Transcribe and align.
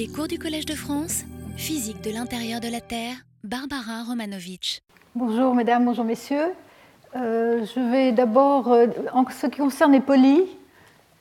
Les 0.00 0.08
cours 0.08 0.28
du 0.28 0.38
Collège 0.38 0.64
de 0.64 0.74
France, 0.74 1.24
physique 1.58 2.00
de 2.00 2.10
l'intérieur 2.10 2.58
de 2.60 2.68
la 2.68 2.80
Terre, 2.80 3.16
Barbara 3.44 4.02
Romanovitch. 4.08 4.80
Bonjour 5.14 5.54
mesdames, 5.54 5.84
bonjour 5.84 6.06
messieurs. 6.06 6.54
Euh, 7.16 7.66
je 7.66 7.80
vais 7.92 8.10
d'abord, 8.10 8.72
euh, 8.72 8.86
en 9.12 9.28
ce 9.28 9.46
qui 9.46 9.58
concerne 9.58 9.92
les 9.92 10.00
polis, 10.00 10.40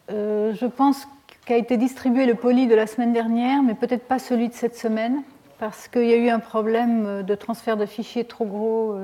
euh, 0.09 0.53
je 0.55 0.65
pense 0.65 1.09
qu'a 1.45 1.57
été 1.57 1.75
distribué 1.75 2.25
le 2.25 2.35
poli 2.35 2.67
de 2.67 2.75
la 2.75 2.87
semaine 2.87 3.11
dernière, 3.11 3.61
mais 3.63 3.73
peut-être 3.73 4.07
pas 4.07 4.17
celui 4.17 4.47
de 4.47 4.53
cette 4.53 4.77
semaine, 4.77 5.23
parce 5.57 5.89
qu'il 5.89 6.05
y 6.05 6.13
a 6.13 6.17
eu 6.17 6.29
un 6.29 6.39
problème 6.39 7.23
de 7.23 7.35
transfert 7.35 7.75
de 7.75 7.85
fichiers 7.85 8.23
trop 8.23 8.45
gros 8.45 8.95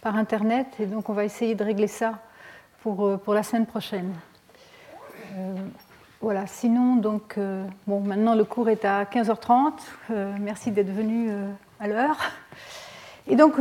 par 0.00 0.16
Internet, 0.16 0.68
et 0.80 0.86
donc 0.86 1.10
on 1.10 1.12
va 1.12 1.26
essayer 1.26 1.54
de 1.54 1.62
régler 1.62 1.86
ça 1.86 2.18
pour, 2.80 3.20
pour 3.20 3.34
la 3.34 3.42
semaine 3.42 3.66
prochaine. 3.66 4.14
Voilà, 6.22 6.46
sinon, 6.46 6.96
donc, 6.96 7.38
bon, 7.86 8.00
maintenant 8.00 8.34
le 8.34 8.44
cours 8.44 8.68
est 8.68 8.84
à 8.84 9.04
15h30. 9.04 9.72
merci 10.40 10.70
d'être 10.70 10.92
venu 10.92 11.30
à 11.80 11.88
l'heure. 11.88 12.16
Et 13.26 13.36
donc 13.36 13.58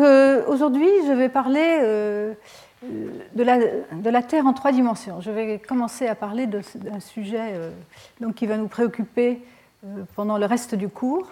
aujourd'hui, 0.47 0.87
je 1.07 1.11
vais 1.11 1.27
parler 1.27 2.35
de 2.83 3.43
la, 3.43 3.57
de 3.57 4.09
la, 4.09 4.23
Terre 4.23 4.45
en 4.45 4.53
trois 4.53 4.71
dimensions. 4.71 5.21
Je 5.21 5.31
vais 5.31 5.59
commencer 5.59 6.07
à 6.07 6.15
parler 6.15 6.47
d'un 6.47 6.99
sujet 6.99 7.53
euh, 7.53 7.71
donc, 8.19 8.35
qui 8.35 8.47
va 8.47 8.57
nous 8.57 8.67
préoccuper 8.67 9.41
euh, 9.85 10.03
pendant 10.15 10.37
le 10.37 10.45
reste 10.45 10.75
du 10.75 10.89
cours. 10.89 11.27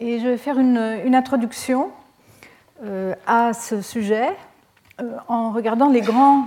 Et 0.00 0.18
je 0.18 0.28
vais 0.28 0.36
faire 0.36 0.58
une, 0.58 1.00
une 1.04 1.14
introduction 1.14 1.90
euh, 2.82 3.14
à 3.26 3.52
ce 3.52 3.80
sujet 3.82 4.30
en 5.28 5.50
regardant 5.50 5.88
les 5.88 6.00
grands, 6.00 6.46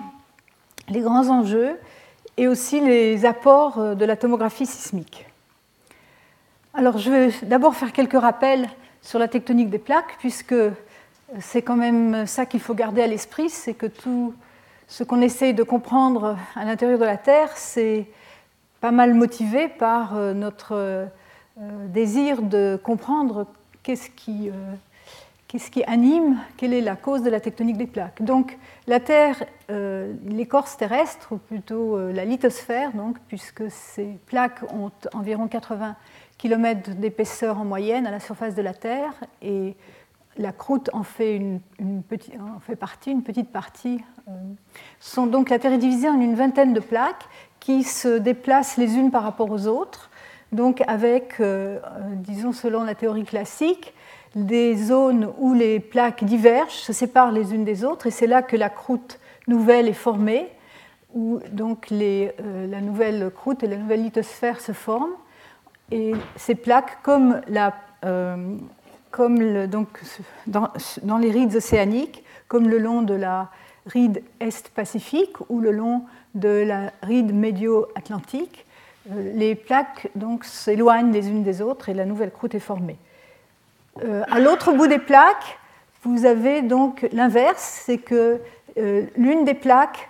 les 0.90 1.02
grands 1.02 1.30
enjeux 1.30 1.78
et 2.38 2.48
aussi 2.48 2.80
les 2.80 3.26
apports 3.26 3.96
de 3.96 4.05
la 4.05 4.16
tomographie 4.16 4.66
sismique. 4.66 5.26
Alors 6.73 6.98
je 6.98 7.09
vais 7.09 7.30
d'abord 7.44 7.76
faire 7.76 7.91
quelques 7.91 8.20
rappels 8.20 8.70
sur 9.02 9.20
la 9.20 9.28
tectonique 9.28 9.70
des 9.70 9.80
plaques, 9.80 10.18
puisque 10.20 10.56
c'est 11.39 11.62
quand 11.62 11.75
même 11.75 12.25
ça 12.28 12.45
qu'il 12.45 12.59
faut 12.59 12.73
garder 12.73 13.02
à 13.02 13.08
l'esprit, 13.08 13.50
c'est 13.50 13.73
que 13.73 13.88
tout 13.88 14.34
ce 14.88 15.03
qu'on 15.03 15.22
essaye 15.22 15.53
de 15.53 15.64
comprendre 15.64 16.38
à 16.56 16.66
l'intérieur 16.66 17.00
de 17.00 17.06
la 17.06 17.17
Terre, 17.17 17.50
c'est 17.56 18.08
pas 18.80 18.92
mal 18.92 19.14
motivé 19.14 19.67
par 19.67 20.16
euh, 20.16 20.34
notre 20.34 20.73
euh, 20.73 21.06
désir 21.88 22.42
de 22.42 22.80
comprendre 22.81 23.47
qu'est-ce 23.84 24.09
qui, 24.09 24.52
euh, 25.53 25.58
qui, 25.72 25.84
anime, 25.86 26.38
quelle 26.58 26.73
est 26.73 26.81
la 26.81 26.95
cause 26.95 27.23
de 27.23 27.30
la 27.30 27.40
tectonique 27.40 27.78
des 27.78 27.88
plaques? 27.88 28.22
Donc 28.22 28.58
la 28.88 29.00
Terre, 29.00 29.44
l'écorce 30.26 30.78
terrestre, 30.78 31.34
ou 31.34 31.38
plutôt 31.38 31.98
la 32.12 32.26
lithosphère, 32.26 32.94
donc, 32.94 33.17
puisque 33.28 33.70
ces 33.70 34.18
plaques 34.25 34.64
ont 34.73 34.92
environ 35.14 35.48
80 35.48 35.95
km 36.38 36.92
d'épaisseur 36.92 37.59
en 37.59 37.66
moyenne 37.66 38.08
à 38.08 38.12
la 38.12 38.20
surface 38.20 38.56
de 38.56 38.62
la 38.62 38.73
Terre, 38.73 39.14
et 39.42 39.75
la 40.38 40.52
croûte 40.52 40.90
en 40.94 41.03
fait, 41.03 41.36
une, 41.36 41.59
petite, 42.08 42.36
en 42.40 42.59
fait 42.59 42.75
partie, 42.75 43.12
une 43.12 43.23
petite 43.23 43.52
partie. 43.52 44.00
Euh, 44.28 45.25
donc, 45.25 45.50
la 45.50 45.59
Terre 45.59 45.73
est 45.73 45.78
divisée 45.78 46.09
en 46.09 46.20
une 46.20 46.36
vingtaine 46.36 46.73
de 46.73 46.80
plaques 46.80 47.25
qui 47.59 47.84
se 47.84 48.18
déplacent 48.18 48.78
les 48.78 48.95
unes 48.95 49.12
par 49.12 49.23
rapport 49.23 49.50
aux 49.50 49.68
autres, 49.68 50.09
donc 50.52 50.81
avec, 50.88 51.40
euh, 51.40 51.80
euh, 51.80 51.80
disons 52.16 52.53
selon 52.53 52.84
la 52.84 52.95
théorie 52.95 53.25
classique, 53.25 53.94
des 54.36 54.75
zones 54.75 55.31
où 55.39 55.53
les 55.53 55.80
plaques 55.80 56.23
divergent, 56.23 56.72
se 56.72 56.94
séparent 56.94 57.31
les 57.31 57.53
unes 57.53 57.66
des 57.66 57.83
autres, 57.83 58.08
et 58.08 58.11
c'est 58.11 58.28
là 58.28 58.42
que 58.42 58.56
la 58.56 58.69
croûte 58.69 59.19
nouvelle 59.47 59.88
est 59.88 59.94
formée, 59.94 60.50
où 61.14 61.39
donc 61.52 61.89
les, 61.89 62.31
la 62.69 62.81
nouvelle 62.81 63.31
croûte 63.34 63.64
et 63.64 63.67
la 63.67 63.78
nouvelle 63.78 64.03
lithosphère 64.03 64.59
se 64.59 64.73
forment. 64.73 65.16
Et 65.92 66.14
ces 66.36 66.56
plaques, 66.56 67.02
comme 67.02 67.42
donc, 69.67 69.88
dans, 70.45 71.17
les 71.17 71.31
rides 71.31 71.56
océaniques, 71.56 72.23
comme 72.47 72.69
le 72.69 72.78
long 72.78 73.02
de 73.02 73.14
la 73.14 73.50
ride 73.86 74.23
est-pacifique 74.39 75.38
ou 75.50 75.59
le 75.59 75.72
long 75.72 76.03
de 76.35 76.50
la 76.50 76.91
ride 77.02 77.34
médio-atlantique. 77.34 78.66
Euh, 79.12 79.34
les 79.34 79.56
plaques 79.56 80.09
s'éloignent 80.44 81.12
les 81.12 81.29
unes 81.29 81.44
des 81.44 81.62
autres 81.62 81.90
et 81.90 81.94
la 81.94 82.06
nouvelle 82.06 82.31
croûte 82.31 82.56
est 82.56 82.59
formée. 82.59 82.97
Euh, 84.03 84.24
à 84.30 84.40
l'autre 84.40 84.74
bout 84.74 84.88
des 84.88 85.00
plaques, 85.00 85.59
vous 86.03 86.25
avez 86.25 86.62
donc 86.62 87.08
l'inverse, 87.12 87.81
c'est 87.85 87.97
que 87.97 88.40
euh, 88.78 89.06
l'une 89.16 89.46
des 89.46 89.53
plaques 89.53 90.09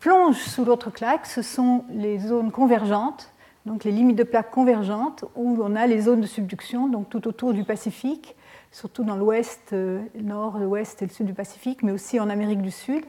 plonge 0.00 0.36
sous 0.36 0.64
l'autre 0.64 0.90
plaque, 0.90 1.26
ce 1.26 1.42
sont 1.42 1.84
les 1.90 2.18
zones 2.18 2.50
convergentes, 2.50 3.32
donc 3.66 3.84
les 3.84 3.92
limites 3.92 4.16
de 4.16 4.24
plaques 4.24 4.50
convergentes, 4.50 5.24
où 5.36 5.58
on 5.62 5.76
a 5.76 5.86
les 5.86 6.00
zones 6.00 6.20
de 6.20 6.26
subduction, 6.26 6.88
donc 6.88 7.10
tout 7.10 7.28
autour 7.28 7.52
du 7.52 7.64
Pacifique, 7.64 8.34
surtout 8.72 9.04
dans 9.04 9.16
l'ouest, 9.16 9.72
euh, 9.72 10.00
nord, 10.14 10.58
l'ouest 10.58 11.02
et 11.02 11.06
le 11.06 11.10
sud 11.10 11.26
du 11.26 11.34
Pacifique, 11.34 11.82
mais 11.82 11.92
aussi 11.92 12.18
en 12.20 12.30
Amérique 12.30 12.62
du 12.62 12.70
Sud. 12.70 13.04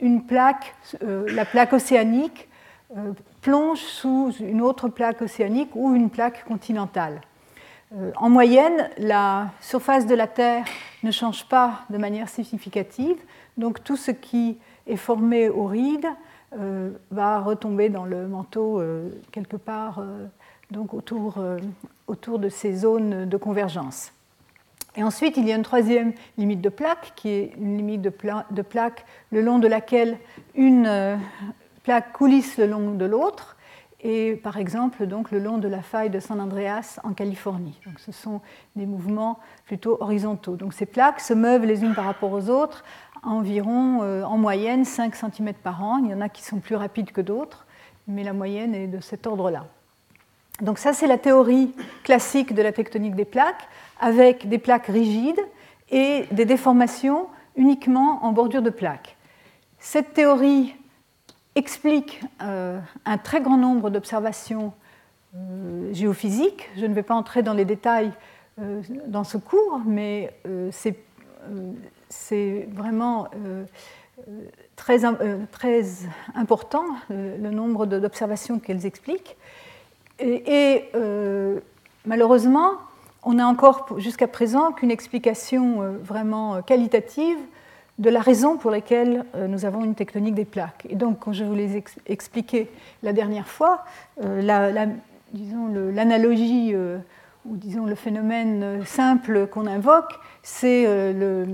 Une 0.00 0.24
plaque, 0.24 0.74
euh, 1.02 1.24
la 1.32 1.44
plaque 1.44 1.72
océanique, 1.72 2.48
euh, 2.96 3.12
plonge 3.40 3.78
sous 3.78 4.32
une 4.40 4.60
autre 4.60 4.88
plaque 4.88 5.22
océanique 5.22 5.70
ou 5.74 5.94
une 5.94 6.10
plaque 6.10 6.44
continentale. 6.44 7.20
En 8.16 8.30
moyenne, 8.30 8.88
la 8.96 9.50
surface 9.60 10.06
de 10.06 10.14
la 10.14 10.26
Terre 10.26 10.64
ne 11.02 11.10
change 11.10 11.44
pas 11.44 11.80
de 11.90 11.98
manière 11.98 12.28
significative, 12.28 13.16
donc 13.58 13.84
tout 13.84 13.96
ce 13.96 14.10
qui 14.10 14.58
est 14.86 14.96
formé 14.96 15.50
au 15.50 15.66
ride 15.66 16.06
euh, 16.58 16.90
va 17.10 17.40
retomber 17.40 17.90
dans 17.90 18.04
le 18.04 18.28
manteau 18.28 18.80
euh, 18.80 19.10
quelque 19.30 19.56
part 19.56 19.98
euh, 19.98 20.26
donc 20.70 20.94
autour, 20.94 21.34
autour 22.06 22.38
de 22.38 22.48
ces 22.48 22.74
zones 22.76 23.28
de 23.28 23.36
convergence. 23.36 24.10
Et 24.96 25.02
ensuite, 25.02 25.36
il 25.36 25.46
y 25.46 25.52
a 25.52 25.56
une 25.56 25.62
troisième 25.62 26.14
limite 26.38 26.62
de 26.62 26.70
plaque, 26.70 27.12
qui 27.14 27.28
est 27.28 27.52
une 27.58 27.76
limite 27.76 28.00
de, 28.00 28.12
de 28.50 28.62
plaque 28.62 29.04
le 29.32 29.42
long 29.42 29.58
de 29.58 29.68
laquelle 29.68 30.16
une 30.54 31.18
plaque 31.82 32.14
coulisse 32.14 32.56
le 32.56 32.66
long 32.66 32.92
de 32.92 33.04
l'autre, 33.04 33.58
et 34.02 34.34
par 34.34 34.56
exemple 34.56 35.06
donc, 35.06 35.30
le 35.30 35.38
long 35.38 35.58
de 35.58 35.68
la 35.68 35.80
faille 35.80 36.10
de 36.10 36.18
San 36.18 36.40
Andreas 36.40 36.98
en 37.04 37.12
Californie. 37.12 37.78
Donc, 37.86 38.00
ce 38.00 38.10
sont 38.10 38.40
des 38.74 38.86
mouvements 38.86 39.38
plutôt 39.64 39.96
horizontaux. 40.00 40.56
Donc, 40.56 40.74
ces 40.74 40.86
plaques 40.86 41.20
se 41.20 41.34
meuvent 41.34 41.64
les 41.64 41.82
unes 41.82 41.94
par 41.94 42.04
rapport 42.04 42.32
aux 42.32 42.50
autres 42.50 42.84
environ 43.22 44.02
euh, 44.02 44.24
en 44.24 44.36
moyenne 44.36 44.84
5 44.84 45.14
cm 45.14 45.54
par 45.54 45.82
an. 45.82 45.98
Il 45.98 46.10
y 46.10 46.14
en 46.14 46.20
a 46.20 46.28
qui 46.28 46.42
sont 46.42 46.58
plus 46.58 46.74
rapides 46.74 47.12
que 47.12 47.20
d'autres, 47.20 47.66
mais 48.08 48.24
la 48.24 48.32
moyenne 48.32 48.74
est 48.74 48.88
de 48.88 49.00
cet 49.00 49.26
ordre-là. 49.26 49.66
Donc 50.60 50.78
ça, 50.78 50.92
c'est 50.92 51.06
la 51.06 51.18
théorie 51.18 51.72
classique 52.02 52.54
de 52.54 52.62
la 52.62 52.72
tectonique 52.72 53.14
des 53.14 53.24
plaques, 53.24 53.68
avec 54.00 54.48
des 54.48 54.58
plaques 54.58 54.86
rigides 54.86 55.40
et 55.90 56.24
des 56.32 56.44
déformations 56.44 57.28
uniquement 57.56 58.24
en 58.24 58.32
bordure 58.32 58.62
de 58.62 58.70
plaques. 58.70 59.16
Cette 59.78 60.12
théorie 60.12 60.74
explique 61.54 62.20
euh, 62.42 62.78
un 63.04 63.18
très 63.18 63.40
grand 63.40 63.56
nombre 63.56 63.90
d'observations 63.90 64.72
euh, 65.34 65.92
géophysiques. 65.92 66.70
Je 66.76 66.86
ne 66.86 66.94
vais 66.94 67.02
pas 67.02 67.14
entrer 67.14 67.42
dans 67.42 67.54
les 67.54 67.64
détails 67.64 68.12
dans 69.06 69.24
ce 69.24 69.38
cours, 69.38 69.80
mais 69.86 70.30
c'est 72.10 72.68
vraiment 72.70 73.28
euh, 74.28 74.48
très, 74.76 75.04
euh, 75.04 75.92
important, 76.34 76.84
euh, 77.10 77.36
le 77.38 77.50
nombre 77.50 77.86
d'observations 77.86 78.58
qu'elles 78.58 78.86
expliquent. 78.86 79.36
Et, 80.18 80.84
malheureusement, 82.04 82.72
on 83.24 83.34
n'a 83.34 83.46
encore 83.46 83.86
jusqu'à 83.98 84.28
présent 84.28 84.72
qu'une 84.72 84.90
explication 84.90 85.98
vraiment 86.02 86.62
qualitative 86.62 87.38
de 88.02 88.10
la 88.10 88.20
raison 88.20 88.56
pour 88.58 88.70
laquelle 88.70 89.24
nous 89.48 89.64
avons 89.64 89.84
une 89.84 89.94
tectonique 89.94 90.34
des 90.34 90.44
plaques. 90.44 90.86
Et 90.90 90.96
donc, 90.96 91.20
quand 91.20 91.32
je 91.32 91.44
vous 91.44 91.54
l'ai 91.54 91.82
expliqué 92.06 92.68
la 93.02 93.12
dernière 93.12 93.46
fois, 93.46 93.84
l'analogie 94.20 95.14
ou 97.44 97.56
disons 97.56 97.86
le 97.86 97.94
phénomène 97.94 98.84
simple 98.84 99.46
qu'on 99.46 99.66
invoque, 99.66 100.18
c'est 100.42 100.84
euh, 100.86 101.46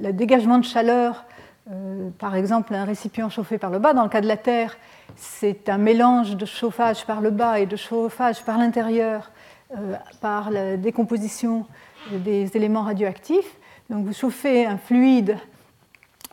le, 0.00 0.12
dégagement 0.12 0.58
de 0.58 0.64
chaleur, 0.64 1.24
euh, 1.70 2.10
par 2.18 2.34
exemple 2.36 2.74
un 2.74 2.84
récipient 2.84 3.28
chauffé 3.28 3.58
par 3.58 3.70
le 3.70 3.78
bas. 3.78 3.92
Dans 3.92 4.02
le 4.02 4.08
cas 4.08 4.20
de 4.20 4.26
la 4.26 4.36
Terre, 4.36 4.76
c'est 5.16 5.68
un 5.68 5.78
mélange 5.78 6.36
de 6.36 6.46
chauffage 6.46 7.06
par 7.06 7.20
le 7.20 7.30
bas 7.30 7.60
et 7.60 7.66
de 7.66 7.76
chauffage 7.76 8.44
par 8.44 8.58
l'intérieur 8.58 9.30
euh, 9.76 9.96
par 10.20 10.50
la 10.50 10.76
décomposition 10.76 11.66
des 12.12 12.56
éléments 12.56 12.82
radioactifs. 12.82 13.56
Donc 13.90 14.04
vous 14.04 14.12
chauffez 14.12 14.66
un 14.66 14.78
fluide 14.78 15.36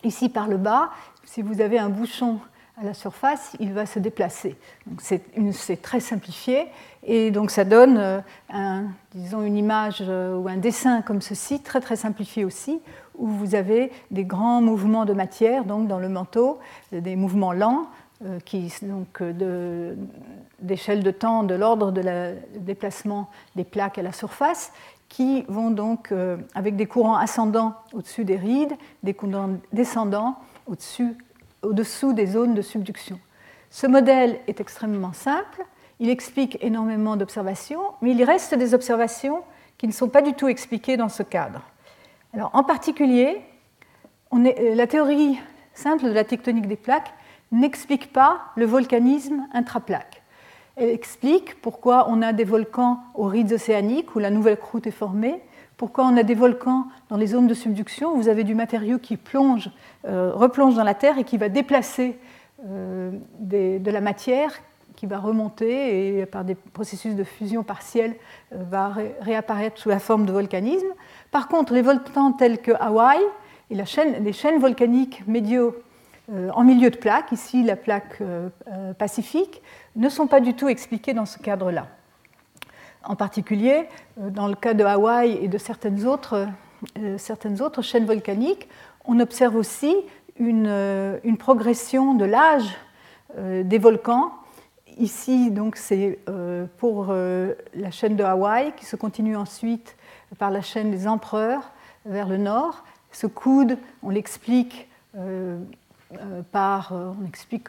ici 0.04 0.30
par 0.30 0.48
le 0.48 0.58
bas. 0.58 0.90
Si 1.26 1.42
vous 1.42 1.62
avez 1.62 1.80
un 1.80 1.90
bouchon 1.90 2.40
à 2.78 2.84
la 2.84 2.94
surface, 2.94 3.56
il 3.60 3.74
va 3.74 3.86
se 3.86 4.00
déplacer. 4.00 4.56
C'est 5.00 5.82
très 5.82 6.00
simplifié 6.00 6.66
et 7.04 7.30
donc 7.32 7.52
ça 7.52 7.66
donne 7.66 7.98
euh, 7.98 8.82
disons 9.14 9.44
une 9.44 9.58
image 9.58 9.98
euh, 10.02 10.36
ou 10.38 10.48
un 10.48 10.58
dessin 10.58 11.02
comme 11.02 11.22
ceci, 11.22 11.62
très 11.62 11.82
très 11.82 11.96
simplifié 11.96 12.46
aussi, 12.46 12.80
où 13.16 13.28
vous 13.28 13.54
avez 13.54 13.92
des 14.10 14.26
grands 14.26 14.62
mouvements 14.62 15.06
de 15.06 15.14
matière 15.14 15.66
donc 15.66 15.88
dans 15.88 16.00
le 16.00 16.10
manteau, 16.10 16.60
des 16.92 17.16
mouvements 17.16 17.54
lents 17.54 17.88
qui 18.46 18.74
donc 18.84 19.22
d'échelle 20.62 21.04
de 21.04 21.12
temps 21.12 21.44
de 21.44 21.56
l'ordre 21.56 21.92
de 21.92 22.00
la 22.00 22.32
déplacement 22.58 23.30
des 23.56 23.66
plaques 23.66 23.98
à 23.98 24.02
la 24.02 24.14
surface, 24.14 24.72
qui 25.14 25.46
vont 25.48 25.70
donc 25.70 26.12
avec 26.56 26.76
des 26.76 26.88
courants 26.88 27.18
ascendants 27.18 27.76
au-dessus 27.94 28.26
des 28.26 28.36
rides, 28.36 28.74
des 29.04 29.14
courants 29.14 29.58
descendants 29.72 30.38
au-dessous 30.66 32.14
des 32.14 32.26
zones 32.26 32.56
de 32.56 32.64
subduction. 32.64 33.20
Ce 33.70 33.86
modèle 33.86 34.40
est 34.48 34.60
extrêmement 34.60 35.14
simple, 35.14 35.64
il 36.00 36.10
explique 36.10 36.58
énormément 36.62 37.16
d'observations, 37.16 37.82
mais 38.02 38.12
il 38.12 38.24
reste 38.24 38.56
des 38.56 38.74
observations 38.74 39.44
qui 39.78 39.88
ne 39.88 39.92
sont 39.92 40.10
pas 40.10 40.22
du 40.22 40.34
tout 40.34 40.48
expliquées 40.48 40.98
dans 40.98 41.10
ce 41.10 41.24
cadre. 41.24 41.62
En 42.54 42.64
particulier, 42.64 43.42
euh, 44.34 44.76
la 44.76 44.88
théorie 44.88 45.40
simple 45.74 46.06
de 46.06 46.12
la 46.12 46.24
tectonique 46.24 46.68
des 46.68 46.76
plaques 46.76 47.14
n'explique 47.52 48.12
pas 48.12 48.42
le 48.56 48.66
volcanisme 48.66 49.48
intraplaque. 49.54 50.13
Elle 50.76 50.90
explique 50.90 51.62
pourquoi 51.62 52.08
on 52.10 52.22
a 52.22 52.34
des 52.34 52.44
volcans 52.44 53.00
aux 53.16 53.26
rides 53.26 53.54
océaniques 53.54 54.16
où 54.16 54.20
la 54.20 54.30
nouvelle 54.30 54.58
croûte 54.58 54.88
est 54.88 54.92
formée, 54.92 55.40
pourquoi 55.78 56.06
on 56.06 56.18
a 56.18 56.24
des 56.24 56.36
volcans 56.36 56.88
dans 57.10 57.18
les 57.18 57.28
zones 57.28 57.48
de 57.48 57.54
subduction 57.54 58.14
où 58.14 58.18
vous 58.18 58.30
avez 58.30 58.44
du 58.44 58.56
matériau 58.56 58.98
qui 58.98 59.18
plonge, 59.18 59.70
euh, 60.06 60.32
replonge 60.34 60.76
dans 60.76 60.84
la 60.84 60.94
Terre 60.94 61.18
et 61.18 61.24
qui 61.24 61.38
va 61.38 61.50
déplacer 61.50 62.18
euh, 62.66 63.12
de 63.40 63.92
la 63.92 64.02
matière 64.02 64.54
qui 64.96 65.06
va 65.06 65.20
remonter 65.20 66.20
et 66.20 66.26
par 66.26 66.46
des 66.46 66.56
processus 66.56 67.16
de 67.16 67.24
fusion 67.24 67.64
partielle 67.64 68.16
euh, 68.54 68.64
va 68.70 68.94
réapparaître 69.22 69.78
sous 69.78 69.90
la 69.90 70.00
forme 70.00 70.26
de 70.26 70.32
volcanisme. 70.32 70.88
Par 71.32 71.48
contre, 71.48 71.74
les 71.74 71.82
volcans 71.82 72.32
tels 72.32 72.60
que 72.60 72.72
Hawaï 72.80 73.20
et 73.70 73.76
la 73.76 73.86
chaîne, 73.86 74.24
les 74.24 74.34
chaînes 74.34 74.60
volcaniques 74.60 75.24
euh, 75.28 75.72
en 76.32 76.64
milieu 76.64 76.90
de 76.90 76.98
plaque, 76.98 77.32
ici 77.32 77.64
la 77.64 77.76
plaque 77.76 78.22
pacifique, 78.98 79.62
ne 79.96 80.08
sont 80.10 80.28
pas 80.28 80.40
du 80.40 80.54
tout 80.54 80.70
expliquées 80.70 81.14
dans 81.14 81.26
ce 81.26 81.38
cadre-là. 81.38 81.88
En 83.04 83.16
particulier, 83.16 83.90
dans 84.18 84.48
le 84.48 84.56
cas 84.56 84.74
de 84.74 84.84
Hawaï 84.84 85.38
et 85.42 85.50
de 85.50 85.58
certaines 85.58 86.08
autres, 86.08 86.48
chaînes 87.82 88.06
volcaniques, 88.06 88.70
on 89.06 89.20
observe 89.20 89.56
aussi 89.56 89.96
euh, 90.42 91.20
une, 91.24 91.38
progression 91.38 92.16
de 92.16 92.26
l'âge 92.26 92.76
euh, 93.38 93.64
des 93.64 93.78
volcans. 93.78 94.32
Ici, 94.98 95.52
donc, 95.52 95.76
c'est 95.76 96.20
euh, 96.30 96.66
pour 96.78 97.14
la 97.14 97.92
chaîne 97.92 98.16
de 98.16 98.24
Hawaï, 98.24 98.74
qui 98.78 98.86
se 98.86 98.96
continue 98.96 99.36
ensuite 99.36 99.96
par 100.38 100.52
la 100.52 100.62
chaîne 100.62 100.92
des 100.92 101.08
empereurs 101.08 101.72
vers 102.06 102.28
le 102.28 102.38
nord. 102.38 102.84
Ce 103.12 103.28
coude, 103.28 103.78
on 104.02 104.10
l'explique 104.10 104.88
par, 106.52 106.94
on 106.94 107.26
explique 107.28 107.68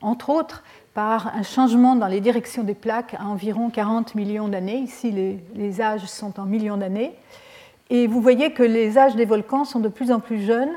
entre 0.00 0.30
autres 0.30 0.62
par 0.94 1.34
un 1.34 1.42
changement 1.42 1.96
dans 1.96 2.06
les 2.06 2.20
directions 2.20 2.62
des 2.62 2.74
plaques 2.74 3.14
à 3.14 3.24
environ 3.24 3.70
40 3.70 4.14
millions 4.14 4.48
d'années. 4.48 4.78
Ici, 4.78 5.10
les, 5.54 5.80
âges 5.80 6.06
sont 6.06 6.38
en 6.38 6.44
millions 6.44 6.76
d'années. 6.76 7.14
Et 7.90 8.06
vous 8.06 8.20
voyez 8.20 8.52
que 8.52 8.62
les 8.62 8.96
âges 8.98 9.16
des 9.16 9.24
volcans 9.24 9.64
sont 9.64 9.80
de 9.80 9.88
plus 9.88 10.12
en 10.12 10.20
plus 10.20 10.42
jeunes 10.42 10.70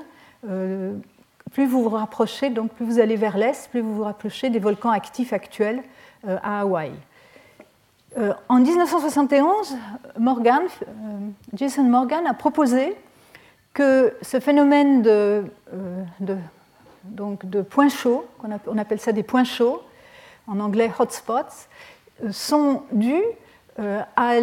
plus 1.52 1.66
vous 1.66 1.84
vous 1.84 1.90
rapprochez, 1.90 2.50
donc 2.50 2.72
plus 2.72 2.86
vous 2.86 3.00
allez 3.00 3.16
vers 3.16 3.38
l'est, 3.38 3.70
plus 3.70 3.82
vous 3.82 3.96
vous 3.96 4.04
rapprochez 4.04 4.50
des 4.50 4.60
volcans 4.60 4.92
actifs 4.92 5.34
actuels 5.34 5.82
euh, 6.28 6.38
à 6.44 6.62
Hawaï. 6.62 6.92
Euh, 8.18 8.34
en 8.50 8.60
1971, 8.60 9.78
Morgan, 10.20 10.64
euh, 10.64 10.86
Jason 11.54 11.84
Morgan 11.84 12.26
a 12.26 12.34
proposé 12.34 12.96
que 13.74 14.14
ce 14.22 14.40
phénomène 14.40 15.02
de, 15.02 15.46
donc 17.10 17.46
de 17.46 17.62
points 17.62 17.90
chauds, 17.90 18.26
on 18.68 18.78
appelle 18.78 19.00
ça 19.00 19.12
des 19.12 19.24
points 19.24 19.44
chauds, 19.44 19.82
en 20.48 20.60
anglais 20.60 20.92
hotspots, 20.98 21.68
sont 22.32 22.84
dus 22.92 23.24
à, 23.78 24.34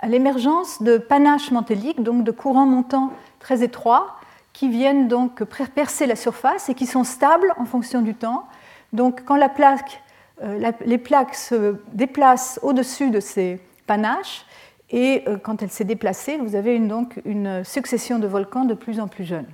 à 0.00 0.06
l'émergence 0.06 0.82
de 0.82 0.98
panaches 0.98 1.50
mantéliques, 1.50 2.02
donc 2.02 2.24
de 2.24 2.30
courants 2.30 2.66
montants 2.66 3.12
très 3.40 3.62
étroits, 3.62 4.16
qui 4.52 4.68
viennent 4.68 5.08
donc 5.08 5.44
percer 5.74 6.06
la 6.06 6.16
surface 6.16 6.68
et 6.68 6.74
qui 6.74 6.86
sont 6.86 7.04
stables 7.04 7.52
en 7.58 7.64
fonction 7.64 8.02
du 8.02 8.14
temps. 8.14 8.44
Donc 8.92 9.24
quand 9.24 9.38
euh, 9.38 10.72
les 10.84 10.98
plaques 10.98 11.34
se 11.34 11.76
déplacent 11.92 12.58
au-dessus 12.62 13.10
de 13.10 13.20
ces 13.20 13.60
panaches, 13.86 14.44
et 14.90 15.22
euh, 15.28 15.36
quand 15.36 15.62
elle 15.62 15.70
s'est 15.70 15.84
déplacée, 15.84 16.38
vous 16.38 16.56
avez 16.56 16.78
donc 16.78 17.20
une 17.24 17.62
succession 17.62 18.18
de 18.18 18.26
volcans 18.26 18.64
de 18.64 18.74
plus 18.74 19.00
en 19.00 19.06
plus 19.06 19.24
jeunes. 19.24 19.46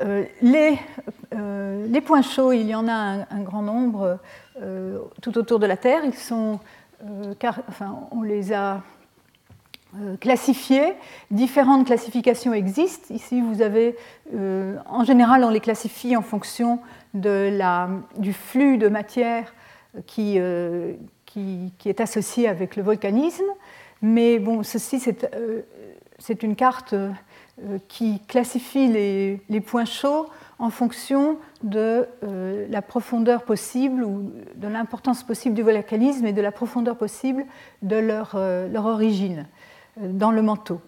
Euh, 0.00 0.24
les, 0.40 0.78
les, 1.88 2.00
points 2.00 2.22
chauds, 2.22 2.52
il 2.52 2.66
y 2.66 2.74
en 2.74 2.88
a 2.88 3.26
un, 3.30 3.40
grand 3.42 3.62
nombre 3.62 4.18
tout 5.20 5.36
autour 5.38 5.58
de 5.58 5.66
la 5.66 5.76
Terre. 5.76 6.02
Ils 6.04 6.14
sont, 6.14 6.58
enfin, 7.68 8.08
on 8.10 8.22
les 8.22 8.52
a 8.52 8.82
euh, 9.96 10.16
classifiés. 10.16 10.92
Différentes 11.32 11.84
classifications 11.84 12.54
existent. 12.54 13.12
Ici, 13.12 13.40
vous 13.40 13.60
avez, 13.60 13.96
euh, 14.32 14.76
en 14.86 15.02
général, 15.02 15.42
on 15.42 15.50
les 15.50 15.58
classifie 15.58 16.16
en 16.16 16.22
fonction 16.22 16.78
de 17.12 17.50
la, 17.52 17.88
du 18.16 18.32
flux 18.32 18.78
de 18.78 18.86
matière 18.86 19.52
qui, 20.06 20.36
euh, 20.38 20.92
qui, 21.26 21.72
qui, 21.78 21.88
est 21.88 22.00
associé 22.00 22.46
avec 22.46 22.76
le 22.76 22.84
volcanisme. 22.84 23.50
Mais 24.00 24.38
bon, 24.38 24.62
ceci, 24.62 25.00
c'est 26.20 26.42
une 26.44 26.54
carte 26.54 26.94
qui 27.88 28.20
classifie 28.26 28.88
les, 28.88 29.60
points 29.60 29.84
chauds 29.84 30.26
en 30.58 30.70
fonction 30.70 31.38
de 31.62 32.06
la 32.70 32.82
profondeur 32.82 33.44
possible 33.44 34.02
ou 34.04 34.32
de 34.56 34.68
l'importance 34.68 35.22
possible 35.22 35.54
du 35.54 35.62
volcanisme 35.62 36.26
et 36.26 36.32
de 36.32 36.40
la 36.40 36.52
profondeur 36.52 36.96
possible 36.96 37.44
de 37.82 37.96
leur, 37.96 38.36
leur 38.36 38.86
origine 38.86 39.46
dans 39.98 40.30
le 40.30 40.42
manteau. 40.42 40.80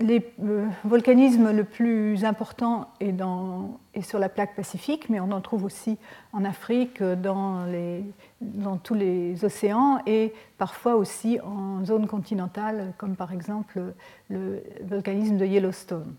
Euh, 0.00 0.20
le 0.38 0.68
volcanisme 0.84 1.52
le 1.52 1.64
plus 1.64 2.24
important 2.24 2.88
est, 3.00 3.12
dans, 3.12 3.78
est, 3.94 4.02
sur 4.02 4.18
la 4.18 4.28
plaque 4.28 4.54
pacifique, 4.54 5.08
mais 5.08 5.20
on 5.20 5.30
en 5.32 5.40
trouve 5.40 5.64
aussi 5.64 5.98
en 6.32 6.44
Afrique, 6.44 7.02
dans, 7.02 7.64
les, 7.66 8.04
dans, 8.40 8.76
tous 8.76 8.94
les 8.94 9.44
océans 9.44 10.00
et 10.06 10.32
parfois 10.58 10.96
aussi 10.96 11.38
en 11.40 11.84
zone 11.84 12.06
continentale, 12.06 12.92
comme 12.98 13.16
par 13.16 13.32
exemple 13.32 13.80
le 14.28 14.62
volcanisme 14.82 15.36
de 15.36 15.46
Yellowstone. 15.46 16.14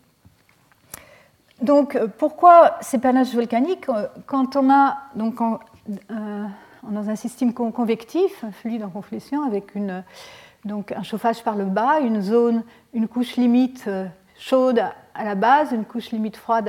Donc, 1.62 1.98
pourquoi 2.18 2.78
ces 2.82 3.00
panaches 3.00 3.34
volcaniques? 3.34 3.88
Quand 4.26 4.56
on 4.56 4.70
a 4.70 4.98
donc 5.16 5.36
euh, 5.42 6.46
dans 6.84 7.10
un 7.10 7.16
système 7.16 7.54
convectif, 7.54 8.44
un 8.44 8.52
fluide 8.52 8.84
en 8.84 8.90
confluence, 8.90 9.32
avec 9.48 9.76
une, 9.76 10.04
donc 10.66 10.92
un 10.92 11.04
chauffage 11.04 11.44
par 11.44 11.56
le 11.56 11.66
bas, 11.66 12.00
une 12.00 12.22
zone, 12.22 12.64
une 12.94 13.08
couche 13.08 13.36
limite 13.36 13.84
euh, 13.88 14.06
chaude 14.38 14.84
à 15.14 15.24
la 15.24 15.36
base, 15.36 15.72
une 15.72 15.86
couche 15.86 16.12
limite 16.12 16.38
froide 16.38 16.68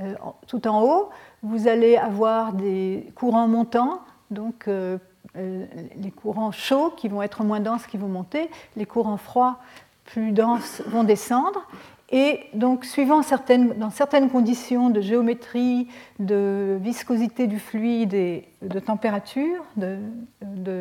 euh, 0.00 0.14
tout 0.46 0.66
en 0.66 0.82
haut. 0.82 1.10
Vous 1.42 1.68
allez 1.68 1.96
avoir 1.96 2.52
des 2.52 3.12
courants 3.14 3.48
montants, 3.48 4.00
donc 4.30 4.68
euh, 4.68 4.98
les 5.34 6.10
courants 6.10 6.52
chauds 6.52 6.90
qui 6.90 7.08
vont 7.08 7.22
être 7.22 7.42
moins 7.44 7.60
denses 7.60 7.86
qui 7.86 7.96
vont 7.96 8.08
monter, 8.08 8.50
les 8.76 8.86
courants 8.86 9.16
froids 9.16 9.58
plus 10.04 10.32
denses 10.32 10.82
vont 10.86 11.04
descendre. 11.04 11.66
Et 12.14 12.40
donc, 12.52 12.84
suivant 12.84 13.22
certaines, 13.22 13.72
dans 13.78 13.88
certaines 13.88 14.28
conditions 14.28 14.90
de 14.90 15.00
géométrie, 15.00 15.88
de 16.18 16.78
viscosité 16.78 17.46
du 17.46 17.58
fluide 17.58 18.12
et 18.12 18.48
de 18.60 18.78
température, 18.78 19.64
de, 19.76 19.96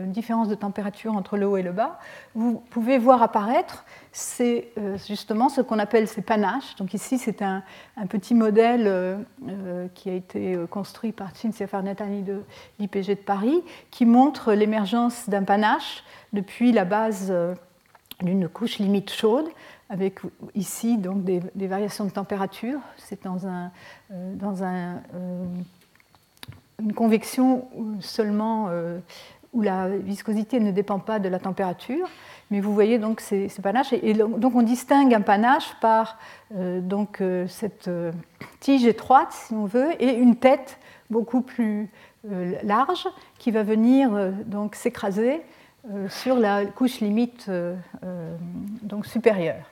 différence 0.08 0.50
de 0.50 0.56
température 0.56 1.16
entre 1.16 1.38
le 1.38 1.48
haut 1.48 1.56
et 1.56 1.64
le 1.64 1.72
bas, 1.72 2.00
vous 2.36 2.62
pouvez 2.70 2.98
voir 2.98 3.24
apparaître 3.24 3.86
c'est 4.12 4.74
justement 5.08 5.48
ce 5.48 5.62
qu'on 5.62 5.80
appelle 5.80 6.10
ces 6.10 6.22
panaches. 6.22 6.76
Donc 6.76 6.94
ici, 6.94 7.18
c'est 7.18 7.42
un, 7.42 7.64
petit 8.10 8.36
modèle 8.36 8.84
euh, 8.86 9.18
euh, 9.48 9.88
qui 9.96 10.10
a 10.10 10.14
été 10.14 10.58
construit 10.70 11.14
par 11.14 11.34
Cinzia 11.34 11.66
Farnetani 11.66 12.24
de 12.24 12.42
l'IPG 12.78 13.08
de 13.08 13.14
Paris, 13.16 13.64
qui 13.90 14.06
montre 14.06 14.52
l'émergence 14.52 15.30
d'un 15.30 15.44
panache 15.44 16.04
depuis 16.34 16.74
la 16.74 16.84
base 16.84 17.28
euh, 17.30 17.56
d'une 18.22 18.48
couche 18.50 18.80
limite 18.80 19.12
chaude 19.12 19.48
avec 19.92 20.20
ici 20.56 20.98
donc 20.98 21.24
des, 21.26 21.68
variations 21.68 22.06
de 22.06 22.12
température. 22.12 22.80
C'est 22.96 23.24
dans, 23.26 23.46
euh, 23.46 23.68
euh, 24.10 25.46
une 26.80 26.94
convection 26.94 27.68
seulement 28.00 28.68
euh, 28.70 29.00
où 29.52 29.62
la 29.62 29.90
viscosité 29.90 30.62
ne 30.62 30.72
dépend 30.72 31.00
pas 31.00 31.20
de 31.20 31.28
la 31.28 31.40
température. 31.40 32.08
Mais 32.52 32.62
vous 32.62 32.74
voyez 32.74 33.00
donc 33.00 33.20
ces, 33.20 33.50
panaches. 33.62 33.92
Et 33.92 34.14
donc 34.14 34.56
on 34.56 34.62
distingue 34.62 35.14
un 35.14 35.22
panache 35.22 35.76
par 35.82 36.18
donc, 36.54 37.22
cette 37.48 37.90
tige 38.60 38.86
étroite, 38.86 39.32
si 39.32 39.54
on 39.54 39.66
veut, 39.66 39.90
et 40.02 40.14
une 40.14 40.36
tête 40.36 40.78
beaucoup 41.10 41.42
plus 41.42 41.90
large 42.64 43.08
qui 43.40 43.52
va 43.52 43.64
venir 43.64 44.34
s'écraser 44.74 45.42
sur 46.10 46.36
la 46.36 46.66
couche 46.66 47.00
limite 47.00 47.50
donc 48.84 49.06
supérieure. 49.06 49.66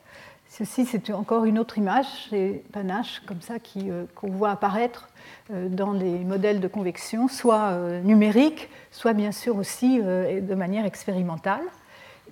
Ceci, 0.52 0.86
c'est 0.86 1.12
encore 1.12 1.46
une 1.46 1.60
autre 1.60 1.78
image, 1.78 2.08
c'est 2.32 2.64
panache 2.74 3.22
comme 3.28 3.40
ça 3.40 3.56
qu'on 4.16 4.32
voit 4.32 4.50
apparaître 4.50 5.08
dans 5.52 5.94
les 5.94 6.18
modèles 6.24 6.60
de 6.60 6.68
convection, 6.68 7.28
soit 7.28 7.78
numériques, 8.04 8.68
soit 8.90 9.14
bien 9.14 9.32
sûr 9.32 9.58
aussi 9.58 10.00
de 10.00 10.56
manière 10.56 10.86
expérimentale. 10.86 11.62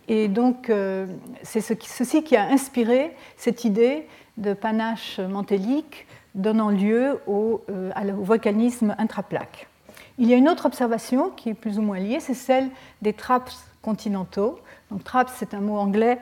Et 0.08 0.28
donc, 0.30 0.72
c'est 1.44 1.62
ceci 1.62 2.24
qui 2.24 2.36
a 2.36 2.48
inspiré 2.50 3.16
cette 3.38 3.66
idée 3.66 4.08
de 4.38 4.56
panache 4.56 5.20
mantélique 5.20 6.08
donnant 6.34 6.70
lieu 6.70 7.22
au, 7.28 7.62
au 7.70 8.24
volcanisme 8.24 8.96
intraplaque. 8.98 9.68
Il 10.18 10.28
y 10.28 10.34
a 10.34 10.38
une 10.38 10.50
autre 10.50 10.66
observation 10.66 11.30
qui 11.30 11.50
est 11.50 11.54
plus 11.54 11.78
ou 11.78 11.84
moins 11.84 12.00
liée, 12.00 12.20
c'est 12.20 12.34
celle 12.34 12.70
des 13.04 13.14
traps 13.14 13.64
continentaux. 13.84 14.60
Donc 14.90 15.04
traps, 15.04 15.32
c'est 15.36 15.54
un 15.54 15.62
mot 15.62 15.78
anglais 15.78 16.20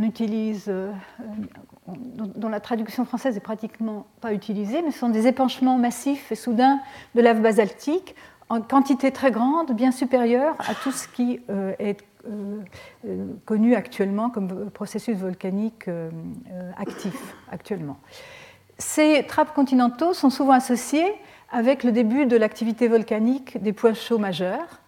utilise, 0.00 0.64
euh, 0.68 0.92
dont 1.86 2.48
la 2.48 2.60
traduction 2.60 3.04
française 3.04 3.36
est 3.36 3.40
pratiquement 3.40 4.06
pas 4.20 4.32
utilisée, 4.32 4.82
mais 4.82 4.90
ce 4.90 4.98
sont 4.98 5.08
des 5.08 5.26
épanchements 5.26 5.78
massifs 5.78 6.32
et 6.32 6.34
soudains 6.34 6.80
de 7.14 7.20
lave 7.20 7.40
basaltique 7.40 8.14
en 8.48 8.60
quantité 8.60 9.10
très 9.10 9.30
grande, 9.30 9.72
bien 9.72 9.90
supérieure 9.90 10.54
à 10.58 10.74
tout 10.74 10.92
ce 10.92 11.08
qui 11.08 11.40
euh, 11.50 11.72
est 11.78 12.04
euh, 12.26 12.62
connu 13.44 13.74
actuellement 13.74 14.30
comme 14.30 14.70
processus 14.70 15.16
volcanique 15.16 15.88
actif 16.76 17.36
actuellement. 17.50 17.98
Ces 18.78 19.24
trappes 19.26 19.54
continentaux 19.54 20.14
sont 20.14 20.30
souvent 20.30 20.52
associés 20.52 21.14
avec 21.52 21.84
le 21.84 21.92
début 21.92 22.26
de 22.26 22.36
l'activité 22.36 22.88
volcanique 22.88 23.62
des 23.62 23.72
points 23.72 23.94
chauds 23.94 24.18
majeurs 24.18 24.80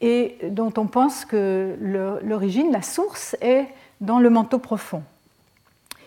et 0.00 0.36
dont 0.50 0.72
on 0.76 0.86
pense 0.86 1.24
que 1.24 1.76
l'origine, 2.22 2.70
la 2.70 2.82
source, 2.82 3.36
est 3.40 3.66
dans 4.00 4.18
le 4.18 4.30
manteau 4.30 4.58
profond. 4.58 5.02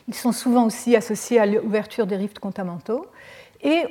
Ils 0.08 0.15
sont 0.15 0.32
souvent 0.32 0.65
aussi 0.65 0.96
associés 0.96 1.39
à 1.39 1.46
l'ouverture 1.46 2.08
des 2.08 2.15
rifts 2.15 2.39
continentaux 2.39 3.06
et 3.62 3.84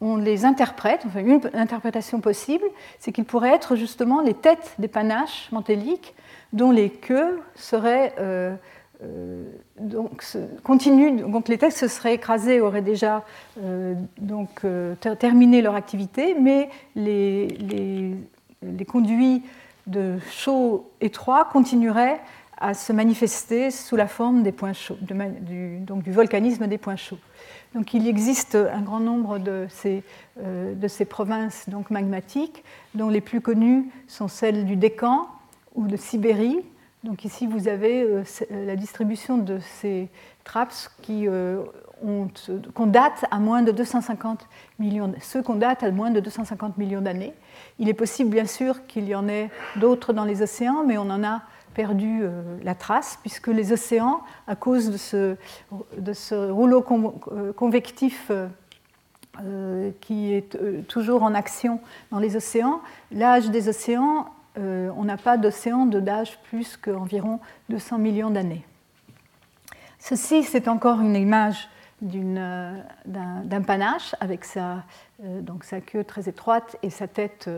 on, 0.00 0.16
les 0.16 0.44
interprète, 0.44 1.04
enfin 1.06 1.20
une 1.20 1.40
interprétation 1.54 2.20
possible, 2.20 2.64
c'est 2.98 3.12
qu'ils 3.12 3.24
pourraient 3.24 3.54
être 3.54 3.76
justement 3.76 4.20
les 4.20 4.34
têtes 4.34 4.74
des 4.78 4.88
panaches 4.88 5.48
mantéliques 5.52 6.14
dont 6.52 6.70
les 6.70 6.90
queues 6.90 7.40
seraient 7.54 8.14
euh, 8.20 8.54
euh, 9.02 9.44
donc, 9.78 10.22
continue, 10.62 11.20
donc 11.20 11.48
les 11.48 11.58
textes 11.58 11.78
se 11.78 11.88
seraient 11.88 12.14
écrasés, 12.14 12.60
auraient 12.60 12.82
déjà 12.82 13.24
euh, 13.62 13.94
donc, 14.18 14.62
terminé 15.18 15.62
leur 15.62 15.74
activité, 15.74 16.34
mais 16.38 16.68
les, 16.94 17.48
les, 18.62 18.84
conduits 18.84 19.42
de 19.86 20.18
chaud 20.30 20.90
étroits 21.00 21.48
continueraient 21.52 22.20
à 22.58 22.74
se 22.74 22.92
manifester 22.92 23.70
sous 23.70 23.96
la 23.96 24.06
forme 24.06 24.42
des 24.42 24.52
points 24.52 24.72
chauds, 24.72 24.98
du, 25.00 25.78
donc 25.80 26.02
du 26.02 26.12
volcanisme 26.12 26.66
des 26.66 26.78
points 26.78 26.96
chauds. 26.96 27.18
Donc 27.74 27.92
il 27.94 28.06
existe 28.06 28.54
un 28.54 28.80
grand 28.80 29.00
nombre 29.00 29.38
de 29.38 29.66
ces, 29.68 30.02
de 30.42 30.88
ces 30.88 31.04
provinces 31.04 31.68
donc, 31.68 31.90
magmatiques, 31.90 32.64
dont 32.94 33.10
les 33.10 33.20
plus 33.20 33.42
connues 33.42 33.90
sont 34.08 34.28
celles 34.28 34.64
du 34.64 34.76
Décan 34.76 35.28
ou 35.74 35.86
de 35.86 35.96
Sibérie, 35.96 36.64
donc 37.06 37.24
ici, 37.24 37.46
vous 37.46 37.68
avez 37.68 38.02
euh, 38.02 38.24
euh, 38.50 38.66
la 38.66 38.74
distribution 38.74 39.38
de 39.38 39.60
ces 39.60 40.08
traps 40.42 40.90
qui 41.02 41.28
euh, 41.28 41.62
qu'on 42.74 42.86
date 42.86 43.24
à 43.30 43.38
moins 43.38 43.62
de 43.62 43.70
250 43.70 44.46
millions, 44.78 45.14
ceux 45.22 45.42
qu'on 45.42 45.54
date 45.54 45.82
à 45.82 45.90
moins 45.90 46.10
de 46.10 46.20
250 46.20 46.76
millions 46.76 47.00
d'années. 47.00 47.32
Il 47.78 47.88
est 47.88 47.94
possible, 47.94 48.28
bien 48.28 48.44
sûr, 48.44 48.86
qu'il 48.86 49.08
y 49.08 49.14
en 49.14 49.28
ait 49.28 49.50
d'autres 49.76 50.12
dans 50.12 50.24
les 50.24 50.42
océans, 50.42 50.84
mais 50.84 50.98
on 50.98 51.08
en 51.08 51.24
a 51.24 51.42
perdu 51.76 52.22
la 52.64 52.74
trace, 52.74 53.18
puisque 53.20 53.48
les 53.48 53.72
océans, 53.72 54.22
à 54.48 54.56
cause 54.56 54.90
de 54.90 56.12
ce, 56.12 56.50
rouleau 56.50 56.82
convectif 57.54 58.32
qui 60.00 60.32
est 60.32 60.86
toujours 60.88 61.22
en 61.22 61.34
action 61.34 61.80
dans 62.10 62.18
les 62.18 62.34
océans, 62.34 62.80
l'âge 63.12 63.50
des 63.50 63.68
océans 63.68 64.26
euh, 64.58 64.90
on 64.96 65.04
n'a 65.04 65.16
pas 65.18 65.36
d'océan 65.36 65.84
d'âge 65.86 66.38
plus 66.48 66.76
qu'environ 66.76 67.40
200 67.68 67.98
millions 67.98 68.30
d'années. 68.30 68.64
Ceci, 69.98 70.44
c'est 70.44 70.68
encore 70.68 71.00
une 71.00 71.16
image 71.16 71.56
euh, 71.64 71.75
d'un 72.02 73.62
panache 73.66 74.14
avec 74.20 74.44
sa, 74.44 74.84
euh, 75.24 75.40
donc 75.40 75.64
sa 75.64 75.80
queue 75.80 76.04
très 76.04 76.28
étroite 76.28 76.76
et 76.82 76.90
sa 76.90 77.08
tête 77.08 77.48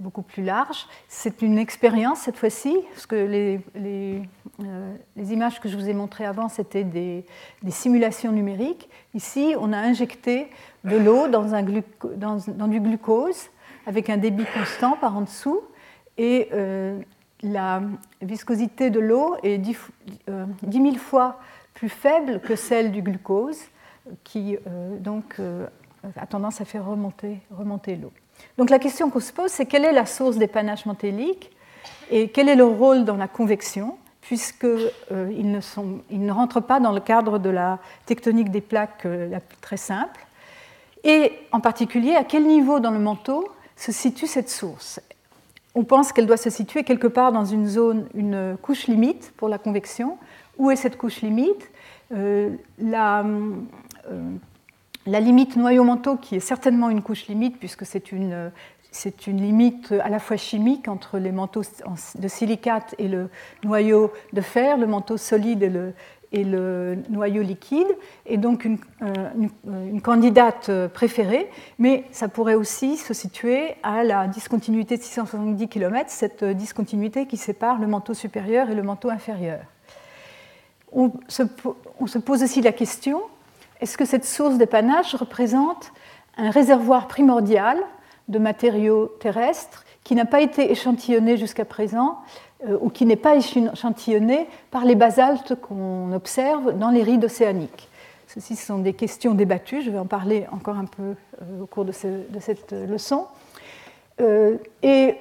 beaucoup 0.00 0.22
plus 0.22 0.42
large. 0.42 0.86
C'est 1.08 1.42
une 1.42 1.58
expérience 1.58 2.20
cette 2.20 2.36
fois-ci, 2.36 2.76
parce 2.90 3.06
que 3.06 3.16
les, 3.16 3.60
les, 3.74 5.32
images 5.32 5.60
que 5.60 5.68
je 5.68 5.76
vous 5.76 5.88
ai 5.88 5.94
montrées 5.94 6.26
avant, 6.26 6.48
c'était 6.48 6.84
des, 6.84 7.24
simulations 7.68 8.32
numériques. 8.32 8.88
Ici, 9.14 9.54
on 9.58 9.72
a 9.72 9.78
injecté 9.78 10.48
de 10.84 10.96
l'eau 10.96 11.28
dans, 11.28 11.44
dans, 11.44 12.38
dans, 12.46 12.68
du 12.68 12.80
glucose 12.80 13.48
avec 13.86 14.10
un 14.10 14.16
débit 14.16 14.46
constant 14.54 14.96
par 14.96 15.16
en 15.16 15.22
dessous 15.22 15.60
et 16.16 16.48
euh, 16.52 17.00
la 17.42 17.82
viscosité 18.22 18.90
de 18.90 19.00
l'eau 19.00 19.36
est 19.42 19.58
10, 19.58 19.76
000 20.26 20.38
euh, 20.86 20.98
fois 20.98 21.38
plus 21.74 21.88
faible 21.88 22.40
que 22.40 22.54
celle 22.54 22.92
du 22.92 23.02
glucose, 23.02 23.58
qui 24.22 24.56
euh, 24.66 24.98
donc 24.98 25.40
a 26.16 26.26
tendance 26.26 26.60
à 26.60 26.64
faire 26.64 26.86
remonter, 26.86 27.38
remonter 27.50 27.96
l'eau. 27.96 28.12
Donc 28.58 28.70
la 28.70 28.78
question 28.78 29.10
qu'on 29.10 29.20
se 29.20 29.32
pose, 29.32 29.50
c'est 29.50 29.66
quelle 29.66 29.84
est 29.84 29.92
la 29.92 30.06
source 30.06 30.36
des 30.36 30.46
panaches 30.46 30.86
mantéliques 30.86 31.50
et 32.10 32.28
quel 32.28 32.48
est 32.48 32.56
leur 32.56 32.70
rôle 32.70 33.04
dans 33.04 33.16
la 33.16 33.28
convection, 33.28 33.96
puisqu'ils 34.20 34.90
ne, 35.50 35.60
ils 36.10 36.24
ne 36.24 36.32
rentrent 36.32 36.60
pas 36.60 36.80
dans 36.80 36.92
le 36.92 37.00
cadre 37.00 37.38
de 37.38 37.50
la 37.50 37.78
tectonique 38.06 38.50
des 38.50 38.60
plaques 38.60 39.04
la 39.04 39.40
très 39.60 39.76
simple, 39.76 40.26
et 41.04 41.32
en 41.52 41.60
particulier 41.60 42.14
à 42.14 42.24
quel 42.24 42.46
niveau 42.46 42.80
dans 42.80 42.90
le 42.90 42.98
manteau 42.98 43.48
se 43.76 43.92
situe 43.92 44.26
cette 44.26 44.50
source? 44.50 45.00
On 45.74 45.84
pense 45.84 46.12
qu'elle 46.12 46.26
doit 46.26 46.36
se 46.36 46.50
situer 46.50 46.84
quelque 46.84 47.08
part 47.08 47.32
dans 47.32 47.44
une 47.44 47.66
zone, 47.66 48.06
une 48.14 48.56
couche 48.62 48.86
limite 48.86 49.32
pour 49.36 49.48
la 49.48 49.58
convection. 49.58 50.18
Où 50.56 50.70
est 50.70 50.76
cette 50.76 50.96
couche 50.96 51.20
limite? 51.20 51.68
Euh, 52.12 52.50
euh, 52.80 53.50
la, 55.06 55.20
limite 55.20 55.56
noyau-manteau, 55.56 56.16
qui 56.16 56.36
est 56.36 56.40
certainement 56.40 56.90
une 56.90 57.02
couche 57.02 57.26
limite, 57.26 57.58
puisque 57.58 57.86
c'est 57.86 58.12
une, 58.12 58.50
limite 59.26 59.92
à 59.92 60.08
la 60.08 60.18
fois 60.18 60.36
chimique 60.36 60.88
entre 60.88 61.18
les 61.18 61.32
manteaux 61.32 61.62
de 62.18 62.28
silicate 62.28 62.94
et 62.98 63.08
le 63.08 63.28
noyau 63.64 64.12
de 64.32 64.40
fer, 64.40 64.76
le 64.76 64.86
manteau 64.86 65.16
solide 65.16 65.62
et 66.32 66.44
le, 66.44 66.96
noyau 67.10 67.42
liquide, 67.42 67.86
et 68.26 68.36
donc 68.36 68.64
une, 68.64 68.78
euh, 69.02 69.30
une, 69.66 70.00
candidate 70.00 70.88
préférée, 70.88 71.48
mais 71.78 72.04
ça 72.10 72.28
pourrait 72.28 72.54
aussi 72.54 72.96
se 72.96 73.14
situer 73.14 73.76
à 73.82 74.02
la 74.02 74.26
discontinuité 74.26 74.96
de 74.96 75.02
670 75.02 75.68
km, 75.68 76.10
cette 76.10 76.44
discontinuité 76.44 77.26
qui 77.26 77.36
sépare 77.36 77.78
le 77.78 77.86
manteau 77.86 78.14
supérieur 78.14 78.68
et 78.70 78.74
le 78.74 78.82
manteau 78.82 79.10
inférieur. 79.10 79.60
On 80.94 81.10
se 81.26 82.18
pose 82.18 82.42
aussi 82.44 82.62
la 82.62 82.72
question, 82.72 83.20
est-ce 83.84 83.98
que 83.98 84.06
cette 84.06 84.24
source 84.24 84.56
d'épanage 84.56 85.14
représente 85.14 85.92
un 86.38 86.48
réservoir 86.48 87.06
primordial 87.06 87.76
de 88.28 88.38
matériaux 88.38 89.08
terrestres 89.20 89.84
qui 90.04 90.14
n'a 90.14 90.24
pas 90.24 90.40
été 90.40 90.72
échantillonné 90.72 91.36
jusqu'à 91.36 91.66
présent 91.66 92.16
euh, 92.66 92.78
ou 92.80 92.88
qui 92.88 93.04
n'est 93.04 93.16
pas 93.16 93.36
échantillonné 93.36 94.48
par 94.70 94.86
les 94.86 94.94
basaltes 94.94 95.54
qu'on 95.56 96.14
observe 96.14 96.78
dans 96.78 96.88
les 96.88 97.02
rides 97.02 97.26
océaniques? 97.26 97.90
Ceci 98.26 98.56
sont 98.56 98.78
des 98.78 98.94
questions 98.94 99.34
débattues, 99.34 99.82
je 99.82 99.90
vais 99.90 99.98
en 99.98 100.06
parler 100.06 100.46
encore 100.50 100.78
un 100.78 100.86
peu 100.86 101.14
euh, 101.42 101.62
au 101.64 101.66
cours 101.66 101.84
de, 101.84 101.92
cette 101.92 102.72
leçon. 102.72 103.26
Euh, 104.22 104.56
et 104.82 105.16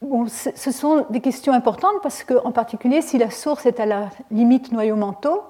bon, 0.00 0.26
ce 0.26 0.70
sont 0.72 1.04
des 1.10 1.20
questions 1.20 1.52
importantes 1.52 2.00
parce 2.02 2.24
qu'en 2.24 2.50
particulier, 2.50 3.02
si 3.02 3.18
la 3.18 3.28
source 3.28 3.66
est 3.66 3.78
à 3.78 3.84
la 3.84 4.08
limite 4.30 4.72
noyau-manteau, 4.72 5.42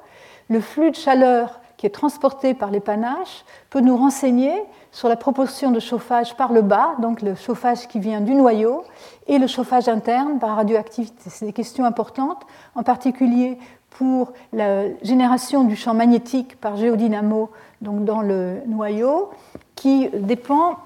le 0.48 0.60
flux 0.60 0.90
de 0.90 0.96
chaleur 0.96 1.60
qui 1.76 1.86
est 1.86 1.90
transporté 1.90 2.54
par 2.54 2.70
les 2.70 2.80
panaches 2.80 3.44
peut 3.70 3.80
nous 3.80 3.96
renseigner 3.96 4.52
sur 4.92 5.08
la 5.08 5.16
proportion 5.16 5.70
de 5.70 5.80
chauffage 5.80 6.36
par 6.36 6.52
le 6.52 6.62
bas, 6.62 6.96
donc 7.00 7.20
le 7.20 7.34
chauffage 7.34 7.86
qui 7.88 8.00
vient 8.00 8.20
du 8.20 8.34
noyau, 8.34 8.84
et 9.26 9.38
le 9.38 9.46
chauffage 9.46 9.88
interne 9.88 10.38
par 10.38 10.56
radioactivité. 10.56 11.28
C'est 11.28 11.46
des 11.46 11.52
questions 11.52 11.84
importantes, 11.84 12.42
en 12.74 12.82
particulier 12.82 13.58
pour 13.90 14.32
la 14.52 14.94
génération 15.02 15.64
du 15.64 15.76
champ 15.76 15.94
magnétique 15.94 16.60
par 16.60 16.76
géodynamo 16.76 17.50
donc 17.82 18.04
dans 18.04 18.22
le 18.22 18.62
noyau, 18.66 19.30
qui 19.74 20.08
dépend, 20.14 20.78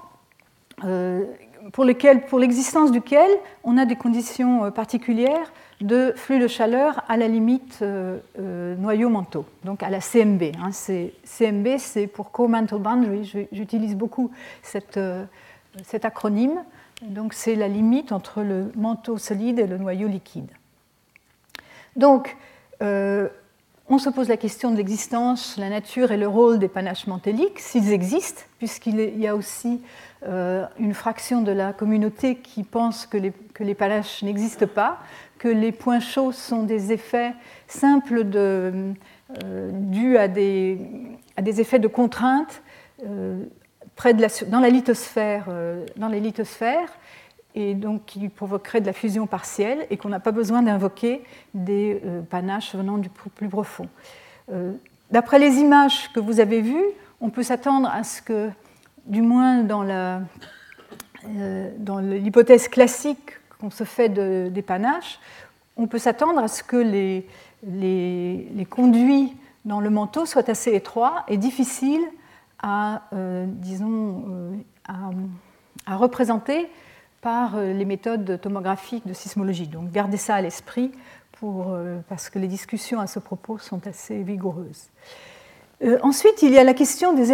euh, 0.83 1.23
pour 1.71 1.85
l'existence 1.85 2.91
duquel 2.91 3.29
on 3.63 3.77
a 3.77 3.85
des 3.85 3.95
conditions 3.95 4.65
euh, 4.65 4.71
particulières 4.71 5.51
de 5.81 6.13
flux 6.15 6.39
de 6.39 6.47
chaleur 6.47 7.03
à 7.07 7.17
la 7.17 7.27
limite 7.27 7.79
euh, 7.81 8.19
euh, 8.39 8.75
noyau-manteau, 8.75 9.45
donc 9.65 9.81
à 9.83 9.89
la 9.89 9.99
CMB. 9.99 10.43
Hein. 10.59 10.69
CMB, 10.71 11.67
c'est 11.79 12.07
pour 12.07 12.31
Co-Mantle 12.31 12.77
Boundary. 12.77 13.47
J'utilise 13.51 13.95
beaucoup 13.95 14.31
euh, 14.97 15.25
cet 15.83 16.05
acronyme. 16.05 16.63
Donc 17.01 17.33
c'est 17.33 17.55
la 17.55 17.67
limite 17.67 18.11
entre 18.11 18.43
le 18.43 18.71
manteau 18.75 19.17
solide 19.17 19.57
et 19.57 19.65
le 19.65 19.79
noyau 19.79 20.07
liquide. 20.07 20.51
Donc, 21.95 22.37
on 22.79 23.97
se 23.97 24.09
pose 24.09 24.29
la 24.29 24.37
question 24.37 24.71
de 24.71 24.77
l'existence, 24.77 25.57
la 25.57 25.69
nature 25.69 26.11
et 26.11 26.17
le 26.17 26.27
rôle 26.27 26.57
des 26.57 26.69
panaches 26.69 27.05
mantéliques, 27.05 27.59
s'ils 27.59 27.91
existent, 27.91 28.43
puisqu'il 28.59 29.19
y 29.19 29.27
a 29.27 29.35
aussi 29.35 29.81
une 30.25 30.93
fraction 30.93 31.41
de 31.41 31.51
la 31.51 31.73
communauté 31.73 32.37
qui 32.37 32.63
pense 32.63 33.05
que 33.05 33.17
les 33.17 33.75
panaches 33.75 34.23
n'existent 34.23 34.67
pas, 34.67 34.99
que 35.41 35.47
les 35.47 35.71
points 35.71 35.99
chauds 35.99 36.31
sont 36.31 36.61
des 36.61 36.91
effets 36.91 37.33
simples 37.67 38.27
euh, 38.35 38.93
dus 39.73 40.15
à 40.15 40.27
des, 40.27 40.77
effets 41.43 41.79
de 41.79 41.87
contrainte 41.87 42.61
euh, 43.03 43.43
près 43.95 44.13
de 44.13 44.23
dans, 44.51 44.59
la 44.59 44.69
lithosphère, 44.69 45.47
dans 45.97 46.09
les 46.09 46.19
lithosphères, 46.19 46.95
et 47.55 47.73
donc 47.73 48.05
qui 48.05 48.29
provoquerait 48.29 48.81
de 48.81 48.85
la 48.85 48.93
fusion 48.93 49.25
partielle 49.25 49.87
et 49.89 49.97
qu'on 49.97 50.09
n'a 50.09 50.19
pas 50.19 50.31
besoin 50.31 50.61
d'invoquer 50.61 51.23
des 51.55 51.99
panaches 52.29 52.75
venant 52.75 52.99
du 52.99 53.09
plus 53.09 53.49
profond. 53.49 53.87
D'après 55.09 55.39
les 55.39 55.55
images 55.55 56.13
que 56.13 56.19
vous 56.19 56.39
avez 56.39 56.61
vues, 56.61 56.85
on 57.19 57.31
peut 57.31 57.43
s'attendre 57.43 57.89
à 57.91 58.03
ce 58.03 58.21
que 58.21 58.49
du 59.07 59.23
moins 59.23 59.63
dans 59.63 59.83
l'hypothèse 61.99 62.67
classique 62.67 63.40
qu'on 63.61 63.69
se 63.69 63.83
fait 63.83 64.09
des 64.09 64.61
panaches, 64.61 65.19
on 65.77 65.87
peut 65.87 65.99
s'attendre 65.99 66.39
à 66.39 66.47
ce 66.47 66.63
que 66.63 66.77
les, 66.77 68.65
conduits 68.69 69.33
dans 69.65 69.79
le 69.79 69.89
manteau 69.89 70.25
soient 70.25 70.49
assez 70.49 70.73
étroits 70.73 71.23
et 71.27 71.37
difficiles 71.37 72.05
à, 72.61 73.03
euh, 73.13 73.45
euh, 73.69 74.51
représenter 75.87 76.67
par 77.21 77.55
euh, 77.55 77.73
les 77.73 77.85
méthodes 77.85 78.39
tomographiques 78.41 79.07
de 79.07 79.13
sismologie. 79.13 79.67
Donc 79.67 79.91
gardez 79.91 80.17
ça 80.17 80.35
à 80.35 80.41
l'esprit 80.41 80.91
parce 82.07 82.29
que 82.29 82.37
les 82.37 82.47
discussions 82.47 82.99
à 82.99 83.07
ce 83.07 83.17
propos 83.17 83.57
sont 83.57 83.87
assez 83.87 84.21
vigoureuses. 84.21 84.89
Ensuite, 86.03 86.43
il 86.43 86.51
y 86.51 86.59
a 86.59 86.63
la 86.63 86.75
question 86.75 87.13
des, 87.13 87.33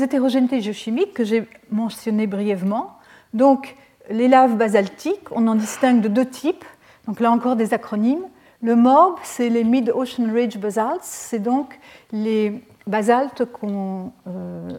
hétérogénéités 0.00 0.60
géochimiques 0.60 1.12
que 1.12 1.24
j'ai 1.24 1.44
mentionné 1.68 2.28
brièvement. 2.28 2.96
Donc, 3.34 3.74
les 4.10 4.28
laves 4.28 4.56
basaltiques, 4.56 5.30
on 5.30 5.46
en 5.46 5.54
distingue 5.54 6.00
de 6.00 6.08
deux 6.08 6.26
types. 6.26 6.64
Donc 7.06 7.20
là 7.20 7.30
encore 7.30 7.56
des 7.56 7.74
acronymes. 7.74 8.24
Le 8.62 8.74
MOB, 8.74 9.16
c'est 9.22 9.48
les 9.48 9.64
Mid-Ocean 9.64 10.32
Ridge 10.32 10.58
Basalts, 10.58 11.02
c'est 11.02 11.38
donc 11.38 11.78
les 12.10 12.60
basaltes 12.88 13.44
qu'on 13.44 14.10
euh, 14.26 14.76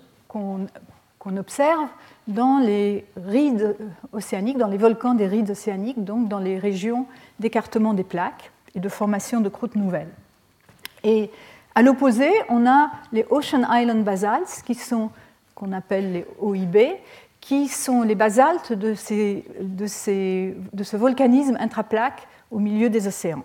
observe 1.37 1.87
dans 2.27 2.59
les 2.59 3.05
rides 3.15 3.75
océaniques, 4.11 4.57
dans 4.57 4.67
les 4.67 4.77
volcans 4.77 5.13
des 5.13 5.27
rides 5.27 5.49
océaniques, 5.49 6.03
donc 6.03 6.27
dans 6.27 6.39
les 6.39 6.59
régions 6.59 7.05
d'écartement 7.39 7.93
des 7.93 8.03
plaques 8.03 8.51
et 8.75 8.79
de 8.79 8.89
formation 8.89 9.39
de 9.39 9.49
croûtes 9.49 9.75
nouvelles. 9.75 10.11
Et 11.03 11.31
à 11.73 11.81
l'opposé, 11.81 12.29
on 12.49 12.67
a 12.67 12.91
les 13.13 13.25
Ocean 13.29 13.63
Island 13.71 14.03
Basalts, 14.03 14.61
qui 14.65 14.75
sont, 14.75 15.09
qu'on 15.55 15.71
appelle 15.71 16.11
les 16.11 16.25
OIB, 16.39 16.77
qui 17.41 17.67
sont 17.67 18.01
les 18.01 18.15
basaltes 18.15 18.73
de, 18.73 18.93
ces, 18.93 19.45
de, 19.61 19.87
ces, 19.87 20.55
de 20.73 20.83
ce 20.83 20.97
volcanisme 20.97 21.57
intraplaque 21.59 22.27
au 22.51 22.59
milieu 22.59 22.89
des 22.89 23.07
océans. 23.07 23.43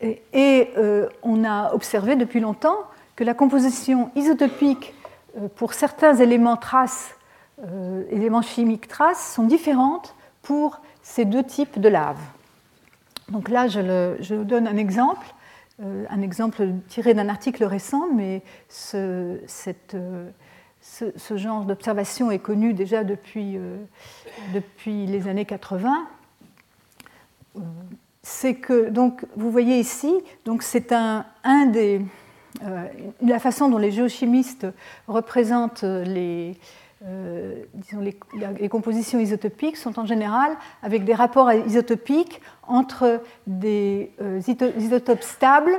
Et, 0.00 0.70
euh, 0.76 1.08
on 1.22 1.44
a 1.44 1.72
observé 1.72 2.16
depuis 2.16 2.40
longtemps 2.40 2.78
que 3.16 3.24
la 3.24 3.34
composition 3.34 4.10
isotopique 4.16 4.92
euh, 5.38 5.48
pour 5.54 5.72
certains 5.72 6.14
éléments 6.16 6.56
traces, 6.56 7.14
euh, 7.62 8.02
éléments 8.10 8.42
chimiques 8.42 8.88
traces, 8.88 9.34
sont 9.34 9.44
différentes 9.44 10.14
pour 10.42 10.80
ces 11.02 11.24
deux 11.24 11.44
types 11.44 11.80
de 11.80 11.88
lave. 11.88 12.18
Donc 13.28 13.48
là, 13.48 13.68
je, 13.68 13.80
le, 13.80 14.16
je 14.20 14.34
donne 14.34 14.66
un 14.66 14.76
exemple. 14.76 15.26
Un 15.82 16.22
exemple 16.22 16.68
tiré 16.88 17.14
d'un 17.14 17.28
article 17.28 17.64
récent, 17.64 18.06
mais 18.14 18.42
ce, 18.68 19.40
euh, 21.02 21.36
genre 21.36 21.64
d'observation 21.64 22.30
est 22.30 22.38
connu 22.38 22.74
déjà 22.74 23.04
depuis, 23.04 23.56
euh, 23.56 23.76
depuis 24.52 25.06
les 25.06 25.28
années 25.28 25.44
80. 25.44 26.06
C'est 28.22 28.54
que, 28.54 28.88
donc, 28.88 29.24
vous 29.36 29.50
voyez 29.50 29.78
ici, 29.78 30.12
donc 30.44 30.62
c'est 30.62 30.92
un, 30.92 31.26
un 31.44 31.66
des, 31.66 32.00
la 33.22 33.38
façon 33.38 33.68
dont 33.68 33.78
les 33.78 33.90
géochimistes 33.90 34.66
représentent 35.06 35.84
les, 35.84 36.58
disons 37.74 38.00
les, 38.00 38.18
les, 38.58 38.68
compositions 38.68 39.20
isotopiques 39.20 39.76
sont 39.76 40.00
en 40.00 40.06
général 40.06 40.56
avec 40.82 41.04
des 41.04 41.14
rapports 41.14 41.52
isotopiques 41.52 42.40
entre 42.66 43.20
des 43.46 44.10
euh, 44.20 44.40
isotopes 44.78 45.22
stables, 45.22 45.78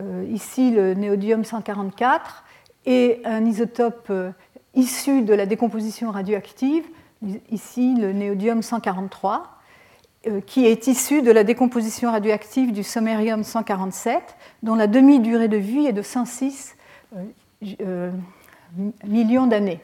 euh, 0.00 0.26
ici 0.30 0.70
le 0.70 0.94
néodyme 0.94 1.44
144, 1.44 2.43
et 2.86 3.20
un 3.24 3.44
isotope 3.44 4.08
euh, 4.10 4.30
issu 4.74 5.22
de 5.22 5.34
la 5.34 5.46
décomposition 5.46 6.10
radioactive, 6.10 6.84
ici 7.50 7.94
le 7.94 8.12
néodyme 8.12 8.62
143, 8.62 9.50
qui 10.46 10.66
est 10.66 10.86
issu 10.86 11.20
de 11.20 11.30
la 11.30 11.44
décomposition 11.44 12.10
radioactive 12.10 12.72
du 12.72 12.82
samarium 12.82 13.44
147, 13.44 14.22
dont 14.62 14.74
la 14.74 14.86
demi-durée 14.86 15.48
de 15.48 15.58
vie 15.58 15.86
est 15.86 15.92
de 15.92 16.00
106 16.00 16.76
millions 19.04 19.46
d'années. 19.46 19.80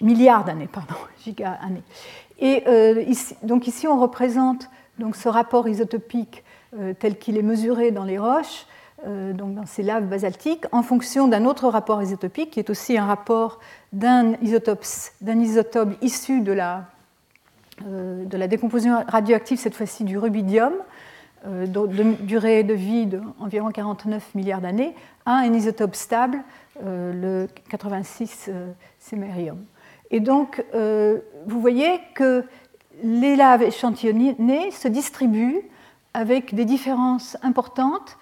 milliards 0.00 0.44
d'années, 0.44 0.68
pardon, 0.68 0.94
giga-années. 1.24 1.82
Et 2.42 2.64
euh, 2.66 3.02
ici, 3.06 3.36
donc 3.44 3.68
ici, 3.68 3.86
on 3.86 4.00
représente 4.00 4.68
donc, 4.98 5.16
ce 5.16 5.28
rapport 5.28 5.68
isotopique 5.68 6.42
euh, 6.78 6.92
tel 6.92 7.16
qu'il 7.16 7.38
est 7.38 7.42
mesuré 7.42 7.92
dans 7.92 8.04
les 8.04 8.18
roches, 8.18 8.66
euh, 8.66 8.81
donc 9.04 9.54
dans 9.54 9.66
ces 9.66 9.82
laves 9.82 10.06
basaltiques, 10.06 10.64
en 10.72 10.82
fonction 10.82 11.28
d'un 11.28 11.44
autre 11.44 11.68
rapport 11.68 12.02
isotopique, 12.02 12.50
qui 12.50 12.60
est 12.60 12.70
aussi 12.70 12.96
un 12.96 13.06
rapport 13.06 13.58
d'un 13.92 14.34
isotope, 14.42 14.84
isotope, 15.26 15.94
issu 16.02 16.40
de 16.40 16.52
la, 16.52 16.84
de 17.84 18.36
la 18.36 18.48
décomposition 18.48 19.04
radioactive, 19.08 19.58
cette 19.58 19.74
fois-ci 19.74 20.04
du 20.04 20.18
rubidium, 20.18 20.72
de 21.46 22.22
durée 22.22 22.62
de 22.62 22.74
vie 22.74 23.06
d'environ 23.06 23.70
49 23.70 24.34
milliards 24.34 24.60
d'années, 24.60 24.94
à 25.26 25.38
un 25.38 25.52
isotope 25.52 25.96
stable, 25.96 26.38
le 26.80 27.48
86 27.68 28.50
sémérium. 29.00 29.58
Et 30.12 30.20
donc, 30.20 30.62
euh, 30.74 31.18
vous 31.46 31.60
voyez 31.60 31.98
que 32.14 32.44
les 33.02 33.34
laves 33.34 33.62
échantillonnées 33.62 34.70
se 34.70 34.86
distribuent 34.86 35.62
avec 36.14 36.54
des 36.54 36.66
différences 36.66 37.38
importantes 37.42 38.18
euh, 38.18 38.21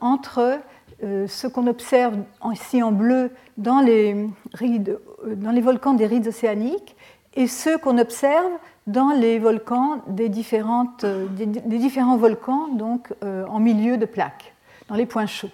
entre 0.00 0.60
euh, 1.02 1.26
ce 1.26 1.46
qu'on 1.46 1.66
observe 1.66 2.16
ici 2.52 2.82
en 2.82 2.92
bleu 2.92 3.30
dans 3.56 3.80
les, 3.80 4.28
rides, 4.52 4.98
dans 5.26 5.50
les 5.50 5.60
volcans 5.60 5.94
des 5.94 6.06
rides 6.06 6.28
océaniques 6.28 6.96
et 7.34 7.46
ceux 7.46 7.78
qu'on 7.78 7.98
observe 7.98 8.52
dans 8.86 9.10
les 9.10 9.38
volcans 9.38 10.02
des, 10.06 10.28
différentes, 10.28 11.04
des, 11.04 11.46
différents 11.78 12.16
volcans 12.16 12.68
donc, 12.68 13.12
en 13.22 13.58
milieu 13.60 13.96
de 13.96 14.06
plaques, 14.06 14.52
dans 14.88 14.96
les 14.96 15.06
points 15.06 15.26
chauds. 15.26 15.48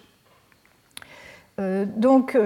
donc, 1.59 2.37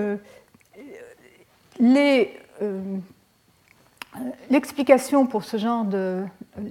L'explication 4.50 5.26
pour 5.26 5.44
ce 5.44 5.56
genre 5.56 5.84
de 5.84 6.22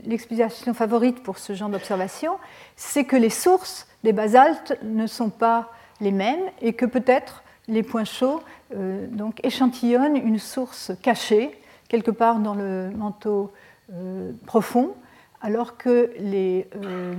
l'explication 0.06 0.74
favorite 0.74 1.24
pour 1.24 1.38
ce 1.38 1.54
genre 1.54 1.70
d'observation, 1.70 2.34
c'est 2.76 3.06
que 3.06 3.16
les 3.16 3.30
sources 3.30 3.88
des 4.04 4.14
basaltes 4.14 4.78
ne 4.84 5.08
sont 5.08 5.30
pas 5.30 5.72
les 6.00 6.12
mêmes 6.12 6.44
et 6.62 6.74
que 6.74 6.86
peut-être 6.86 7.44
les 7.68 7.84
points 7.84 8.06
chauds 8.06 8.42
euh, 8.76 9.08
donc 9.08 9.40
échantillonnent 9.44 10.18
une 10.18 10.40
source 10.40 10.92
cachée 11.02 11.52
quelque 11.88 12.12
part 12.12 12.40
dans 12.40 12.56
le 12.56 12.90
manteau 12.92 13.52
euh, 13.94 14.32
profond, 14.46 14.94
alors 15.42 15.76
que 15.76 16.12
les, 16.18 16.68
euh, 16.84 17.14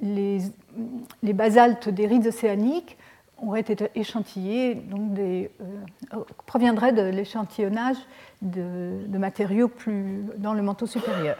les, 0.00 0.40
les, 1.22 1.32
basaltes 1.32 1.88
des 1.88 2.06
rides 2.06 2.26
océaniques 2.26 2.98
auraient 3.42 3.60
été 3.60 3.88
échantillés, 3.94 4.74
donc 4.74 5.18
proviendraient 6.44 6.92
de 6.92 7.02
l'échantillonnage 7.02 7.96
de, 8.42 9.06
matériaux 9.16 9.68
plus 9.68 10.24
dans 10.36 10.52
le 10.52 10.60
manteau 10.60 10.86
supérieur. 10.86 11.38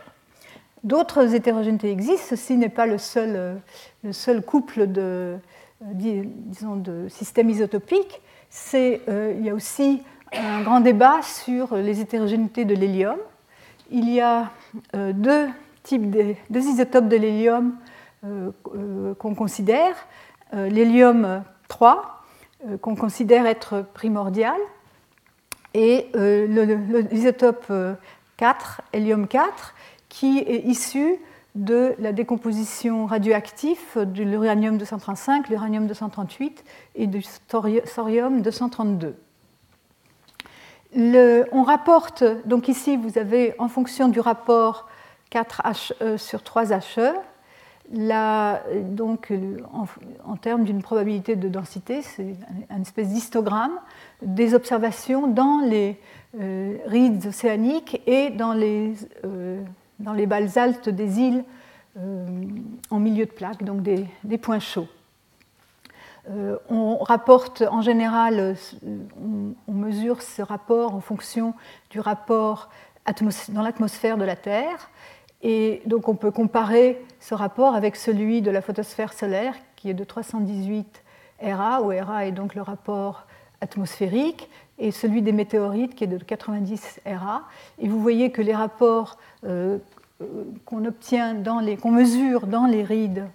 D'autres 0.85 1.35
hétérogénéités 1.35 1.91
existent, 1.91 2.27
ceci 2.29 2.57
n'est 2.57 2.69
pas 2.69 2.87
le 2.87 2.99
seul, 2.99 3.61
seul 4.13 4.43
couple 4.43 4.87
de, 4.87 5.37
disons, 5.81 6.77
de 6.77 7.09
systèmes 7.09 7.51
isotopiques. 7.51 8.21
Euh, 8.75 9.35
il 9.37 9.45
y 9.45 9.51
a 9.51 9.55
aussi 9.55 10.03
un 10.33 10.63
grand 10.63 10.81
débat 10.81 11.23
sur 11.23 11.75
les 11.75 12.01
hétérogénéités 12.01 12.65
de 12.65 12.75
l'hélium. 12.75 13.17
Il 13.91 14.11
y 14.11 14.21
a 14.21 14.51
euh, 14.95 15.13
deux 15.13 15.49
types 15.83 16.11
de, 16.11 16.35
isotopes 16.55 17.09
de 17.09 17.17
l'hélium 17.17 17.77
euh, 18.25 18.51
qu'on 19.19 19.35
considère. 19.35 19.95
L'hélium 20.53 21.43
3, 21.67 22.23
qu'on 22.81 22.95
considère 22.95 23.45
être 23.45 23.85
primordial, 23.93 24.55
et 25.75 26.09
euh, 26.15 26.47
l'isotope 27.11 27.67
4, 27.67 27.71
euh, 27.73 28.97
hélium 28.97 29.27
4, 29.27 29.75
qui 30.15 30.39
est 30.39 30.65
issu 30.65 31.17
de 31.57 31.97
la 31.99 32.13
décomposition 32.13 33.05
radioactive 33.05 33.97
de 33.97 34.23
l'uranium 34.23 34.79
235, 34.79 35.49
l'uranium 35.49 35.89
238 35.89 36.65
et 36.95 37.09
du 37.09 37.25
thorium 37.49 38.41
232. 38.41 39.17
on 40.95 41.63
rapporte, 41.65 42.23
donc 42.47 42.69
ici 42.69 42.97
vous 42.97 43.19
avez 43.19 43.57
en 43.59 43.67
fonction 43.67 44.09
du 44.09 44.21
rapport 44.21 44.89
4HE 45.33 46.17
sur 46.17 46.43
3HE, 46.43 47.13
donc, 47.91 49.33
en, 50.25 50.37
termes 50.37 50.63
d'une 50.63 50.81
probabilité 50.81 51.35
de 51.35 51.49
densité, 51.49 52.03
c'est 52.03 52.37
une 52.71 52.83
espèce 52.83 53.09
d'histogramme 53.09 53.79
des 54.23 54.55
observations 54.55 55.27
dans 55.27 55.59
les 55.59 56.01
euh, 56.41 56.79
rides 56.87 57.27
océaniques 57.27 58.01
et 58.07 58.31
dans 58.31 58.53
les, 58.55 58.95
euh, 59.25 59.61
dans 59.99 60.13
les 60.13 60.27
basaltes 60.27 60.89
des 60.89 61.21
îles 61.21 61.45
euh, 61.97 62.27
en 62.91 62.99
milieu 62.99 63.27
de 63.27 63.31
plaque, 63.31 63.63
donc 63.63 63.83
des, 63.83 64.39
points 64.39 64.59
chauds. 64.59 64.89
on 66.69 66.99
rapporte 66.99 67.63
en 67.63 67.83
général, 67.83 68.57
on, 69.69 69.73
mesure 69.73 70.23
ce 70.23 70.43
rapport 70.43 70.95
en 70.95 71.01
fonction 71.01 71.55
du 71.91 72.01
rapport 72.01 72.71
dans 73.49 73.63
l'atmosphère 73.63 74.17
de 74.17 74.25
la 74.25 74.37
Terre. 74.37 74.91
Et 75.43 75.83
donc 75.85 76.09
on 76.09 76.17
peut 76.17 76.31
comparer 76.31 77.05
ce 77.21 77.35
rapport 77.35 77.75
avec 77.75 77.97
celui 77.97 78.41
de 78.41 78.51
la 78.51 78.63
photosphère 78.63 79.13
solaire 79.13 79.55
qui 79.77 79.91
est 79.91 79.95
de 79.95 80.05
318 80.05 81.05
Ra, 81.43 81.83
où 81.83 81.89
Ra 81.89 82.27
est 82.27 82.33
donc 82.33 82.55
le 82.55 82.63
rapport 82.63 83.27
atmosphérique, 83.61 84.49
et 84.79 84.91
celui 84.91 85.23
des 85.23 85.33
météorites 85.33 85.95
qui 85.95 86.05
est 86.05 86.09
de 86.09 86.19
90 86.19 87.01
Ra. 87.07 87.43
Et 87.79 87.89
vous 87.89 88.01
voyez 88.01 88.31
que 88.31 88.43
les 88.43 88.55
rapports 88.55 89.19
euh, 89.45 89.79
qu'on 90.65 90.85
obtient, 90.85 91.37
qu'on 91.81 91.91
mesure 91.91 92.47
dans 92.47 92.67
les 92.67 92.83
rides 92.83 93.27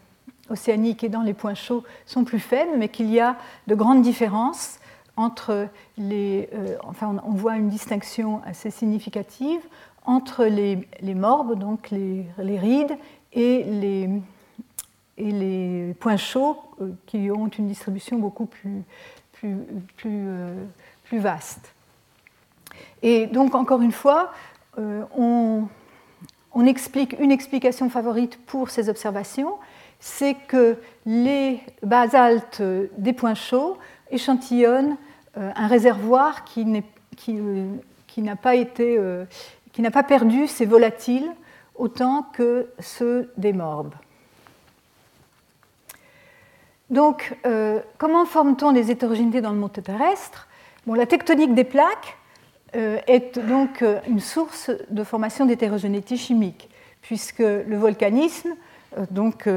océaniques 0.49 1.03
et 1.03 1.09
dans 1.09 1.21
les 1.21 1.33
points 1.33 1.53
chauds 1.53 1.83
sont 2.05 2.23
plus 2.23 2.39
faibles, 2.39 2.71
mais 2.77 2.89
qu'il 2.89 3.09
y 3.09 3.19
a 3.19 3.37
de 3.67 3.75
grandes 3.75 4.01
différences 4.01 4.79
entre 5.15 5.67
les. 5.97 6.49
Euh, 6.53 6.77
enfin, 6.83 7.17
on 7.25 7.31
voit 7.31 7.57
une 7.57 7.69
distinction 7.69 8.41
assez 8.45 8.71
significative 8.71 9.61
entre 10.05 10.45
les, 10.45 10.87
morbes, 11.13 11.59
donc 11.59 11.91
les, 11.91 12.25
rides, 12.39 12.97
et 13.33 13.63
les, 13.63 14.09
et 15.17 15.31
les, 15.31 15.93
points 15.99 16.17
chauds 16.17 16.57
euh, 16.81 16.91
qui 17.05 17.29
ont 17.29 17.47
une 17.47 17.67
distribution 17.67 18.17
beaucoup 18.17 18.47
plus, 18.47 18.83
plus 21.09 21.19
vaste. 21.19 21.73
Et 23.01 23.27
donc, 23.27 23.55
encore 23.55 23.81
une 23.81 23.91
fois, 23.91 24.31
on, 24.77 25.67
on 26.53 26.65
explique 26.65 27.15
une 27.19 27.31
explication 27.31 27.89
favorite 27.89 28.39
pour 28.45 28.69
ces 28.69 28.89
observations, 28.89 29.55
c'est 29.99 30.35
que 30.47 30.77
les 31.05 31.61
basaltes 31.83 32.61
des 32.97 33.13
points 33.13 33.35
chauds 33.35 33.77
échantillonnent 34.11 34.97
euh, 35.37 35.51
un 35.55 35.67
réservoir 35.67 36.43
qui, 36.43 36.65
euh, 37.29 37.75
n'a 38.17 38.35
pas, 38.35 38.55
euh, 38.55 39.25
pas 39.93 40.03
perdu 40.03 40.47
ses 40.47 40.65
volatiles 40.65 41.31
autant 41.75 42.23
que 42.33 42.67
ceux 42.79 43.31
des 43.37 43.53
morbes. 43.53 43.93
Donc, 46.89 47.37
comment 47.99 48.25
forme-t-on 48.25 48.71
les 48.71 48.89
hétérogénéités 48.89 49.41
dans 49.41 49.51
le 49.51 49.59
monde 49.59 49.71
terrestre? 49.71 50.47
La 50.95 51.05
tectonique 51.05 51.53
des 51.53 51.63
plaques 51.63 52.17
euh, 52.75 52.99
est 53.07 53.37
donc 53.39 53.81
euh, 53.81 53.99
une 54.07 54.19
source 54.19 54.71
de 54.89 55.03
formation 55.03 55.45
d'hétérogénéité 55.45 56.17
chimique, 56.17 56.69
puisque 57.01 57.39
le 57.39 57.77
volcanisme 57.77 58.55
euh, 58.97 59.05
donc, 59.11 59.47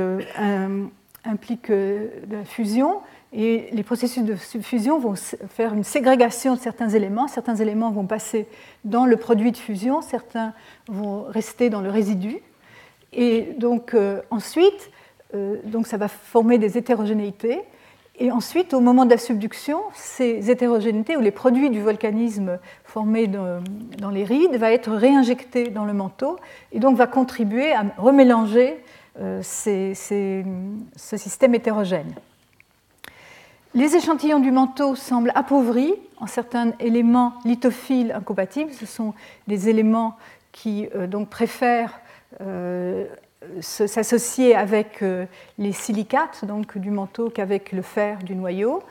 implique 1.25 1.69
la 1.69 2.45
fusion 2.45 3.01
et 3.33 3.69
les 3.73 3.83
processus 3.83 4.25
de 4.25 4.35
fusion 4.35 4.99
vont 4.99 5.15
faire 5.15 5.73
une 5.73 5.85
ségrégation 5.85 6.55
de 6.55 6.61
certains 6.61 6.89
éléments. 6.89 7.29
Certains 7.29 7.57
éléments 7.57 7.91
vont 7.93 8.07
passer 8.07 8.47
dans 8.85 9.07
le 9.07 9.17
produit 9.17 9.53
de 9.53 9.57
fusion, 9.57 10.03
certains 10.03 10.53
vont 10.89 11.23
rester 11.23 11.71
dans 11.71 11.81
le 11.81 11.91
résidu. 11.91 12.39
Et 13.13 13.55
donc 13.57 13.97
ensuite, 14.31 14.91
donc 15.65 15.87
ça 15.87 15.97
va 15.97 16.09
former 16.09 16.59
des 16.59 16.77
hétérogénéités. 16.77 17.63
Et 18.19 18.31
ensuite, 18.31 18.75
au 18.75 18.81
moment 18.81 19.05
de 19.05 19.11
la 19.11 19.19
subduction, 19.19 19.81
ces 19.95 20.51
hétérogénéités 20.51 21.17
ou 21.17 21.21
les 21.21 21.31
produits 21.31 21.71
du 21.71 21.81
volcanisme 21.81 22.59
formés 22.85 23.27
dans 23.27 24.11
les 24.11 24.25
rides 24.25 24.57
va 24.57 24.71
être 24.71 24.93
réinjecté 24.93 25.69
dans 25.69 25.85
le 25.85 25.95
manteau 25.95 26.39
et 26.73 26.79
donc 26.79 26.97
va 26.97 27.07
contribuer 27.07 27.73
à 27.73 27.85
remélanger 27.97 28.77
euh, 29.19 29.43
ce 29.43 29.95
système 31.17 31.55
hétérogène. 31.55 32.15
Les 33.75 33.97
échantillons 33.97 34.41
du 34.41 34.51
manteau 34.51 34.95
semblent 34.95 35.33
appauvris 35.35 35.95
en 36.19 36.27
certains 36.27 36.73
éléments 36.79 37.33
lithophiles 37.47 38.13
incompatibles. 38.13 38.71
Ce 38.73 38.85
sont 38.85 39.15
des 39.47 39.71
éléments 39.71 40.17
qui 40.53 40.89
euh, 40.95 41.07
donc 41.07 41.31
préfèrent 41.31 42.01
euh, 42.43 43.07
s'associer 43.61 44.55
avec 44.55 45.03
euh, 45.03 45.27
les 45.59 45.73
silicates 45.73 46.45
donc, 46.45 46.79
du 46.79 46.91
manteau 46.91 47.31
qu'avec 47.31 47.73
le 47.73 47.83
fer 47.83 48.19
du 48.23 48.35
noyau. 48.35 48.83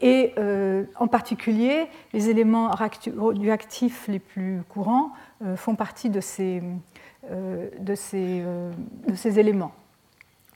Et 0.00 0.34
euh, 0.38 0.84
en 0.96 1.06
particulier, 1.06 1.86
les 2.12 2.28
éléments 2.28 2.68
radioactifs 2.68 4.08
les 4.08 4.18
plus 4.18 4.60
courants 4.68 5.12
euh, 5.44 5.56
font 5.56 5.74
partie 5.74 6.10
de 6.10 6.20
ces, 6.20 6.62
de, 7.30 7.94
ces, 7.94 8.42
de 8.42 9.14
ces, 9.14 9.38
éléments. 9.38 9.72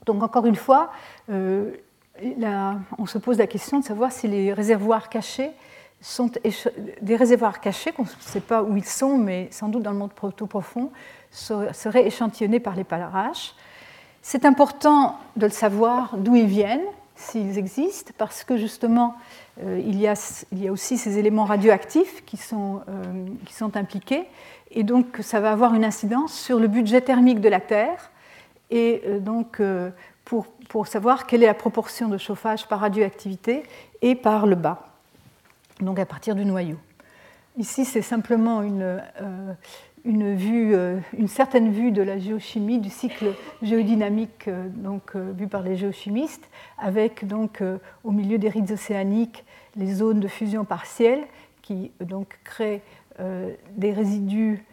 Donc 0.05 0.21
encore 0.21 0.45
une 0.45 0.55
fois, 0.55 0.91
on 1.27 3.05
se 3.05 3.17
pose 3.17 3.39
la 3.39 3.47
question 3.47 3.79
de 3.79 3.83
savoir 3.83 4.11
si 4.11 4.27
les 4.27 4.53
réservoirs 4.53 5.09
cachés 5.09 5.51
sont 6.01 6.31
des 7.01 7.15
réservoirs 7.15 7.61
cachés, 7.61 7.91
qu'on 7.91 8.03
ne 8.03 8.07
sait 8.19 8.41
pas 8.41 8.63
où 8.63 8.75
ils 8.75 8.85
sont, 8.85 9.17
mais 9.17 9.47
sans 9.51 9.69
doute 9.69 9.83
dans 9.83 9.91
le 9.91 9.97
monde 9.97 10.13
proto-profond, 10.13 10.91
seraient 11.31 12.05
échantillonnés 12.05 12.59
par 12.59 12.75
les 12.75 12.83
parages. 12.83 13.53
C'est 14.21 14.45
important 14.45 15.17
de 15.35 15.45
le 15.45 15.51
savoir 15.51 16.17
d'où 16.17 16.35
ils 16.35 16.45
viennent, 16.45 16.85
s'ils 17.15 17.57
existent, 17.57 18.11
parce 18.17 18.43
que 18.43 18.57
justement, 18.57 19.15
euh, 19.63 19.81
il, 19.85 19.99
y 19.99 20.07
a, 20.07 20.13
aussi 20.71 20.97
ces 20.97 21.17
éléments 21.17 21.45
radioactifs 21.45 22.23
qui 22.25 22.37
sont, 22.37 22.81
euh, 22.87 23.25
qui 23.45 23.53
sont, 23.53 23.75
impliqués, 23.77 24.23
et 24.71 24.83
donc 24.83 25.19
ça 25.21 25.39
va 25.39 25.51
avoir 25.51 25.73
une 25.73 25.85
incidence 25.85 26.33
sur 26.33 26.59
le 26.59 26.67
budget 26.67 27.01
thermique 27.01 27.41
de 27.41 27.49
la 27.49 27.59
Terre, 27.59 28.11
et 28.69 29.01
euh, 29.05 29.19
donc 29.19 29.61
pour, 30.25 30.87
savoir 30.87 31.27
quelle 31.27 31.43
est 31.43 31.47
la 31.47 31.53
proportion 31.53 32.07
de 32.07 32.17
chauffage 32.17 32.67
par 32.67 32.79
radioactivité 32.79 33.63
et 34.01 34.15
par 34.15 34.47
le 34.47 34.55
bas, 34.55 34.87
donc 35.79 35.99
à 35.99 36.05
partir 36.05 36.35
du 36.35 36.45
noyau. 36.45 36.77
Ici, 37.57 37.83
c'est 37.83 38.01
simplement 38.01 38.61
une, 38.61 39.01
une, 40.05 40.35
vue, 40.35 40.73
euh, 40.75 40.99
certaine 41.27 41.71
vue 41.71 41.91
de 41.91 42.01
la 42.01 42.17
géochimie, 42.17 42.79
du 42.79 42.89
cycle 42.89 43.33
géodynamique 43.61 44.47
euh, 44.47 44.67
donc, 44.69 45.15
euh, 45.15 45.31
vu 45.35 45.47
par 45.47 45.61
les 45.61 45.75
géochimistes, 45.75 46.49
avec 46.77 47.27
donc, 47.27 47.63
au 48.03 48.11
milieu 48.11 48.37
des 48.37 48.49
rides 48.49 48.71
océaniques 48.71 49.43
les 49.75 49.93
zones 49.93 50.19
de 50.19 50.27
fusion 50.27 50.65
partielle 50.65 51.21
qui 51.61 51.91
donc, 52.01 52.39
créent 52.43 52.81
des 53.77 53.91
résidus 53.91 54.63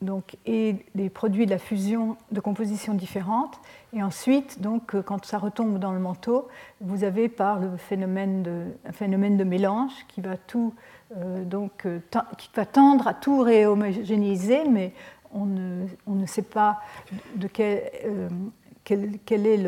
donc, 0.00 0.36
et 0.44 0.76
des 0.96 1.08
produits 1.08 1.46
de 1.46 1.50
la 1.50 1.58
fusion 1.58 2.16
de 2.32 2.40
compositions 2.40 2.94
différentes. 2.94 3.60
Et 3.92 4.02
ensuite, 4.02 4.60
donc, 4.60 5.00
quand 5.02 5.24
ça 5.24 5.38
retombe 5.38 5.78
dans 5.78 5.92
le 5.92 6.00
manteau, 6.00 6.48
vous 6.80 7.04
avez 7.04 7.28
par 7.28 7.60
le 7.60 7.76
phénomène 7.76 8.42
de, 8.42 8.64
un 8.84 8.92
phénomène 8.92 9.36
de 9.36 9.44
mélange 9.44 9.92
qui 10.08 10.20
va 10.20 10.36
tout 10.36 10.74
donc, 11.44 11.86
euh, 11.86 11.98
qui 12.38 12.48
va 12.54 12.66
tendre 12.66 13.06
à 13.06 13.14
tout 13.14 13.40
réhomogénéiser, 13.40 14.64
mais 14.68 14.92
on 15.32 15.46
ne, 15.46 15.86
on 16.06 16.14
ne, 16.14 16.26
sait 16.26 16.42
pas 16.42 16.80
de 17.36 17.48
quel, 17.48 17.82
euh, 18.04 18.28
quelle, 18.84 19.46
est 19.46 19.58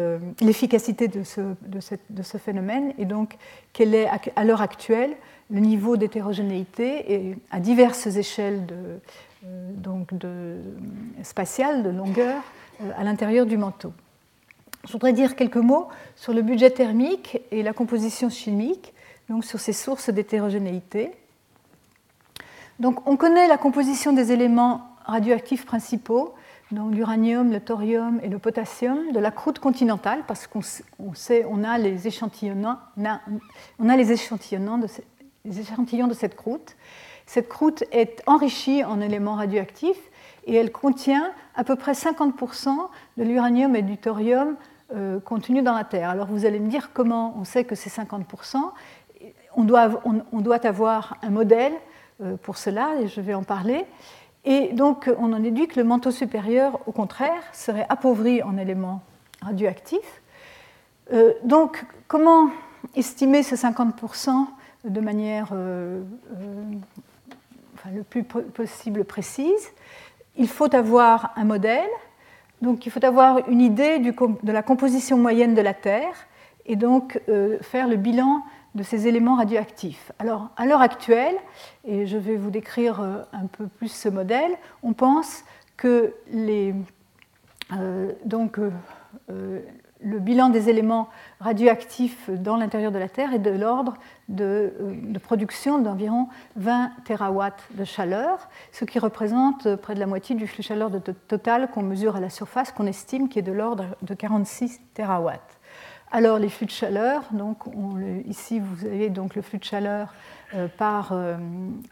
l'efficacité 0.41 1.09
de 1.09 1.23
ce, 1.23 1.41
de, 1.41 1.81
de 2.11 2.23
ce, 2.23 2.39
phénomène 2.39 2.93
et 2.99 3.05
donc 3.05 3.37
quel 3.73 3.95
est 3.95 4.09
à 4.37 4.45
l'heure 4.45 4.63
actuelle 4.63 5.15
le 5.51 5.61
niveau 5.61 5.97
d'hétérogénéité 5.97 7.37
à 7.51 7.61
diverses 7.61 8.07
échelles 8.07 8.67
de, 8.67 8.99
donc 9.77 10.15
de, 10.15 10.57
spatiales, 11.23 11.83
de 11.83 11.91
longueur, 11.91 12.43
à 12.97 13.05
l'intérieur 13.05 13.47
du 13.47 13.57
manteau. 13.59 13.93
Je 14.87 14.93
voudrais 14.93 15.13
dire 15.13 15.37
quelques 15.37 15.57
mots 15.57 15.89
sur 16.17 16.33
le 16.33 16.43
budget 16.43 16.71
thermique 16.71 17.41
et 17.51 17.63
la 17.63 17.73
composition 17.73 18.29
chimique, 18.31 18.93
donc 19.29 19.45
sur 19.45 19.61
ces 19.61 19.73
sources 19.73 20.11
d'hétérogénéité. 20.11 21.13
Donc 22.79 23.09
on 23.09 23.17
connaît 23.17 23.47
la 23.47 23.57
composition 23.57 24.13
des 24.13 24.33
éléments 24.33 24.89
radioactifs 25.05 25.65
principaux, 25.65 26.35
donc 26.73 26.95
l'uranium, 26.95 27.53
le 27.53 27.61
thorium 27.61 28.21
et 28.23 28.29
le 28.29 28.39
potassium, 28.39 29.13
de 29.13 29.21
la 29.21 29.31
croûte 29.31 29.59
continentale, 29.59 30.25
parce 30.27 30.47
qu'on 30.47 30.63
sait, 31.15 31.47
on 31.49 31.63
a 31.63 31.79
les 31.79 32.09
échantillons 32.09 32.55
de, 32.55 34.89
les 35.45 35.61
échantillons 35.61 36.07
de 36.07 36.15
cette 36.15 36.37
croûte. 36.37 36.77
Cette 37.27 37.49
croûte 37.49 37.85
est 37.93 38.23
enrichie 38.27 38.85
en 38.85 39.01
éléments 39.01 39.35
radioactifs 39.35 40.11
et 40.47 40.55
elle 40.55 40.73
contient 40.73 41.31
à 41.55 41.65
peu 41.65 41.77
près 41.77 41.93
50% 41.93 42.69
de 43.17 43.23
l'uranium 43.23 43.77
et 43.77 43.83
du 43.83 43.97
thorium 43.97 44.57
contenus 45.25 45.65
dans 45.65 45.75
la 45.75 45.85
Terre. 45.85 46.11
Alors 46.11 46.27
vous 46.27 46.45
allez 46.45 46.61
me 46.61 46.69
dire 46.69 46.91
comment 46.93 47.35
on 47.39 47.45
sait 47.45 47.65
que 47.65 47.75
c'est 47.75 47.91
50% 47.91 48.59
on 49.57 49.65
doit, 49.65 50.03
on 50.05 50.41
doit, 50.41 50.67
avoir 50.67 51.17
un 51.23 51.31
modèle 51.31 51.73
pour 52.43 52.57
cela, 52.57 53.01
et 53.01 53.09
je 53.09 53.21
vais 53.21 53.35
en 53.35 53.43
parler. 53.43 53.85
Et 54.45 54.73
donc, 54.73 55.11
on 55.19 55.33
en 55.33 55.39
déduit 55.39 55.69
que 55.69 55.81
le 55.81 55.85
manteau 55.85 56.11
supérieur, 56.11 56.79
au 56.87 56.93
contraire, 56.93 57.43
serait 57.53 57.87
appauvri 57.89 58.43
en 58.43 58.59
éléments 58.59 59.03
radioactifs. 59.41 60.23
Euh, 61.13 61.33
donc, 61.45 61.85
comment 62.09 62.51
estimer 62.95 63.43
ce 63.43 63.55
50% 63.55 64.47
de 64.85 65.01
manière 65.01 65.49
euh, 65.53 66.03
euh, 66.37 66.63
le 67.95 68.03
plus 68.03 68.23
possible 68.23 69.05
précise? 69.05 69.73
Il 70.37 70.49
faut 70.49 70.75
avoir 70.75 71.33
un 71.37 71.45
modèle, 71.45 71.89
donc 72.61 72.85
il 72.85 72.93
faut 72.93 73.05
avoir 73.05 73.49
une 73.49 73.61
idée 73.63 73.99
de 73.99 74.53
la 74.53 74.63
composition 74.63 75.17
moyenne 75.17 75.55
de 75.55 75.63
la 75.63 75.75
Terre 75.75 76.27
et 76.67 76.77
donc 76.77 77.21
faire 77.61 77.87
le 77.87 77.97
bilan 77.97 78.43
de 78.75 78.83
ces 78.83 79.07
éléments 79.07 79.37
radioactifs. 79.37 80.13
Alors, 80.19 80.51
à 80.57 80.67
l'heure 80.67 80.81
actuelle, 80.81 81.37
et 81.85 82.07
je 82.07 82.19
vais 82.19 82.37
vous 82.37 82.51
décrire 82.51 83.01
euh, 83.01 83.23
un 83.33 83.47
peu 83.47 83.67
plus 83.67 83.89
ce 83.89 84.09
modèle, 84.09 84.51
on 84.83 84.93
pense 84.93 85.45
que 85.77 86.15
euh, 86.35 86.73
euh, 87.73 89.61
le 90.01 90.19
bilan 90.19 90.51
des 90.51 90.69
éléments 90.69 91.09
radioactifs 91.41 92.29
dans 92.31 92.57
l'intérieur 92.57 92.93
de 92.93 92.99
la 92.99 93.09
Terre 93.09 93.33
est 93.33 93.39
de 93.39 93.51
l'ordre 93.51 93.95
de, 94.29 94.75
de, 95.03 95.19
production 95.19 95.79
d'environ 95.79 96.29
20 96.57 96.91
terawatts 97.05 97.65
de 97.71 97.85
chaleur, 97.85 98.49
ce 98.73 98.85
qui 98.85 98.99
représente 98.99 99.77
près 99.77 99.95
de 99.95 100.01
la 100.01 100.07
moitié 100.07 100.35
du 100.35 100.47
flux 100.47 100.63
chaleur 100.63 100.91
total 101.29 101.71
qu'on 101.71 101.83
mesure 101.83 102.17
à 102.17 102.21
la 102.21 102.31
surface, 102.31 102.71
qu'on 102.73 102.87
estime 102.87 103.29
qui 103.29 103.39
est 103.39 103.43
de 103.43 103.53
l'ordre 103.53 103.97
de 104.03 104.15
46 104.15 104.81
terawatts. 104.93 105.54
Alors 106.15 106.39
les 106.39 106.49
flux 106.49 106.67
de 106.67 106.71
chaleur, 106.71 107.25
donc 107.33 107.65
ici 108.29 108.61
vous 108.61 108.87
avez 108.87 109.11
donc 109.11 109.35
le 109.35 109.43
flux 109.43 109.59
de 109.59 109.65
chaleur 109.65 110.15
euh, 110.55 110.69
par, 110.69 111.09
euh, 111.11 111.37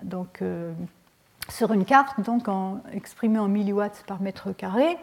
donc, 0.05 0.43
euh, 0.43 0.73
sur 1.49 1.73
une 1.73 1.85
carte, 1.85 2.21
donc 2.21 2.47
en, 2.47 2.83
exprimé 2.93 3.41
en 3.41 3.49
milliwatts 3.49 4.05
par 4.07 4.23
mètre 4.23 4.53
carré, 4.53 4.97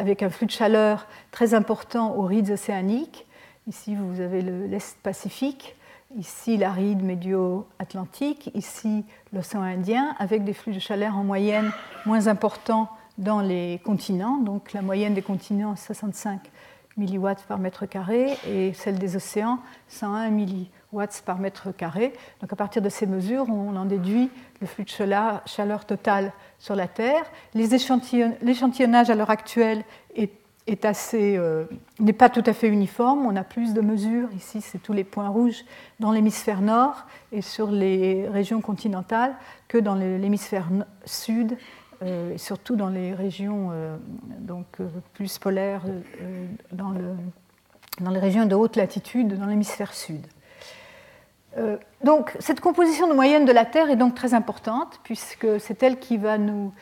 avec 0.00 0.24
un 0.24 0.30
flux 0.30 0.46
de 0.46 0.50
chaleur 0.50 1.06
très 1.30 1.54
important 1.54 2.16
aux 2.16 2.24
rides 2.24 2.50
océaniques. 2.50 3.24
Ici 3.68 3.94
vous 3.94 4.20
avez 4.20 4.42
l'Est 4.42 4.98
Pacifique, 5.00 5.76
ici 6.18 6.56
la 6.56 6.72
ride 6.72 7.04
médio-atlantique, 7.04 8.50
ici 8.54 9.04
l'océan 9.32 9.62
Indien, 9.62 10.16
avec 10.18 10.42
des 10.42 10.54
flux 10.54 10.72
de 10.72 10.80
chaleur 10.80 11.16
en 11.16 11.22
moyenne 11.22 11.70
moins 12.04 12.26
importants 12.26 12.88
dans 13.16 13.42
les 13.42 13.80
continents. 13.84 14.38
Donc 14.38 14.72
la 14.72 14.82
moyenne 14.82 15.14
des 15.14 15.22
continents 15.22 15.76
65 15.76 16.40
milliwatts 16.96 17.44
par 17.44 17.58
mètre 17.58 17.86
carré 17.86 18.36
et 18.48 18.72
celle 18.74 18.98
des 18.98 19.16
océans 19.16 19.58
101 19.88 20.30
milliwatts 20.30 21.22
par 21.24 21.38
mètre 21.38 21.74
carré. 21.74 22.12
Donc 22.40 22.52
à 22.52 22.56
partir 22.56 22.82
de 22.82 22.88
ces 22.88 23.06
mesures, 23.06 23.46
on 23.48 23.76
en 23.76 23.84
déduit 23.84 24.30
le 24.60 24.66
flux 24.66 24.84
de 24.84 24.90
chaleur, 24.90 25.84
total 25.86 26.32
sur 26.58 26.74
la 26.74 26.88
Terre. 26.88 27.24
L'échantillonnage 27.54 29.10
à 29.10 29.14
l'heure 29.14 29.30
actuelle 29.30 29.84
est, 30.14 30.30
euh, 31.14 31.64
n'est 31.98 32.12
pas 32.12 32.28
tout 32.28 32.42
à 32.44 32.52
fait 32.52 32.68
uniforme. 32.68 33.24
On 33.26 33.36
a 33.36 33.44
plus 33.44 33.72
de 33.72 33.80
mesures. 33.80 34.28
Ici, 34.36 34.60
c'est 34.60 34.78
tous 34.78 34.92
les 34.92 35.04
points 35.04 35.28
rouges 35.28 35.64
dans 35.98 36.12
l'hémisphère 36.12 36.60
nord 36.60 37.06
et 37.32 37.42
sur 37.42 37.70
les 37.70 38.28
régions 38.28 38.60
continentales 38.60 39.34
que 39.68 39.78
dans 39.78 39.94
l'hémisphère 39.94 40.68
sud 41.04 41.56
euh, 42.02 42.38
surtout 42.38 42.76
dans 42.76 42.88
les 42.88 43.12
régions 43.12 43.68
euh, 43.72 43.94
donc, 44.38 44.66
euh, 44.80 44.88
plus 45.12 45.38
polaires, 45.38 45.82
dans, 46.72 46.92
le, 46.92 47.14
dans, 48.00 48.10
les 48.10 48.18
régions 48.18 48.46
de 48.46 48.54
haute 48.54 48.76
latitude, 48.76 49.38
dans 49.38 49.44
l'hémisphère 49.44 49.92
sud. 49.92 50.26
donc 52.02 52.34
cette 52.38 52.60
composition 52.60 53.06
de 53.06 53.12
moyenne 53.12 53.44
de 53.44 53.52
la 53.52 53.66
Terre 53.66 53.90
est 53.90 53.96
donc 53.96 54.14
très 54.14 54.32
importante, 54.32 54.98
puisque 55.02 55.60
c'est 55.60 55.82
elle 55.82 55.98
qui 55.98 56.16
va 56.16 56.38
nous, 56.38 56.72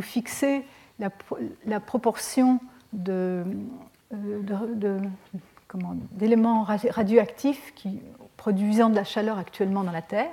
fixer 0.00 0.64
la, 1.00 1.80
proportion 1.80 2.60
d'éléments 6.12 6.62
radioactifs 6.62 7.72
qui, 7.74 8.00
produisant 8.36 8.88
de 8.88 8.94
la 8.94 9.04
chaleur 9.04 9.38
actuellement 9.38 9.82
dans 9.82 9.90
la 9.90 10.02
Terre. 10.02 10.30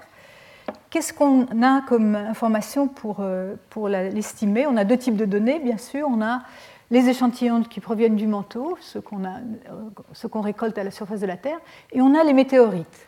Qu'est-ce 0.93 1.11
qu'on 1.11 1.47
a 1.63 1.81
comme 1.87 2.13
information 2.13 2.87
pour, 2.87 3.15
euh, 3.21 3.55
pour 3.71 3.89
l'estimer? 3.89 4.67
On 4.67 4.77
a 4.77 4.83
deux 4.83 4.95
types 4.95 5.15
de 5.15 5.25
données, 5.25 5.57
bien 5.57 5.79
sûr. 5.79 6.07
On 6.07 6.21
a 6.21 6.43
les 6.91 7.09
échantillons 7.09 7.63
qui 7.63 7.79
proviennent 7.79 8.15
du 8.15 8.27
manteau, 8.27 8.77
ceux 8.79 9.01
qu'on 9.01 9.25
euh, 9.25 10.41
récolte 10.43 10.77
à 10.77 10.83
la 10.83 10.91
surface 10.91 11.21
de 11.21 11.25
la 11.25 11.35
Terre, 11.35 11.57
et 11.93 12.01
on 12.03 12.13
a 12.13 12.23
les 12.23 12.33
météorites. 12.33 13.07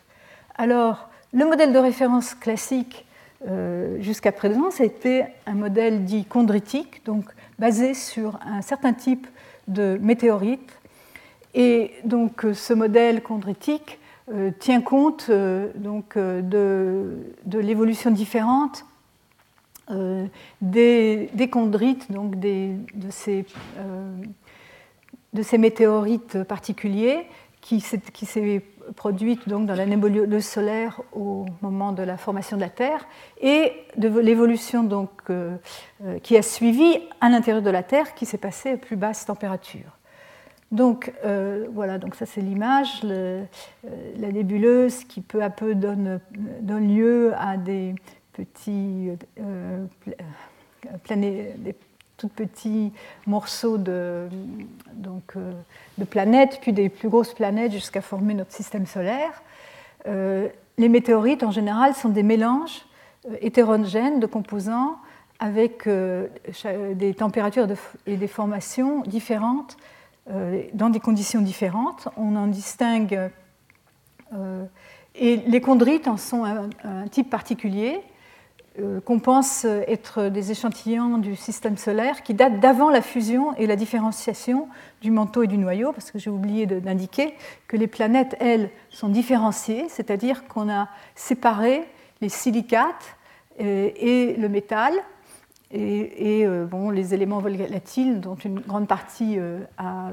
Alors, 0.56 1.10
le 1.32 1.46
modèle 1.46 1.74
de 1.74 1.78
référence 1.78 2.34
classique 2.34 3.06
euh, 3.48 4.02
jusqu'à 4.02 4.32
présent, 4.32 4.72
c'était 4.72 5.28
un 5.46 5.54
modèle 5.54 6.06
dit 6.06 6.26
chondritique, 6.28 7.06
donc 7.06 7.26
basé 7.60 7.94
sur 7.94 8.40
un 8.48 8.64
certain 8.64 8.94
type 8.94 9.28
de 9.68 10.00
météorites. 10.02 10.74
Et 11.54 11.92
donc, 12.04 12.48
ce 12.52 12.74
modèle 12.74 13.22
chondritique 13.22 14.00
euh, 14.00 14.05
tient 14.60 14.82
compte 14.82 15.28
euh, 15.30 15.70
donc, 15.76 16.18
euh, 16.18 16.42
de, 16.42 17.60
l'évolution 17.60 18.12
différente 18.12 18.86
des, 20.62 21.30
chondrites, 21.54 22.12
donc 22.12 22.40
de, 22.40 22.76
ces, 23.12 23.46
météorites 25.60 26.44
particuliers 26.44 27.28
qui 27.62 27.82
s'est 27.82 28.64
produite 28.96 29.48
donc 29.48 29.68
dans 29.68 29.76
la 29.76 29.86
nébuleuse 29.86 30.44
solaire 30.44 31.02
au 31.14 31.46
moment 31.62 31.92
de 31.92 32.02
la 32.02 32.18
formation 32.18 32.58
de 32.58 32.62
la 32.62 32.70
Terre 32.70 33.06
et 33.40 33.74
de 33.96 34.08
l'évolution 34.08 35.08
qui 36.24 36.36
a 36.36 36.42
suivi 36.42 36.98
à 37.22 37.30
l'intérieur 37.30 37.62
de 37.62 37.70
la 37.70 37.84
Terre 37.84 38.16
qui 38.16 38.26
s'est 38.26 38.40
passée 38.40 38.72
à 38.72 38.78
plus 38.78 38.96
basse 38.96 39.28
température. 39.28 40.00
Donc 40.72 41.14
euh, 41.24 41.68
voilà, 41.72 41.98
donc 42.00 42.16
ça 42.16 42.26
c'est 42.26 42.42
l'image, 42.42 43.02
euh, 43.04 43.44
la 44.18 44.32
nébuleuse 44.32 45.04
qui 45.04 45.22
peu 45.22 45.44
à 45.44 45.50
peu 45.50 45.76
donne, 45.76 46.20
lieu 46.68 47.34
à 47.38 47.58
des 47.58 47.94
petits, 48.34 49.12
euh, 49.40 49.86
tout 52.18 52.28
petits 52.30 52.92
morceaux 53.28 53.78
de, 53.78 54.28
donc, 54.94 55.36
de 55.98 56.04
planètes, 56.04 56.60
puis 56.62 56.74
des 56.74 56.90
plus 56.90 57.10
grosses 57.10 57.34
planètes 57.34 57.72
jusqu'à 57.72 58.02
former 58.02 58.34
notre 58.34 58.52
système 58.52 58.86
solaire. 58.86 59.44
les 60.06 60.90
météorites 60.90 61.44
en 61.44 61.52
général 61.52 61.94
sont 61.94 62.10
des 62.10 62.24
mélanges 62.24 62.86
hétérogènes 63.42 64.20
de 64.20 64.26
composants 64.26 64.98
avec 65.40 65.88
des 65.88 67.14
températures 67.14 67.68
et 68.08 68.18
des 68.18 68.28
formations 68.28 69.02
différentes 69.04 69.78
dans 70.28 70.90
des 70.90 71.00
conditions 71.00 71.42
différentes. 71.42 72.08
On 72.18 72.36
en 72.36 72.48
distingue. 72.48 73.32
Euh, 74.34 74.66
et 75.14 75.38
les 75.38 75.62
chondrites 75.62 76.08
en 76.08 76.18
sont 76.18 76.44
un, 76.44 77.08
type 77.10 77.30
particulier 77.30 78.02
euh, 78.80 79.00
qu'on 79.00 79.20
pense 79.20 79.64
être 79.66 80.28
des 80.28 80.52
échantillons 80.52 81.20
du 81.20 81.36
système 81.36 81.78
solaire 81.78 82.24
qui 82.24 82.34
datent 82.34 82.60
d'avant 82.60 82.90
la 82.90 83.02
fusion 83.02 83.56
et 83.56 83.68
la 83.68 83.76
différenciation 83.76 84.68
du 85.02 85.12
manteau 85.12 85.44
et 85.44 85.48
du 85.48 85.58
noyau, 85.58 85.94
parce 85.94 86.12
que 86.12 86.20
j'ai 86.20 86.30
oublié 86.30 86.66
d'indiquer 86.66 87.36
que 87.68 87.78
les 87.78 87.88
planètes, 87.88 88.36
elles, 88.40 88.72
sont 88.90 89.10
différenciées, 89.10 89.86
c'est-à-dire 89.90 90.48
qu'on 90.48 90.70
a 90.70 90.90
séparé 91.14 91.84
les 92.20 92.30
silicates 92.30 93.16
et 93.58 94.36
le 94.38 94.50
métal 94.50 94.94
et, 95.72 96.46
euh, 96.46 96.66
bon, 96.66 96.90
les 96.90 97.14
éléments 97.14 97.40
volatiles, 97.40 98.22
dont 98.22 98.36
une 98.36 98.60
grande 98.60 98.88
partie 98.88 99.40
euh, 99.40 99.60
euh, 99.82 100.12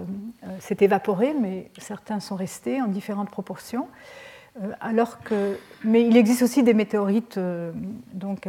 s'est 0.61 0.79
évaporée, 0.81 1.35
mais 1.39 1.71
certains 1.79 2.21
sont 2.21 2.37
restés 2.37 2.81
en 2.81 2.89
différentes 2.89 3.31
proportions. 3.31 3.89
alors 4.81 5.21
que, 5.21 5.59
mais 5.85 6.07
il 6.07 6.17
existe 6.17 6.43
aussi 6.43 6.63
des 6.63 6.75
météorites 6.75 7.39
donc, 8.13 8.49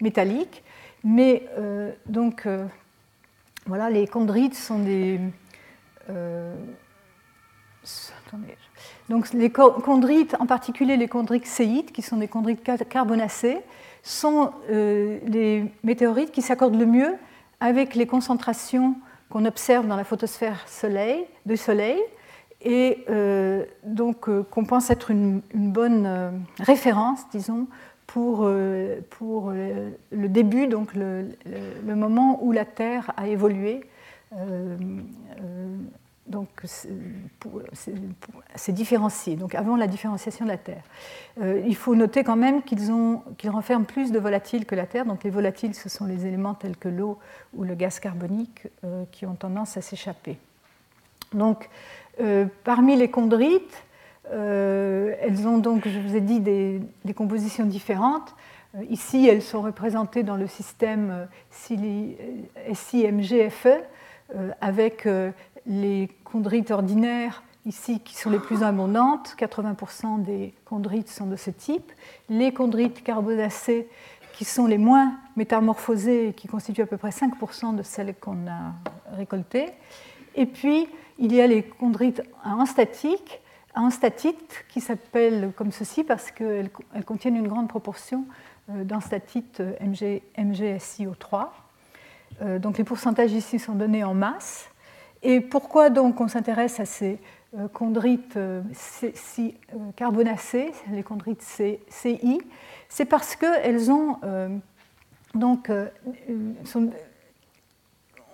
métalliques. 0.00 0.62
Mais 1.04 1.48
donc, 2.06 2.46
voilà, 3.66 3.90
les 3.90 4.06
chondrites 4.06 4.54
sont 4.54 4.78
des. 4.78 5.18
donc, 9.08 9.32
les 9.32 9.50
chondrites, 9.50 10.36
en 10.38 10.46
particulier 10.46 10.96
les 10.96 11.08
chondrites 11.08 11.46
séites, 11.46 11.92
qui 11.92 12.02
sont 12.02 12.18
des 12.18 12.28
chondrites 12.28 12.62
carbonacées, 12.88 13.62
sont 14.02 14.52
euh, 14.70 15.18
les 15.26 15.64
météorites 15.84 16.32
qui 16.32 16.42
s'accordent 16.42 16.78
le 16.78 16.86
mieux 16.86 17.14
avec 17.60 17.94
les 17.94 18.06
concentrations 18.06 18.96
qu'on 19.30 19.44
observe 19.44 19.86
dans 19.86 19.96
la 19.96 20.04
photosphère 20.04 20.66
de 21.46 21.56
Soleil. 21.56 22.00
Et 22.64 23.04
euh, 23.08 23.64
donc 23.84 24.28
euh, 24.28 24.44
qu'on 24.50 24.64
pense 24.64 24.90
être 24.90 25.10
une, 25.10 25.40
bonne 25.54 26.42
référence, 26.60 27.20
disons, 27.30 27.66
pour, 28.06 28.44
le 28.44 29.92
début, 30.28 30.66
donc 30.66 30.94
le, 30.94 31.28
moment 31.86 32.38
où 32.42 32.52
la 32.52 32.66
Terre 32.66 33.12
a 33.16 33.26
évolué 33.26 33.80
donc 36.26 36.48
c'est 38.54 38.72
différencié, 38.72 39.34
donc 39.36 39.54
avant 39.56 39.76
la 39.76 39.88
différenciation 39.88 40.44
de 40.44 40.50
la 40.50 40.56
Terre. 40.56 40.82
Euh, 41.40 41.62
il 41.66 41.74
faut 41.74 41.96
noter 41.96 42.22
quand 42.22 42.36
même 42.36 42.62
qu'ils 42.62 42.92
qu'ils 43.38 43.50
renferment 43.50 43.84
plus 43.84 44.12
de 44.12 44.18
volatiles 44.20 44.64
que 44.64 44.76
la 44.76 44.86
Terre. 44.86 45.04
Donc 45.04 45.24
les 45.24 45.30
volatiles, 45.30 45.74
ce 45.74 45.88
sont 45.88 46.04
les 46.04 46.26
éléments 46.26 46.54
tels 46.54 46.76
que 46.76 46.88
l'eau 46.88 47.18
ou 47.54 47.64
le 47.64 47.74
gaz 47.74 47.98
carbonique 47.98 48.68
euh, 48.84 49.04
qui 49.10 49.26
ont 49.26 49.34
tendance 49.34 49.76
à 49.76 49.80
s'échapper. 49.80 50.38
Donc 51.34 51.68
euh, 52.20 52.46
parmi 52.62 52.94
les 52.96 53.10
chondrites, 53.10 53.82
elles 54.30 55.46
ont 55.46 55.58
donc, 55.58 55.88
je 55.88 55.98
vous 55.98 56.14
ai 56.16 56.20
dit, 56.20 56.38
des, 56.40 56.80
des 57.04 57.14
compositions 57.14 57.66
différentes. 57.66 58.34
Ici, 58.88 59.26
elles 59.28 59.42
sont 59.42 59.60
représentées 59.60 60.22
dans 60.22 60.36
le 60.36 60.46
système 60.46 61.26
SIMGFE 62.72 63.66
avec 64.62 65.06
les 65.66 66.08
chondrites 66.24 66.70
ordinaires, 66.70 67.42
ici, 67.66 68.00
qui 68.00 68.16
sont 68.16 68.30
les 68.30 68.38
plus 68.38 68.62
abondantes, 68.62 69.34
80% 69.38 70.22
des 70.22 70.52
chondrites 70.64 71.08
sont 71.08 71.26
de 71.26 71.36
ce 71.36 71.50
type. 71.50 71.92
Les 72.28 72.52
chondrites 72.52 73.02
carbonacées, 73.02 73.88
qui 74.32 74.44
sont 74.44 74.66
les 74.66 74.78
moins 74.78 75.14
métamorphosées 75.36 76.28
et 76.28 76.32
qui 76.32 76.48
constituent 76.48 76.82
à 76.82 76.86
peu 76.86 76.96
près 76.96 77.10
5% 77.10 77.76
de 77.76 77.82
celles 77.82 78.14
qu'on 78.14 78.48
a 78.48 78.72
récoltées. 79.16 79.68
Et 80.34 80.46
puis, 80.46 80.88
il 81.18 81.32
y 81.32 81.40
a 81.40 81.46
les 81.46 81.70
chondrites 81.78 82.22
en 82.44 82.66
statique, 82.66 83.40
en 83.74 83.90
statite, 83.90 84.64
qui 84.68 84.80
s'appellent 84.80 85.52
comme 85.56 85.70
ceci 85.70 86.02
parce 86.04 86.30
qu'elles 86.30 86.70
contiennent 87.04 87.36
une 87.36 87.48
grande 87.48 87.68
proportion 87.68 88.24
euh, 88.70 88.84
d'enstatite 88.84 89.60
euh, 89.60 89.72
MG, 89.80 90.22
MgSiO3. 90.38 91.48
Euh, 92.40 92.58
donc 92.58 92.78
les 92.78 92.84
pourcentages 92.84 93.32
ici 93.32 93.58
sont 93.58 93.74
donnés 93.74 94.04
en 94.04 94.14
masse. 94.14 94.68
Et 95.22 95.40
pourquoi 95.40 95.90
donc 95.90 96.20
on 96.20 96.28
s'intéresse 96.28 96.80
à 96.80 96.84
ces 96.84 97.18
euh, 97.56 97.68
chondrites 97.72 98.36
euh, 98.36 98.62
si 98.72 99.54
euh, 99.74 99.76
carbonacées, 99.94 100.72
les 100.90 101.02
chondrites 101.02 101.42
CI 101.42 102.40
C'est 102.88 103.04
parce 103.04 103.36
qu'elles 103.36 103.90
ont, 103.90 104.18
donc, 105.34 105.70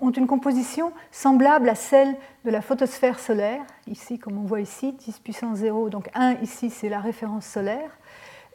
ont 0.00 0.10
une 0.10 0.26
composition 0.26 0.92
semblable 1.10 1.68
à 1.68 1.74
celle 1.74 2.14
de 2.44 2.50
la 2.50 2.60
photosphère 2.60 3.18
solaire, 3.18 3.60
ici 3.86 4.18
comme 4.18 4.38
on 4.38 4.44
voit 4.44 4.60
ici, 4.60 4.92
10 4.92 5.18
puissance 5.18 5.58
0, 5.58 5.90
donc 5.90 6.08
1 6.14 6.34
ici 6.42 6.70
c'est 6.70 6.88
la 6.88 7.00
référence 7.00 7.46
solaire, 7.46 7.90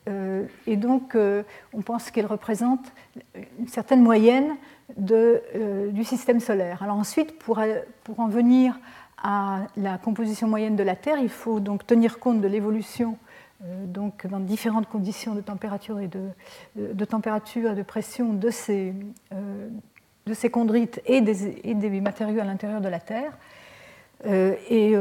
et 0.07 0.75
donc 0.75 1.15
on 1.15 1.81
pense 1.81 2.11
qu'elle 2.11 2.25
représente 2.25 2.91
une 3.59 3.67
certaine 3.67 4.01
moyenne 4.01 4.55
euh, 5.11 5.91
du 5.91 6.03
système 6.03 6.39
solaire. 6.39 6.83
Alors 6.83 6.97
ensuite, 6.97 7.39
pour, 7.39 7.59
en 8.17 8.27
venir 8.27 8.77
à 9.21 9.61
la 9.77 9.97
composition 9.97 10.47
moyenne 10.47 10.75
de 10.75 10.83
la 10.83 10.95
Terre, 10.95 11.17
il 11.19 11.29
faut 11.29 11.59
donc 11.59 11.87
tenir 11.87 12.19
compte 12.19 12.41
de 12.41 12.47
l'évolution 12.47 13.17
euh, 13.63 13.85
donc 13.85 14.27
dans 14.27 14.39
différentes 14.39 14.87
conditions 14.87 15.33
de 15.33 15.41
température 15.41 15.99
et 15.99 16.09
de, 16.09 17.05
température 17.05 17.75
de 17.75 17.81
pression 17.81 18.33
de 18.33 18.49
ces, 18.49 18.93
euh, 19.33 19.69
de 20.27 20.33
ces 20.33 20.51
chondrites 20.51 21.01
et 21.05 21.21
des, 21.21 22.01
matériaux 22.01 22.41
à 22.41 22.45
l'intérieur 22.45 22.81
de 22.81 22.89
la 22.89 22.99
Terre. 22.99 23.37
Et 24.25 24.95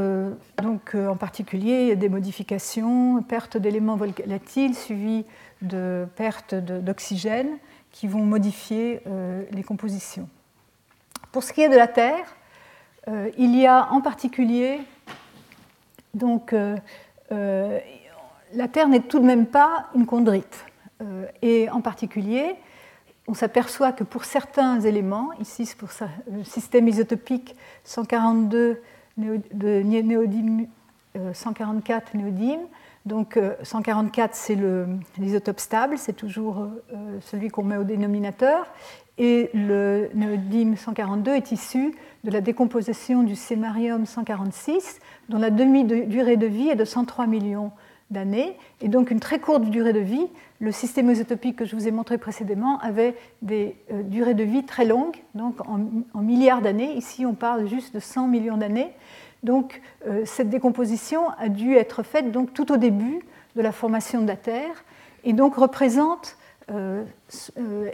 donc 0.62 0.94
en 0.94 1.16
particulier 1.16 1.94
des 1.96 2.08
modifications, 2.08 3.22
perte 3.22 3.56
d'éléments 3.56 3.96
volatiles 3.96 4.74
suivies 4.74 5.24
de 5.62 6.06
perte 6.16 6.54
d'oxygène 6.54 7.58
qui 7.92 8.08
vont 8.08 8.24
modifier 8.24 9.02
euh, 9.06 9.44
les 9.52 9.62
compositions. 9.62 10.28
Pour 11.30 11.42
ce 11.42 11.52
qui 11.52 11.62
est 11.62 11.68
de 11.68 11.76
la 11.76 11.86
Terre, 11.86 12.34
euh, 13.08 13.30
il 13.38 13.54
y 13.56 13.66
a 13.66 13.88
en 13.92 14.00
particulier, 14.00 14.80
donc, 16.14 16.52
euh, 16.52 16.76
la 17.30 18.68
Terre 18.68 18.88
n'est 18.88 19.00
tout 19.00 19.18
de 19.18 19.24
même 19.24 19.46
pas 19.46 19.86
une 19.94 20.06
chondrite. 20.06 20.66
et 21.40 21.68
en 21.70 21.80
particulier, 21.80 22.54
on 23.26 23.34
s'aperçoit 23.34 23.92
que 23.92 24.04
pour 24.04 24.24
certains 24.24 24.80
éléments, 24.80 25.30
ici 25.40 25.68
pour 25.76 25.88
le 26.30 26.44
système 26.44 26.86
isotopique 26.86 27.56
142 27.84 28.82
de 29.16 29.82
néodyme, 29.82 30.66
144 31.32 32.14
néodyme, 32.14 32.60
donc 33.04 33.38
144, 33.62 34.50
euh, 34.50 34.86
c'est 35.14 35.20
l'isotope 35.20 35.58
stable, 35.58 35.98
c'est 35.98 36.12
toujours 36.12 36.58
euh, 36.60 37.18
celui 37.20 37.48
qu'on 37.48 37.64
met 37.64 37.76
au 37.76 37.84
dénominateur. 37.84 38.66
Et 39.18 39.50
le 39.54 40.08
néodyme 40.14 40.76
142 40.76 41.32
est 41.32 41.52
issu 41.52 41.94
de 42.24 42.30
la 42.30 42.40
décomposition 42.40 43.24
du 43.24 43.34
sémarium 43.34 44.06
146, 44.06 45.00
dont 45.28 45.38
la 45.38 45.50
demi-durée 45.50 46.36
de 46.36 46.46
vie 46.46 46.68
est 46.68 46.76
de 46.76 46.84
103 46.84 47.26
millions 47.26 47.72
d'années. 48.12 48.56
Et 48.80 48.88
donc 48.88 49.10
une 49.10 49.20
très 49.20 49.38
courte 49.38 49.64
durée 49.64 49.92
de 49.92 50.00
vie. 50.00 50.26
Le 50.60 50.70
système 50.70 51.10
isotopique 51.10 51.56
que 51.56 51.64
je 51.64 51.74
vous 51.74 51.88
ai 51.88 51.90
montré 51.90 52.18
précédemment 52.18 52.78
avait 52.80 53.16
des 53.42 53.76
euh, 53.90 54.02
durées 54.02 54.34
de 54.34 54.44
vie 54.44 54.64
très 54.64 54.84
longues, 54.84 55.16
donc 55.34 55.56
en, 55.66 55.78
milliards 56.20 56.62
d'années. 56.62 56.94
Ici, 56.94 57.26
on 57.26 57.34
parle 57.34 57.66
juste 57.68 57.94
de 57.94 58.00
100 58.00 58.28
millions 58.28 58.56
d'années. 58.56 58.92
Donc 59.42 59.80
euh, 60.06 60.22
cette 60.24 60.50
décomposition 60.50 61.30
a 61.38 61.48
dû 61.48 61.74
être 61.74 62.02
faite 62.02 62.30
donc, 62.30 62.54
tout 62.54 62.70
au 62.70 62.76
début 62.76 63.20
de 63.56 63.62
la 63.62 63.72
formation 63.72 64.22
de 64.22 64.28
la 64.28 64.36
Terre 64.36 64.84
et 65.24 65.32
donc 65.32 65.56
représente, 65.56 66.36
euh, 66.70 67.04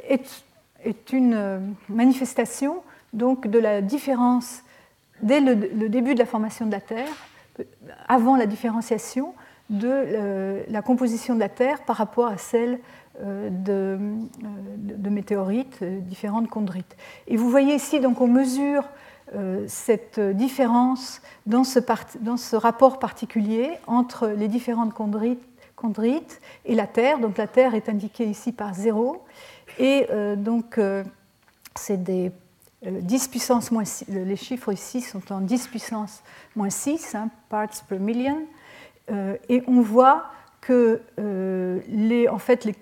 est, 0.08 1.12
une 1.12 1.74
manifestation 1.88 2.82
donc, 3.12 3.46
de 3.46 3.58
la 3.58 3.82
différence 3.82 4.62
dès 5.22 5.40
le, 5.40 5.56
début 5.88 6.14
de 6.14 6.18
la 6.18 6.26
formation 6.26 6.66
de 6.66 6.72
la 6.72 6.80
Terre, 6.80 7.08
avant 8.06 8.36
la 8.36 8.46
différenciation 8.46 9.34
de 9.70 10.64
la 10.68 10.82
composition 10.82 11.34
de 11.34 11.40
la 11.40 11.48
Terre 11.48 11.82
par 11.84 11.96
rapport 11.96 12.26
à 12.26 12.38
celle 12.38 12.78
de, 13.20 13.98
de, 14.76 15.10
météorites, 15.10 15.82
différentes 15.82 16.48
chondrites. 16.48 16.96
Et 17.26 17.36
vous 17.36 17.50
voyez 17.50 17.74
ici, 17.74 18.00
donc 18.00 18.20
on 18.20 18.28
mesure 18.28 18.84
euh, 19.34 19.66
cette 19.68 20.18
différence 20.18 21.20
dans 21.44 21.62
ce, 21.62 21.80
dans 22.20 22.38
ce, 22.38 22.56
rapport 22.56 22.98
particulier 22.98 23.72
entre 23.86 24.28
les 24.28 24.48
différentes 24.48 24.94
chondrites, 24.94 25.42
chondrites, 25.76 26.40
et 26.64 26.74
la 26.74 26.86
Terre. 26.86 27.18
Donc 27.18 27.36
la 27.36 27.46
Terre 27.46 27.74
est 27.74 27.90
indiquée 27.90 28.24
ici 28.24 28.52
par 28.52 28.72
0. 28.72 29.22
Et 29.78 30.06
euh, 30.10 30.34
donc 30.34 30.78
euh, 30.78 31.04
c'est 31.74 32.02
des 32.02 32.32
10 32.86 33.28
puissance 33.28 33.70
moins 33.70 33.84
6, 33.84 34.06
les 34.08 34.36
chiffres 34.36 34.72
ici 34.72 35.02
sont 35.02 35.32
en 35.32 35.40
10 35.40 35.66
puissance 35.66 36.22
moins 36.56 36.70
6, 36.70 37.14
hein, 37.14 37.28
parts 37.50 37.84
per 37.86 37.98
million. 37.98 38.38
Et 39.48 39.62
on 39.66 39.80
voit 39.80 40.26
que 40.60 41.00
les, 41.88 42.28
en 42.28 42.38
fait, 42.38 42.64
les 42.64 42.74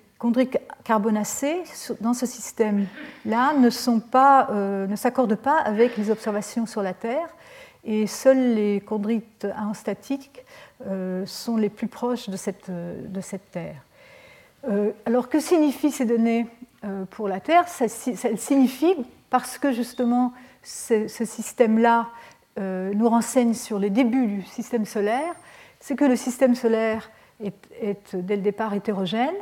carbonacées 0.85 1.63
dans 2.01 2.15
ce 2.15 2.27
système-là 2.27 3.55
ne, 3.55 3.69
euh, 4.51 4.87
ne 4.87 4.97
s'accordent 4.97 5.37
pas 5.37 5.59
avec 5.59 5.97
les 5.97 6.11
observations 6.11 6.67
sur 6.67 6.83
la 6.83 6.95
Terre 6.95 7.29
et 7.85 8.07
seuls 8.07 8.55
les 8.55 8.83
chondrites 8.87 9.47
euh, 10.87 11.27
sont 11.27 11.57
les 11.57 11.69
plus 11.69 11.87
proches 11.87 12.29
de 12.29 12.37
cette, 12.37 12.71
de 12.71 13.21
cette 13.21 13.51
Terre. 13.51 13.83
Euh, 14.69 14.91
alors 15.05 15.29
que 15.29 15.39
signifient 15.39 15.93
ces 15.93 16.05
données 16.05 16.47
pour 17.11 17.29
la 17.29 17.41
Terre? 17.41 17.69
Ça, 17.69 17.87
signifie, 17.89 18.95
parce 19.29 19.59
que 19.59 19.73
justement 19.73 20.33
ce, 20.63 21.07
système-là 21.09 22.09
nous 22.59 23.09
renseigne 23.09 23.55
sur 23.55 23.79
les 23.79 23.91
débuts 23.91 24.27
du 24.27 24.43
système 24.43 24.87
solaire, 24.87 25.35
c'est 25.87 25.95
que 25.95 26.05
le 26.05 26.17
système 26.17 26.57
solaire 26.57 27.13
est 27.41 28.17
dès 28.17 28.35
le 28.35 28.43
départ 28.43 28.75
hétérogène, 28.75 29.37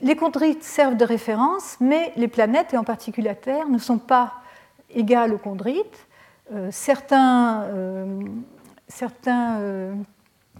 les 0.00 0.16
chondrites 0.16 0.64
servent 0.64 0.96
de 0.96 1.04
référence, 1.04 1.76
mais 1.78 2.12
les 2.16 2.26
planètes, 2.26 2.74
et 2.74 2.76
en 2.76 2.82
particulier 2.82 3.28
la 3.28 3.36
Terre, 3.36 3.68
ne 3.68 3.78
sont 3.78 3.98
pas 3.98 4.32
égales 4.90 5.32
aux 5.32 5.38
chondrites. 5.38 6.08
Euh, 6.52 6.70
certains, 6.72 7.62
euh, 7.62 8.18
euh, 9.30 9.94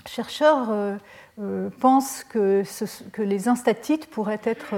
chercheurs 0.06 0.70
pensent 1.80 2.22
que, 2.22 2.62
les 3.18 3.48
instatites 3.48 4.08
pourraient 4.10 4.40
être 4.44 4.76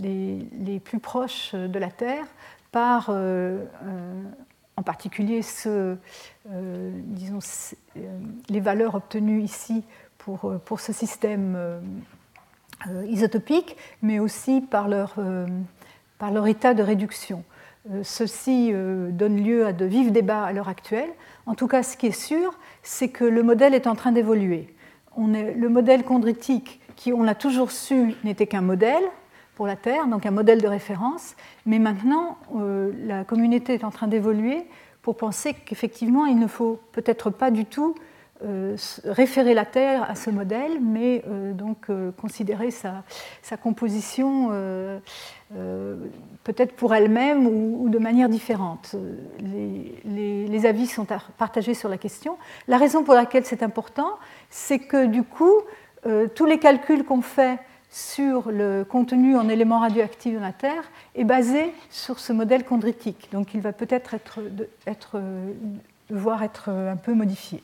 les, 0.00 0.80
plus 0.82 0.98
proches 0.98 1.54
de 1.54 1.78
la 1.78 1.90
Terre 1.90 2.24
par, 2.72 3.10
en 4.78 4.82
particulier, 4.82 5.42
ce, 5.42 5.96
disons, 6.46 7.40
les 8.48 8.60
valeurs 8.60 8.94
obtenues 8.94 9.42
ici 9.42 9.82
pour, 10.18 10.54
pour 10.64 10.78
ce 10.78 10.92
système 10.92 11.56
euh, 12.86 13.04
isotopiques, 13.08 13.76
mais 14.02 14.20
aussi 14.20 14.60
par 14.60 14.86
leur, 14.86 15.14
euh, 15.18 15.46
par 16.20 16.30
leur 16.30 16.46
état 16.46 16.74
de 16.74 16.82
réduction. 16.84 17.42
Euh, 17.90 18.02
ceci 18.04 18.72
donne 18.72 19.42
lieu 19.42 19.66
à 19.66 19.72
de 19.72 19.84
vifs 19.84 20.12
débats 20.12 20.44
à 20.44 20.52
l'heure 20.52 20.68
actuelle. 20.68 21.08
En 21.46 21.54
tout 21.54 21.66
cas, 21.66 21.82
ce 21.82 21.96
qui 21.96 22.06
est 22.06 22.12
sûr, 22.12 22.56
c'est 22.84 23.08
que 23.08 23.24
le 23.24 23.42
modèle 23.42 23.74
est 23.74 23.88
en 23.88 23.96
train 23.96 24.12
d'évoluer. 24.12 24.72
le 25.16 25.66
modèle 25.66 26.04
chondritique 26.04 26.80
qui, 26.94 27.12
on 27.12 27.24
l'a 27.24 27.34
toujours 27.34 27.72
su, 27.72 28.14
n'était 28.22 28.46
qu'un 28.46 28.60
modèle 28.60 29.02
pour 29.58 29.66
la 29.66 29.74
Terre, 29.74 30.06
donc 30.06 30.24
un 30.24 30.30
modèle 30.30 30.62
de 30.62 30.68
référence, 30.68 31.34
mais 31.66 31.80
maintenant 31.80 32.38
la 32.54 33.24
communauté 33.24 33.74
est 33.74 33.82
en 33.82 33.90
train 33.90 34.06
d'évoluer 34.06 34.64
pour 35.02 35.16
penser 35.16 35.52
qu'effectivement 35.52 36.26
il 36.26 36.38
ne 36.38 36.46
faut 36.46 36.78
peut-être 36.92 37.28
pas 37.30 37.50
du 37.50 37.64
tout 37.64 37.96
euh, 38.44 38.76
référer 39.04 39.54
la 39.54 39.64
Terre 39.64 40.08
à 40.08 40.14
ce 40.14 40.30
modèle, 40.30 40.78
mais 40.80 41.24
euh, 41.26 41.52
donc 41.52 41.90
euh, 41.90 42.12
considérer 42.12 42.70
sa, 42.70 43.02
composition 43.60 44.50
peut-être 46.44 46.76
pour 46.76 46.94
elle-même 46.94 47.48
ou, 47.48 47.88
de 47.88 47.98
manière 47.98 48.28
différente. 48.28 48.94
Les, 49.40 50.66
avis 50.66 50.86
sont 50.86 51.06
partagés 51.36 51.74
sur 51.74 51.88
la 51.88 51.98
question. 51.98 52.38
La 52.68 52.76
raison 52.76 53.02
pour 53.02 53.14
laquelle 53.14 53.44
c'est 53.44 53.64
important, 53.64 54.20
c'est 54.50 54.78
que 54.78 55.06
du 55.06 55.24
coup, 55.24 55.54
tous 56.36 56.46
les 56.46 56.60
calculs 56.60 57.04
qu'on 57.04 57.22
fait 57.22 57.58
sur 57.90 58.50
le 58.50 58.84
contenu 58.84 59.36
en 59.36 59.48
éléments 59.48 59.80
radioactifs 59.80 60.34
de 60.34 60.38
la 60.38 60.52
Terre 60.52 60.84
est 61.14 61.24
basé 61.24 61.72
sur 61.90 62.18
ce 62.18 62.32
modèle 62.32 62.64
chondritique. 62.64 63.28
Donc 63.32 63.54
il 63.54 63.60
va 63.60 63.72
peut-être 63.72 64.14
être, 64.14 64.40
être, 64.86 65.20
devoir 66.10 66.42
être 66.42 66.68
un 66.68 66.96
peu 66.96 67.14
modifié. 67.14 67.62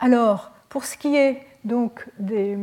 Alors, 0.00 0.52
pour 0.68 0.84
ce 0.84 0.96
qui 0.96 1.16
est 1.16 1.42
donc 1.64 2.06
des, 2.18 2.58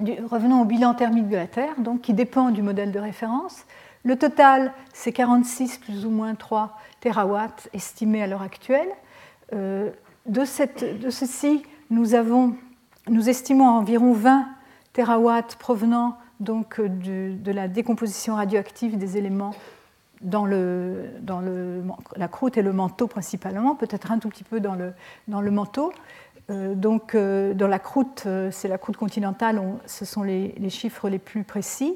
revenons 0.00 0.62
au 0.62 0.64
bilan 0.64 0.94
thermique 0.94 1.28
de 1.28 1.36
la 1.36 1.46
Terre, 1.46 1.74
donc, 1.78 2.02
qui 2.02 2.14
dépend 2.14 2.50
du 2.50 2.62
modèle 2.62 2.92
de 2.92 2.98
référence. 2.98 3.64
Le 4.04 4.16
total, 4.16 4.72
c'est 4.92 5.12
46 5.12 5.78
plus 5.78 6.06
ou 6.06 6.10
moins 6.10 6.34
3 6.34 6.78
terawatts 7.00 7.68
estimés 7.72 8.22
à 8.22 8.26
l'heure 8.26 8.42
actuelle. 8.42 8.88
Euh, 9.52 9.90
de, 10.26 10.44
ceci, 10.44 11.62
nous, 11.90 12.14
avons, 12.14 12.56
nous 13.08 13.28
estimons 13.28 13.68
environ 13.68 14.12
20 14.12 14.46
terawatts 14.96 15.56
provenant 15.56 16.16
donc 16.40 16.80
de 16.80 17.52
la 17.52 17.68
décomposition 17.68 18.34
radioactive 18.36 18.96
des 18.96 19.18
éléments 19.18 19.54
dans, 20.22 20.46
le, 20.46 21.10
dans 21.20 21.40
le, 21.40 21.82
la 22.16 22.28
croûte 22.28 22.56
et 22.56 22.62
le 22.62 22.72
manteau 22.72 23.06
principalement, 23.06 23.74
peut-être 23.74 24.10
un 24.10 24.18
tout 24.18 24.30
petit 24.30 24.44
peu 24.44 24.58
dans 24.58 24.74
le, 24.74 24.94
dans 25.28 25.42
le 25.42 25.50
manteau. 25.50 25.92
Euh, 26.48 26.74
donc, 26.74 27.14
euh, 27.14 27.52
dans 27.52 27.68
la 27.68 27.78
croûte, 27.78 28.22
euh, 28.24 28.50
c'est 28.50 28.68
la 28.68 28.78
croûte 28.78 28.96
continentale, 28.96 29.60
ce 29.84 30.06
sont 30.06 30.22
les, 30.22 30.54
chiffres 30.70 31.10
les 31.10 31.18
plus 31.18 31.44
précis. 31.44 31.94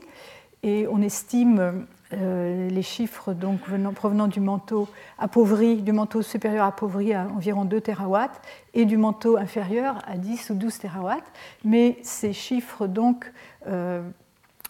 Et 0.62 0.86
on 0.90 1.01
estime 1.01 1.86
les 2.12 2.82
chiffres 2.82 3.32
donc, 3.34 3.61
provenant 3.94 4.26
du 4.26 4.40
manteau 4.40 4.88
appauvri, 5.18 5.76
du 5.82 5.92
manteau 5.92 6.22
supérieur 6.22 6.64
appauvri 6.64 7.14
à 7.14 7.28
environ 7.28 7.64
2 7.64 7.80
terawatts 7.80 8.40
et 8.74 8.84
du 8.84 8.96
manteau 8.96 9.36
inférieur 9.36 9.98
à 10.06 10.16
10 10.16 10.50
ou 10.50 10.54
12 10.54 10.78
terawatts. 10.78 11.32
Mais 11.64 11.98
ces 12.02 12.32
chiffres 12.32 12.86
donc, 12.86 13.30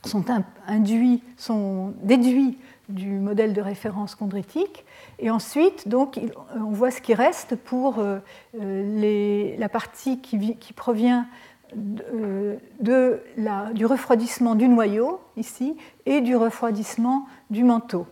sont, 0.04 0.24
induits, 0.66 1.22
sont 1.36 1.94
déduits 2.02 2.58
du 2.90 3.06
modèle 3.06 3.52
de 3.52 3.60
référence 3.60 4.14
chondritique. 4.14 4.84
Et 5.18 5.30
ensuite, 5.30 5.88
donc, 5.88 6.20
on 6.54 6.70
voit 6.70 6.90
ce 6.90 7.00
qui 7.00 7.14
reste 7.14 7.56
pour 7.56 7.98
euh, 7.98 9.56
la 9.58 9.68
partie 9.68 10.20
qui 10.20 10.72
provient 10.74 11.26
la, 13.36 13.72
du 13.72 13.86
refroidissement 13.86 14.54
du 14.54 14.68
noyau, 14.68 15.20
ici, 15.36 15.76
et 16.06 16.20
du 16.20 16.36
refroidissement 16.36 17.26
du 17.50 17.64
manteau. 17.64 18.06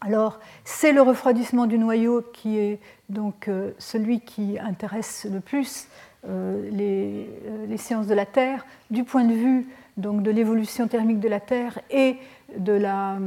Alors, 0.00 0.38
c'est 0.64 0.92
le 0.92 1.02
refroidissement 1.02 1.66
du 1.66 1.78
noyau 1.78 2.22
qui 2.32 2.58
est 2.58 2.78
donc 3.08 3.48
euh, 3.48 3.72
celui 3.78 4.20
qui 4.20 4.58
intéresse 4.58 5.26
le 5.30 5.40
plus 5.40 5.88
euh, 6.26 6.68
les, 6.70 7.76
sciences 7.76 8.06
de 8.06 8.14
la 8.14 8.26
Terre 8.26 8.64
du 8.90 9.04
point 9.04 9.24
de 9.24 9.34
vue 9.34 9.66
donc, 9.96 10.22
de 10.22 10.30
l'évolution 10.30 10.86
thermique 10.86 11.20
de 11.20 11.28
la 11.28 11.40
Terre 11.40 11.80
et 11.90 12.16
de, 12.56 12.72
la, 12.72 13.18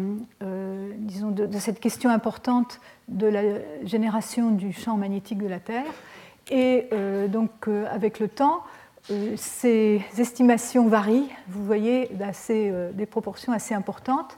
euh, 0.42 0.92
disons 0.98 1.32
de, 1.32 1.48
cette 1.60 1.80
question 1.80 2.10
importante 2.10 2.80
de 3.08 3.28
la 3.28 3.42
génération 3.84 4.52
du 4.52 4.74
champ 4.74 4.98
magnétique 4.98 5.40
de 5.40 5.48
la 5.48 5.60
Terre. 5.60 5.86
Et 6.50 6.88
euh, 6.92 7.28
donc, 7.28 7.52
euh, 7.68 7.86
avec 7.92 8.20
le 8.20 8.28
temps, 8.28 8.62
ces 9.36 10.02
estimations 10.18 10.88
varient, 10.88 11.30
vous 11.48 11.66
voyez, 11.66 12.10
des 12.94 13.06
proportions 13.06 13.52
assez 13.52 13.74
importantes. 13.74 14.38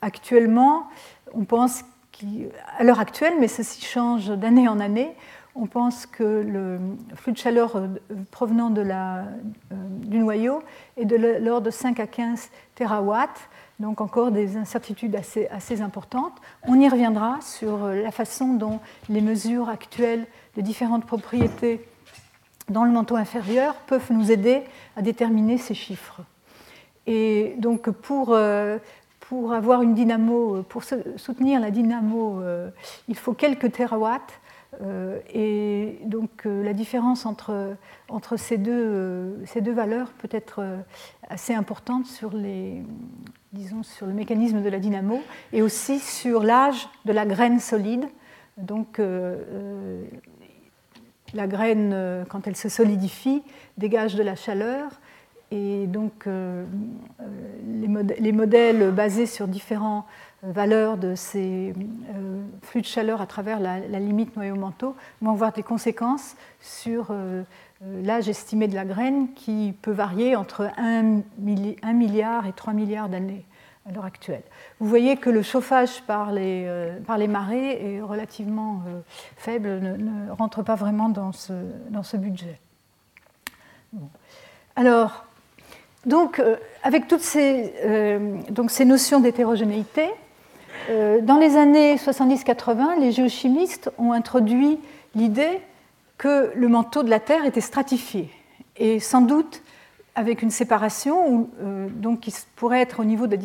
actuellement, 0.00 0.88
on 1.32 1.44
pense 1.44 1.84
qu'à 2.12 2.84
l'heure 2.84 3.00
actuelle, 3.00 3.34
mais 3.40 3.48
ceci 3.48 3.84
change 3.84 4.28
d'année 4.28 4.68
en 4.68 4.80
année, 4.80 5.14
on 5.54 5.66
pense 5.66 6.06
que 6.06 6.22
le 6.22 6.78
flux 7.14 7.32
de 7.32 7.38
chaleur 7.38 7.82
provenant 8.30 8.70
de 8.70 8.82
la, 8.82 9.24
du 9.70 10.18
noyau 10.18 10.62
est 10.96 11.06
de 11.06 11.16
l'ordre 11.16 11.66
de 11.66 11.70
5 11.70 11.98
à 11.98 12.06
15 12.06 12.50
terawatts, 12.74 13.48
donc 13.80 14.00
encore 14.00 14.30
des 14.30 14.56
incertitudes 14.56 15.16
assez, 15.16 15.48
assez, 15.48 15.80
importantes. 15.80 16.34
On 16.62 16.78
y 16.78 16.88
reviendra 16.88 17.38
sur 17.40 17.86
la 17.86 18.10
façon 18.10 18.54
dont 18.54 18.80
les 19.08 19.20
mesures 19.20 19.68
actuelles 19.68 20.26
de 20.56 20.60
différentes 20.60 21.06
propriétés 21.06 21.86
dans 22.68 22.84
le 22.84 22.90
manteau 22.90 23.16
inférieur 23.16 23.74
peuvent 23.86 24.10
nous 24.12 24.30
aider 24.30 24.62
à 24.96 25.02
déterminer 25.02 25.58
ces 25.58 25.74
chiffres. 25.74 26.20
Et 27.06 27.54
donc 27.58 27.90
pour, 27.90 28.30
euh, 28.30 28.78
pour 29.20 29.52
avoir 29.52 29.82
une 29.82 29.94
dynamo, 29.94 30.62
pour 30.68 30.82
soutenir 30.84 31.60
la 31.60 31.70
dynamo, 31.70 32.40
euh, 32.40 32.70
il 33.08 33.16
faut 33.16 33.32
quelques 33.32 33.72
terawatts. 33.72 34.40
Euh, 34.82 35.20
et 35.32 36.00
donc 36.04 36.44
la 36.44 36.74
différence 36.74 37.24
entre, 37.24 37.76
entre 38.08 38.36
ces, 38.36 38.58
deux, 38.58 39.42
ces 39.46 39.60
deux 39.60 39.72
valeurs 39.72 40.10
peut 40.18 40.28
être 40.30 40.62
assez 41.28 41.54
importante 41.54 42.06
sur, 42.06 42.34
les, 42.34 42.82
disons, 43.52 43.82
sur 43.82 44.06
le 44.06 44.12
mécanisme 44.12 44.60
de 44.62 44.68
la 44.68 44.78
dynamo 44.78 45.22
et 45.52 45.62
aussi 45.62 45.98
sur 45.98 46.42
l'âge 46.42 46.88
de 47.04 47.12
la 47.12 47.24
graine 47.24 47.60
solide. 47.60 48.06
Donc, 48.56 48.98
euh, 48.98 49.36
euh, 49.50 50.04
la 51.34 51.46
graine, 51.46 51.90
euh, 51.92 52.24
quand 52.28 52.46
elle 52.46 52.56
se 52.56 52.68
solidifie, 52.68 53.42
dégage 53.78 54.14
de 54.14 54.22
la 54.22 54.36
chaleur. 54.36 54.90
Et 55.52 55.86
donc, 55.86 56.26
les, 58.18 58.32
modèles 58.32 58.90
basés 58.90 59.26
sur 59.26 59.46
différentes 59.46 60.04
valeurs 60.42 60.96
de 60.96 61.14
ces 61.14 61.72
flux 62.62 62.80
de 62.80 62.86
chaleur 62.86 63.20
à 63.20 63.26
travers 63.26 63.60
la, 63.60 63.78
limite 63.78 64.36
noyau-manteau 64.36 64.96
vont 65.22 65.30
avoir 65.30 65.52
des 65.52 65.62
conséquences 65.62 66.36
sur 66.60 67.08
euh, 67.10 67.42
l'âge 68.02 68.28
estimé 68.28 68.68
de 68.68 68.74
la 68.74 68.84
graine 68.84 69.32
qui 69.34 69.74
peut 69.82 69.92
varier 69.92 70.36
entre 70.36 70.70
1, 70.78 71.22
milliard 71.38 72.46
et 72.46 72.52
3 72.52 72.72
milliards 72.72 73.08
d'années 73.08 73.44
à 73.88 73.92
l'heure 73.92 74.04
actuelle. 74.04 74.42
Vous 74.80 74.88
voyez 74.88 75.16
que 75.16 75.30
le 75.30 75.42
chauffage 75.42 76.02
par 76.02 76.32
les, 76.32 76.64
euh, 76.66 76.98
par 77.00 77.18
les 77.18 77.28
marées 77.28 77.94
est 77.94 78.00
relativement 78.00 78.82
euh, 78.86 79.00
faible, 79.36 79.80
ne, 79.80 80.30
rentre 80.32 80.62
pas 80.62 80.74
vraiment 80.74 81.08
dans 81.08 81.32
ce, 81.32 81.52
dans 81.90 82.02
ce 82.02 82.16
budget. 82.16 82.58
Alors, 84.74 85.24
donc, 86.04 86.42
avec 86.84 87.08
toutes 87.08 87.22
ces, 87.22 87.72
donc 88.50 88.70
ces 88.70 88.84
notions 88.84 89.20
d'hétérogénéité, 89.20 90.10
dans 90.88 91.38
les 91.38 91.56
années 91.56 91.96
70-80, 91.96 93.00
les 93.00 93.10
géochimistes 93.10 93.90
ont 93.98 94.12
introduit 94.12 94.78
l'idée 95.14 95.60
que 96.18 96.52
le 96.54 96.68
manteau 96.68 97.02
de 97.02 97.10
la 97.10 97.20
Terre 97.20 97.44
était 97.44 97.60
stratifié, 97.60 98.30
et 98.76 99.00
sans 99.00 99.20
doute 99.20 99.62
avec 100.14 100.42
une 100.42 100.50
séparation 100.50 101.50
euh, 101.60 101.88
donc 101.90 102.20
qui 102.20 102.34
pourrait 102.56 102.80
être 102.80 103.00
au 103.00 103.04
niveau 103.04 103.26
de 103.26 103.32
la 103.32 103.36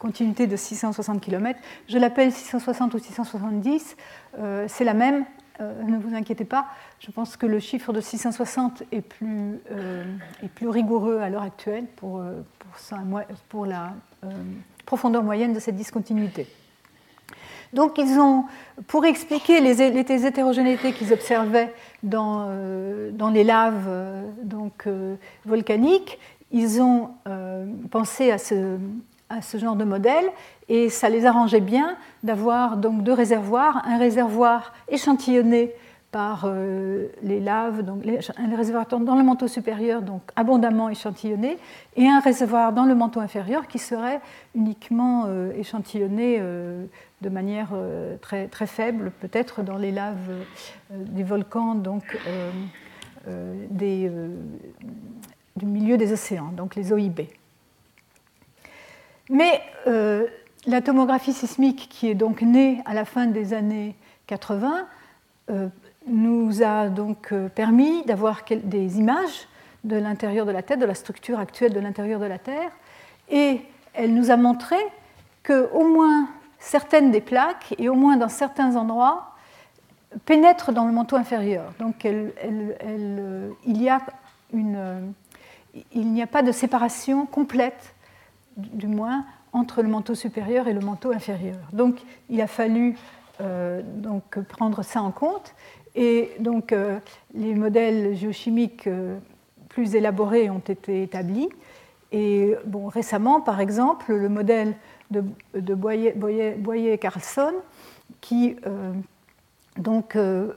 continuité 0.00 0.48
de 0.48 0.56
660 0.56 1.20
km. 1.20 1.60
Je 1.88 1.98
l'appelle 1.98 2.32
660 2.32 2.94
ou 2.94 2.98
670, 2.98 3.96
euh, 4.38 4.64
c'est 4.66 4.82
la 4.82 4.94
même, 4.94 5.24
euh, 5.60 5.82
ne 5.84 5.96
vous 5.98 6.16
inquiétez 6.16 6.44
pas. 6.44 6.66
Je 6.98 7.12
pense 7.12 7.36
que 7.36 7.46
le 7.46 7.60
chiffre 7.60 7.92
de 7.92 8.00
660 8.00 8.82
est 8.90 9.02
plus, 9.02 9.60
est 10.42 10.48
plus 10.48 10.68
rigoureux 10.68 11.20
à 11.20 11.30
l'heure 11.30 11.44
actuelle 11.44 11.86
pour, 11.96 12.22
pour, 12.58 13.20
pour 13.48 13.66
la 13.66 13.92
profondeur 14.84 15.22
moyenne 15.22 15.52
de 15.52 15.60
cette 15.60 15.76
discontinuité. 15.76 16.48
Donc 17.72 17.98
ils 17.98 18.18
ont, 18.18 18.44
pour 18.88 19.04
expliquer 19.04 19.60
les, 19.60 19.80
hétérogénéités 20.26 20.92
qu'ils 20.92 21.12
observaient 21.12 21.72
dans, 22.02 22.46
euh, 22.48 23.10
dans, 23.12 23.30
les 23.30 23.44
laves 23.44 23.86
euh, 23.86 24.28
donc, 24.42 24.86
euh, 24.86 25.14
volcaniques, 25.44 26.18
ils 26.52 26.82
ont 26.82 27.10
pensé 27.92 28.32
à 28.32 28.38
ce, 28.38 28.76
à 29.30 29.42
ce, 29.42 29.56
genre 29.56 29.76
de 29.76 29.84
modèle 29.84 30.26
et 30.68 30.88
ça 30.90 31.08
les 31.08 31.24
arrangeait 31.24 31.60
bien 31.60 31.96
d'avoir 32.22 32.76
donc 32.76 33.02
deux 33.02 33.12
réservoirs, 33.12 33.82
un 33.86 33.98
réservoir 33.98 34.72
échantillonné 34.88 35.72
par 36.10 36.42
euh, 36.44 37.06
les 37.22 37.38
laves, 37.38 37.82
donc 37.82 38.02
un 38.36 38.56
réservoir 38.56 38.86
dans 38.86 39.14
le 39.14 39.22
manteau 39.22 39.46
supérieur, 39.46 40.02
donc 40.02 40.22
abondamment 40.34 40.88
échantillonné, 40.88 41.56
et 41.96 42.08
un 42.08 42.20
réservoir 42.20 42.72
dans 42.72 42.84
le 42.84 42.94
manteau 42.94 43.20
inférieur 43.20 43.68
qui 43.68 43.78
serait 43.78 44.20
uniquement 44.54 45.26
euh, 45.28 45.52
échantillonné 45.56 46.38
euh, 46.40 46.84
de 47.20 47.28
manière 47.28 47.68
très, 48.22 48.48
faible, 48.66 49.12
peut-être 49.20 49.62
dans 49.62 49.76
les 49.76 49.92
laves 49.92 50.30
des 50.90 51.22
volcans, 51.22 51.74
donc 51.74 52.16
du 53.76 55.66
milieu 55.66 55.98
des 55.98 56.12
océans, 56.12 56.50
donc 56.56 56.76
les 56.76 56.92
OIB. 56.94 57.20
Mais 59.30 59.62
la 60.66 60.82
tomographie 60.82 61.32
sismique 61.32 61.88
qui 61.88 62.10
est 62.10 62.14
donc 62.14 62.42
née 62.42 62.82
à 62.84 62.94
la 62.94 63.04
fin 63.04 63.26
des 63.26 63.54
années 63.54 63.94
80 64.26 64.86
nous 66.06 66.62
a 66.62 66.88
donc 66.88 67.32
permis 67.54 68.04
d'avoir 68.04 68.42
des 68.50 68.98
images 68.98 69.48
de 69.84 69.96
l'intérieur 69.96 70.46
de 70.46 70.50
la 70.50 70.62
Terre, 70.62 70.78
de 70.78 70.84
la 70.84 70.94
structure 70.94 71.38
actuelle 71.38 71.72
de 71.72 71.80
l'intérieur 71.80 72.20
de 72.20 72.26
la 72.26 72.38
Terre, 72.38 72.70
et 73.30 73.62
elle 73.94 74.14
nous 74.14 74.30
a 74.30 74.36
montré 74.36 74.76
qu'au 75.46 75.88
moins 75.88 76.28
certaines 76.58 77.10
des 77.10 77.20
plaques, 77.20 77.74
et 77.78 77.88
au 77.88 77.94
moins 77.94 78.16
dans 78.16 78.28
certains 78.28 78.76
endroits, 78.76 79.34
pénètrent 80.26 80.72
dans 80.72 80.86
le 80.86 80.92
manteau 80.92 81.16
inférieur. 81.16 81.72
Donc 81.78 82.04
il 82.04 83.72
n'y 83.72 83.88
a 83.88 84.00
pas 86.26 86.42
de 86.42 86.52
séparation 86.52 87.26
complète, 87.26 87.94
du 88.72 88.86
moins, 88.86 89.24
entre 89.52 89.82
le 89.82 89.88
manteau 89.88 90.14
supérieur 90.14 90.68
et 90.68 90.72
le 90.72 90.80
manteau 90.80 91.12
inférieur. 91.12 91.58
Donc 91.72 92.00
il 92.28 92.40
a 92.40 92.46
fallu 92.46 92.96
euh, 93.40 93.82
donc, 93.84 94.38
prendre 94.48 94.82
ça 94.82 95.02
en 95.02 95.10
compte. 95.10 95.54
Et 95.94 96.30
donc 96.38 96.72
euh, 96.72 96.98
les 97.34 97.54
modèles 97.54 98.14
géochimiques 98.14 98.86
euh, 98.86 99.18
plus 99.68 99.94
élaborés 99.94 100.50
ont 100.50 100.58
été 100.58 101.02
établis. 101.02 101.48
Et 102.12 102.54
bon, 102.66 102.88
récemment, 102.88 103.40
par 103.40 103.60
exemple, 103.60 104.12
le 104.12 104.28
modèle 104.28 104.74
de, 105.10 105.22
de 105.54 105.74
Boyer-Carlson 105.74 107.54
qui 108.20 108.56
euh, 108.66 108.92
donc, 109.76 110.16
euh, 110.16 110.52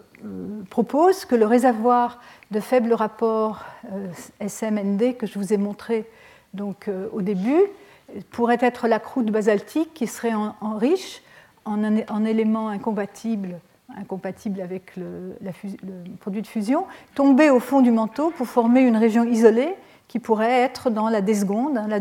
propose 0.70 1.26
que 1.26 1.36
le 1.36 1.46
réservoir 1.46 2.20
de 2.50 2.60
faible 2.60 2.94
rapport 2.94 3.64
SMND 4.46 5.16
que 5.18 5.28
je 5.28 5.38
vous 5.38 5.54
ai 5.54 5.58
montré 5.58 6.10
donc, 6.54 6.90
au 7.12 7.22
début 7.22 7.62
pourrait 8.32 8.60
être 8.62 8.88
la 8.88 9.00
croûte 9.00 9.32
basaltique 9.32 9.94
qui 9.94 10.08
serait 10.08 10.34
en, 10.34 10.78
riche 10.78 11.22
en, 11.66 11.84
en, 11.84 12.26
éléments 12.26 12.70
incompatibles 12.70 13.60
incompatible 13.98 14.62
avec 14.62 14.96
le, 14.96 15.36
produit 16.20 16.42
de 16.42 16.48
fusion, 16.48 16.86
tomber 17.16 17.50
au 17.50 17.60
fond 17.60 17.82
du 17.82 17.92
manteau 17.92 18.32
pour 18.32 18.48
former 18.48 18.82
une 18.82 18.98
région 18.98 19.24
isolée 19.24 19.76
qui 20.08 20.20
pourrait 20.20 20.62
être 20.62 20.90
dans 20.90 21.10
la 21.10 21.22
desgonde. 21.22 21.80
La 21.88 22.00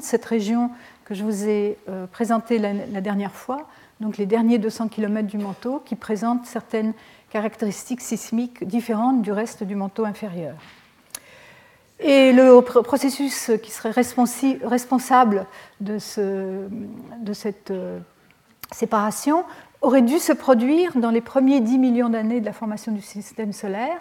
cette 0.00 0.24
région 0.24 0.70
que 1.04 1.14
je 1.14 1.24
vous 1.24 1.48
ai 1.48 1.78
euh, 1.88 2.06
présentée 2.06 2.58
la, 2.58 3.00
dernière 3.00 3.32
fois, 3.32 3.66
donc 4.00 4.18
les 4.18 4.26
derniers 4.26 4.58
200 4.58 4.88
km 4.88 5.26
du 5.26 5.38
manteau, 5.38 5.82
qui 5.84 5.96
présente 5.96 6.44
certaines 6.46 6.92
caractéristiques 7.30 8.00
sismiques 8.00 8.64
différentes 8.64 9.22
du 9.22 9.32
reste 9.32 9.64
du 9.64 9.74
manteau 9.74 10.04
inférieur. 10.04 10.54
Et 12.00 12.32
le 12.32 12.60
processus 12.60 13.50
qui 13.62 13.70
serait 13.70 13.90
responsable 13.90 15.46
de, 15.80 15.98
ce, 15.98 16.68
de 17.20 17.32
cette 17.32 17.72
euh, 17.72 17.98
séparation 18.72 19.44
aurait 19.80 20.02
dû 20.02 20.18
se 20.18 20.32
produire 20.32 20.96
dans 20.96 21.10
les 21.10 21.20
premiers 21.20 21.60
10 21.60 21.78
millions 21.78 22.08
d'années 22.08 22.40
de 22.40 22.46
la 22.46 22.52
formation 22.52 22.92
du 22.92 23.02
système 23.02 23.52
solaire, 23.52 24.00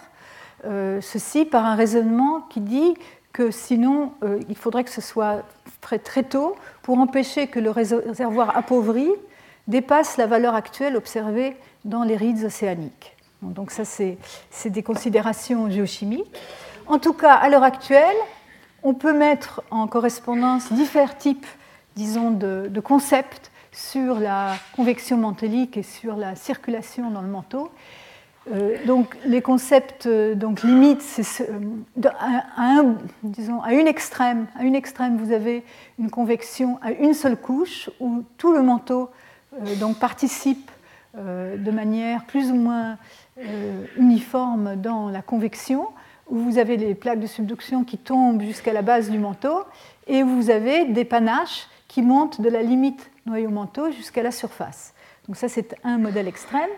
euh, 0.66 1.02
ceci 1.02 1.46
par 1.46 1.66
un 1.66 1.76
raisonnement 1.76 2.42
qui 2.50 2.62
dit 2.62 2.96
que 3.34 3.52
sinon 3.52 4.14
euh, 4.24 4.40
il 4.50 4.58
faudrait 4.58 4.84
que 4.84 4.90
ce 4.90 5.02
soit 5.02 5.44
très 5.82 6.24
tôt 6.24 6.56
pour 6.82 6.98
empêcher 7.00 7.48
que 7.48 7.60
le 7.60 7.70
réservoir 7.70 8.58
appauvri 8.58 9.10
dépasse 9.68 10.18
la 10.18 10.26
valeur 10.28 10.56
actuelle 10.56 10.96
observée 10.96 11.56
dans 11.86 12.04
les 12.04 12.16
rides 12.16 12.44
océaniques. 12.44 13.16
Donc 13.42 13.70
ça, 13.72 13.84
c'est 13.86 14.18
des 14.70 14.82
considérations 14.82 15.70
géochimiques. 15.70 16.26
En 16.90 17.00
tout 17.00 17.12
cas, 17.12 17.34
à 17.34 17.50
l'heure 17.50 17.64
actuelle, 17.64 18.16
on 18.82 18.94
peut 18.94 19.12
mettre 19.12 19.62
en 19.72 19.88
correspondance 19.88 20.72
différents 20.72 21.14
types, 21.18 21.46
disons, 21.98 22.32
de, 22.32 22.80
concepts 22.80 23.52
sur 23.74 24.20
la 24.20 24.56
convection 24.74 25.18
mantélique 25.18 25.76
et 25.76 25.84
sur 25.84 26.16
la 26.16 26.36
circulation 26.36 27.12
dans 27.12 27.22
le 27.22 27.28
manteau. 27.28 27.70
Euh, 28.54 28.78
donc 28.86 29.18
les 29.26 29.42
concepts 29.42 30.06
euh, 30.06 30.34
donc 30.34 30.64
limites, 30.64 31.02
c'est 31.02 31.50
à, 32.06 32.44
un, 32.58 32.96
disons, 33.22 33.62
à 33.62 33.74
une 33.74 33.88
extrême, 33.88 34.48
à 34.58 34.64
une 34.64 34.76
extrême, 34.76 35.18
vous 35.18 35.34
avez 35.34 35.66
une 36.00 36.10
convection 36.10 36.80
à 36.82 36.92
une 36.92 37.14
seule 37.14 37.36
couche 37.36 37.90
où 38.00 38.24
tout 38.38 38.54
le 38.54 38.62
manteau 38.62 39.10
euh, 39.54 39.76
donc 39.76 40.00
participe 40.00 40.72
de 41.16 41.72
manière 41.72 42.26
plus 42.26 42.52
ou 42.52 42.56
moins 42.56 43.00
uniforme 43.98 44.76
dans 44.76 45.10
la 45.10 45.24
convection, 45.24 45.88
où 46.30 46.38
vous 46.38 46.58
avez 46.58 46.78
les 46.78 46.96
plaques 46.96 47.20
de 47.20 47.28
subduction 47.28 47.84
qui 47.84 47.98
tombent 47.98 48.42
jusqu'à 48.42 48.74
la 48.74 48.82
base 48.82 49.10
du 49.10 49.18
manteau 49.18 49.64
et 50.08 50.24
vous 50.24 50.50
avez 50.50 50.86
des 50.86 51.06
panaches 51.06 51.68
qui 51.88 52.02
montent 52.02 52.42
de 52.42 52.50
la 52.50 52.62
limite 52.62 53.10
noyau-manteau 53.26 53.92
jusqu'à 53.92 54.24
la 54.24 54.32
surface. 54.32 54.94
Donc 55.28 55.36
ça, 55.36 55.50
c'est 55.50 55.76
un 55.84 55.98
modèle 55.98 56.28
extrême. 56.28 56.70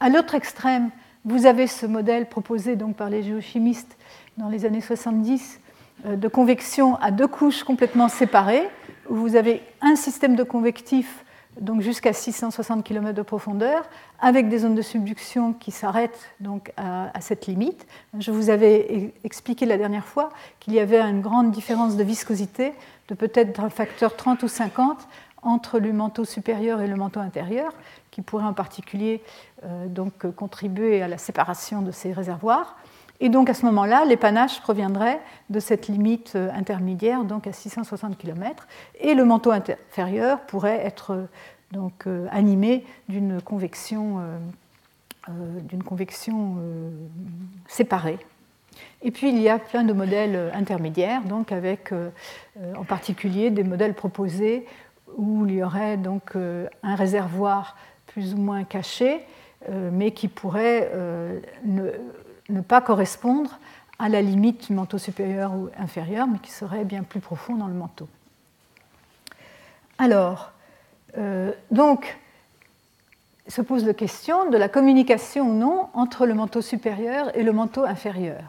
À 0.00 0.08
l'autre 0.08 0.34
extrême, 0.34 0.90
vous 1.24 1.46
avez 1.46 1.66
ce 1.66 1.86
modèle 1.86 2.28
proposé 2.28 2.76
donc 2.76 2.96
par 2.96 3.10
les 3.10 3.22
géochimistes 3.22 3.96
dans 4.36 4.48
les 4.48 4.64
années 4.64 4.80
70 4.80 5.60
euh, 6.04 6.16
de 6.16 6.28
convection 6.28 6.96
à 6.96 7.10
deux 7.10 7.26
couches 7.26 7.64
complètement 7.64 8.08
séparées, 8.08 8.68
où 9.08 9.16
vous 9.16 9.36
avez 9.36 9.62
un 9.80 9.96
système 9.96 10.36
de 10.36 10.42
convectif 10.42 11.24
donc 11.60 11.80
jusqu'à 11.80 12.12
660 12.12 12.84
km 12.84 13.14
de 13.14 13.22
profondeur, 13.22 13.88
avec 14.20 14.48
des 14.48 14.58
zones 14.58 14.74
de 14.74 14.82
subduction 14.82 15.52
qui 15.52 15.70
s'arrêtent 15.70 16.30
donc 16.40 16.72
à, 16.76 17.10
cette 17.20 17.46
limite. 17.46 17.86
Je 18.18 18.30
vous 18.30 18.50
avais 18.50 19.12
expliqué 19.24 19.66
la 19.66 19.78
dernière 19.78 20.06
fois 20.06 20.30
qu'il 20.60 20.74
y 20.74 20.80
avait 20.80 21.00
une 21.00 21.20
grande 21.20 21.50
différence 21.50 21.96
de 21.96 22.04
viscosité 22.04 22.72
de 23.08 23.14
peut-être 23.14 23.60
un 23.60 23.70
facteur 23.70 24.16
30 24.16 24.42
ou 24.42 24.48
50 24.48 25.08
entre 25.42 25.78
le 25.78 25.92
manteau 25.92 26.24
supérieur 26.24 26.80
et 26.80 26.88
le 26.88 26.96
manteau 26.96 27.20
intérieur, 27.20 27.72
qui 28.10 28.20
pourrait 28.20 28.44
en 28.44 28.52
particulier 28.52 29.22
euh, 29.64 29.86
donc, 29.86 30.28
contribuer 30.34 31.02
à 31.02 31.08
la 31.08 31.18
séparation 31.18 31.82
de 31.82 31.92
ces 31.92 32.12
réservoirs. 32.12 32.76
Et 33.20 33.28
donc 33.28 33.48
à 33.48 33.54
ce 33.54 33.64
moment-là, 33.66 34.04
l'épanache 34.04 34.60
proviendrait 34.60 35.20
de 35.50 35.60
cette 35.60 35.88
limite 35.88 36.32
euh, 36.36 36.50
intermédiaire, 36.54 37.24
donc 37.24 37.46
à 37.46 37.52
660 37.52 38.18
km, 38.18 38.66
et 39.00 39.14
le 39.14 39.24
manteau 39.24 39.50
inférieur 39.50 40.40
pourrait 40.42 40.84
être 40.84 41.12
euh, 41.12 41.24
donc, 41.72 42.06
animé 42.30 42.84
d'une 43.08 43.42
convection, 43.42 44.20
séparée. 47.66 48.20
Et 49.02 49.10
puis 49.10 49.30
il 49.30 49.40
y 49.40 49.48
a 49.48 49.58
plein 49.58 49.82
de 49.82 49.92
modèles 49.92 50.52
intermédiaires, 50.54 51.22
donc 51.22 51.50
avec 51.50 51.92
en 52.76 52.84
particulier 52.84 53.50
des 53.50 53.64
modèles 53.64 53.94
proposés 53.94 54.64
où 55.16 55.46
il 55.46 55.54
y 55.54 55.62
aurait 55.62 55.96
donc 55.96 56.36
euh, 56.36 56.68
un 56.82 56.94
réservoir 56.94 57.76
plus 58.06 58.34
ou 58.34 58.38
moins 58.38 58.64
caché, 58.64 59.20
euh, 59.68 59.90
mais 59.92 60.12
qui 60.12 60.28
pourrait 60.28 60.90
euh, 60.94 61.40
ne, 62.48 62.60
pas 62.60 62.80
correspondre 62.80 63.58
à 63.98 64.08
la 64.08 64.22
limite 64.22 64.66
du 64.66 64.72
manteau 64.72 64.98
supérieur 64.98 65.52
ou 65.54 65.68
inférieur, 65.78 66.26
mais 66.26 66.38
qui 66.38 66.50
serait 66.50 66.84
bien 66.84 67.02
plus 67.02 67.20
profond 67.20 67.54
dans 67.56 67.66
le 67.66 67.74
manteau. 67.74 68.08
Alors, 69.98 70.52
donc, 71.70 72.18
se 73.48 73.62
pose 73.62 73.86
la 73.86 73.94
question 73.94 74.50
de 74.50 74.58
la 74.58 74.68
communication 74.68 75.48
ou 75.48 75.54
non 75.54 75.88
entre 75.94 76.26
le 76.26 76.34
manteau 76.34 76.60
supérieur 76.60 77.34
et 77.34 77.42
le 77.42 77.52
manteau 77.52 77.84
inférieur, 77.84 78.42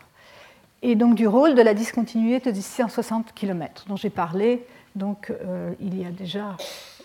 et 0.82 0.95
donc 0.95 1.16
du 1.16 1.28
rôle 1.28 1.56
de 1.56 1.62
la 1.62 1.74
discontinuité 1.74 2.52
de 2.52 2.60
660 2.60 3.34
km 3.34 3.86
dont 3.88 3.95
j'ai 3.95 4.10
parlé 4.10 4.66
donc 4.98 5.30
euh, 5.30 5.74
il 5.80 6.00
y 6.00 6.06
a 6.06 6.10
déjà 6.10 6.58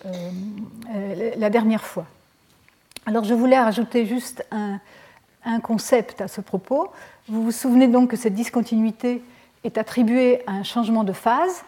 euh, 0.06 0.10
euh, 0.94 1.30
la 1.36 1.50
dernière 1.50 1.84
fois. 1.84 2.06
Alors 3.06 3.24
je 3.24 3.34
voulais 3.34 3.58
rajouter 3.58 4.06
juste 4.06 4.44
un, 4.50 4.80
concept 5.60 6.20
à 6.20 6.28
ce 6.28 6.40
propos. 6.40 6.88
Vous 7.28 7.42
vous 7.42 7.52
souvenez 7.52 7.88
donc 7.88 8.10
que 8.10 8.16
cette 8.16 8.34
discontinuité 8.34 9.22
est 9.64 9.78
attribuée 9.78 10.42
à 10.46 10.52
un 10.52 10.62
changement 10.62 11.04
de 11.04 11.12
phase, 11.12 11.64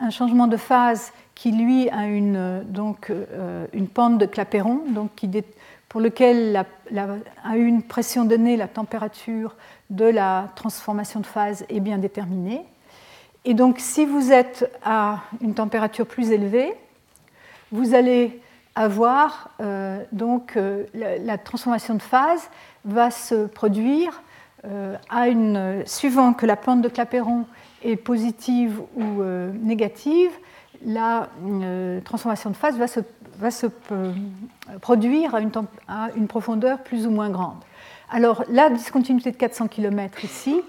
un 0.00 0.10
changement 0.10 0.46
de 0.46 0.56
phase 0.56 1.12
qui 1.34 1.52
lui 1.52 1.88
a 1.90 2.06
une, 2.06 2.62
donc, 2.64 3.12
une 3.72 3.88
pente 3.88 4.18
de 4.18 4.26
Clapeyron, 4.26 4.82
donc 4.88 5.14
qui, 5.16 5.30
pour 5.88 6.00
lequel 6.00 6.64
à 6.96 7.56
une 7.56 7.82
pression 7.82 8.24
donnée, 8.24 8.56
la 8.56 8.68
température 8.68 9.54
de 9.90 10.04
la 10.04 10.48
transformation 10.56 11.20
de 11.20 11.26
phase 11.26 11.64
est 11.68 11.80
bien 11.80 11.98
déterminée. 11.98 12.62
Et 13.44 13.54
donc, 13.54 13.76
si 13.78 14.04
vous 14.04 14.32
êtes 14.32 14.70
à 14.84 15.20
une 15.40 15.54
température 15.54 16.06
plus 16.06 16.30
élevée, 16.32 16.74
vous 17.72 17.94
allez 17.94 18.40
avoir 18.78 19.50
euh, 19.60 20.04
donc 20.12 20.56
euh, 20.56 20.84
la, 20.94 21.36
transformation 21.36 21.96
de 21.96 22.02
phase 22.02 22.48
va 22.84 23.10
se 23.10 23.46
produire 23.46 24.22
euh, 24.64 25.82
suivant 25.84 26.32
que 26.32 26.46
la 26.46 26.54
pente 26.54 26.82
de 26.82 26.88
Clapeyron 26.88 27.44
est 27.84 27.96
positive 27.96 28.80
ou 28.96 29.22
négative, 29.62 30.30
la 30.84 31.28
transformation 32.04 32.50
de 32.50 32.56
phase 32.56 32.76
va 32.76 32.88
se, 32.88 33.00
va 33.38 33.50
se 33.50 33.66
produire 34.80 35.34
à 35.34 35.40
une, 35.40 35.50
à 35.86 36.08
une, 36.16 36.26
profondeur 36.26 36.82
plus 36.82 37.06
ou 37.06 37.10
moins 37.10 37.30
grande. 37.30 37.58
Alors 38.10 38.44
la 38.48 38.68
discontinuité 38.70 39.30
de 39.30 39.36
400 39.36 39.68
km 39.68 40.24
ici, 40.24 40.60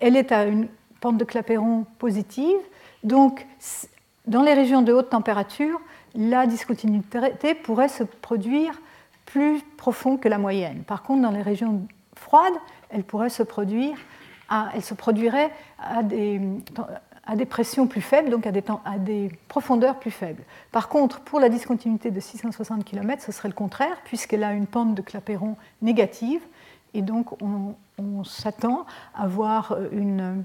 elle 0.00 0.16
est 0.16 0.32
à 0.32 0.44
une 0.44 0.68
pente 1.00 1.18
de 1.18 1.24
Clapeyron 1.24 1.84
positive. 1.98 2.56
Donc, 3.04 3.46
dans 4.26 4.42
les 4.42 4.54
régions 4.54 4.80
de 4.80 4.94
haute 4.94 5.10
température, 5.10 5.78
la 6.16 6.46
discontinuité 6.46 7.54
pourrait 7.54 7.88
se 7.88 8.02
produire 8.02 8.80
plus 9.26 9.60
profond 9.76 10.16
que 10.16 10.28
la 10.28 10.38
moyenne. 10.38 10.82
Par 10.84 11.02
contre, 11.02 11.22
dans 11.22 11.30
les 11.30 11.42
régions 11.42 11.86
froides, 12.14 12.54
elle 12.90 13.04
pourrait 13.04 13.28
se 13.28 13.42
produire, 13.42 13.96
elle 14.74 14.82
se 14.82 14.94
produirait 14.94 15.50
à 15.78 16.02
des, 16.02 16.40
à 17.26 17.36
pressions 17.44 17.86
plus 17.86 18.00
faibles, 18.00 18.30
donc 18.30 18.46
à 18.46 18.52
des, 18.98 19.30
profondeurs 19.48 19.98
plus 19.98 20.12
faibles. 20.12 20.42
Par 20.72 20.88
contre, 20.88 21.20
pour 21.20 21.40
la 21.40 21.48
discontinuité 21.48 22.10
de 22.10 22.20
660 22.20 22.84
km, 22.84 23.22
ce 23.22 23.32
serait 23.32 23.48
le 23.48 23.54
contraire, 23.54 23.96
puisqu'elle 24.04 24.44
a 24.44 24.52
une 24.52 24.66
pente 24.66 24.94
de 24.94 25.02
Clapeyron 25.02 25.56
négative, 25.82 26.40
et 26.94 27.02
donc 27.02 27.42
on, 27.42 27.74
s'attend 28.24 28.86
à 29.14 29.24
avoir 29.24 29.76
une 29.92 30.44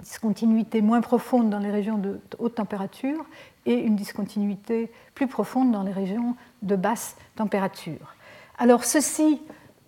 discontinuité 0.00 0.80
moins 0.80 1.00
profonde 1.00 1.50
dans 1.50 1.58
les 1.58 1.70
régions 1.70 1.98
de 1.98 2.20
haute 2.38 2.56
température 2.56 3.24
et 3.66 3.74
une 3.74 3.96
discontinuité 3.96 4.90
plus 5.14 5.26
profonde 5.26 5.72
dans 5.72 5.82
les 5.82 5.92
régions 5.92 6.36
de 6.62 6.76
basse 6.76 7.16
température. 7.36 8.14
Alors 8.58 8.84
ceci 8.84 9.40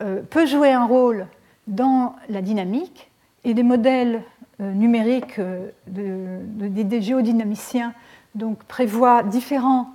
euh, 0.03 0.23
peut 0.23 0.47
jouer 0.47 0.73
un 0.73 0.87
rôle 0.87 1.27
dans 1.67 2.17
la 2.29 2.43
dynamique 2.43 3.11
et 3.45 3.55
des 3.55 3.63
modèles 3.63 4.23
euh, 4.61 4.73
numériques 4.73 5.39
euh, 5.39 5.71
des 5.87 7.03
géodynamiciens 7.03 7.95
donc, 8.35 8.63
prévoient 8.65 9.23
différents 9.23 9.91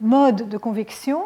modes 0.00 0.48
de 0.48 0.58
convection 0.58 1.22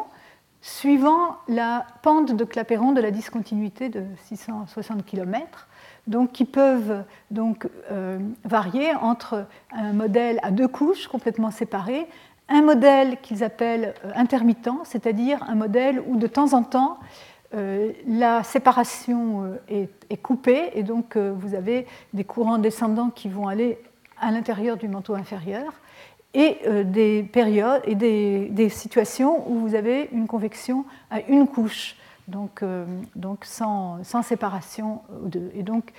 suivant 0.61 1.37
la 1.47 1.85
pente 2.03 2.35
de 2.35 2.43
Clapeyron 2.43 2.91
de 2.91 3.01
la 3.01 3.11
discontinuité 3.11 3.89
de 3.89 4.03
660 4.25 5.05
km, 5.05 5.68
qui 6.31 6.45
peuvent 6.45 7.03
donc, 7.31 7.67
euh, 7.91 8.19
varier 8.43 8.93
entre 9.01 9.45
un 9.71 9.93
modèle 9.93 10.39
à 10.43 10.51
deux 10.51 10.67
couches 10.67 11.07
complètement 11.07 11.51
séparées, 11.51 12.07
un 12.49 12.61
modèle 12.61 13.17
qu'ils 13.21 13.43
appellent 13.43 13.93
intermittent, 14.15 14.69
c'est-à-dire 14.83 15.43
un 15.47 15.55
modèle 15.55 16.01
où 16.07 16.17
de 16.17 16.27
temps 16.27 16.53
en 16.53 16.63
temps 16.63 16.97
euh, 17.55 17.93
la 18.07 18.43
séparation 18.43 19.57
euh, 19.71 19.87
est, 20.11 20.17
coupée 20.17 20.69
et 20.75 20.83
donc 20.83 21.15
euh, 21.15 21.33
vous 21.35 21.55
avez 21.55 21.87
des 22.13 22.23
courants 22.23 22.59
descendants 22.59 23.09
qui 23.09 23.27
vont 23.27 23.47
aller 23.47 23.79
à 24.21 24.29
l'intérieur 24.29 24.77
du 24.77 24.87
manteau 24.87 25.15
inférieur 25.15 25.73
et 26.35 26.59
des 26.85 27.23
périodes 27.23 27.81
et 27.85 27.95
des, 27.95 28.69
situations 28.69 29.49
où 29.49 29.55
vous 29.55 29.73
avez 29.73 30.09
une 30.11 30.27
convection 30.27 30.85
à 31.09 31.21
une 31.21 31.47
couche, 31.47 31.95
donc, 32.29 32.63
donc 33.15 33.45
sans, 33.45 34.03
sans, 34.03 34.21
séparation. 34.21 35.01
Et 35.53 35.63
donc 35.63 35.91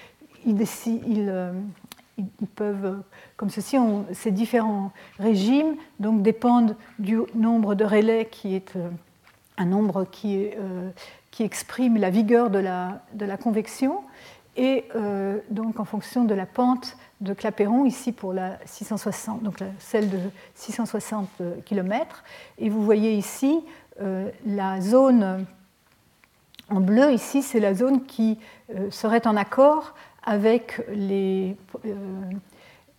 ils, 0.47 0.63
ils, 0.87 1.53
peuvent, 2.55 3.03
comme 3.37 3.51
ceci, 3.51 3.77
ces 4.13 4.31
différents 4.31 4.93
régimes 5.19 5.77
donc, 5.99 6.23
dépendent 6.23 6.77
du 6.99 7.19
nombre 7.35 7.75
de 7.75 7.85
relais 7.85 8.29
qui 8.31 8.55
est 8.55 8.79
un 9.59 9.67
nombre 9.67 10.05
qui 10.05 10.51
qui 11.31 11.43
exprime 11.43 11.97
la 11.97 12.11
vigueur 12.11 12.51
de 12.51 12.59
la, 12.59 13.03
de 13.15 13.25
la 13.25 13.37
convection, 13.37 14.03
et 14.57 14.85
euh, 14.97 15.39
donc 15.51 15.79
en 15.79 15.85
fonction 15.85 16.25
de 16.25 16.35
la 16.35 16.47
pente 16.47 16.97
de 17.21 17.35
Clapeyron, 17.35 17.85
ici 17.85 18.13
pour 18.13 18.33
la 18.33 18.59
660, 18.65 19.43
donc 19.43 19.59
celle 19.79 20.11
de 20.11 20.19
660 20.55 21.29
km. 21.65 22.25
Et 22.59 22.69
vous 22.69 22.85
voyez 22.85 23.15
ici 23.15 23.61
euh, 24.01 24.31
la 24.47 24.81
zone 24.81 25.47
en 26.71 26.81
bleu, 26.81 27.13
ici 27.13 27.43
c'est 27.43 27.61
la 27.61 27.75
zone 27.75 28.05
qui 28.05 28.39
euh, 28.75 28.91
serait 28.91 29.27
en 29.27 29.37
accord 29.37 29.95
avec 30.23 30.83
les, 30.93 31.57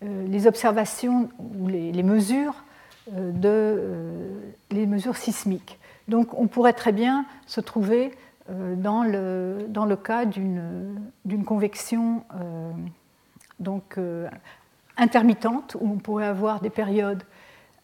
les 0.01 0.47
observations 0.47 1.29
ou 1.39 1.67
les, 1.67 2.03
mesures, 2.03 2.63
de, 3.11 3.79
les 4.71 4.87
mesures 4.87 5.15
sismiques. 5.15 5.77
Donc 6.07 6.33
on 6.33 6.47
pourrait 6.47 6.73
très 6.73 6.91
bien 6.91 7.25
se 7.45 7.61
trouver 7.61 8.11
euh, 8.49 8.75
dans 8.75 9.03
le, 9.03 9.67
dans 9.69 9.85
le 9.85 9.95
cas 9.95 10.25
d'une 10.25 11.45
convection 11.45 12.23
euh, 12.35 12.71
donc, 13.59 13.97
euh, 13.97 14.27
intermittente, 14.97 15.77
où 15.79 15.91
on 15.91 15.97
pourrait 15.97 16.25
avoir 16.25 16.59
des 16.59 16.71
périodes 16.71 17.23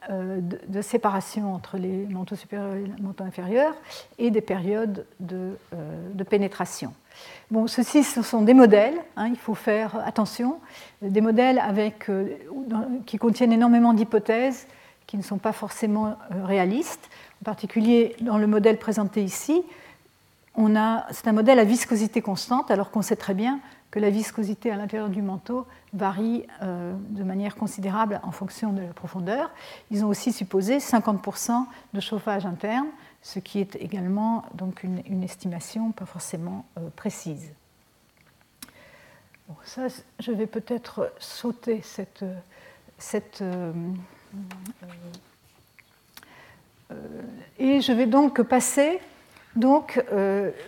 de, 0.09 0.81
séparation 0.81 1.53
entre 1.53 1.77
les 1.77 2.05
manteaux 2.05 2.35
supérieurs 2.35 2.75
et 2.75 2.83
les 2.83 3.03
manteaux 3.03 3.23
inférieurs, 3.23 3.75
et 4.17 4.31
des 4.31 4.41
périodes 4.41 5.05
de, 5.19 5.57
de 6.13 6.23
pénétration. 6.23 6.93
Bon, 7.51 7.67
ceci, 7.67 8.03
ce 8.03 8.21
sont 8.21 8.41
des 8.41 8.53
modèles, 8.53 8.97
hein, 9.15 9.27
il 9.27 9.37
faut 9.37 9.55
faire 9.55 9.97
attention, 10.05 10.59
des 11.01 11.21
modèles 11.21 11.59
avec, 11.59 12.09
qui 13.05 13.17
contiennent 13.17 13.53
énormément 13.53 13.93
d'hypothèses 13.93 14.67
qui 15.07 15.17
ne 15.17 15.23
sont 15.23 15.37
pas 15.37 15.53
forcément 15.53 16.17
réalistes 16.29 17.09
en 17.41 17.45
particulier 17.45 18.15
dans 18.21 18.37
le 18.37 18.47
modèle 18.47 18.77
présenté 18.77 19.23
ici, 19.23 19.63
c'est 21.11 21.27
un 21.27 21.33
modèle 21.33 21.59
à 21.59 21.63
viscosité 21.63 22.21
constante, 22.21 22.71
alors 22.71 22.89
qu'on 22.89 23.03
sait 23.03 23.15
très 23.15 23.35
bien 23.35 23.59
la 23.99 24.09
viscosité 24.09 24.71
à 24.71 24.75
l'intérieur 24.75 25.09
du 25.09 25.21
manteau 25.21 25.65
varie 25.93 26.45
euh, 26.61 26.93
de 27.09 27.23
manière 27.23 27.55
considérable 27.55 28.19
en 28.23 28.31
fonction 28.31 28.73
de 28.73 28.81
la 28.81 28.93
profondeur. 28.93 29.51
Ils 29.91 30.03
ont 30.03 30.09
aussi 30.09 30.31
supposé 30.31 30.77
50% 30.77 31.65
de 31.93 31.99
chauffage 31.99 32.45
interne, 32.45 32.87
ce 33.21 33.39
qui 33.39 33.59
est 33.59 33.75
également 33.75 34.45
donc 34.53 34.83
une, 34.83 35.23
estimation 35.23 35.91
pas 35.91 36.05
forcément 36.05 36.65
euh, 36.77 36.89
précise. 36.95 37.51
ça, 39.63 39.87
je 40.19 40.31
vais 40.31 40.47
peut-être 40.47 41.11
sauter 41.19 41.81
cette, 41.81 42.25
cette 42.97 43.41
euh, 43.41 43.71
et 47.59 47.81
je 47.81 47.91
vais 47.91 48.05
donc 48.05 48.41
passer. 48.43 48.99
Donc, 49.55 49.99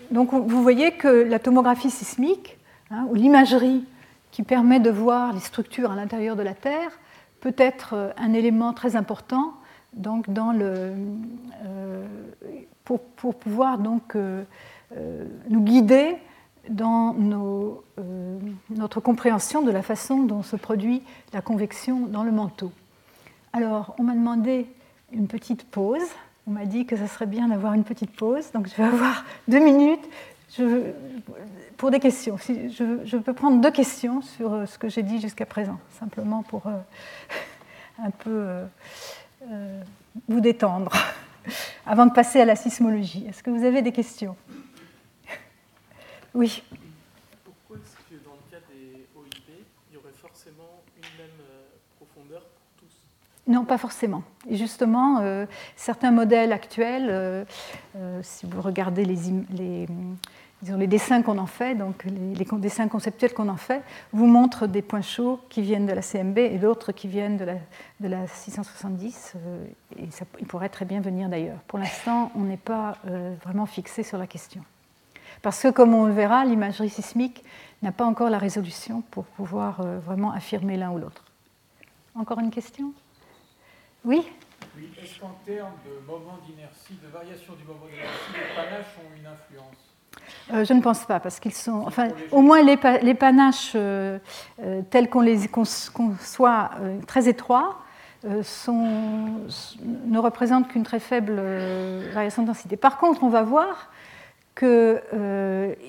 donc 0.09 0.33
vous 0.33 0.63
voyez 0.63 0.93
que 0.93 1.07
la 1.07 1.37
tomographie 1.37 1.91
sismique, 1.91 2.58
hein, 2.91 3.05
ou 3.09 3.15
l'imagerie 3.15 3.85
qui 4.31 4.43
permet 4.43 4.79
de 4.79 4.89
voir 4.89 5.33
les 5.33 5.39
structures 5.39 5.91
à 5.91 5.95
l'intérieur 5.95 6.35
de 6.35 6.43
la 6.43 6.53
Terre, 6.53 6.91
peut 7.39 7.55
être 7.57 7.93
euh, 7.93 8.11
un 8.17 8.33
élément 8.33 8.73
très 8.73 8.95
important 8.95 9.53
donc, 9.93 10.29
dans 10.29 10.51
le, 10.51 10.93
pour, 12.83 12.99
pour, 12.99 13.33
pouvoir 13.33 13.79
donc, 13.79 14.15
nous 14.15 15.61
guider 15.61 16.15
dans 16.69 17.15
notre 18.69 18.99
compréhension 18.99 19.63
de 19.63 19.71
la 19.71 19.81
façon 19.81 20.21
dont 20.21 20.43
se 20.43 20.55
produit 20.55 21.01
la 21.33 21.41
convection 21.41 22.01
dans 22.01 22.23
le 22.23 22.31
manteau. 22.31 22.71
Alors, 23.51 23.95
on 23.97 24.03
m'a 24.03 24.13
demandé 24.13 24.67
une 25.11 25.27
petite 25.27 25.65
pause. 25.65 26.03
On 26.47 26.51
m'a 26.51 26.65
dit 26.65 26.85
que 26.85 26.95
ce 26.95 27.07
serait 27.07 27.25
bien 27.25 27.47
d'avoir 27.47 27.73
une 27.73 27.83
petite 27.83 28.15
pause, 28.15 28.51
donc 28.53 28.67
je 28.67 28.75
vais 28.75 28.83
avoir 28.83 29.23
deux 29.47 29.59
minutes 29.59 30.07
pour 31.77 31.91
des 31.91 31.99
questions. 31.99 32.37
je, 32.37 33.17
peux 33.17 33.33
prendre 33.33 33.61
deux 33.61 33.71
questions 33.71 34.21
sur 34.21 34.53
euh, 34.53 34.65
ce 34.65 34.77
que 34.77 34.89
j'ai 34.89 35.03
dit 35.03 35.21
jusqu'à 35.21 35.45
présent, 35.45 35.79
simplement 35.99 36.43
pour 36.43 36.65
euh, 36.67 36.77
un 38.03 38.09
peu 38.09 38.65
euh, 39.49 39.81
vous 40.27 40.41
détendre, 40.41 40.91
avant 41.85 42.05
de 42.05 42.11
passer 42.11 42.41
à 42.41 42.45
la 42.45 42.55
sismologie. 42.55 43.25
Est-ce 43.27 43.43
que 43.43 43.51
vous 43.51 43.63
avez 43.63 43.81
des 43.81 43.91
questions? 43.91 44.35
Oui. 46.33 46.63
Non, 53.47 53.65
pas 53.65 53.79
forcément. 53.79 54.21
Et 54.47 54.57
justement, 54.57 55.23
certains 55.75 56.11
modèles 56.11 56.53
actuels, 56.53 57.47
si 58.21 58.45
vous 58.45 58.61
regardez 58.61 59.03
les, 59.05 59.17
les, 59.49 59.87
les 60.61 60.87
dessins 60.87 61.21
qu'on 61.21 61.37
en 61.37 61.45
fait, 61.45 61.75
donc 61.75 62.03
les, 62.05 62.45
dessins 62.59 62.87
conceptuels 62.87 63.33
qu'on 63.33 63.49
en 63.49 63.57
fait, 63.57 63.81
vous 64.11 64.25
montrent 64.25 64.67
des 64.67 64.81
points 64.81 65.01
chauds 65.01 65.39
qui 65.49 65.61
viennent 65.61 65.85
de 65.85 65.93
la 65.93 66.01
CMB 66.01 66.37
et 66.37 66.57
d'autres 66.57 66.91
qui 66.91 67.07
viennent 67.07 67.37
de 67.37 67.45
la, 67.45 67.55
de 67.99 68.07
la 68.07 68.27
670. 68.27 69.35
et 69.97 70.11
ça, 70.11 70.25
ils 70.39 70.47
pourraient 70.47 70.69
très 70.69 70.85
bien 70.85 71.01
venir 71.01 71.29
d'ailleurs. 71.29 71.59
Pour 71.67 71.79
l'instant, 71.79 72.31
on 72.35 72.41
n'est 72.41 72.57
pas 72.57 72.97
vraiment 73.43 73.65
fixé 73.65 74.03
sur 74.03 74.17
la 74.17 74.27
question. 74.27 74.61
Parce 75.41 75.61
que, 75.61 75.69
comme 75.69 75.93
on 75.93 76.05
le 76.05 76.13
verra, 76.13 76.43
l'imagerie 76.43 76.89
sismique 76.89 77.45
n'a 77.81 77.93
pas 77.93 78.05
encore 78.05 78.29
la 78.29 78.39
résolution 78.39 79.01
pour 79.11 79.23
pouvoir 79.23 79.81
vraiment 79.99 80.31
affirmer 80.31 80.75
l'un 80.75 80.91
ou 80.91 80.97
l'autre. 80.97 81.23
Encore 82.15 82.39
une 82.39 82.51
question? 82.51 82.91
Oui? 84.03 84.25
Oui, 84.75 84.89
est-ce 85.01 85.19
qu'en 85.19 85.35
termes 85.45 85.73
de 85.85 86.05
moment 86.05 86.39
d'inertie, 86.45 86.95
de 87.01 87.07
variation 87.07 87.53
du 87.53 87.63
moment 87.63 87.85
d'inertie, 87.85 88.33
les 88.33 88.55
panaches 88.55 88.95
ont 88.97 89.17
une 89.17 89.25
influence? 89.25 89.88
Euh, 90.53 90.65
je 90.65 90.73
ne 90.73 90.81
pense 90.81 91.05
pas, 91.05 91.19
parce 91.19 91.39
qu'ils 91.39 91.53
sont. 91.53 91.83
Enfin, 91.85 92.09
au 92.31 92.41
moins, 92.41 92.61
les, 92.61 92.77
panaches 93.13 93.73
euh, 93.75 94.17
euh, 94.63 94.81
tels 94.89 95.09
qu'on 95.09 95.21
les 95.21 95.47
conçoit 95.47 96.71
très 97.07 97.27
étroits 97.27 97.79
ne 98.23 100.19
représentent 100.19 100.67
qu'une 100.67 100.83
très 100.83 100.99
faible 100.99 101.41
variation 102.13 102.41
de 102.41 102.47
densité. 102.47 102.75
Par 102.75 102.97
contre, 102.97 103.23
on 103.23 103.29
va 103.29 103.43
voir 103.43 103.89
qu'il 104.57 104.67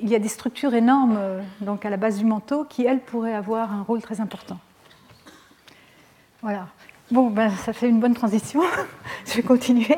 y 0.03 0.15
a 0.15 0.19
des 0.21 0.29
structures 0.29 0.75
énormes 0.75 1.19
donc 1.61 1.85
à 1.85 1.91
la 1.91 1.97
base 1.97 2.19
du 2.19 2.25
manteau 2.25 2.65
qui, 2.65 2.87
elles, 2.87 3.01
pourraient 3.01 3.35
avoir 3.35 3.73
un 3.73 3.83
rôle 3.83 4.01
très 4.01 4.21
important. 4.21 4.59
Voilà. 6.41 6.69
Bon, 7.11 7.31
ben, 7.31 7.51
ça 7.51 7.73
fait 7.73 7.89
une 7.89 7.99
bonne 7.99 8.15
transition. 8.15 8.63
je 9.27 9.35
vais 9.35 9.43
continuer. 9.43 9.97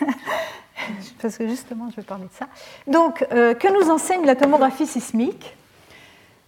Parce 1.22 1.36
que 1.36 1.46
justement, 1.48 1.88
je 1.90 1.96
vais 1.96 2.02
parler 2.02 2.24
de 2.24 2.32
ça. 2.32 2.46
Donc, 2.86 3.26
euh, 3.32 3.54
que 3.54 3.68
nous 3.68 3.90
enseigne 3.90 4.24
la 4.24 4.36
tomographie 4.36 4.86
sismique? 4.86 5.56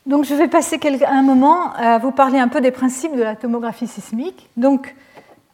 Donc, 0.07 0.25
je 0.25 0.35
vais 0.35 0.49
passer 0.49 0.79
un 1.07 1.23
moment 1.23 1.73
à 1.75 1.99
vous 1.99 2.13
parler 2.13 2.39
un 2.39 2.49
peu 2.49 2.61
des 2.61 2.71
principes 2.71 3.15
de 3.15 3.23
la 3.23 3.37
tomographie 3.37 3.87
sismique. 3.87 4.49
Donc, 4.57 4.95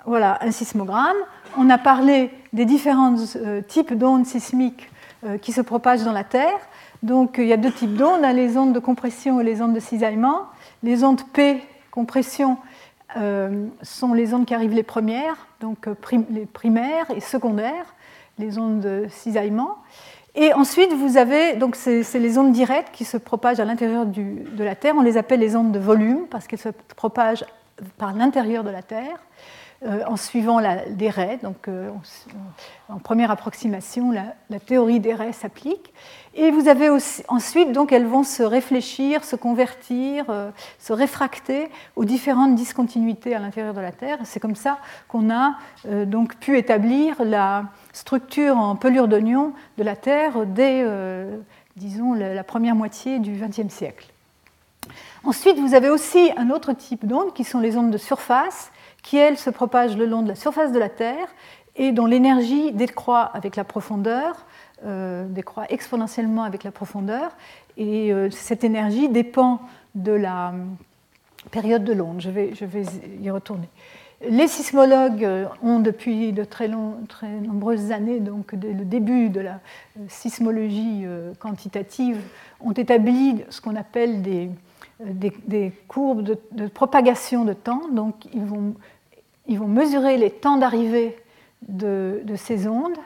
voilà, 0.06 0.38
un 0.42 0.50
sismogramme. 0.52 1.16
On 1.56 1.70
a 1.70 1.78
parlé 1.78 2.30
des 2.52 2.64
différents 2.64 3.16
euh, 3.36 3.62
types 3.62 3.94
d'ondes 3.94 4.26
sismiques 4.26 4.88
euh, 5.24 5.38
qui 5.38 5.52
se 5.52 5.60
propagent 5.60 6.04
dans 6.04 6.12
la 6.12 6.24
Terre. 6.24 6.58
Donc, 7.02 7.36
il 7.38 7.46
y 7.46 7.52
a 7.52 7.56
deux 7.56 7.72
types 7.72 7.94
d'ondes, 7.94 8.24
hein, 8.24 8.32
les 8.32 8.56
ondes 8.56 8.72
de 8.72 8.78
compression 8.78 9.40
et 9.40 9.44
les 9.44 9.60
ondes 9.60 9.74
de 9.74 9.80
cisaillement. 9.80 10.42
Les 10.82 11.02
ondes 11.04 11.22
P, 11.32 11.62
compression, 11.90 12.58
sont 13.82 14.12
les 14.12 14.34
ondes 14.34 14.44
qui 14.44 14.54
arrivent 14.54 14.74
les 14.74 14.82
premières, 14.82 15.46
donc 15.60 15.86
les 16.30 16.46
primaires 16.46 17.06
et 17.14 17.20
secondaires, 17.20 17.94
les 18.38 18.58
ondes 18.58 18.80
de 18.80 19.06
cisaillement. 19.08 19.76
Et 20.34 20.52
ensuite, 20.52 20.92
vous 20.92 21.16
avez, 21.16 21.54
donc 21.54 21.76
c'est 21.76 22.02
les 22.14 22.38
ondes 22.38 22.52
directes 22.52 22.92
qui 22.92 23.04
se 23.04 23.16
propagent 23.16 23.60
à 23.60 23.64
l'intérieur 23.64 24.04
de 24.06 24.64
la 24.64 24.74
Terre. 24.74 24.94
On 24.96 25.02
les 25.02 25.16
appelle 25.16 25.40
les 25.40 25.54
ondes 25.54 25.70
de 25.70 25.78
volume 25.78 26.26
parce 26.28 26.46
qu'elles 26.46 26.58
se 26.58 26.70
propagent 26.96 27.44
par 27.98 28.14
l'intérieur 28.14 28.64
de 28.64 28.70
la 28.70 28.82
Terre. 28.82 29.18
Euh, 29.86 30.02
en 30.06 30.16
suivant 30.16 30.62
des 30.88 31.10
raies. 31.10 31.38
Donc, 31.42 31.68
euh, 31.68 31.90
en, 32.88 32.98
première 32.98 33.30
approximation, 33.30 34.12
la, 34.12 34.58
théorie 34.58 34.98
des 34.98 35.12
raies 35.12 35.32
s'applique. 35.32 35.92
Et 36.36 36.50
vous 36.50 36.68
avez 36.68 36.90
aussi, 36.90 37.22
ensuite, 37.28 37.70
donc, 37.70 37.92
elles 37.92 38.06
vont 38.06 38.24
se 38.24 38.42
réfléchir, 38.42 39.24
se 39.24 39.36
convertir, 39.36 40.24
euh, 40.28 40.50
se 40.78 40.92
réfracter 40.92 41.68
aux 41.94 42.04
différentes 42.04 42.56
discontinuités 42.56 43.34
à 43.34 43.38
l'intérieur 43.38 43.72
de 43.72 43.80
la 43.80 43.92
Terre. 43.92 44.18
C'est 44.24 44.40
comme 44.40 44.56
ça 44.56 44.78
qu'on 45.06 45.30
a 45.30 45.56
donc 46.06 46.36
pu 46.36 46.58
établir 46.58 47.22
la 47.24 47.64
structure 47.92 48.56
en 48.56 48.74
pelure 48.74 49.06
d'oignon 49.06 49.52
de 49.78 49.84
la 49.84 49.94
Terre 49.94 50.44
dès, 50.46 50.84
disons, 51.76 52.14
la, 52.14 52.44
première 52.44 52.74
moitié 52.74 53.18
du 53.18 53.32
XXe 53.32 53.72
siècle. 53.72 54.08
Ensuite, 55.24 55.58
vous 55.58 55.74
avez 55.74 55.88
aussi 55.88 56.30
un 56.36 56.50
autre 56.50 56.72
type 56.72 57.06
d'ondes 57.06 57.32
qui 57.32 57.44
sont 57.44 57.60
les 57.60 57.76
ondes 57.76 57.90
de 57.90 57.98
surface, 57.98 58.70
qui, 59.02 59.16
elles, 59.16 59.38
se 59.38 59.50
propagent 59.50 59.96
le 59.96 60.06
long 60.06 60.22
de 60.22 60.28
la 60.28 60.34
surface 60.34 60.72
de 60.72 60.78
la 60.78 60.88
Terre 60.88 61.28
et 61.76 61.92
dont 61.92 62.06
l'énergie 62.06 62.72
décroît 62.72 63.22
avec 63.34 63.56
la 63.56 63.64
profondeur, 63.64 64.34
euh, 64.34 64.53
décroît 64.84 65.66
exponentiellement 65.70 66.42
avec 66.44 66.64
la 66.64 66.70
profondeur. 66.70 67.36
Et 67.76 68.12
euh, 68.12 68.30
cette 68.30 68.64
énergie 68.64 69.08
dépend 69.08 69.60
de 69.94 70.12
la 70.12 70.50
euh, 70.50 70.64
période 71.50 71.84
de 71.84 71.92
l'onde. 71.92 72.20
Je 72.20 72.30
vais, 72.30 72.52
y 73.20 73.30
retourner. 73.30 73.68
Les 74.28 74.48
sismologues 74.48 75.28
ont 75.62 75.80
depuis 75.80 76.32
de 76.32 76.44
très, 76.44 76.68
long, 76.68 76.94
très 77.08 77.28
nombreuses 77.28 77.92
années, 77.92 78.20
donc 78.20 78.54
dès 78.54 78.72
le 78.72 78.84
début 78.84 79.28
de 79.28 79.40
la 79.40 79.60
sismologie 80.08 81.04
quantitative, 81.40 82.18
ont 82.60 82.72
établi 82.72 83.44
ce 83.50 83.60
qu'on 83.60 83.76
appelle 83.76 84.22
des, 84.22 85.72
courbes 85.88 86.22
de, 86.22 86.66
propagation 86.68 87.44
de 87.44 87.52
temps. 87.52 87.82
Donc 87.92 88.26
ils 88.32 88.46
vont 88.46 89.68
mesurer 89.68 90.16
les 90.16 90.30
temps 90.30 90.56
d'arrivée 90.56 91.18
de, 91.68 92.22
ces 92.36 92.66
ondes 92.66 92.96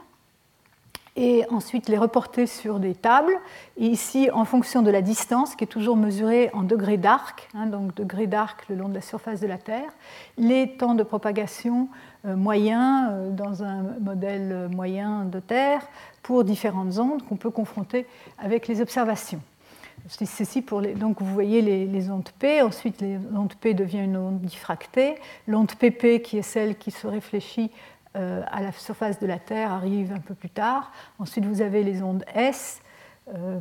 et 1.19 1.45
ensuite 1.51 1.89
les 1.89 1.99
reporter 1.99 2.47
sur 2.47 2.79
des 2.79 2.95
tables. 2.95 3.37
Et 3.77 3.87
ici, 3.87 4.31
en 4.33 4.45
fonction 4.45 4.83
de 4.83 4.91
la 4.91 5.03
distance, 5.03 5.57
qui 5.57 5.65
est 5.65 5.69
toujours 5.69 5.97
mesurée 5.97 6.49
en 6.53 6.63
degrés 6.63 6.97
d'arc, 6.97 7.49
hein, 7.55 7.67
donc 7.67 7.93
degrés 7.95 8.29
d'arc 8.29 8.65
le 8.69 8.77
long 8.77 8.89
de 8.89 8.95
la 8.95 9.01
surface 9.01 9.41
de 9.41 9.49
la 9.49 9.59
Terre, 9.59 9.91
les 10.39 10.77
temps 10.77 10.95
de 10.95 11.03
propagation 11.03 11.89
euh, 12.25 12.37
moyens 12.37 13.09
euh, 13.11 13.31
dans 13.31 13.65
un 13.65 13.83
modèle 14.01 14.69
moyen 14.73 15.25
de 15.25 15.41
Terre 15.41 15.83
pour 16.23 16.45
différentes 16.45 16.99
ondes 16.99 17.23
qu'on 17.25 17.37
peut 17.37 17.51
confronter 17.51 18.07
avec 18.39 18.69
les 18.69 18.81
observations. 18.81 19.41
Ceci 20.07 20.63
pour 20.63 20.81
les, 20.81 20.95
donc 20.95 21.21
vous 21.21 21.35
voyez 21.35 21.61
les, 21.61 22.11
ondes 22.11 22.29
P, 22.39 22.63
ensuite 22.63 23.05
l'onde 23.33 23.55
P 23.55 23.75
devient 23.75 24.05
une 24.05 24.17
onde 24.17 24.41
diffractée, 24.41 25.17
l'onde 25.47 25.73
PP 25.75 26.23
qui 26.23 26.39
est 26.39 26.43
celle 26.43 26.79
qui 26.79 26.93
se 26.93 27.07
réfléchit 27.07 27.71
euh, 28.17 28.43
à 28.51 28.63
la 28.63 28.73
surface 28.73 29.21
de 29.21 29.27
la 29.27 29.39
Terre 29.39 29.71
arrive 29.71 30.13
un 30.13 30.21
peu 30.21 30.35
plus 30.35 30.49
tard, 30.49 30.93
ensuite 31.19 31.45
vous 31.45 31.61
avez 31.61 31.85
les 31.85 32.03
ondes 32.03 32.25
S, 32.35 32.81
euh, 33.35 33.59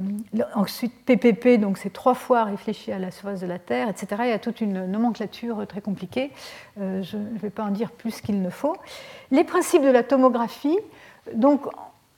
ensuite 0.56 0.94
PPP, 1.06 1.60
donc 1.60 1.78
c'est 1.78 1.92
trois 1.92 2.14
fois 2.14 2.46
réfléchi 2.46 2.94
à 2.94 3.00
la 3.00 3.12
surface 3.12 3.42
de 3.42 3.48
la 3.48 3.60
Terre, 3.60 3.90
etc. 3.90 4.08
Il 4.20 4.30
y 4.30 4.32
a 4.32 4.40
toute 4.40 4.62
une 4.62 4.86
nomenclature 4.86 5.68
très 5.68 5.82
compliquée, 5.82 6.32
euh, 6.80 7.04
je 7.04 7.18
ne 7.18 7.38
vais 7.38 7.50
pas 7.50 7.64
en 7.64 7.72
dire 7.72 7.92
plus 7.92 8.22
qu'il 8.22 8.42
ne 8.42 8.50
faut. 8.50 8.78
Les 9.32 9.44
principes 9.44 9.84
de 9.84 9.90
la 9.90 10.04
tomographie, 10.04 10.80
donc 11.34 11.68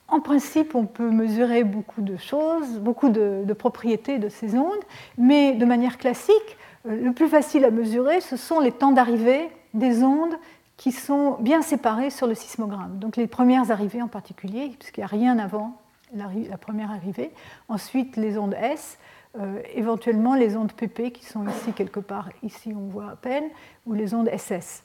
en 0.08 0.20
principe, 0.20 0.76
on 0.76 0.86
peut 0.86 1.10
mesurer 1.10 1.64
beaucoup 1.64 2.04
de 2.04 2.18
choses, 2.18 2.78
beaucoup 2.80 3.10
de, 3.10 3.54
propriétés 3.54 4.20
de 4.20 4.30
ces 4.30 4.56
ondes, 4.56 4.84
mais 5.18 5.54
de 5.54 5.66
manière 5.66 5.98
classique, 5.98 6.58
le 6.86 7.12
plus 7.12 7.28
facile 7.28 7.66
à 7.66 7.72
mesurer, 7.72 8.22
ce 8.22 8.38
sont 8.38 8.60
les 8.60 8.72
temps 8.72 8.92
d'arrivée 8.92 9.50
des 9.74 10.04
ondes 10.04 10.36
qui 10.80 10.94
sont 10.94 11.36
bien 11.42 11.62
séparées 11.62 12.10
sur 12.10 12.26
le 12.26 12.34
sismogramme. 12.34 13.00
Donc 13.00 13.18
les 13.18 13.28
premières 13.28 13.70
arrivées 13.70 14.02
en 14.02 14.08
particulier, 14.08 14.74
puisqu'il 14.80 15.02
n'y 15.02 15.04
a 15.04 15.08
rien 15.08 15.38
avant 15.38 15.74
la, 16.16 16.58
première 16.58 16.90
arrivée. 16.90 17.32
Ensuite, 17.68 18.16
les 18.16 18.38
ondes 18.38 18.54
S, 18.54 18.98
euh, 19.38 19.62
éventuellement 19.76 20.36
les 20.36 20.56
ondes 20.56 20.72
PP 20.72 21.12
qui 21.12 21.26
sont 21.26 21.46
ici 21.50 21.74
quelque 21.74 22.00
part, 22.00 22.30
ici 22.44 22.72
on 22.74 22.88
voit 22.88 23.12
à 23.12 23.16
peine, 23.18 23.44
ou 23.86 23.94
les 23.94 24.14
ondes 24.14 24.30
SS. 24.30 24.84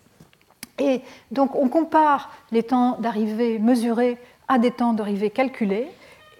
Et 0.80 1.00
donc 1.30 1.54
on 1.54 1.68
compare 1.68 2.32
les 2.50 2.64
temps 2.64 2.98
d'arrivée 2.98 3.60
mesurés 3.60 4.18
à 4.48 4.58
des 4.58 4.72
temps 4.72 4.94
d'arrivée 4.94 5.30
calculés, 5.30 5.86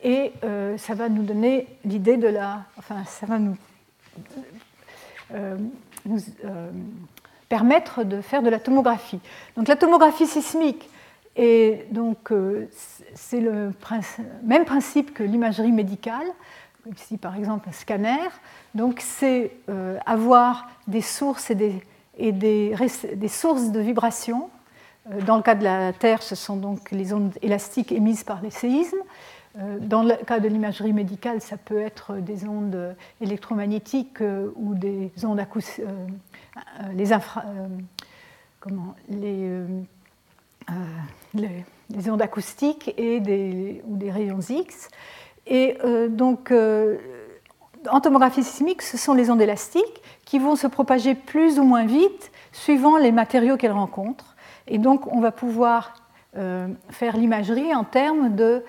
et 0.03 0.33
euh, 0.43 0.77
ça 0.79 0.95
va 0.95 1.09
nous 1.09 1.23
donner 1.23 1.69
l'idée 1.85 2.17
de 2.17 2.27
la. 2.27 2.65
Enfin, 2.77 3.05
ça 3.05 3.25
va 3.25 3.39
nous, 3.39 3.57
euh, 5.33 5.57
permettre 7.49 8.05
de 8.05 8.21
faire 8.21 8.43
de 8.43 8.51
la 8.51 8.59
tomographie. 8.59 9.21
Donc 9.57 9.69
la 9.69 9.77
tomographie 9.77 10.27
sismique, 10.27 10.89
et 11.37 11.85
donc 11.91 12.33
c'est 13.15 13.41
le 13.41 13.73
même 14.45 14.65
principe 14.65 15.13
que 15.13 15.25
l'imagerie 15.25 15.73
médicale, 15.73 16.27
ici 16.95 17.17
par 17.17 17.37
exemple 17.37 17.69
un 17.69 17.73
scanner. 17.73 18.29
Donc 18.75 19.01
c'est 19.01 19.51
avoir 20.07 20.69
des 20.87 21.01
sources 21.01 21.51
et 21.51 21.57
des, 21.57 21.83
et 22.19 22.31
des, 22.31 22.77
des 23.15 23.29
sources 23.29 23.71
de 23.71 23.81
vibrations 23.81 24.49
euh, 25.11 25.21
dans 25.23 25.37
le 25.37 25.43
cas 25.43 25.55
de 25.55 25.65
la 25.65 25.93
Terre, 25.93 26.23
ce 26.23 26.35
sont 26.35 26.57
donc 26.57 26.91
les 26.91 27.13
ondes 27.13 27.33
élastiques 27.43 27.93
émises 27.93 28.25
par 28.25 28.41
les 28.41 28.51
séismes. 28.51 29.03
Euh, 29.57 29.79
dans 29.81 30.03
le 30.03 30.17
cas 30.25 30.41
de 30.41 30.49
l'imagerie 30.49 30.93
médicale, 30.93 31.41
ça 31.41 31.57
peut 31.57 31.79
être 31.79 32.17
des 32.17 32.47
ondes 32.47 32.97
électromagnétiques 33.21 34.21
euh, 34.21 34.51
ou 34.57 34.75
des 34.75 35.13
ondes 35.25 35.39
acoustiques, 35.39 35.85
comment, 38.61 38.95
les, 39.09 39.51
ondes 42.09 42.23
acoustiques 42.23 42.95
et 42.97 43.81
ou 43.87 43.97
des 43.97 44.11
rayons 44.11 44.41
X. 44.41 44.89
Et 45.47 45.77
donc, 46.09 46.51
en 47.91 48.01
tomographie 48.01 48.43
sismique, 48.43 48.83
ce 48.83 48.97
sont 48.97 49.13
les 49.13 49.31
ondes 49.31 49.43
élastiques 49.43 50.03
qui 50.25 50.39
vont 50.39 50.57
se 50.57 50.67
propager 50.67 51.15
plus 51.15 51.59
ou 51.59 51.65
moins 51.65 51.85
vite 51.85 52.33
suivant 52.53 52.97
les 52.97 53.13
matériaux 53.13 53.57
qu'elles 53.57 53.73
rencontrent. 53.73 54.35
Et 54.67 54.79
donc, 54.79 55.07
on 55.13 55.21
va 55.21 55.33
pouvoir 55.33 55.95
euh, 56.37 56.67
faire 56.91 57.17
l'imagerie 57.17 57.75
en 57.75 57.85
termes 57.85 58.35
de, 58.35 58.65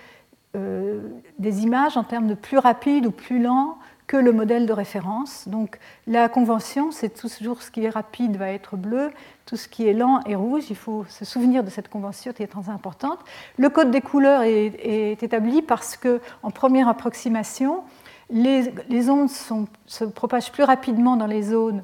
euh, 0.56 1.02
des 1.38 1.64
images 1.64 1.98
en 1.98 2.04
termes 2.04 2.28
de 2.28 2.34
plus 2.34 2.58
rapide 2.58 3.06
ou 3.06 3.12
plus 3.12 3.42
lent 3.42 3.78
que 4.08 4.18
le 4.18 4.32
modèle 4.32 4.66
de 4.66 4.74
référence. 4.74 5.48
Donc, 5.48 5.80
la 6.08 6.30
convention, 6.30 6.92
c'est 6.92 7.10
toujours 7.10 7.62
ce 7.62 7.72
qui 7.72 7.84
est 7.84 7.90
rapide 7.90 8.38
va 8.38 8.52
être 8.52 8.78
bleu, 8.78 9.12
tout 9.46 9.58
ce 9.58 9.68
qui 9.68 9.88
est 9.88 9.94
lent 9.94 10.22
est 10.26 10.36
rouge. 10.36 10.66
Il 10.70 10.76
faut 10.76 11.06
se 11.10 11.26
souvenir 11.26 11.64
de 11.64 11.70
cette 11.70 11.90
convention 11.90 12.32
qui 12.32 12.44
est 12.44 12.48
très 12.48 12.70
importante. 12.70 13.20
Le 13.58 13.70
code 13.70 13.92
des 13.92 14.02
couleurs 14.02 14.44
est, 14.44 15.24
établi 15.24 15.62
parce 15.62 15.98
que, 15.98 16.22
en 16.44 16.52
première 16.52 16.88
approximation, 16.88 17.84
les, 18.30 18.74
les 18.90 19.10
ondes 19.10 19.30
se 19.30 20.04
propagent 20.06 20.52
plus 20.52 20.64
rapidement 20.64 21.18
dans 21.18 21.28
les 21.28 21.42
zones 21.42 21.84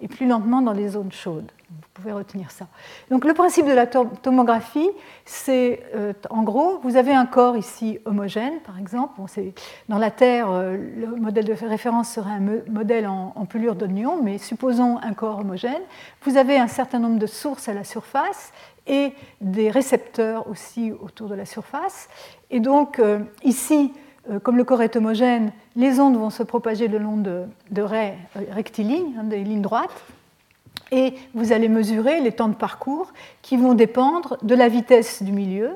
et 0.00 0.08
plus 0.08 0.26
lentement 0.26 0.62
dans 0.62 0.72
les 0.72 0.88
zones 0.88 1.12
chaudes. 1.12 1.50
Vous 1.70 1.88
pouvez 1.94 2.12
retenir 2.12 2.50
ça. 2.50 2.66
Donc 3.10 3.24
le 3.24 3.32
principe 3.32 3.66
de 3.66 3.72
la 3.72 3.86
tomographie, 3.86 4.90
c'est 5.24 5.82
euh, 5.94 6.12
en 6.28 6.42
gros, 6.42 6.78
vous 6.82 6.96
avez 6.96 7.12
un 7.12 7.24
corps 7.24 7.56
ici 7.56 7.98
homogène, 8.04 8.60
par 8.60 8.78
exemple. 8.78 9.20
dans 9.88 9.98
la 9.98 10.10
Terre, 10.10 10.50
euh, 10.50 10.76
le 10.76 11.06
modèle 11.16 11.44
de 11.44 11.52
référence 11.52 12.10
serait 12.10 12.32
un 12.32 12.60
modèle 12.70 13.06
en, 13.06 13.32
en 13.34 13.46
pelure 13.46 13.74
d'oignon, 13.74 14.22
mais 14.22 14.38
supposons 14.38 14.98
un 15.02 15.14
corps 15.14 15.38
homogène. 15.38 15.82
Vous 16.22 16.36
avez 16.36 16.58
un 16.58 16.68
certain 16.68 16.98
nombre 16.98 17.18
de 17.18 17.26
sources 17.26 17.68
à 17.68 17.74
la 17.74 17.84
surface 17.84 18.52
et 18.86 19.12
des 19.40 19.70
récepteurs 19.70 20.48
aussi 20.48 20.92
autour 20.92 21.28
de 21.28 21.34
la 21.34 21.44
surface. 21.44 22.08
Et 22.50 22.60
donc 22.60 22.98
euh, 22.98 23.20
ici, 23.44 23.92
comme 24.42 24.56
le 24.56 24.64
corps 24.64 24.82
est 24.82 24.96
homogène, 24.96 25.52
les 25.74 25.98
ondes 26.00 26.16
vont 26.16 26.30
se 26.30 26.42
propager 26.42 26.88
le 26.88 26.98
long 26.98 27.16
de, 27.16 27.44
de 27.70 27.82
raies 27.82 28.16
rectilignes, 28.50 29.16
hein, 29.18 29.24
des 29.24 29.42
lignes 29.42 29.62
droites. 29.62 30.04
Et 30.92 31.14
vous 31.34 31.52
allez 31.52 31.68
mesurer 31.68 32.20
les 32.20 32.32
temps 32.32 32.48
de 32.48 32.54
parcours 32.54 33.12
qui 33.40 33.56
vont 33.56 33.74
dépendre 33.74 34.36
de 34.42 34.54
la 34.54 34.68
vitesse 34.68 35.22
du 35.22 35.32
milieu, 35.32 35.70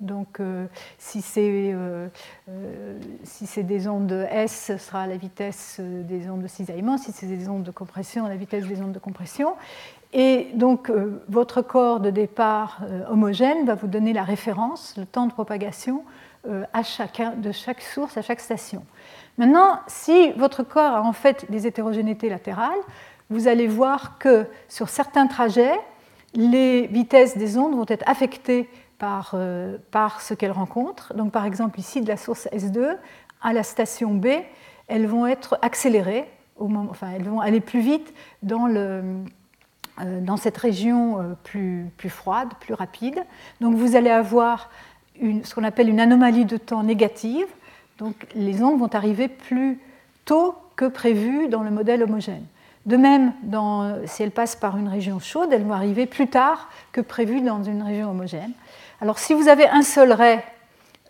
donc, 0.00 0.40
euh, 0.40 0.66
si 0.98 1.22
c'est 1.22 1.72
euh, 1.72 2.08
euh, 2.48 2.98
des 3.56 3.88
ondes 3.88 4.26
S, 4.30 4.66
ce 4.66 4.76
sera 4.76 5.06
la 5.06 5.16
vitesse 5.16 5.80
des 5.80 6.28
ondes 6.28 6.42
de 6.42 6.48
cisaillement. 6.48 6.98
Si 6.98 7.12
c'est 7.12 7.26
des 7.26 7.48
ondes 7.48 7.62
de 7.62 7.70
compression, 7.70 8.26
la 8.26 8.36
vitesse 8.36 8.66
des 8.66 8.80
ondes 8.82 8.92
de 8.92 8.98
compression. 8.98 9.54
Et 10.12 10.48
donc, 10.54 10.92
votre 11.28 11.60
corps 11.60 11.98
de 11.98 12.10
départ 12.10 12.82
homogène 13.10 13.66
va 13.66 13.74
vous 13.74 13.88
donner 13.88 14.12
la 14.12 14.22
référence, 14.22 14.94
le 14.96 15.06
temps 15.06 15.26
de 15.26 15.32
propagation 15.32 16.04
à 16.72 16.82
chacun, 16.82 17.32
de 17.32 17.52
chaque 17.52 17.80
source, 17.80 18.16
à 18.16 18.22
chaque 18.22 18.40
station. 18.40 18.84
Maintenant, 19.38 19.80
si 19.86 20.32
votre 20.32 20.62
corps 20.62 20.94
a 20.94 21.02
en 21.02 21.12
fait 21.12 21.50
des 21.50 21.66
hétérogénéités 21.66 22.28
latérales, 22.28 22.78
vous 23.30 23.48
allez 23.48 23.66
voir 23.66 24.18
que 24.18 24.46
sur 24.68 24.88
certains 24.88 25.26
trajets, 25.26 25.78
les 26.34 26.86
vitesses 26.86 27.36
des 27.36 27.56
ondes 27.58 27.74
vont 27.74 27.86
être 27.88 28.04
affectées 28.06 28.68
par, 28.98 29.32
euh, 29.34 29.78
par 29.90 30.20
ce 30.20 30.34
qu'elles 30.34 30.52
rencontrent. 30.52 31.14
Donc, 31.14 31.32
par 31.32 31.44
exemple, 31.44 31.78
ici, 31.80 32.00
de 32.00 32.08
la 32.08 32.16
source 32.16 32.48
S2 32.52 32.96
à 33.42 33.52
la 33.52 33.62
station 33.62 34.14
B, 34.14 34.26
elles 34.88 35.06
vont 35.06 35.26
être 35.26 35.58
accélérées, 35.62 36.26
enfin, 36.58 37.08
elles 37.14 37.24
vont 37.24 37.40
aller 37.40 37.60
plus 37.60 37.80
vite 37.80 38.14
dans, 38.42 38.66
le, 38.66 39.02
euh, 40.00 40.20
dans 40.20 40.36
cette 40.36 40.56
région 40.56 41.20
euh, 41.20 41.34
plus, 41.42 41.90
plus, 41.96 42.10
froide, 42.10 42.48
plus 42.60 42.74
rapide. 42.74 43.18
Donc, 43.60 43.74
vous 43.74 43.96
allez 43.96 44.10
avoir 44.10 44.70
une, 45.20 45.44
ce 45.44 45.54
qu'on 45.54 45.64
appelle 45.64 45.88
une 45.88 46.00
anomalie 46.00 46.44
de 46.44 46.56
temps 46.56 46.82
négative. 46.82 47.46
Donc, 47.98 48.14
les 48.34 48.62
ondes 48.62 48.78
vont 48.78 48.92
arriver 48.94 49.28
plus 49.28 49.78
tôt 50.24 50.54
que 50.76 50.86
prévu 50.86 51.48
dans 51.48 51.62
le 51.62 51.70
modèle 51.70 52.02
homogène. 52.02 52.44
De 52.86 52.96
même, 52.96 53.32
dans, 53.42 54.06
si 54.06 54.22
elles 54.22 54.30
passent 54.30 54.56
par 54.56 54.76
une 54.76 54.88
région 54.88 55.18
chaude, 55.18 55.52
elles 55.52 55.64
vont 55.64 55.72
arriver 55.72 56.06
plus 56.06 56.26
tard 56.26 56.68
que 56.92 57.00
prévu 57.00 57.40
dans 57.40 57.62
une 57.62 57.82
région 57.82 58.10
homogène. 58.10 58.52
Alors 59.00 59.18
si 59.18 59.34
vous 59.34 59.48
avez 59.48 59.66
un 59.68 59.82
seul 59.82 60.12
ray, 60.12 60.40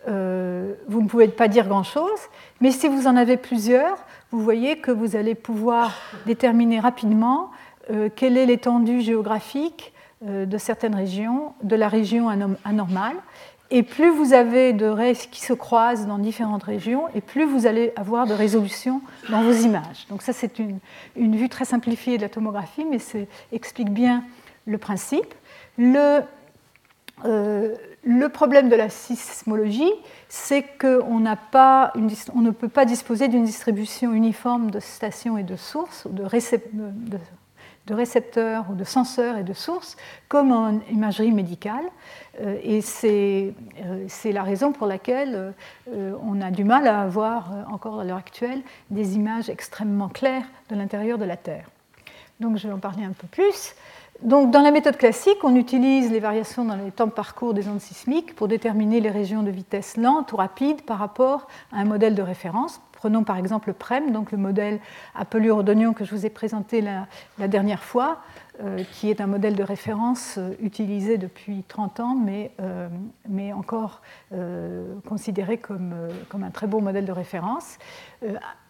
euh, 0.06 0.74
vous 0.88 1.02
ne 1.02 1.08
pouvez 1.08 1.28
pas 1.28 1.48
dire 1.48 1.66
grand-chose, 1.66 2.20
mais 2.60 2.70
si 2.70 2.88
vous 2.88 3.06
en 3.06 3.16
avez 3.16 3.36
plusieurs, 3.36 3.96
vous 4.30 4.40
voyez 4.40 4.78
que 4.78 4.90
vous 4.90 5.16
allez 5.16 5.34
pouvoir 5.34 5.92
déterminer 6.26 6.78
rapidement 6.78 7.50
euh, 7.90 8.08
quelle 8.14 8.36
est 8.36 8.46
l'étendue 8.46 9.00
géographique 9.00 9.92
euh, 10.26 10.46
de 10.46 10.58
certaines 10.58 10.94
régions, 10.94 11.54
de 11.62 11.76
la 11.76 11.88
région 11.88 12.28
anormale. 12.64 13.16
Et 13.70 13.82
plus 13.82 14.10
vous 14.10 14.34
avez 14.34 14.72
de 14.72 14.86
rays 14.86 15.14
qui 15.30 15.40
se 15.40 15.52
croisent 15.52 16.06
dans 16.06 16.18
différentes 16.18 16.62
régions, 16.62 17.08
et 17.14 17.20
plus 17.20 17.44
vous 17.44 17.66
allez 17.66 17.92
avoir 17.96 18.26
de 18.26 18.34
résolution 18.34 19.00
dans 19.30 19.42
vos 19.42 19.52
images. 19.52 20.06
Donc 20.10 20.22
ça, 20.22 20.32
c'est 20.32 20.58
une, 20.58 20.78
vue 21.16 21.48
très 21.48 21.64
simplifiée 21.64 22.16
de 22.16 22.22
la 22.22 22.28
tomographie, 22.28 22.84
mais 22.84 22.98
ça 22.98 23.18
explique 23.52 23.90
bien 23.90 24.22
le 24.66 24.78
principe. 24.78 25.34
Le, 25.78 26.20
euh, 27.24 27.74
le 28.04 28.28
problème 28.28 28.68
de 28.68 28.76
la 28.76 28.90
sismologie, 28.90 29.92
c'est 30.28 30.64
qu'on 30.78 31.20
ne 31.20 32.50
peut 32.50 32.68
pas 32.68 32.84
disposer 32.84 33.28
d'une 33.28 33.44
distribution 33.44 34.12
uniforme 34.12 34.70
de 34.70 34.78
stations 34.78 35.38
et 35.38 35.42
de 35.42 35.56
sources, 35.56 36.06
de, 36.06 36.24
récepteurs 37.92 38.64
ou 38.70 38.74
de 38.74 38.84
senseurs 38.84 39.36
et 39.36 39.42
de 39.42 39.52
sources, 39.52 39.96
comme 40.28 40.52
en 40.52 40.80
imagerie 40.90 41.32
médicale. 41.32 41.84
Euh, 42.40 42.56
et 42.62 42.80
euh, 43.04 44.04
c'est 44.08 44.32
la 44.32 44.42
raison 44.42 44.72
pour 44.72 44.86
laquelle 44.86 45.52
on 45.88 46.40
a 46.40 46.50
du 46.50 46.64
mal 46.64 46.86
à 46.86 47.02
avoir, 47.02 47.52
encore 47.70 48.00
à 48.00 48.04
l'heure 48.04 48.16
actuelle, 48.16 48.62
des 48.90 49.16
images 49.16 49.50
extrêmement 49.50 50.08
claires 50.08 50.46
de 50.70 50.76
l'intérieur 50.76 51.18
de 51.18 51.24
la 51.24 51.36
Terre. 51.36 51.68
Donc 52.40 52.56
je 52.56 52.66
vais 52.66 52.72
en 52.72 52.78
parler 52.78 53.04
un 53.04 53.12
peu 53.12 53.26
plus. 53.26 53.74
Donc, 54.22 54.50
dans 54.50 54.62
la 54.62 54.70
méthode 54.70 54.96
classique, 54.96 55.38
on 55.42 55.54
utilise 55.56 56.10
les 56.10 56.20
variations 56.20 56.64
dans 56.64 56.76
les 56.76 56.90
temps 56.92 57.06
de 57.06 57.12
parcours 57.12 57.52
des 57.52 57.68
ondes 57.68 57.80
sismiques 57.80 58.34
pour 58.34 58.48
déterminer 58.48 59.00
les 59.00 59.10
régions 59.10 59.42
de 59.42 59.50
vitesse 59.50 59.96
lente 59.96 60.32
ou 60.32 60.36
rapide 60.36 60.82
par 60.82 60.98
rapport 60.98 61.48
à 61.72 61.78
un 61.80 61.84
modèle 61.84 62.14
de 62.14 62.22
référence. 62.22 62.80
Prenons 62.92 63.24
par 63.24 63.36
exemple 63.36 63.68
le 63.68 63.74
PREM, 63.74 64.12
donc 64.12 64.32
le 64.32 64.38
modèle 64.38 64.80
pelure 65.28 65.62
d'oignon 65.62 65.92
que 65.92 66.06
je 66.06 66.14
vous 66.14 66.24
ai 66.24 66.30
présenté 66.30 66.80
la, 66.80 67.48
dernière 67.48 67.82
fois, 67.82 68.22
euh, 68.62 68.78
qui 68.92 69.10
est 69.10 69.20
un 69.20 69.26
modèle 69.26 69.56
de 69.56 69.62
référence 69.62 70.36
euh, 70.38 70.54
utilisé 70.62 71.18
depuis 71.18 71.64
30 71.64 72.00
ans, 72.00 72.14
mais, 72.14 72.52
euh, 72.60 72.88
mais 73.28 73.52
encore 73.52 74.00
considéré 75.06 75.58
comme, 75.58 75.92
comme, 76.30 76.44
un 76.44 76.50
très 76.50 76.66
beau 76.66 76.80
modèle 76.80 77.04
de 77.04 77.12
référence. 77.12 77.78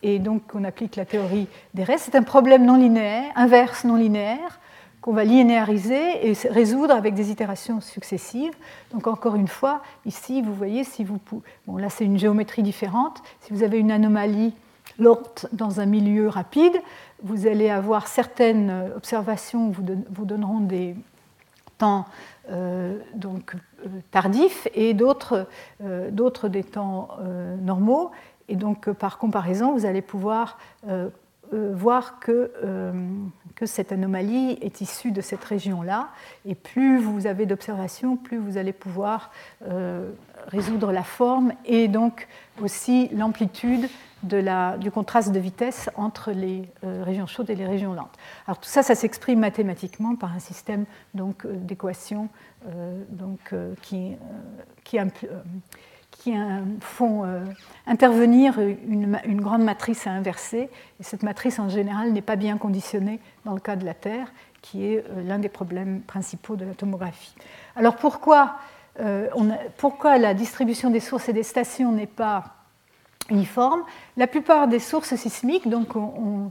et 0.02 0.18
donc, 0.18 0.42
on 0.52 0.64
applique 0.64 0.96
la 0.96 1.04
théorie 1.04 1.46
des 1.74 1.84
restes. 1.84 2.06
C'est 2.06 2.16
un 2.16 2.24
problème 2.24 2.64
non 2.64 2.76
linéaire, 2.76 3.30
inverse 3.36 3.84
non 3.84 3.94
linéaire 3.94 4.58
qu'on 5.04 5.12
va 5.12 5.24
linéariser 5.24 6.30
et 6.30 6.32
résoudre 6.48 6.94
avec 6.94 7.12
des 7.12 7.30
itérations 7.30 7.82
successives. 7.82 8.54
Donc 8.90 9.06
encore 9.06 9.36
une 9.36 9.48
fois, 9.48 9.82
ici, 10.06 10.40
vous 10.40 10.54
voyez, 10.54 10.82
si 10.82 11.04
vous... 11.04 11.20
Bon, 11.66 11.76
là, 11.76 11.90
c'est 11.90 12.06
une 12.06 12.18
géométrie 12.18 12.62
différente. 12.62 13.22
Si 13.40 13.52
vous 13.52 13.62
avez 13.62 13.78
une 13.78 13.90
anomalie 13.90 14.54
lente 14.98 15.44
dans 15.52 15.80
un 15.80 15.84
milieu 15.84 16.28
rapide, 16.28 16.72
vous 17.22 17.46
allez 17.46 17.68
avoir 17.68 18.06
certaines 18.06 18.92
observations 18.96 19.68
vous, 19.68 19.84
vous 20.08 20.24
donneront 20.24 20.60
des 20.60 20.96
temps 21.76 22.06
euh, 22.50 22.98
donc, 23.14 23.56
euh, 23.84 23.88
tardifs 24.10 24.68
et 24.72 24.94
d'autres 24.94 25.46
euh, 25.82 26.48
des 26.48 26.64
temps 26.64 27.08
normaux. 27.60 28.10
Et 28.48 28.56
donc, 28.56 28.90
par 28.90 29.18
comparaison, 29.18 29.74
vous 29.74 29.84
allez 29.84 30.00
pouvoir 30.00 30.56
voir 31.52 32.18
que 32.20 32.50
que 33.54 33.66
cette 33.66 33.92
anomalie 33.92 34.58
est 34.60 34.80
issue 34.80 35.10
de 35.10 35.20
cette 35.20 35.44
région-là. 35.44 36.08
Et 36.46 36.54
plus 36.54 36.98
vous 36.98 37.26
avez 37.26 37.46
d'observations, 37.46 38.16
plus 38.16 38.38
vous 38.38 38.56
allez 38.56 38.72
pouvoir 38.72 39.30
euh, 39.68 40.10
résoudre 40.48 40.92
la 40.92 41.02
forme 41.02 41.52
et 41.64 41.88
donc 41.88 42.28
aussi 42.62 43.08
l'amplitude 43.08 43.88
du 44.22 44.90
contraste 44.90 45.32
de 45.32 45.38
vitesse 45.38 45.90
entre 45.96 46.32
les 46.32 46.66
euh, 46.82 47.02
régions 47.04 47.26
chaudes 47.26 47.50
et 47.50 47.54
les 47.54 47.66
régions 47.66 47.92
lentes. 47.92 48.16
Alors 48.46 48.58
tout 48.58 48.70
ça, 48.70 48.82
ça 48.82 48.94
s'exprime 48.94 49.40
mathématiquement 49.40 50.16
par 50.16 50.34
un 50.34 50.38
système 50.38 50.86
euh, 51.18 51.32
d'équations 51.44 52.28
donc, 53.10 53.54
qui, 53.82 54.12
qui, 54.84 54.98
qui 56.24 56.32
font 56.80 57.26
euh, 57.26 57.44
intervenir 57.86 58.58
une, 58.58 59.40
grande 59.42 59.62
matrice 59.62 60.06
à 60.06 60.10
inverser. 60.10 60.70
Et 60.98 61.02
cette 61.02 61.22
matrice, 61.22 61.58
en 61.58 61.68
général, 61.68 62.12
n'est 62.12 62.22
pas 62.22 62.36
bien 62.36 62.56
conditionnée 62.56 63.20
dans 63.44 63.52
le 63.52 63.60
cas 63.60 63.76
de 63.76 63.84
la 63.84 63.92
Terre, 63.92 64.32
qui 64.62 64.86
est 64.86 65.04
euh, 65.10 65.22
l'un 65.22 65.38
des 65.38 65.50
problèmes 65.50 66.00
principaux 66.00 66.56
de 66.56 66.64
la 66.64 66.72
tomographie. 66.72 67.34
Alors 67.76 67.96
pourquoi, 67.96 68.54
euh, 69.00 69.28
pourquoi 69.76 70.16
la 70.16 70.32
distribution 70.32 70.88
des 70.88 71.00
sources 71.00 71.28
et 71.28 71.34
des 71.34 71.42
stations 71.42 71.92
n'est 71.92 72.06
pas 72.06 72.54
uniforme? 73.28 73.82
La 74.16 74.26
plupart 74.26 74.66
des 74.66 74.78
sources 74.78 75.14
sismiques, 75.16 75.68
donc 75.68 75.94
on, 75.94 76.50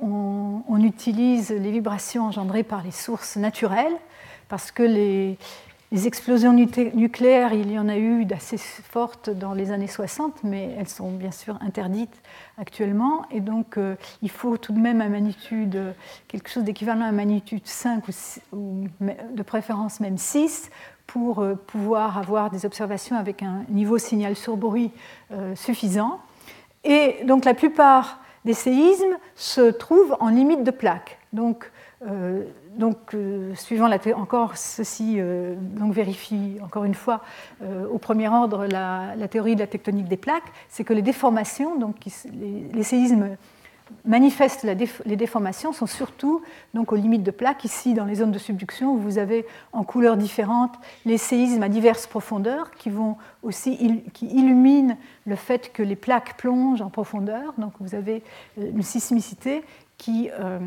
on 0.00 0.82
utilise 0.82 1.50
les 1.50 1.70
vibrations 1.70 2.24
engendrées 2.24 2.64
par 2.64 2.82
les 2.82 2.90
sources 2.90 3.36
naturelles, 3.36 3.94
parce 4.48 4.72
que 4.72 4.82
les, 4.82 5.38
les 5.92 6.06
explosions 6.06 6.54
nucléaires, 6.54 7.52
il 7.52 7.70
y 7.70 7.78
en 7.78 7.86
a 7.86 7.98
eu 7.98 8.24
d'assez 8.24 8.56
fortes 8.56 9.28
dans 9.28 9.52
les 9.52 9.72
années 9.72 9.86
60, 9.86 10.42
mais 10.42 10.74
elles 10.78 10.88
sont 10.88 11.10
bien 11.10 11.30
sûr 11.30 11.58
interdites 11.60 12.22
actuellement. 12.56 13.26
Et 13.30 13.40
donc, 13.40 13.76
euh, 13.76 13.94
il 14.22 14.30
faut 14.30 14.56
tout 14.56 14.72
de 14.72 14.78
même 14.78 15.06
magnitude, 15.06 15.78
quelque 16.28 16.48
chose 16.48 16.64
d'équivalent 16.64 17.04
à 17.04 17.12
magnitude 17.12 17.66
5 17.66 18.04
ou, 18.52 18.86
de 19.02 19.42
préférence 19.42 20.00
même 20.00 20.16
6 20.16 20.70
pour 21.06 21.40
euh, 21.40 21.56
pouvoir 21.56 22.16
avoir 22.16 22.48
des 22.48 22.64
observations 22.64 23.16
avec 23.16 23.42
un 23.42 23.64
niveau 23.68 23.98
signal 23.98 24.34
sur 24.34 24.56
bruit 24.56 24.92
euh, 25.30 25.54
suffisant. 25.54 26.20
Et 26.84 27.18
donc, 27.26 27.44
la 27.44 27.52
plupart 27.52 28.18
des 28.46 28.54
séismes 28.54 29.18
se 29.36 29.70
trouvent 29.70 30.16
en 30.20 30.30
limite 30.30 30.64
de 30.64 30.70
plaque. 30.70 31.18
Donc, 31.34 31.70
donc, 32.76 33.14
euh, 33.14 33.54
suivant 33.54 33.86
la 33.86 33.98
encore 34.16 34.56
ceci 34.56 35.16
euh, 35.18 35.54
vérifie 35.90 36.56
encore 36.62 36.84
une 36.84 36.94
fois 36.94 37.20
euh, 37.62 37.86
au 37.88 37.98
premier 37.98 38.28
ordre 38.28 38.66
la, 38.66 39.28
théorie 39.28 39.54
de 39.54 39.60
la 39.60 39.66
tectonique 39.66 40.08
des 40.08 40.16
plaques, 40.16 40.50
c'est 40.68 40.84
que 40.84 40.92
les 40.92 41.02
déformations, 41.02 41.78
donc 41.78 41.96
les, 42.72 42.82
séismes 42.82 43.36
manifestent 44.06 44.66
les 45.04 45.16
déformations 45.16 45.72
sont 45.72 45.86
surtout 45.86 46.40
donc 46.72 46.92
aux 46.92 46.96
limites 46.96 47.22
de 47.22 47.30
plaques. 47.30 47.64
Ici, 47.64 47.92
dans 47.92 48.06
les 48.06 48.16
zones 48.16 48.32
de 48.32 48.38
subduction, 48.38 48.94
où 48.94 48.98
vous 48.98 49.18
avez 49.18 49.44
en 49.72 49.84
couleurs 49.84 50.16
différentes 50.16 50.74
les 51.04 51.18
séismes 51.18 51.62
à 51.62 51.68
diverses 51.68 52.06
profondeurs 52.06 52.70
qui 52.70 52.88
vont 52.88 53.16
aussi 53.42 54.02
qui 54.14 54.26
illuminent 54.26 54.96
le 55.26 55.36
fait 55.36 55.72
que 55.72 55.82
les 55.82 55.96
plaques 55.96 56.38
plongent 56.38 56.80
en 56.80 56.90
profondeur. 56.90 57.52
Donc, 57.58 57.72
vous 57.80 57.94
avez 57.94 58.22
une 58.56 58.82
sismicité 58.82 59.62
qui, 60.02 60.30
euh, 60.32 60.58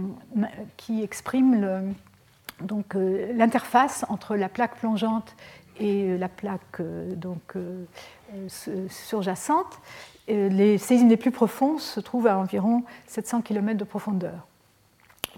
qui 0.77 1.03
exprime 1.03 1.93
donc, 2.61 2.95
euh, 2.95 3.33
l'interface 3.33 4.05
entre 4.07 4.37
la 4.37 4.47
plaque 4.47 4.77
plongeante 4.77 5.35
et 5.77 6.17
la 6.17 6.29
plaque 6.29 6.79
euh, 6.79 7.13
donc, 7.15 7.57
surjacente. 8.87 9.81
Les 10.29 10.77
séismes 10.77 11.09
les 11.09 11.17
plus 11.17 11.31
profonds 11.31 11.79
se 11.79 11.99
trouvent 11.99 12.27
à 12.27 12.37
environ 12.37 12.83
700 13.07 13.41
km 13.41 13.77
de 13.77 13.83
profondeur. 13.83 14.47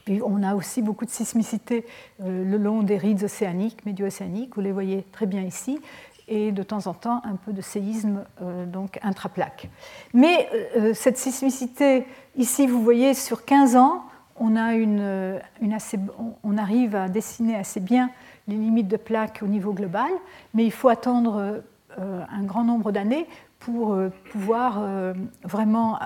Et 0.05 0.21
on 0.21 0.43
a 0.43 0.53
aussi 0.53 0.81
beaucoup 0.83 1.03
de 1.03 1.09
sismicité 1.09 1.85
le 2.23 2.57
long 2.57 2.83
des 2.83 2.97
rides 2.97 3.23
océaniques, 3.23 3.85
médio-océaniques, 3.85 4.55
vous 4.55 4.61
les 4.61 4.71
voyez 4.71 5.03
très 5.11 5.25
bien 5.25 5.41
ici, 5.41 5.81
et 6.27 6.51
de 6.51 6.63
temps 6.63 6.87
en 6.87 6.93
temps 6.93 7.21
un 7.23 7.35
peu 7.35 7.53
de 7.53 7.61
séisme 7.61 8.25
donc 8.67 8.99
intraplaque. 9.01 9.69
Mais 10.13 10.49
cette 10.93 11.17
sismicité, 11.17 12.05
ici 12.35 12.67
vous 12.67 12.83
voyez 12.83 13.13
sur 13.13 13.45
15 13.45 13.75
ans, 13.77 14.03
on, 14.39 14.55
a 14.55 14.73
une, 14.73 15.39
on 16.43 16.57
arrive 16.57 16.95
à 16.95 17.07
dessiner 17.07 17.55
assez 17.55 17.79
bien 17.79 18.09
les 18.47 18.55
limites 18.55 18.87
de 18.87 18.97
plaques 18.97 19.39
au 19.41 19.47
niveau 19.47 19.73
global, 19.73 20.09
mais 20.53 20.65
il 20.65 20.71
faut 20.71 20.89
attendre 20.89 21.61
euh, 21.99 22.23
un 22.29 22.43
grand 22.43 22.63
nombre 22.63 22.91
d'années 22.91 23.25
pour 23.59 23.93
euh, 23.93 24.09
pouvoir 24.31 24.77
euh, 24.79 25.13
vraiment 25.43 25.97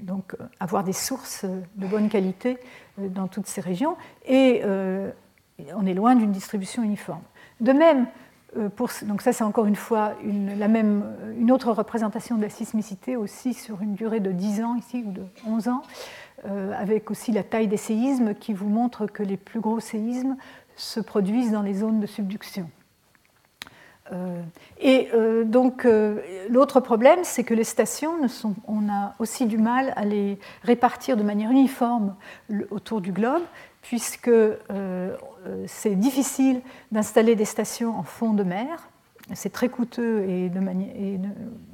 donc, 0.00 0.34
avoir 0.58 0.84
des 0.84 0.94
sources 0.94 1.44
de 1.44 1.86
bonne 1.86 2.08
qualité 2.08 2.58
dans 2.98 3.28
toutes 3.28 3.46
ces 3.46 3.60
régions. 3.60 3.96
Et 4.26 4.62
on 5.74 5.86
est 5.86 5.94
loin 5.94 6.16
d'une 6.16 6.32
distribution 6.32 6.82
uniforme. 6.82 7.22
De 7.60 7.72
même, 7.72 8.06
pour, 8.76 8.90
donc 9.04 9.22
ça 9.22 9.32
c'est 9.32 9.44
encore 9.44 9.66
une 9.66 9.76
fois 9.76 10.12
une, 10.22 10.58
la 10.58 10.68
même, 10.68 11.04
une 11.38 11.50
autre 11.50 11.72
représentation 11.72 12.36
de 12.36 12.42
la 12.42 12.50
sismicité 12.50 13.16
aussi 13.16 13.54
sur 13.54 13.80
une 13.80 13.94
durée 13.94 14.20
de 14.20 14.30
10 14.30 14.62
ans 14.62 14.74
ici 14.76 15.04
ou 15.06 15.12
de 15.12 15.22
11 15.46 15.68
ans, 15.68 15.82
avec 16.76 17.10
aussi 17.10 17.32
la 17.32 17.44
taille 17.44 17.68
des 17.68 17.76
séismes 17.76 18.34
qui 18.34 18.52
vous 18.52 18.68
montre 18.68 19.06
que 19.06 19.22
les 19.22 19.36
plus 19.36 19.60
gros 19.60 19.80
séismes 19.80 20.36
se 20.76 21.00
produisent 21.00 21.52
dans 21.52 21.62
les 21.62 21.74
zones 21.74 22.00
de 22.00 22.06
subduction. 22.06 22.68
Euh, 24.12 24.42
et 24.80 25.08
euh, 25.14 25.44
donc 25.44 25.84
euh, 25.84 26.20
l'autre 26.50 26.80
problème, 26.80 27.20
c'est 27.22 27.44
que 27.44 27.54
les 27.54 27.64
stations, 27.64 28.14
on 28.66 28.88
a 28.90 29.14
aussi 29.18 29.46
du 29.46 29.58
mal 29.58 29.92
à 29.96 30.04
les 30.04 30.38
répartir 30.62 31.16
de 31.16 31.22
manière 31.22 31.50
uniforme 31.50 32.14
autour 32.70 33.00
du 33.00 33.12
globe, 33.12 33.42
puisque 33.82 34.30
c'est 35.66 35.96
difficile 35.96 36.62
d'installer 36.92 37.34
des 37.34 37.44
stations 37.44 37.98
en 37.98 38.02
fond 38.02 38.32
de 38.32 38.42
mer. 38.42 38.88
C'est 39.34 39.52
très 39.52 39.68
coûteux 39.68 40.24
et, 40.28 40.50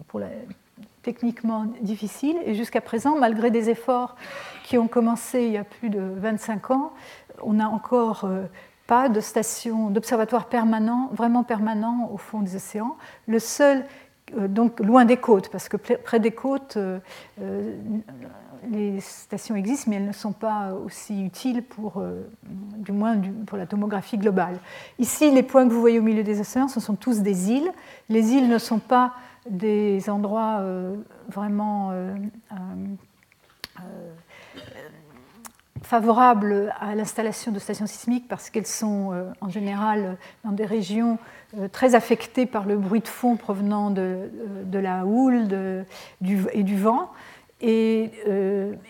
pour 0.08 0.20
techniquement 1.02 1.66
difficile. 1.82 2.36
Et 2.44 2.54
jusqu'à 2.54 2.80
présent, 2.80 3.16
malgré 3.18 3.50
des 3.50 3.70
efforts 3.70 4.16
qui 4.64 4.78
ont 4.78 4.88
commencé 4.88 5.44
il 5.44 5.52
y 5.52 5.58
a 5.58 5.64
plus 5.64 5.90
de 5.90 6.00
25 6.00 6.70
ans, 6.70 6.92
on 7.42 7.60
a 7.60 7.66
encore 7.66 8.28
pas 8.88 9.10
de 9.10 9.20
station 9.20 9.90
d'observatoire 9.90 10.46
permanent, 10.46 11.10
vraiment 11.12 11.44
permanent 11.44 12.10
au 12.12 12.16
fond 12.16 12.40
des 12.40 12.56
océans. 12.56 12.96
Le 13.26 13.38
seul, 13.38 13.84
euh, 14.36 14.48
donc 14.48 14.80
loin 14.80 15.04
des 15.04 15.18
côtes, 15.18 15.50
parce 15.50 15.68
que 15.68 15.76
près 15.76 16.18
des 16.18 16.32
côtes, 16.32 16.78
euh, 16.78 16.98
euh, 17.40 17.76
les 18.70 19.00
stations 19.00 19.56
existent, 19.56 19.90
mais 19.90 19.96
elles 19.96 20.06
ne 20.06 20.12
sont 20.12 20.32
pas 20.32 20.72
aussi 20.72 21.24
utiles 21.24 21.62
pour, 21.62 22.02
du 22.76 22.92
moins 22.92 23.20
pour 23.46 23.58
la 23.58 23.66
tomographie 23.66 24.18
globale. 24.18 24.58
Ici, 24.98 25.30
les 25.30 25.42
points 25.42 25.66
que 25.66 25.72
vous 25.72 25.80
voyez 25.80 25.98
au 25.98 26.02
milieu 26.02 26.22
des 26.22 26.40
océans, 26.40 26.68
ce 26.68 26.80
sont 26.80 26.94
tous 26.94 27.20
des 27.20 27.50
îles. 27.50 27.70
Les 28.08 28.32
îles 28.32 28.48
ne 28.48 28.58
sont 28.58 28.78
pas 28.78 29.14
des 29.48 30.10
endroits 30.10 30.62
vraiment 31.28 31.92
favorables 35.88 36.74
à 36.80 36.94
l'installation 36.94 37.50
de 37.52 37.58
stations 37.58 37.86
sismiques 37.86 38.28
parce 38.28 38.50
qu'elles 38.50 38.66
sont 38.66 39.12
euh, 39.12 39.30
en 39.40 39.48
général 39.48 40.18
dans 40.44 40.52
des 40.52 40.66
régions 40.66 41.18
euh, 41.56 41.66
très 41.66 41.94
affectées 41.94 42.44
par 42.44 42.66
le 42.66 42.76
bruit 42.76 43.00
de 43.00 43.08
fond 43.08 43.36
provenant 43.36 43.90
de, 43.90 44.30
euh, 44.70 44.80
la 44.82 45.06
houle 45.06 45.48
et 46.52 46.62
du 46.62 46.76
vent. 46.76 47.10
Et, 47.60 48.10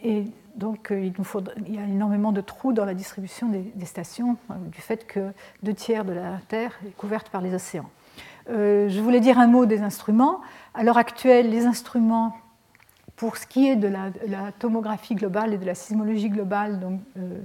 et 0.05 0.25
donc 0.57 0.89
il, 0.91 1.13
nous 1.17 1.25
il, 1.67 1.75
y 1.75 1.79
a 1.79 1.85
énormément 1.85 2.33
de 2.33 2.41
trous 2.41 2.73
dans 2.73 2.85
la 2.85 2.95
distribution 2.95 3.49
des, 3.49 3.87
stations 3.87 4.37
du 4.51 4.81
fait 4.81 5.07
que 5.07 5.33
deux 5.63 5.73
tiers 5.73 6.05
de 6.05 6.13
la 6.13 6.39
Terre 6.49 6.79
est 6.87 6.97
couverte 6.97 7.31
par 7.31 7.41
les 7.41 7.55
océans. 7.55 7.89
je 8.49 9.01
voulais 9.01 9.21
dire 9.21 9.39
un 9.39 9.47
mot 9.47 9.65
des 9.65 9.81
instruments. 9.81 10.41
À 10.75 10.83
l'heure 10.83 10.99
actuelle, 10.99 11.49
les 11.51 11.65
instruments 11.65 12.35
pour 13.19 13.37
ce 13.37 13.47
qui 13.47 13.69
est 13.69 13.77
de 13.77 13.89
la, 13.89 14.53
tomographie 14.59 15.17
globale 15.17 15.53
et 15.53 15.59
de 15.59 15.67
la 15.67 15.75
sismologie 15.75 16.31
globale, 16.31 16.79
donc, 16.79 17.01
euh, 17.19 17.41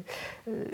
euh, 0.47 0.65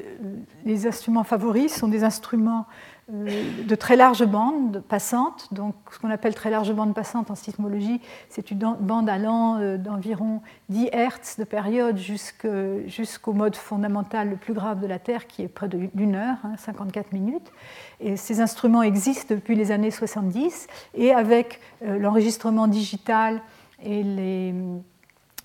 les 0.65 0.85
instruments 0.85 1.23
favoris 1.23 1.73
sont 1.73 1.87
des 1.87 2.03
instruments 2.03 2.67
euh, 2.67 2.98
de 3.09 3.75
très 3.75 3.95
large 3.95 4.23
bande 4.25 4.83
passante. 4.87 5.47
Donc, 5.51 5.75
ce 5.91 5.99
qu'on 5.99 6.11
appelle 6.11 6.35
très 6.35 6.49
large 6.49 6.71
bande 6.73 6.93
passante 6.93 7.31
en 7.31 7.35
sismologie, 7.35 8.01
c'est 8.29 8.51
une 8.51 8.75
bande 8.79 9.09
allant 9.09 9.77
d'environ 9.77 10.41
10 10.69 10.89
Hertz 10.91 11.39
de 11.39 11.43
période 11.43 11.97
jusqu'au 11.97 13.33
mode 13.33 13.55
fondamental 13.55 14.29
le 14.29 14.35
plus 14.35 14.53
grave 14.53 14.79
de 14.79 14.87
la 14.87 14.99
Terre, 14.99 15.27
qui 15.27 15.41
est 15.41 15.47
près 15.47 15.67
d'une 15.67 16.15
heure, 16.15 16.37
54 16.57 17.05
hein, 17.05 17.09
minutes. 17.11 17.51
Et 17.99 18.15
ces 18.15 18.41
instruments 18.41 18.83
existent 18.83 19.33
depuis 19.33 19.55
les 19.55 19.71
années 19.71 19.91
70, 19.91 20.67
et 20.93 21.11
avec 21.11 21.59
l'enregistrement 21.81 22.67
digital 22.67 23.41
et 23.83 24.03
les, 24.03 24.53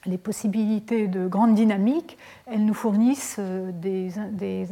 les, 0.07 0.19
possibilités 0.19 1.07
de 1.09 1.27
grande 1.27 1.55
dynamique, 1.55 2.19
elles 2.47 2.65
nous 2.65 2.75
fournissent 2.75 3.37
euh, 3.39 3.71
euh, 3.85 4.69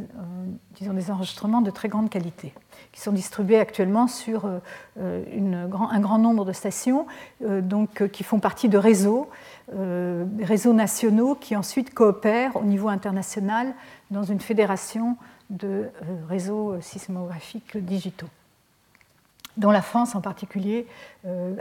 des 0.80 1.10
enregistrements 1.10 1.60
de 1.60 1.70
très 1.70 1.88
grande 1.88 2.10
qualité, 2.10 2.52
qui 2.92 3.00
sont 3.00 3.12
distribués 3.12 3.58
actuellement 3.58 4.06
sur 4.06 4.46
euh, 4.46 4.60
un 4.98 6.00
grand 6.00 6.18
nombre 6.18 6.44
de 6.44 6.52
stations, 6.52 7.06
donc, 7.40 8.08
qui 8.10 8.24
font 8.24 8.40
partie 8.40 8.68
de 8.68 8.78
réseaux, 8.78 9.28
réseaux 10.40 10.72
nationaux 10.72 11.34
qui 11.34 11.56
ensuite 11.56 11.94
coopèrent 11.94 12.56
au 12.56 12.64
niveau 12.64 12.88
international 12.88 13.74
dans 14.10 14.22
une 14.22 14.40
fédération 14.40 15.16
de 15.50 15.88
réseaux 16.28 16.80
sismographiques 16.80 17.76
digitaux 17.76 18.28
dont 19.56 19.70
la 19.70 19.82
France 19.82 20.14
en 20.14 20.20
particulier, 20.20 20.86
euh, 21.26 21.54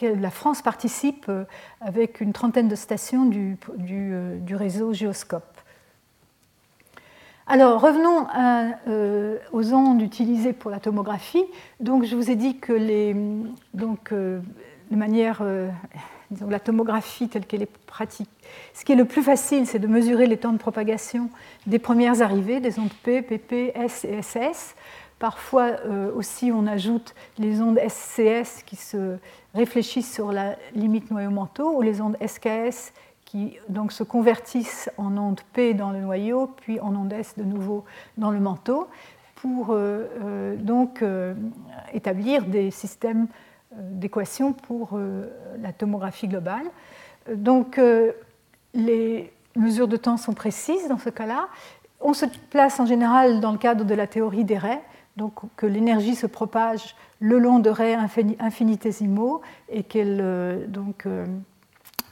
la 0.00 0.30
France 0.30 0.62
participe 0.62 1.26
euh, 1.28 1.44
avec 1.80 2.20
une 2.20 2.32
trentaine 2.32 2.68
de 2.68 2.74
stations 2.74 3.26
du, 3.26 3.58
euh, 3.92 4.38
réseau 4.50 4.92
Géoscope. 4.92 5.44
Alors 7.48 7.80
revenons 7.80 8.26
aux 9.52 9.72
ondes 9.72 10.02
utilisées 10.02 10.52
pour 10.52 10.68
la 10.68 10.80
tomographie. 10.80 11.44
Donc 11.78 12.04
je 12.04 12.16
vous 12.16 12.28
ai 12.28 12.34
dit 12.34 12.58
que 12.58 12.72
les, 12.72 13.14
donc, 13.72 14.12
de 14.12 14.42
manière, 14.90 15.44
la 16.48 16.58
tomographie 16.58 17.28
telle 17.28 17.46
qu'elle 17.46 17.62
est 17.62 17.78
pratique, 17.86 18.28
ce 18.74 18.84
qui 18.84 18.90
est 18.90 18.96
le 18.96 19.04
plus 19.04 19.22
facile, 19.22 19.64
c'est 19.64 19.78
de 19.78 19.86
mesurer 19.86 20.26
les 20.26 20.38
temps 20.38 20.52
de 20.52 20.58
propagation 20.58 21.30
des 21.68 21.78
premières 21.78 22.20
arrivées 22.20 22.58
des 22.58 22.80
ondes 22.80 22.92
P, 23.04 23.22
PP, 23.22 23.70
S 23.76 24.04
et 24.04 24.22
SS. 24.22 24.74
Parfois 25.18 25.76
euh, 25.86 26.12
aussi, 26.14 26.52
on 26.52 26.66
ajoute 26.66 27.14
les 27.38 27.62
ondes 27.62 27.78
SCS 27.88 28.62
qui 28.66 28.76
se 28.76 29.16
réfléchissent 29.54 30.12
sur 30.12 30.30
la 30.30 30.56
limite 30.74 31.10
noyau-manteau 31.10 31.78
ou 31.78 31.82
les 31.82 32.02
ondes 32.02 32.18
SKS 32.24 32.92
qui 33.24 33.56
donc 33.68 33.92
se 33.92 34.02
convertissent 34.02 34.90
en 34.98 35.16
ondes 35.16 35.40
P 35.52 35.72
dans 35.72 35.90
le 35.90 36.00
noyau, 36.00 36.48
puis 36.58 36.78
en 36.80 36.94
ondes 36.94 37.12
S 37.12 37.34
de 37.36 37.44
nouveau 37.44 37.84
dans 38.18 38.30
le 38.30 38.40
manteau, 38.40 38.88
pour 39.36 39.70
euh, 39.70 40.06
euh, 40.22 40.56
donc 40.56 41.02
établir 41.94 42.44
des 42.44 42.70
systèmes 42.70 43.26
d'équations 43.74 44.52
pour 44.52 44.98
la 45.60 45.72
tomographie 45.72 46.28
globale. 46.28 46.66
Donc 47.34 47.80
les 48.74 49.32
mesures 49.56 49.88
de 49.88 49.96
temps 49.96 50.16
sont 50.16 50.34
précises 50.34 50.88
dans 50.88 50.98
ce 50.98 51.10
cas-là. 51.10 51.48
On 52.00 52.14
se 52.14 52.26
place 52.50 52.78
en 52.78 52.86
général 52.86 53.40
dans 53.40 53.52
le 53.52 53.58
cadre 53.58 53.84
de 53.84 53.94
la 53.94 54.06
théorie 54.06 54.44
des 54.44 54.58
raies, 54.58 54.82
donc 55.16 55.32
que 55.56 55.66
l'énergie 55.66 56.14
se 56.14 56.26
propage 56.26 56.94
le 57.20 57.38
long 57.38 57.58
de 57.58 57.70
raies 57.70 57.96
infinitésimaux 58.38 59.40
et 59.68 59.82
qu'elle 59.82 60.20
euh, 60.20 60.66
donc 60.66 61.06
euh, 61.06 61.26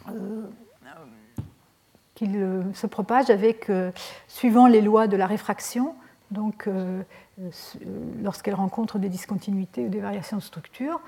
euh, 0.09 0.43
qu'il 2.15 2.65
se 2.75 2.87
propage 2.87 3.29
avec 3.29 3.71
suivant 4.29 4.69
les 4.69 4.81
lois 4.81 5.09
de 5.09 5.17
la 5.17 5.27
réfraction 5.27 5.97
donc 6.31 6.69
lorsqu'elle 8.23 8.55
rencontre 8.55 9.01
des 9.01 9.09
discontinuités 9.09 9.87
ou 9.87 9.89
des 9.89 9.99
variations 9.99 10.37
de 10.37 10.43
structure. 10.43 11.01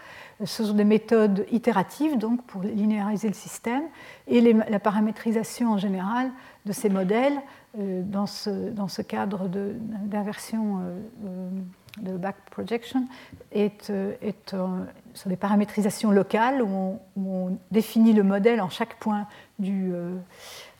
Ce 0.44 0.64
sont 0.64 0.74
des 0.74 0.84
méthodes 0.84 1.46
itératives 1.52 2.18
donc 2.18 2.42
pour 2.42 2.62
linéariser 2.62 3.28
le 3.28 3.34
système 3.34 3.84
et 4.26 4.40
la 4.52 4.80
paramétrisation 4.80 5.74
en 5.74 5.78
général 5.78 6.32
de 6.64 6.72
ces 6.72 6.88
modèles 6.88 7.40
dans 7.76 8.26
ce, 8.26 8.70
dans 8.70 8.88
ce 8.88 9.02
cadre 9.02 9.46
d'inversion 9.46 10.80
de 11.98 12.16
back 12.16 12.36
projection 12.50 13.06
est, 13.52 13.90
euh, 13.90 14.14
est 14.22 14.54
sur 15.14 15.28
des 15.28 15.36
paramétrisations 15.36 16.10
locales 16.10 16.62
où 16.62 16.98
on, 17.16 17.58
définit 17.70 18.12
le 18.12 18.22
modèle 18.22 18.60
en 18.60 18.68
chaque 18.68 18.98
point 18.98 19.26
du, 19.58 19.90
euh, 19.92 20.14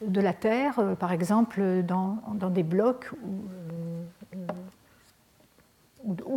de 0.03 0.21
la 0.21 0.33
Terre, 0.33 0.79
euh, 0.79 0.95
par 0.95 1.13
exemple 1.13 1.83
dans, 1.83 2.19
dans 2.35 2.51
des 2.51 2.63
blocs 2.63 3.11
ou, 3.25 3.49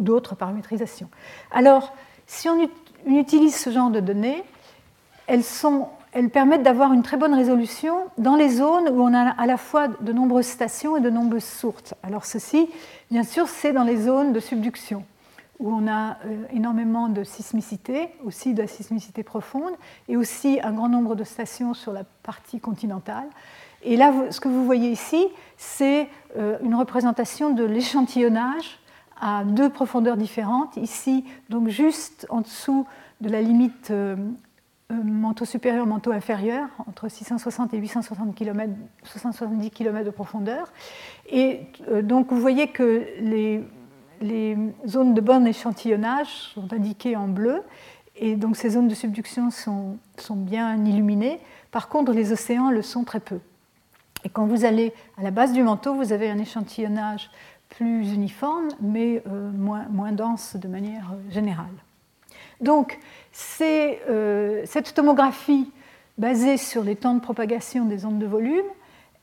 d'autres 0.01 0.33
paramétrisations. 0.33 1.09
Alors, 1.51 1.93
si 2.25 2.49
on, 2.49 2.67
utilise 3.05 3.55
ce 3.55 3.69
genre 3.69 3.91
de 3.91 3.99
données, 3.99 4.43
elles 5.27 5.43
sont 5.43 5.89
elles 6.11 6.29
permettent 6.29 6.63
d'avoir 6.63 6.91
une 6.93 7.03
très 7.03 7.17
bonne 7.17 7.33
résolution 7.33 8.05
dans 8.17 8.35
les 8.35 8.49
zones 8.49 8.89
où 8.89 9.01
on 9.01 9.13
a 9.13 9.29
à 9.29 9.45
la 9.45 9.57
fois 9.57 9.87
de 9.87 10.11
nombreuses 10.11 10.47
stations 10.47 10.97
et 10.97 11.01
de 11.01 11.09
nombreuses 11.09 11.43
sources. 11.43 11.93
Alors 12.03 12.25
ceci, 12.25 12.69
bien 13.11 13.23
sûr, 13.23 13.47
c'est 13.47 13.73
dans 13.73 13.83
les 13.83 13.97
zones 13.97 14.33
de 14.33 14.39
subduction, 14.39 15.05
où 15.59 15.71
on 15.71 15.87
a 15.87 16.17
euh, 16.25 16.43
énormément 16.51 17.09
de 17.09 17.23
sismicité, 17.23 18.09
aussi 18.25 18.53
de 18.53 18.61
la 18.61 18.67
sismicité 18.67 19.23
profonde, 19.23 19.73
et 20.07 20.17
aussi 20.17 20.59
un 20.63 20.71
grand 20.71 20.89
nombre 20.89 21.15
de 21.15 21.23
stations 21.23 21.73
sur 21.73 21.91
la 21.91 22.03
partie 22.23 22.59
continentale. 22.59 23.27
Et 23.83 23.95
là, 23.95 24.11
ce 24.31 24.39
que 24.39 24.47
vous 24.47 24.65
voyez 24.65 24.89
ici, 24.89 25.27
c'est 25.57 26.09
euh, 26.37 26.57
une 26.63 26.75
représentation 26.75 27.51
de 27.51 27.63
l'échantillonnage 27.63 28.79
à 29.21 29.43
deux 29.43 29.69
profondeurs 29.69 30.17
différentes. 30.17 30.75
Ici, 30.77 31.23
donc 31.49 31.67
juste 31.67 32.25
en 32.29 32.41
dessous 32.41 32.85
de 33.21 33.29
la 33.29 33.41
limite 33.41 33.91
euh, 33.91 34.15
manteau 34.91 35.45
supérieur, 35.45 35.85
manteau 35.85 36.11
inférieur, 36.11 36.67
entre 36.87 37.09
660 37.09 37.73
et 37.73 37.77
870 37.77 38.33
km, 38.33 38.73
670 39.03 39.69
km 39.69 40.05
de 40.05 40.09
profondeur. 40.09 40.71
Et 41.29 41.61
euh, 41.89 42.01
donc 42.01 42.31
vous 42.31 42.39
voyez 42.39 42.69
que 42.69 43.05
les, 43.19 43.63
zones 44.85 45.13
de 45.13 45.21
bon 45.21 45.47
échantillonnage 45.47 46.27
sont 46.53 46.73
indiquées 46.73 47.15
en 47.15 47.27
bleu, 47.27 47.61
et 48.17 48.35
donc 48.35 48.57
ces 48.57 48.71
zones 48.71 48.87
de 48.87 48.95
subduction 48.95 49.49
sont, 49.49 49.97
sont, 50.17 50.35
bien 50.35 50.75
illuminées. 50.83 51.39
Par 51.71 51.87
contre, 51.87 52.11
les 52.11 52.33
océans 52.33 52.69
le 52.69 52.81
sont 52.81 53.05
très 53.05 53.21
peu. 53.21 53.39
Et 54.25 54.29
quand 54.29 54.45
vous 54.45 54.65
allez 54.65 54.93
à 55.17 55.23
la 55.23 55.31
base 55.31 55.53
du 55.53 55.63
manteau, 55.63 55.93
vous 55.93 56.11
avez 56.11 56.29
un 56.29 56.39
échantillonnage 56.39 57.29
plus 57.69 58.11
uniforme, 58.11 58.67
mais 58.81 59.23
euh, 59.27 59.51
moins, 59.51 59.85
moins 59.89 60.11
dense 60.11 60.57
de 60.57 60.67
manière 60.67 61.13
générale. 61.29 61.67
Donc, 62.61 62.99
euh, 63.61 64.63
cette 64.65 64.93
tomographie 64.93 65.71
basée 66.17 66.57
sur 66.57 66.83
les 66.83 66.95
temps 66.95 67.13
de 67.13 67.19
propagation 67.19 67.85
des 67.85 68.05
ondes 68.05 68.19
de 68.19 68.25
volume, 68.25 68.65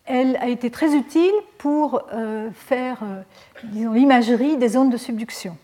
elle 0.07 0.37
a 0.37 0.49
été 0.49 0.71
très 0.71 0.95
utile 0.95 1.33
pour 1.59 2.03
euh, 2.13 2.51
faire 2.53 2.99
euh, 3.03 3.23
l'imagerie 3.73 4.57
des 4.57 4.77
ondes 4.77 4.91
de 4.91 4.97
subduction. 4.97 5.57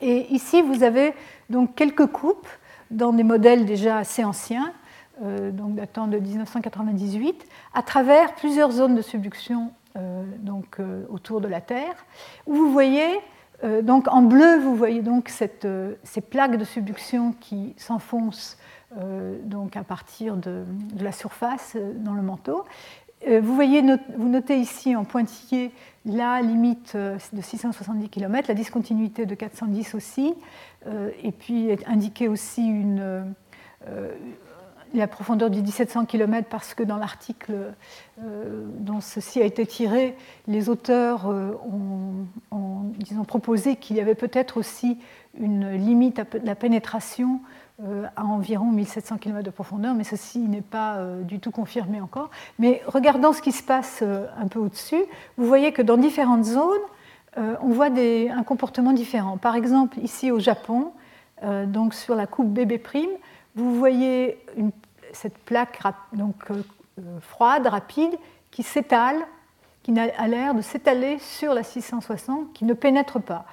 Et 0.00 0.32
ici, 0.32 0.62
vous 0.62 0.82
avez 0.82 1.14
donc 1.50 1.74
quelques 1.74 2.06
coupes 2.06 2.48
dans 2.90 3.12
des 3.12 3.22
modèles 3.22 3.64
déjà 3.64 3.98
assez 3.98 4.24
anciens, 4.24 4.72
donc 5.22 5.76
datant 5.76 6.08
de 6.08 6.18
1998, 6.18 7.46
à 7.72 7.82
travers 7.82 8.34
plusieurs 8.34 8.72
zones 8.72 8.96
de 8.96 9.02
subduction 9.02 9.70
donc, 10.40 10.78
autour 11.08 11.40
de 11.40 11.48
la 11.48 11.60
Terre, 11.60 12.04
où 12.46 12.54
vous 12.54 12.72
voyez 12.72 13.20
euh, 13.64 13.82
donc 13.82 14.08
en 14.08 14.22
bleu, 14.22 14.58
vous 14.58 14.76
voyez 14.76 15.02
donc 15.02 15.32
euh, 15.64 15.94
ces 16.02 16.20
plaques 16.20 16.56
de 16.56 16.64
subduction 16.64 17.34
qui 17.40 17.74
s'enfoncent 17.78 18.58
euh, 18.98 19.38
donc 19.44 19.76
à 19.76 19.82
partir 19.82 20.36
de, 20.36 20.64
la 21.00 21.12
surface 21.12 21.76
dans 21.96 22.12
le 22.12 22.22
manteau. 22.22 22.64
vous, 23.26 23.54
voyez, 23.54 23.82
vous 24.16 24.28
notez 24.28 24.58
ici 24.58 24.94
en 24.94 25.04
pointillé 25.04 25.72
la 26.04 26.42
limite 26.42 26.94
de 26.96 27.40
670 27.40 28.10
km, 28.10 28.48
la 28.48 28.54
discontinuité 28.54 29.24
de 29.24 29.34
410 29.34 29.94
aussi, 29.94 30.34
et 31.22 31.32
puis 31.32 31.70
est 31.70 31.88
indiqué 31.88 32.28
aussi 32.28 32.60
une, 32.60 33.34
la 34.94 35.08
profondeur 35.08 35.50
du 35.50 35.60
1700 35.60 36.06
km 36.06 36.48
parce 36.48 36.74
que 36.74 36.82
dans 36.82 36.96
l'article 36.96 37.74
euh, 38.22 38.64
dont 38.78 39.00
ceci 39.00 39.42
a 39.42 39.44
été 39.44 39.66
tiré, 39.66 40.16
les 40.46 40.68
auteurs 40.68 41.28
euh, 41.28 41.52
ont, 42.52 42.92
disons, 42.98 43.24
proposé 43.24 43.76
qu'il 43.76 43.96
y 43.96 44.00
avait 44.00 44.14
peut-être 44.14 44.56
aussi 44.56 44.98
une 45.38 45.72
limite 45.72 46.20
à 46.20 46.24
la 46.44 46.54
pénétration 46.54 47.40
euh, 47.82 48.06
à 48.14 48.24
environ 48.24 48.66
1700 48.66 49.18
km 49.18 49.42
de 49.42 49.50
profondeur, 49.50 49.94
mais 49.94 50.04
ceci 50.04 50.38
n'est 50.38 50.60
pas 50.60 51.04
du 51.22 51.40
tout 51.40 51.50
confirmé 51.50 52.00
encore. 52.00 52.30
Mais 52.60 52.80
regardant 52.86 53.32
ce 53.32 53.42
qui 53.42 53.52
se 53.52 53.64
passe 53.64 54.02
un 54.02 54.46
peu 54.46 54.60
au-dessus, 54.60 55.02
vous 55.36 55.46
voyez 55.46 55.72
que 55.72 55.82
dans 55.82 55.96
différentes 55.96 56.44
zones, 56.44 56.70
on 57.36 57.70
voit 57.70 57.88
un 57.88 58.42
comportement 58.44 58.92
différent. 58.92 59.38
Par 59.38 59.56
exemple, 59.56 59.98
ici 59.98 60.30
au 60.30 60.38
Japon, 60.38 60.92
donc 61.66 61.94
sur 61.94 62.14
la 62.14 62.28
coupe 62.28 62.46
BB', 62.46 62.80
vous 63.54 63.78
voyez 63.78 64.38
cette 65.12 65.38
plaque 65.38 65.80
donc, 66.12 66.34
euh, 66.50 66.62
euh, 66.98 67.20
froide, 67.20 67.66
rapide, 67.66 68.12
qui 68.50 68.62
s'étale, 68.62 69.16
qui 69.82 69.98
a 69.98 70.28
l'air 70.28 70.54
de 70.54 70.60
s'étaler 70.60 71.18
sur 71.18 71.54
la 71.54 71.62
660, 71.62 72.52
qui 72.52 72.64
ne 72.64 72.74
pénètre 72.74 73.20
pas. 73.20 73.44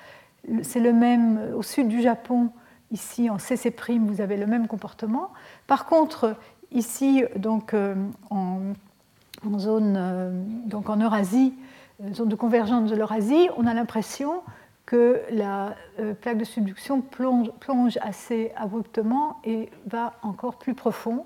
C'est 0.64 0.80
le 0.80 0.94
même 0.94 1.38
euh, 1.38 1.56
au 1.56 1.62
sud 1.62 1.88
du 1.88 2.02
Japon, 2.02 2.50
ici 2.92 3.30
en 3.30 3.38
CC', 3.38 3.74
vous 4.00 4.22
avez 4.22 4.38
le 4.38 4.48
même 4.48 4.68
comportement. 4.68 5.30
Par 5.68 5.86
contre, 5.86 6.36
ici, 6.72 7.24
donc, 7.36 7.74
en, 8.30 8.60
zone, 9.58 10.44
donc 10.66 10.90
en 10.90 10.98
Eurasie, 10.98 11.54
zone 12.14 12.28
de 12.28 12.36
convergence 12.36 12.90
de 12.90 12.96
l'Eurasie, 12.96 13.48
on 13.56 13.66
a 13.66 13.74
l'impression 13.74 14.42
que 14.86 15.22
la 15.30 15.76
plaque 16.22 16.38
de 16.38 16.44
subduction 16.44 17.02
plonge, 17.02 17.98
assez 18.02 18.52
abruptement 18.56 19.38
et 19.44 19.70
va 19.86 20.14
encore 20.22 20.56
plus 20.56 20.74
profond. 20.74 21.26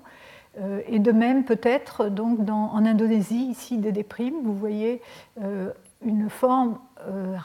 Euh, 0.58 0.80
et 0.86 0.98
de 0.98 1.12
même, 1.12 1.44
peut-être, 1.44 2.08
donc 2.08 2.48
en 2.48 2.84
Indonésie, 2.84 3.48
ici 3.50 3.78
des 3.78 3.92
déprimes, 3.92 4.36
vous 4.42 4.54
voyez 4.54 5.02
euh, 5.42 5.70
une 6.04 6.30
forme, 6.30 6.78
euh, 7.06 7.36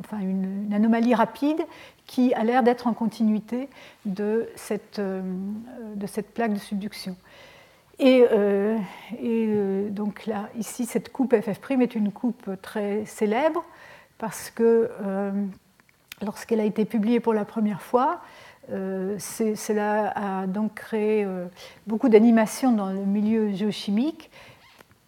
enfin 0.00 0.18
une, 0.20 0.72
anomalie 0.72 1.14
rapide 1.14 1.60
qui 2.06 2.34
a 2.34 2.44
l'air 2.44 2.62
d'être 2.62 2.86
en 2.86 2.92
continuité 2.92 3.68
de 4.04 4.48
cette, 4.56 5.00
de 5.00 6.06
cette, 6.06 6.32
plaque 6.34 6.54
de 6.54 6.58
subduction. 6.58 7.16
Et, 7.98 8.24
et 9.20 9.88
donc 9.90 10.26
là, 10.26 10.48
ici, 10.56 10.86
cette 10.86 11.10
coupe 11.10 11.34
FF' 11.34 11.70
est 11.80 11.94
une 11.94 12.12
coupe 12.12 12.50
très 12.62 13.04
célèbre 13.06 13.64
parce 14.18 14.50
que 14.50 14.90
lorsqu'elle 16.22 16.60
a 16.60 16.64
été 16.64 16.84
publiée 16.84 17.20
pour 17.20 17.34
la 17.34 17.44
première 17.44 17.82
fois, 17.82 18.20
euh, 18.70 19.18
cela 19.18 20.12
a 20.14 20.46
donc 20.46 20.74
créé 20.74 21.24
euh, 21.24 21.46
beaucoup 21.86 22.10
d'animation 22.10 22.72
dans 22.72 22.90
le 22.90 23.04
milieu 23.04 23.52
géochimique, 23.52 24.30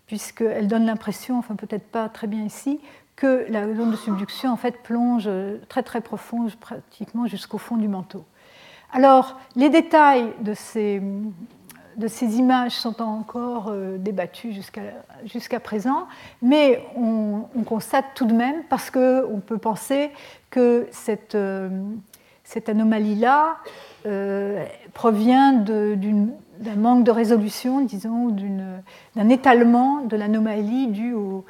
puisqu'elle 0.06 0.66
donne 0.66 0.86
l'impression, 0.86 1.38
enfin 1.38 1.56
peut-être 1.56 1.86
pas 1.86 2.08
très 2.08 2.26
bien 2.26 2.42
ici, 2.44 2.80
que 3.16 3.44
la 3.50 3.72
zone 3.74 3.90
de 3.90 3.96
subduction 3.96 4.50
en 4.50 4.56
fait 4.56 4.82
plonge 4.82 5.28
très 5.68 5.82
très 5.82 6.00
profond, 6.00 6.46
pratiquement 6.58 7.26
jusqu'au 7.26 7.58
fond 7.58 7.76
du 7.76 7.86
manteau. 7.86 8.24
Alors, 8.92 9.38
les 9.56 9.68
détails 9.68 10.32
de 10.40 10.54
ces, 10.54 11.02
de 12.00 12.08
ces 12.08 12.38
images 12.38 12.72
sont 12.72 13.00
encore 13.00 13.68
euh, 13.68 13.98
débattus 13.98 14.56
jusqu'à 15.24 15.60
présent, 15.60 16.08
mais 16.42 16.82
on, 16.96 17.44
constate 17.64 18.06
tout 18.14 18.26
de 18.26 18.34
même, 18.34 18.62
parce 18.68 18.90
qu'on 18.90 19.40
peut 19.46 19.58
penser 19.58 20.10
que 20.50 20.88
cette, 20.90 21.36
cette 22.50 22.68
anomalie-là 22.68 23.58
euh, 24.06 24.64
provient 24.92 25.52
d'un 25.52 26.74
manque 26.76 27.04
de 27.04 27.12
résolution, 27.12 27.80
disons, 27.80 28.34
d'un 29.14 29.28
étalement 29.28 30.00
de 30.00 30.16
l'anomalie 30.16 30.88
dû 30.88 31.12
au, 31.12 31.44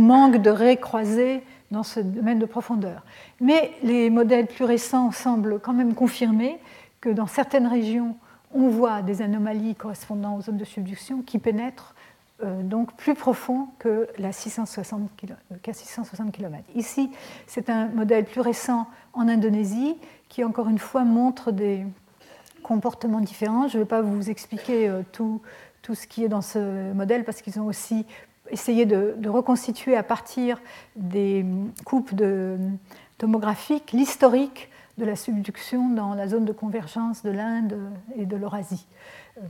manque 0.00 0.38
de 0.38 0.48
raies 0.48 0.78
croisées 0.78 1.42
dans 1.70 1.82
ce 1.82 2.00
domaine 2.00 2.38
de 2.38 2.46
profondeur. 2.46 3.04
Mais 3.40 3.72
les 3.82 4.08
modèles 4.08 4.46
plus 4.46 4.64
récents 4.64 5.10
semblent 5.10 5.60
quand 5.60 5.74
même 5.74 5.94
confirmer 5.94 6.58
que 7.02 7.10
dans 7.10 7.26
certaines 7.26 7.66
régions, 7.66 8.16
on 8.54 8.68
voit 8.68 9.02
des 9.02 9.22
anomalies 9.22 9.74
correspondant 9.74 10.36
aux 10.36 10.42
zones 10.42 10.56
de 10.56 10.64
subduction 10.64 11.22
qui 11.22 11.38
pénètrent 11.38 11.94
euh, 12.42 12.62
donc 12.62 12.94
plus 12.94 13.14
profond 13.14 13.68
que 13.78 14.08
la 14.18 14.32
660 14.32 15.10
km. 15.16 16.64
Ici, 16.74 17.10
c'est 17.46 17.70
un 17.70 17.86
modèle 17.86 18.24
plus 18.24 18.40
récent 18.40 18.86
en 19.12 19.28
Indonésie 19.28 19.96
qui, 20.28 20.42
encore 20.42 20.68
une 20.68 20.78
fois, 20.78 21.04
montre 21.04 21.52
des 21.52 21.84
comportements 22.62 23.20
différents. 23.20 23.68
Je 23.68 23.78
ne 23.78 23.82
vais 23.82 23.88
pas 23.88 24.02
vous 24.02 24.28
expliquer 24.28 24.88
euh, 24.88 25.02
tout, 25.12 25.40
tout, 25.82 25.94
ce 25.94 26.06
qui 26.06 26.24
est 26.24 26.28
dans 26.28 26.42
ce 26.42 26.92
modèle 26.92 27.24
parce 27.24 27.42
qu'ils 27.42 27.60
ont 27.60 27.66
aussi 27.66 28.06
essayé 28.50 28.86
de, 28.86 29.14
reconstituer 29.28 29.96
à 29.96 30.02
partir 30.02 30.60
des 30.96 31.44
coupes 31.84 32.14
de, 32.14 32.56
tomographiques 33.18 33.92
l'historique 33.92 34.68
de 35.02 35.06
la 35.06 35.16
subduction 35.16 35.88
dans 35.90 36.14
la 36.14 36.28
zone 36.28 36.44
de 36.44 36.52
convergence 36.52 37.24
de 37.24 37.30
l'Inde 37.30 37.76
et 38.14 38.24
de 38.24 38.36
l'Eurasie. 38.36 38.86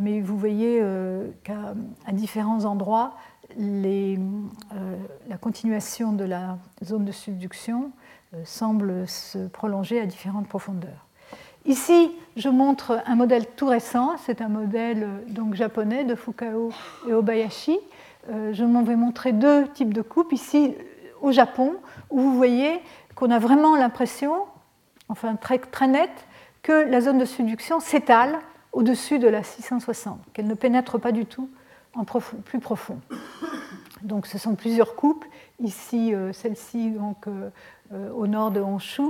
Mais 0.01 0.23
vous 0.23 0.39
voyez 0.39 0.79
euh, 0.81 1.29
qu'à 1.45 1.75
différents 2.13 2.65
endroits, 2.65 3.17
euh, 3.61 4.17
la 5.29 5.37
continuation 5.37 6.13
de 6.13 6.25
la 6.25 6.57
zone 6.83 7.05
de 7.05 7.13
subduction 7.13 7.93
euh, 8.33 8.41
semble 8.47 9.07
se 9.07 9.47
prolonger 9.49 10.01
à 10.01 10.07
différentes 10.07 10.49
profondeurs. 10.49 11.07
Ici, 11.67 12.11
je 12.37 12.49
montre 12.49 13.03
un 13.05 13.15
modèle 13.15 13.45
tout 13.55 13.67
récent, 13.67 14.17
c'est 14.25 14.41
un 14.41 14.49
modèle 14.49 15.07
donc, 15.29 15.55
japonais 15.55 16.05
de 16.05 16.15
Fukao 16.15 16.71
et 17.07 17.13
Obayashi. 17.13 17.79
Je 18.29 18.65
m'en 18.65 18.85
vais 18.85 18.97
montrer 18.97 19.33
deux 19.33 19.69
types 19.69 19.93
de 19.93 20.03
coupes. 20.03 20.33
Ici, 20.33 20.75
au 21.21 21.31
Japon, 21.31 21.75
où 22.11 22.21
vous 22.21 22.37
voyez 22.37 22.81
qu'on 23.15 23.31
a 23.31 23.39
vraiment 23.39 23.77
l'impression, 23.77 24.33
enfin 25.13 25.37
très, 25.37 25.61
nette, 25.87 26.27
que 26.63 26.73
la 26.73 27.01
zone 27.01 27.19
de 27.19 27.25
subduction 27.25 27.81
s'étale 27.81 28.39
au-dessus 28.73 29.19
de 29.19 29.29
la 29.29 29.43
660, 29.43 30.19
qu'elle 30.33 30.47
ne 30.47 30.55
pénètre 30.55 30.99
pas 30.99 31.13
du 31.13 31.27
tout 31.27 31.49
en 31.95 32.05
plus 32.05 32.59
profond. 32.59 32.99
Donc 34.03 34.27
ce 34.27 34.39
sont 34.39 34.55
plusieurs 34.55 34.97
coupes, 34.97 35.25
ici 35.61 36.15
euh, 36.15 36.33
celle-ci 36.33 36.91
donc 36.91 37.27
euh, 37.27 37.51
euh, 37.93 38.11
au 38.13 38.27
nord 38.27 38.51
de 38.51 38.61
Honshu 38.61 39.03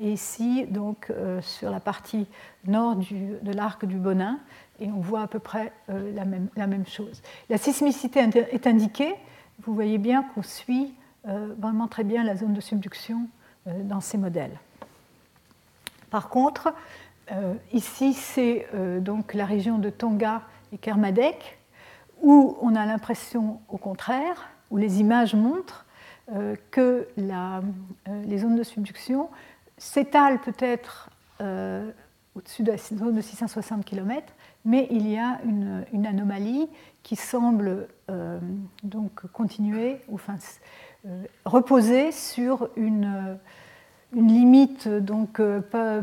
et 0.00 0.12
ici 0.12 0.64
donc 0.70 1.12
sur 1.40 1.72
la 1.72 1.80
partie 1.80 2.28
nord 2.64 2.94
de 2.94 3.52
l'arc 3.52 3.84
du 3.84 3.96
Bonin 3.96 4.38
et 4.78 4.86
on 4.92 5.00
voit 5.00 5.22
à 5.22 5.26
peu 5.26 5.40
près 5.40 5.72
la, 5.88 6.24
même, 6.24 6.86
chose. 6.86 7.20
La 7.50 7.58
sismicité 7.58 8.20
est 8.52 8.66
indiquée, 8.68 9.16
vous 9.64 9.74
voyez 9.74 9.98
bien 9.98 10.22
qu'on 10.22 10.44
suit 10.44 10.94
vraiment 11.24 11.88
très 11.88 12.04
bien 12.04 12.22
la 12.22 12.36
zone 12.36 12.52
de 12.52 12.60
subduction 12.60 13.26
dans 13.66 14.00
ces 14.00 14.18
modèles. 14.18 14.56
Par 16.10 16.28
contre, 16.28 16.72
ici 17.72 18.14
c'est 18.14 18.66
donc 19.00 19.34
la 19.34 19.44
région 19.44 19.78
de 19.78 19.90
Tonga 19.90 20.42
et 20.72 20.78
Kermadec 20.78 21.58
où 22.22 22.56
on 22.60 22.74
a 22.74 22.84
l'impression 22.86 23.60
au 23.68 23.78
contraire, 23.78 24.48
où 24.70 24.76
les 24.76 25.00
images 25.00 25.34
montrent 25.34 25.86
euh, 26.32 26.56
que 26.70 27.08
euh, 27.18 27.60
les 28.24 28.38
zones 28.38 28.56
de 28.56 28.62
subduction 28.62 29.28
s'étalent 29.76 30.40
peut-être 30.40 31.10
euh, 31.40 31.90
au-dessus 32.34 32.62
de 32.62 32.72
la 32.72 32.78
zone 32.78 33.14
de 33.14 33.20
660 33.20 33.84
km, 33.84 34.32
mais 34.64 34.88
il 34.90 35.08
y 35.08 35.16
a 35.16 35.40
une, 35.44 36.06
anomalie 36.06 36.68
qui 37.02 37.16
semble 37.16 37.88
donc 38.82 39.26
continuer, 39.32 40.00
enfin, 40.12 40.36
reposer 41.44 42.12
sur 42.12 42.68
une, 42.76 43.38
une 44.14 44.28
limite 44.28 44.88
donc 44.88 45.40
pas, 45.70 46.02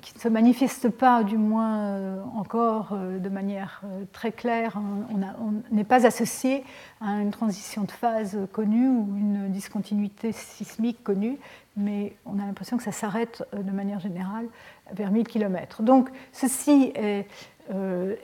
qui 0.00 0.14
ne 0.14 0.20
se 0.20 0.28
manifeste 0.28 0.88
pas, 0.88 1.22
du 1.22 1.36
moins 1.36 1.78
euh, 1.78 2.22
encore 2.36 2.90
euh, 2.92 3.18
de 3.18 3.28
manière 3.28 3.82
euh, 3.84 4.04
très 4.12 4.32
claire. 4.32 4.78
On 5.10 5.74
n'est 5.74 5.84
pas 5.84 6.06
associé 6.06 6.64
à 7.00 7.20
une 7.20 7.30
transition 7.30 7.84
de 7.84 7.90
phase 7.90 8.38
connue 8.52 8.88
ou 8.88 9.14
une 9.16 9.50
discontinuité 9.50 10.32
sismique 10.32 11.02
connue, 11.02 11.38
mais 11.76 12.16
on 12.24 12.38
a 12.38 12.46
l'impression 12.46 12.76
que 12.76 12.82
ça 12.82 12.92
s'arrête 12.92 13.44
de 13.52 13.70
manière 13.70 14.00
générale 14.00 14.46
vers 14.92 15.10
1000 15.10 15.26
km. 15.26 15.82
Donc 15.82 16.10
ceci 16.32 16.92
est, 16.94 17.26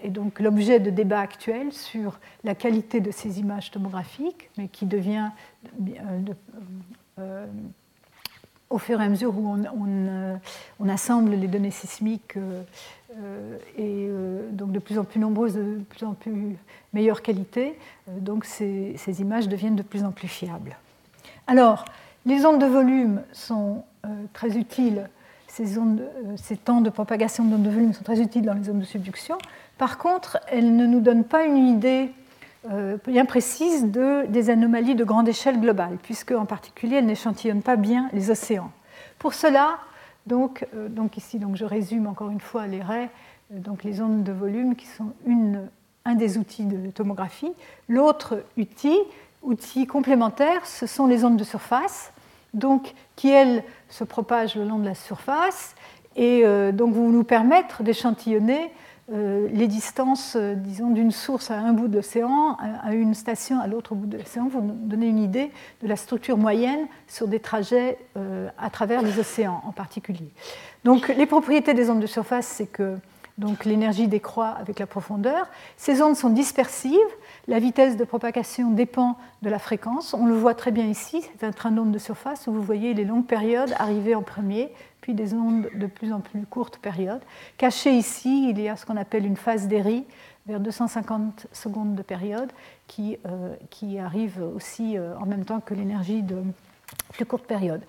donc 0.08 0.40
l'objet 0.40 0.80
de 0.80 0.90
débats 0.90 1.20
actuels 1.20 1.72
sur 1.72 2.18
la 2.42 2.54
qualité 2.54 3.00
de 3.00 3.10
ces 3.10 3.38
images 3.38 3.70
tomographiques, 3.70 4.50
mais 4.56 4.68
qui 4.68 4.86
devient 4.86 5.28
au 8.74 8.78
fur 8.78 9.00
et 9.00 9.04
à 9.04 9.08
mesure 9.08 9.36
où 9.38 9.48
on, 9.48 10.40
on, 10.80 10.88
assemble 10.88 11.30
les 11.30 11.46
données 11.46 11.70
sismiques 11.70 12.36
euh, 12.36 12.62
euh, 13.16 13.56
et 13.78 14.08
euh, 14.08 14.50
donc 14.50 14.72
de 14.72 14.80
plus 14.80 14.98
en 14.98 15.04
plus 15.04 15.20
nombreuses, 15.20 15.54
de 15.54 15.80
plus 15.88 16.04
en 16.04 16.14
plus 16.14 16.56
meilleure 16.92 17.22
qualité, 17.22 17.78
donc 18.08 18.44
ces, 18.44 18.96
images 19.20 19.48
deviennent 19.48 19.76
de 19.76 19.82
plus 19.82 20.04
en 20.04 20.10
plus 20.10 20.28
fiables. 20.28 20.76
Alors, 21.46 21.84
les 22.26 22.44
ondes 22.44 22.60
de 22.60 22.66
volume 22.66 23.22
sont 23.32 23.84
très 24.32 24.56
utiles, 24.56 25.08
ces, 25.46 25.78
ces 26.36 26.56
temps 26.56 26.80
de 26.80 26.90
propagation 26.90 27.44
d'ondes 27.44 27.62
de 27.62 27.70
volume 27.70 27.92
sont 27.92 28.04
très 28.04 28.20
utiles 28.20 28.42
dans 28.42 28.54
les 28.54 28.64
zones 28.64 28.80
de 28.80 28.84
subduction. 28.84 29.38
Par 29.78 29.98
contre, 29.98 30.38
elles 30.48 30.74
ne 30.74 30.86
nous 30.86 31.00
donnent 31.00 31.24
pas 31.24 31.44
une 31.44 31.68
idée 31.68 32.10
euh, 32.10 32.23
bien 33.06 33.24
précise 33.24 33.90
de, 33.90 34.26
des 34.28 34.50
anomalies 34.50 34.94
de 34.94 35.04
grande 35.04 35.28
échelle 35.28 35.60
globale, 35.60 35.98
puisque 36.02 36.32
en 36.32 36.46
particulier 36.46 36.96
elles 36.96 37.06
n'échantillonnent 37.06 37.62
pas 37.62 37.76
bien 37.76 38.08
les 38.12 38.30
océans. 38.30 38.70
Pour 39.18 39.34
cela, 39.34 39.78
donc, 40.26 40.66
euh, 40.74 40.88
ici 41.16 41.38
donc 41.38 41.56
je 41.56 41.64
résume 41.64 42.06
encore 42.06 42.30
une 42.30 42.40
fois 42.40 42.66
les 42.66 42.82
raies, 42.82 43.10
euh, 43.52 43.58
donc 43.58 43.84
les 43.84 44.00
ondes 44.00 44.24
de 44.24 44.32
volume 44.32 44.74
qui 44.76 44.86
sont 44.86 45.12
un 46.06 46.14
des 46.14 46.38
outils 46.38 46.64
de 46.64 46.90
tomographie. 46.90 47.52
L'autre 47.88 48.42
outil, 48.58 48.98
outil 49.42 49.86
complémentaire, 49.86 50.64
ce 50.66 50.86
sont 50.86 51.06
les 51.06 51.24
ondes 51.24 51.36
de 51.36 51.44
surface, 51.44 52.12
donc 52.54 52.94
qui 53.16 53.28
elles 53.28 53.62
se 53.88 54.04
propagent 54.04 54.56
le 54.56 54.64
long 54.64 54.78
de 54.78 54.84
la 54.84 54.94
surface 54.94 55.74
et 56.16 56.44
donc 56.72 56.94
vont 56.94 57.08
nous 57.08 57.24
permettre 57.24 57.82
d'échantillonner 57.82 58.70
euh, 59.12 59.48
les 59.52 59.66
distances, 59.66 60.34
euh, 60.34 60.54
disons, 60.54 60.90
d'une 60.90 61.10
source 61.10 61.50
à 61.50 61.58
un 61.58 61.74
bout 61.74 61.88
de 61.88 61.96
l'océan, 61.96 62.56
à 62.82 62.94
une 62.94 63.12
station 63.12 63.60
à 63.60 63.66
l'autre 63.66 63.94
bout 63.94 64.06
de 64.06 64.16
l'océan, 64.16 64.48
vous 64.48 64.62
nous 64.62 64.74
donnez 64.74 65.08
une 65.08 65.18
idée 65.18 65.50
de 65.82 65.88
la 65.88 65.96
structure 65.96 66.38
moyenne 66.38 66.86
sur 67.06 67.28
des 67.28 67.38
trajets 67.38 67.98
euh, 68.16 68.48
à 68.56 68.70
travers 68.70 69.02
les 69.02 69.18
océans 69.18 69.62
en 69.66 69.72
particulier. 69.72 70.30
Donc, 70.84 71.08
les 71.08 71.26
propriétés 71.26 71.74
des 71.74 71.90
ondes 71.90 72.00
de 72.00 72.06
surface, 72.06 72.46
c'est 72.46 72.66
que 72.66 72.96
l'énergie 73.64 74.08
décroît 74.08 74.50
avec 74.58 74.78
la 74.78 74.86
profondeur. 74.86 75.48
Ces 75.76 76.02
ondes 76.02 76.16
sont 76.16 76.30
dispersives. 76.30 76.98
La 77.48 77.58
vitesse 77.58 77.96
de 77.96 78.04
propagation 78.04 78.70
dépend 78.70 79.16
de 79.42 79.50
la 79.50 79.58
fréquence. 79.58 80.14
On 80.14 80.26
le 80.26 80.34
voit 80.34 80.54
très 80.54 80.70
bien 80.70 80.86
ici. 80.86 81.22
C'est 81.38 81.46
un 81.46 81.52
train 81.52 81.70
d'ondes 81.70 81.92
de 81.92 81.98
surface 81.98 82.46
où 82.46 82.52
vous 82.52 82.62
voyez 82.62 82.94
les 82.94 83.04
longues 83.04 83.26
périodes 83.26 83.74
arriver 83.78 84.14
en 84.14 84.22
premier, 84.22 84.72
puis 85.04 85.12
des 85.12 85.34
ondes 85.34 85.68
de 85.74 85.86
plus 85.86 86.14
en 86.14 86.20
plus 86.20 86.46
courtes 86.46 86.78
périodes. 86.78 87.20
Caché 87.58 87.92
ici, 87.92 88.48
il 88.48 88.58
y 88.58 88.70
a 88.70 88.76
ce 88.76 88.86
qu'on 88.86 88.96
appelle 88.96 89.26
une 89.26 89.36
phase 89.36 89.68
d'Erie, 89.68 90.06
vers 90.46 90.60
250 90.60 91.46
secondes 91.52 91.94
de 91.94 92.00
période, 92.00 92.50
qui, 92.86 93.18
euh, 93.26 93.54
qui 93.68 93.98
arrive 93.98 94.42
aussi 94.56 94.96
euh, 94.96 95.14
en 95.18 95.26
même 95.26 95.44
temps 95.44 95.60
que 95.60 95.74
l'énergie 95.74 96.22
de 96.22 96.38
plus 97.12 97.26
courte 97.26 97.44
période. 97.44 97.82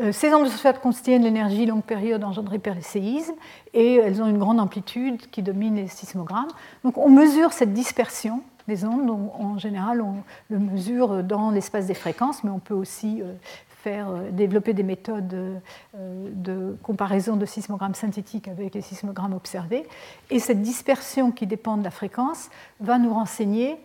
Euh, 0.00 0.10
ces 0.10 0.32
ondes 0.32 0.44
de 0.44 0.48
surface 0.48 0.78
contiennent 0.78 1.24
l'énergie 1.24 1.66
longue 1.66 1.82
période 1.82 2.24
engendrée 2.24 2.58
par 2.58 2.76
les 2.76 2.80
séismes 2.80 3.34
et 3.74 3.96
elles 3.96 4.22
ont 4.22 4.26
une 4.26 4.38
grande 4.38 4.58
amplitude 4.58 5.20
qui 5.30 5.42
domine 5.42 5.76
les 5.76 5.88
sismogrammes. 5.88 6.48
Donc 6.82 6.96
on 6.96 7.10
mesure 7.10 7.52
cette 7.52 7.74
dispersion 7.74 8.42
des 8.68 8.86
ondes. 8.86 9.10
En 9.10 9.58
général, 9.58 10.00
on 10.00 10.14
le 10.48 10.58
mesure 10.58 11.22
dans 11.22 11.50
l'espace 11.50 11.86
des 11.88 11.92
fréquences, 11.94 12.42
mais 12.42 12.48
on 12.48 12.58
peut 12.58 12.72
aussi 12.72 13.22
euh, 13.86 14.30
développer 14.30 14.72
des 14.72 14.82
méthodes 14.82 15.60
de 15.94 16.76
comparaison 16.82 17.36
de 17.36 17.46
sismogrammes 17.46 17.94
synthétiques 17.94 18.48
avec 18.48 18.74
les 18.74 18.80
sismogrammes 18.80 19.34
observés. 19.34 19.86
Et 20.30 20.38
cette 20.38 20.62
dispersion 20.62 21.30
qui 21.32 21.46
dépend 21.46 21.76
de 21.76 21.84
la 21.84 21.90
fréquence 21.90 22.50
va 22.80 22.98
nous 22.98 23.12
renseigner 23.12 23.78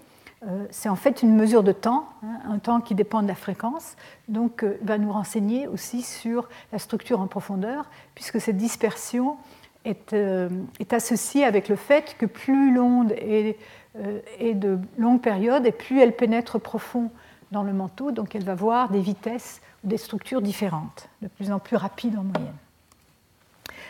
euh, 0.48 0.66
c'est 0.72 0.88
en 0.88 0.96
fait 0.96 1.22
une 1.22 1.36
mesure 1.36 1.64
de 1.64 1.74
temps, 1.74 2.08
hein, 2.24 2.40
un 2.48 2.60
temps 2.60 2.80
qui 2.80 2.96
dépend 2.96 3.22
de 3.22 3.28
la 3.28 3.36
fréquence, 3.36 3.98
donc 4.30 4.64
euh, 4.64 4.78
va 4.82 4.98
nous 4.98 5.12
renseigner 5.12 5.68
aussi 5.68 6.02
sur 6.02 6.48
la 6.72 6.80
structure 6.80 7.20
en 7.20 7.28
profondeur, 7.28 7.90
puisque 8.16 8.40
cette 8.40 8.56
dispersion 8.56 9.36
est, 9.84 10.14
euh, 10.14 10.48
associée 10.92 11.44
avec 11.44 11.68
le 11.68 11.76
fait 11.76 12.16
que 12.18 12.26
plus 12.26 12.74
l'onde 12.74 13.12
est, 13.18 13.58
est, 14.40 14.54
de 14.54 14.80
longue 14.98 15.20
période 15.20 15.66
et 15.66 15.74
plus 15.74 16.00
elle 16.00 16.16
pénètre 16.16 16.58
profond 16.60 17.12
dans 17.52 17.64
le 17.64 17.74
manteau, 17.74 18.12
donc 18.12 18.34
elle 18.34 18.46
va 18.46 18.56
voir 18.56 18.90
des 18.90 19.02
vitesses 19.02 19.62
des 19.84 19.97
structures 19.97 20.41
différentes, 20.41 21.10
de 21.22 21.27
plus 21.27 21.51
en 21.51 21.60
plus 21.60 21.76
rapides 21.76 22.18
en 22.18 22.23
moyenne. 22.23 22.56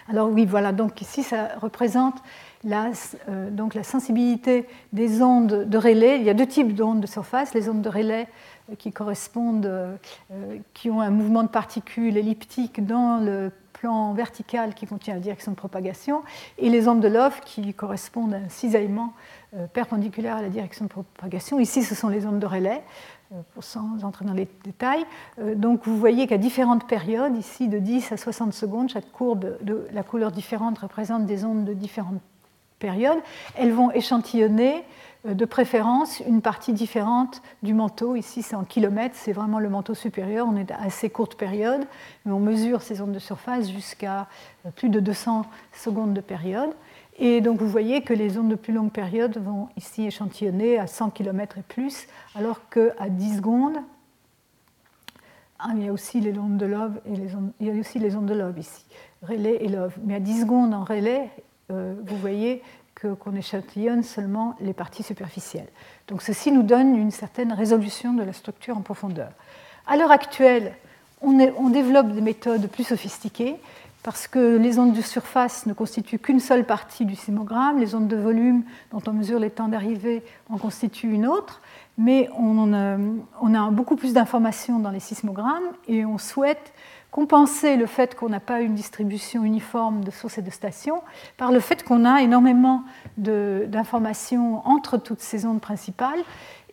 Alors 0.10 0.30
oui, 0.30 0.46
voilà, 0.46 0.72
donc 0.72 1.02
ici 1.02 1.22
ça 1.22 1.50
représente 1.62 2.16
la, 2.64 2.92
euh, 3.30 3.50
donc 3.52 3.76
la 3.76 3.84
sensibilité 3.84 4.68
des 4.92 5.22
ondes 5.22 5.70
de 5.70 5.78
relais. 5.78 6.18
Il 6.18 6.24
y 6.24 6.30
a 6.30 6.34
deux 6.34 6.48
types 6.48 6.74
d'ondes 6.74 7.00
de 7.00 7.08
surface, 7.08 7.54
les 7.54 7.70
ondes 7.70 7.82
de 7.82 7.90
relais 7.90 8.28
euh, 8.72 8.76
qui 8.76 8.92
correspondent, 8.92 9.68
euh, 9.68 9.96
qui 10.74 10.90
ont 10.90 11.02
un 11.02 11.12
mouvement 11.12 11.44
de 11.44 11.50
particules 11.50 12.18
elliptique 12.18 12.86
dans 12.86 13.18
le 13.18 13.52
plan 13.74 14.14
vertical 14.14 14.74
qui 14.74 14.88
contient 14.88 15.14
la 15.14 15.20
direction 15.20 15.52
de 15.52 15.58
propagation, 15.58 16.24
et 16.58 16.70
les 16.70 16.88
ondes 16.88 17.02
de 17.02 17.08
Love 17.08 17.40
qui 17.46 17.74
correspondent 17.74 18.34
à 18.34 18.38
un 18.38 18.50
cisaillement 18.50 19.14
perpendiculaire 19.74 20.38
à 20.38 20.42
la 20.42 20.50
direction 20.50 20.86
de 20.86 20.90
propagation. 20.90 21.60
Ici, 21.60 21.84
ce 21.84 21.96
sont 21.96 22.08
les 22.08 22.26
ondes 22.26 22.40
de 22.40 22.46
relais, 22.46 22.84
sans 23.60 24.04
entrer 24.04 24.26
dans 24.26 24.34
les 24.34 24.48
détails. 24.64 25.04
Donc 25.56 25.86
vous 25.86 25.98
voyez 25.98 26.28
qu'à 26.28 26.38
différentes 26.38 26.88
périodes, 26.88 27.36
ici 27.36 27.68
de 27.68 27.80
10 27.80 28.12
à 28.12 28.18
60 28.18 28.54
secondes, 28.54 28.90
chaque 28.90 29.12
courbe 29.12 29.58
de 29.62 29.88
la 29.92 30.04
couleur 30.04 30.32
différente 30.32 30.78
représente 30.78 31.26
des 31.26 31.46
ondes 31.46 31.66
de 31.66 31.74
différentes 31.74 32.22
période, 32.80 33.20
elles 33.56 33.74
vont 33.74 33.92
échantillonner 33.92 34.84
euh, 35.28 35.34
de 35.34 35.46
préférence 35.46 36.22
une 36.22 36.42
partie 36.42 36.74
différente 36.74 37.42
du 37.62 37.74
manteau. 37.74 38.16
Ici, 38.16 38.42
c'est 38.42 38.56
en 38.56 38.64
kilomètres, 38.64 39.16
c'est 39.18 39.34
vraiment 39.34 39.60
le 39.60 39.70
manteau 39.70 39.94
supérieur. 39.94 40.48
On 40.50 40.56
est 40.56 40.72
à 40.72 40.82
assez 40.82 41.10
courte 41.10 41.36
période, 41.36 41.86
mais 42.26 42.32
on 42.32 42.40
mesure 42.40 42.82
ces 42.82 43.02
ondes 43.02 43.12
de 43.12 43.20
surface 43.20 43.70
jusqu'à 43.70 44.28
euh, 44.66 44.72
plus 44.72 44.90
de 44.90 45.00
200 45.00 45.46
secondes 45.74 46.14
de 46.14 46.22
période. 46.22 46.72
Et 47.20 47.42
donc, 47.42 47.60
vous 47.60 47.68
voyez 47.68 48.02
que 48.02 48.14
les 48.14 48.38
ondes 48.38 48.48
de 48.48 48.56
plus 48.56 48.74
longue 48.74 48.92
période 48.92 49.38
vont 49.38 49.68
ici 49.76 50.06
échantillonner 50.06 50.80
à 50.80 50.88
100 50.88 51.10
km 51.10 51.58
et 51.58 51.62
plus, 51.62 52.08
alors 52.34 52.70
qu'à 52.70 53.10
10 53.10 53.38
secondes, 53.38 53.78
ah, 55.60 55.72
il 55.76 55.84
y 55.84 55.90
a 55.90 55.92
aussi 55.92 56.22
les 56.22 56.38
ondes 56.38 56.56
de 56.56 56.66
Love 56.66 57.02
et 57.06 57.18
les 57.18 57.36
ondes, 57.36 57.52
il 57.60 57.68
y 57.68 57.70
a 57.70 57.74
aussi 57.74 58.00
les 58.00 58.16
ondes 58.16 58.26
de 58.28 58.34
Love 58.34 58.58
ici, 58.58 58.86
relais 59.22 59.58
et 59.60 59.68
Love. 59.68 59.94
Mais 60.06 60.16
à 60.16 60.20
10 60.22 60.42
secondes 60.42 60.74
en 60.74 60.86
relais, 60.86 61.30
euh, 61.72 61.94
vous 62.06 62.16
voyez 62.16 62.64
qu'on 63.02 63.36
échantillonne 63.36 64.04
seulement 64.04 64.56
les 64.62 64.74
parties 64.74 65.04
superficielles. 65.04 65.68
Donc 66.08 66.22
ceci 66.22 66.54
nous 66.54 66.64
donne 66.64 66.96
une 66.96 67.12
certaine 67.12 67.52
résolution 67.52 68.14
de 68.14 68.24
la 68.24 68.34
structure 68.34 68.78
en 68.78 68.82
profondeur. 68.82 69.32
À 69.88 69.98
l'heure 69.98 70.12
actuelle, 70.12 70.74
on, 71.22 71.70
développe 71.70 72.12
des 72.12 72.22
méthodes 72.22 72.68
plus 72.68 72.86
sophistiquées 72.86 73.58
parce 74.04 74.28
que 74.28 74.58
les 74.58 74.80
ondes 74.80 74.94
de 74.94 75.02
surface 75.02 75.66
ne 75.66 75.74
constituent 75.74 76.20
qu'une 76.20 76.40
seule 76.40 76.66
partie 76.66 77.06
du 77.06 77.16
sismogramme, 77.16 77.80
les 77.80 77.96
ondes 77.96 78.08
de 78.08 78.16
volume 78.16 78.64
dont 78.92 79.02
on 79.08 79.14
mesure 79.14 79.40
les 79.40 79.50
temps 79.50 79.68
d'arrivée 79.68 80.24
en 80.50 80.58
constituent 80.58 81.12
une 81.12 81.28
autre, 81.28 81.62
mais 81.98 82.30
on, 82.38 82.74
a 82.74 83.70
beaucoup 83.72 83.98
plus 83.98 84.14
d'informations 84.14 84.80
dans 84.80 84.90
les 84.90 85.02
sismogrammes 85.02 85.74
et 85.88 86.06
on 86.06 86.18
souhaite 86.18 86.74
compenser 87.12 87.76
le 87.76 87.88
fait 87.88 88.16
qu'on 88.16 88.30
n'a 88.30 88.40
pas 88.40 88.62
une 88.62 88.74
distribution 88.74 89.44
uniforme 89.44 90.04
de 90.04 90.12
sources 90.12 90.38
et 90.38 90.42
de 90.42 90.50
stations 90.52 91.02
par 91.36 91.52
le 91.52 91.60
fait 91.60 91.84
qu'on 91.84 92.06
a 92.06 92.22
énormément 92.22 92.84
d'informations 93.18 94.66
entre 94.66 94.98
toutes 94.98 95.20
ces 95.20 95.46
ondes 95.46 95.60
principales 95.60 96.24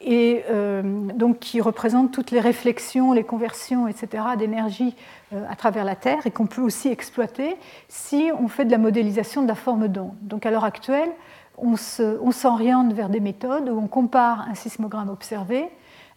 et 0.01 0.45
euh, 0.51 0.83
donc 1.15 1.39
qui 1.39 1.61
représentent 1.61 2.13
toutes 2.13 2.31
les 2.31 2.41
réflexions, 2.41 3.13
les 3.13 3.25
conversions, 3.25 3.89
etc., 3.89 4.25
d'énergie 4.39 4.95
euh, 5.33 5.45
à 5.51 5.57
travers 5.57 5.85
la 5.85 5.97
Terre 5.97 6.27
et 6.27 6.31
qu'on 6.31 6.47
peut 6.47 6.61
aussi 6.61 6.89
exploiter 6.89 7.57
si 7.89 8.31
on 8.39 8.49
fait 8.49 8.65
de 8.65 8.71
la 8.71 8.79
modélisation 8.79 9.43
de 9.43 9.49
la 9.49 9.55
forme 9.55 9.89
d'onde. 9.89 10.15
Donc 10.23 10.47
à 10.47 10.51
l'heure 10.51 10.65
actuelle, 10.65 11.11
on 11.59 11.77
s'oriente 11.77 12.93
vers 12.93 13.09
des 13.09 13.21
méthodes 13.21 13.71
où 13.71 13.79
on 13.79 13.87
compare 13.87 14.47
un 14.51 14.55
sismogramme 14.55 15.09
observé 15.09 15.71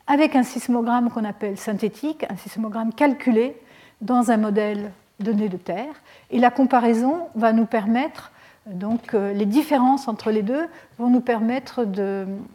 avec 0.06 0.36
un 0.36 0.44
sismogramme 0.44 1.10
qu'on 1.12 1.24
appelle 1.24 1.58
synthétique, 1.58 2.26
un 2.30 2.36
sismogramme 2.36 2.92
calculé 2.94 3.56
dans 4.02 4.32
un 4.32 4.38
modèle 4.38 4.92
donné 5.20 5.48
de 5.48 5.58
Terre. 5.58 5.94
Et 6.32 6.40
la 6.40 6.50
comparaison 6.50 7.28
va 7.36 7.54
nous 7.54 7.66
permettre 7.66 8.32
donc 8.74 9.14
euh, 9.14 9.34
les 9.34 9.46
différences 9.46 10.08
entre 10.08 10.32
les 10.32 10.44
deux 10.44 10.68
vont 10.98 11.10
nous 11.10 11.22
permettre 11.22 11.86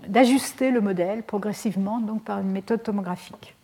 d'ajuster 0.09 0.71
le 0.71 0.81
modèle 0.81 1.23
progressivement 1.23 1.99
donc 1.99 2.23
par 2.23 2.39
une 2.41 2.51
méthode 2.51 2.83
tomographique. 2.83 3.55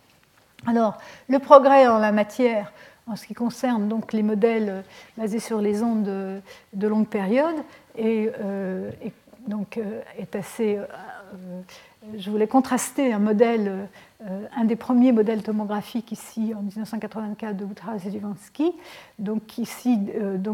Alors, 0.67 0.99
le 1.29 1.39
progrès 1.39 1.87
en 1.87 1.99
la 1.99 2.13
matière, 2.13 2.73
en 3.07 3.17
ce 3.17 3.27
qui 3.27 3.35
concerne 3.35 3.89
donc 3.89 4.13
les 4.13 4.23
modèles 4.23 4.69
euh, 4.69 4.81
basés 5.17 5.39
sur 5.39 5.61
les 5.61 5.83
ondes 5.83 6.03
de, 6.03 6.87
longue 6.89 7.07
période, 7.07 7.57
est, 7.97 8.33
euh, 8.41 8.91
donc, 9.47 9.81
est 10.19 10.37
assez. 10.37 10.79
je 12.17 12.31
voulais 12.31 12.47
contraster 12.47 13.13
un 13.13 13.19
modèle, 13.19 13.89
un 14.55 14.65
des 14.65 14.77
premiers 14.77 15.13
modèles 15.13 15.43
tomographiques 15.43 16.13
ici 16.13 16.53
en 16.55 16.61
1984 16.61 17.57
de 17.57 17.65
Woodhouse 17.65 18.07
et 18.07 18.11
Divansky. 18.11 18.73
Donc 19.19 19.57
ici, 19.59 19.99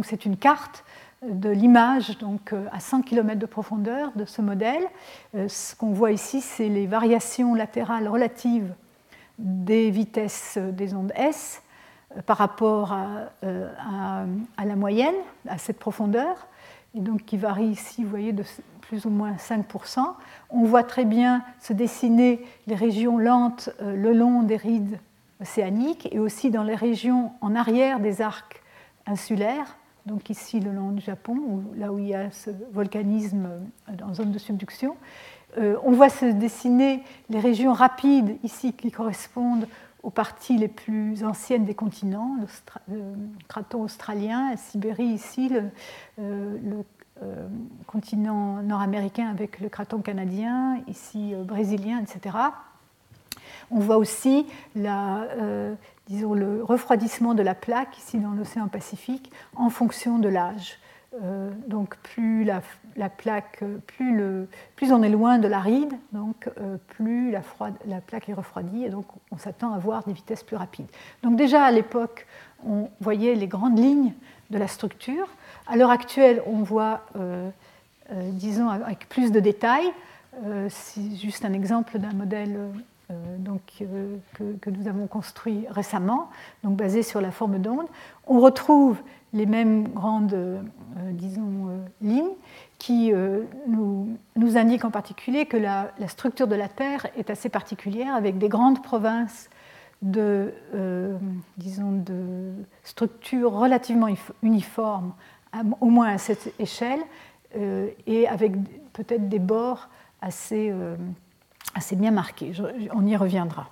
c'est 0.05 0.25
une 0.25 0.37
carte 0.37 0.85
de 1.23 1.49
l'image 1.51 2.19
donc 2.19 2.53
euh, 2.53 2.67
à 2.73 2.81
100 2.81 3.03
km 3.03 3.39
de 3.39 3.47
profondeur 3.47 4.13
de 4.17 4.25
ce 4.25 4.43
modèle. 4.43 4.83
Euh, 5.35 5.49
ce 5.49 5.75
qu'on 5.75 5.93
voit 5.93 6.13
ici, 6.13 6.41
c'est 6.41 6.69
les 6.69 6.87
variations 6.87 7.55
latérales 7.55 8.09
relatives 8.09 8.75
des 9.39 9.91
vitesses 9.91 10.59
des 10.59 10.95
ondes 10.95 11.13
S 11.17 11.63
euh, 12.17 12.23
par 12.23 12.39
rapport 12.39 12.93
à, 12.93 14.25
la 14.65 14.77
moyenne, 14.77 15.15
à 15.49 15.59
cette 15.59 15.79
profondeur, 15.79 16.47
et 16.95 17.01
donc 17.01 17.25
qui 17.25 17.37
varie 17.37 17.67
ici, 17.67 18.05
vous 18.05 18.11
voyez, 18.11 18.33
de 18.33 18.45
plus 18.83 19.05
ou 19.07 19.11
moins 19.11 19.33
5%. 19.33 20.01
On 20.51 20.65
voit 20.65 20.85
très 20.85 21.05
bien 21.05 21.43
se 21.61 21.73
dessiner 21.73 22.45
les 22.67 22.75
régions 22.75 23.19
lentes 23.19 23.71
le 23.81 24.13
long 24.13 24.43
des 24.43 24.57
rides 24.57 24.99
océaniques 25.41 26.09
et 26.13 26.19
aussi 26.19 26.51
dans 26.51 26.63
les 26.63 26.77
régions 26.77 27.33
en 27.41 27.55
arrière 27.55 28.01
des 28.01 28.23
arcs 28.23 28.63
insulaires 29.07 29.77
donc 30.07 30.31
ici 30.31 30.61
le 30.61 30.73
long 30.73 30.93
du 30.93 31.03
Japon, 31.03 31.65
là 31.77 31.93
où 31.93 31.99
il 31.99 32.07
y 32.07 32.15
a 32.15 32.31
ce 32.31 32.51
volcanisme 32.73 33.49
en 34.03 34.15
zone 34.15 34.33
de 34.33 34.39
subduction. 34.39 34.97
Euh, 35.59 35.77
on 35.85 35.93
voit 35.93 36.09
se 36.09 36.27
dessiner 36.27 37.03
les 37.31 37.41
régions 37.41 37.73
rapides 37.73 38.39
ici 38.43 38.73
qui 38.73 38.91
correspondent 38.91 39.67
aux 40.03 40.11
parties 40.11 40.57
les 40.57 40.69
plus 40.69 41.25
anciennes 41.25 41.65
des 41.65 41.75
continents, 41.75 42.37
le, 42.89 43.15
craton 43.49 43.83
australien, 43.83 44.51
la 44.51 44.57
Sibérie 44.57 45.07
ici, 45.07 45.49
le, 45.49 45.65
euh, 46.21 46.83
euh, 47.23 47.49
continent 47.87 48.63
nord-américain 48.63 49.29
avec 49.29 49.59
le 49.59 49.69
craton 49.69 50.03
canadien, 50.03 50.81
ici 50.87 51.35
brésilien, 51.45 52.01
etc. 52.01 52.37
On 53.71 53.79
voit 53.81 53.97
aussi 53.97 54.47
disons, 56.09 56.35
le 56.35 56.63
refroidissement 56.63 57.35
de 57.35 57.43
la 57.43 57.55
plaque 57.55 57.99
ici 57.99 58.19
dans 58.19 58.33
l'océan 58.33 58.69
Pacifique 58.69 59.31
en 59.55 59.71
fonction 59.71 60.19
de 60.19 60.29
l'âge. 60.29 60.79
Euh, 61.23 61.51
donc 61.67 61.97
plus 61.99 62.45
la, 62.45 62.61
plaque, 63.09 63.63
plus, 63.87 64.93
on 64.93 65.03
est 65.03 65.09
loin 65.09 65.39
de 65.39 65.49
l'aride, 65.49 65.93
donc 66.13 66.51
euh, 66.61 66.77
plus 66.89 67.31
la, 67.31 67.41
la, 67.87 68.01
plaque 68.03 68.29
est 68.29 68.35
refroidie 68.35 68.85
et 68.85 68.91
donc 68.91 69.07
on 69.31 69.39
s'attend 69.39 69.73
à 69.73 69.79
voir 69.79 70.05
des 70.05 70.13
vitesses 70.13 70.43
plus 70.43 70.57
rapides. 70.57 70.89
Donc 71.23 71.37
déjà 71.37 71.65
à 71.65 71.71
l'époque, 71.71 72.27
on 72.67 72.91
voyait 73.01 73.35
les 73.35 73.47
grandes 73.47 73.79
lignes 73.79 74.13
de 74.51 74.59
la 74.59 74.69
structure. 74.69 75.29
À 75.67 75.77
l'heure 75.77 75.91
actuelle, 75.91 76.43
on 76.47 76.63
voit, 76.63 77.07
euh, 77.19 77.51
disons, 78.11 78.69
avec 78.69 79.09
plus 79.09 79.33
de 79.33 79.41
détails. 79.41 79.91
C'est 80.69 81.17
juste 81.17 81.45
un 81.45 81.55
exemple 81.55 81.99
d'un 81.99 82.13
modèle 82.13 82.57
euh, 82.57 82.69
donc, 83.39 83.61
euh, 83.83 84.17
que, 84.61 84.71
nous 84.71 84.89
avons 84.89 85.07
construit 85.07 85.65
récemment, 85.71 86.29
donc 86.65 86.77
basé 86.77 87.03
sur 87.03 87.21
la 87.21 87.31
forme 87.31 87.59
d'onde, 87.59 87.87
on 88.27 88.41
retrouve 88.41 89.01
les 89.33 89.47
mêmes 89.47 89.87
grandes, 89.89 90.35
euh, 90.35 90.61
disons, 91.13 91.69
lignes 92.01 92.35
qui 92.79 93.13
nous, 93.69 94.09
nous, 94.37 94.57
indiquent 94.59 94.85
en 94.85 94.91
particulier 94.91 95.47
que 95.47 95.57
la, 95.57 95.91
structure 96.09 96.47
de 96.47 96.55
la 96.55 96.69
Terre 96.69 97.07
est 97.17 97.31
assez 97.31 97.49
particulière, 97.49 98.15
avec 98.15 98.39
des 98.39 98.49
grandes 98.49 98.83
provinces 98.83 99.49
de, 100.03 100.53
disons, 101.57 101.93
de 101.93 102.53
structures 102.85 103.53
relativement 103.53 104.09
uniformes, 104.43 105.15
au 105.81 105.87
moins 105.87 106.09
à 106.09 106.19
cette 106.19 106.53
échelle, 106.61 107.01
et 108.07 108.29
avec 108.29 108.53
peut-être 108.93 109.31
des 109.31 109.39
bords 109.39 109.89
assez 110.21 110.71
assez 111.77 111.95
bien 111.95 112.11
marqué. 112.11 112.53
on 112.95 113.07
y 113.07 113.17
reviendra. 113.17 113.69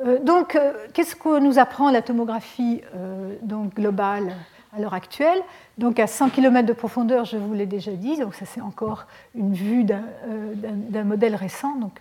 Euh, 0.00 0.18
donc, 0.18 0.54
euh, 0.54 0.72
qu'est-ce 0.94 1.16
que 1.16 1.40
nous 1.40 1.58
apprend 1.58 1.90
la 1.90 2.02
tomographie 2.02 2.80
euh, 2.94 3.34
donc, 3.42 3.74
globale 3.74 4.34
à 4.74 4.80
l'heure 4.80 4.94
actuelle? 4.94 5.40
Donc, 5.76 5.98
à 5.98 6.06
100 6.06 6.30
km 6.30 6.66
de 6.66 6.72
profondeur, 6.72 7.24
je 7.24 7.36
vous 7.36 7.52
l'ai 7.52 7.66
déjà 7.66 7.92
dit, 7.92 8.16
donc 8.16 8.34
ça 8.34 8.46
c'est 8.46 8.60
encore 8.60 9.06
une 9.34 9.52
vue 9.52 9.84
d'un 9.84 11.04
modèle 11.04 11.34
récent, 11.34 11.74
donc 11.76 12.00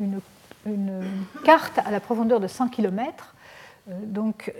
une, 0.00 0.20
une, 0.66 1.02
carte 1.44 1.78
à 1.78 1.90
la 1.90 2.00
profondeur 2.00 2.40
de 2.40 2.48
100 2.48 2.68
km, 2.68 3.34
donc 3.86 4.52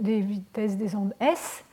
des 0.00 0.20
vitesses 0.20 0.76
des 0.76 0.94
ondes 0.94 1.14
S, 1.20 1.64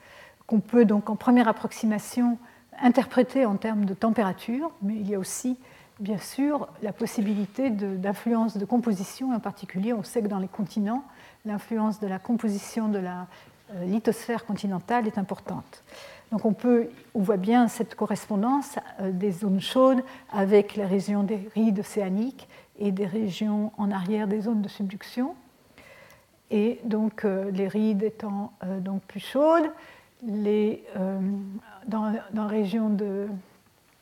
qu'on 0.48 0.60
peut 0.60 0.86
donc 0.86 1.10
en 1.10 1.16
première 1.16 1.48
approximation 1.48 2.38
interpréter 2.82 3.46
en 3.46 3.56
termes 3.56 3.86
de 3.86 3.94
température, 3.94 4.72
mais 4.82 4.96
il 4.96 5.10
y 5.10 5.16
a 5.16 5.20
aussi 5.20 5.58
bien 6.00 6.18
sûr 6.18 6.68
la 6.82 6.94
possibilité 6.94 7.70
d'influence 7.70 8.58
de, 8.58 8.66
composition. 8.66 9.34
En 9.34 9.40
particulier, 9.40 9.94
on 9.94 10.04
sait 10.04 10.22
que 10.22 10.28
dans 10.28 10.40
les 10.40 10.48
continents, 10.48 11.04
l'influence 11.46 12.00
de 12.00 12.08
la 12.08 12.20
composition 12.20 12.88
de 12.88 13.00
la 13.00 13.28
euh, 13.76 13.86
lithosphère 13.86 14.46
continentale 14.46 15.08
est 15.08 15.18
importante. 15.18 15.84
Donc 16.32 16.46
on, 16.46 16.54
peut, 16.54 16.90
on 17.14 17.22
voit 17.22 17.38
bien 17.38 17.68
cette 17.68 17.96
correspondance 17.96 18.78
euh, 19.00 19.12
des 19.12 19.32
zones 19.32 19.62
chaudes 19.62 20.04
avec 20.32 20.76
les 20.76 20.86
régions 20.86 21.24
des 21.24 21.50
rides 21.54 21.80
océaniques 21.80 22.48
et 22.78 22.92
des 22.92 23.06
régions 23.06 23.72
en 23.78 23.92
arrière 23.92 24.28
des 24.28 24.42
zones 24.42 24.62
de 24.62 24.70
subduction. 24.70 25.36
Et 26.52 26.80
donc 26.84 27.26
euh, 27.26 27.52
les 27.52 27.68
rides 27.68 28.04
étant 28.04 28.54
donc 28.80 29.02
plus 29.04 29.20
chaudes, 29.20 29.70
les, 30.26 30.84
dans, 31.88 32.14
dans 32.34 32.44
la 32.44 32.48
région 32.48 32.90
de 32.90 33.28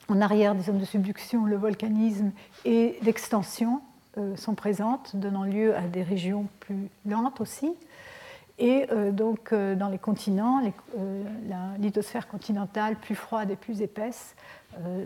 en 0.09 0.21
arrière 0.21 0.55
des 0.55 0.63
zones 0.63 0.79
de 0.79 0.85
subduction, 0.85 1.45
le 1.45 1.57
volcanisme 1.57 2.31
et 2.65 2.97
l'extension 3.01 3.81
euh, 4.17 4.35
sont 4.35 4.55
présentes, 4.55 5.15
donnant 5.15 5.43
lieu 5.43 5.75
à 5.75 5.81
des 5.81 6.01
régions 6.01 6.47
plus 6.59 6.89
lentes 7.05 7.41
aussi. 7.41 7.73
Et 8.57 8.87
euh, 8.91 9.11
donc 9.11 9.51
euh, 9.51 9.75
dans 9.75 9.89
les 9.89 9.99
continents, 9.99 10.61
la 11.47 11.77
lithosphère 11.77 12.27
continentale 12.27 12.95
plus 12.95 13.15
froide 13.15 13.51
et 13.51 13.55
plus 13.55 13.81
épaisse 13.81 14.35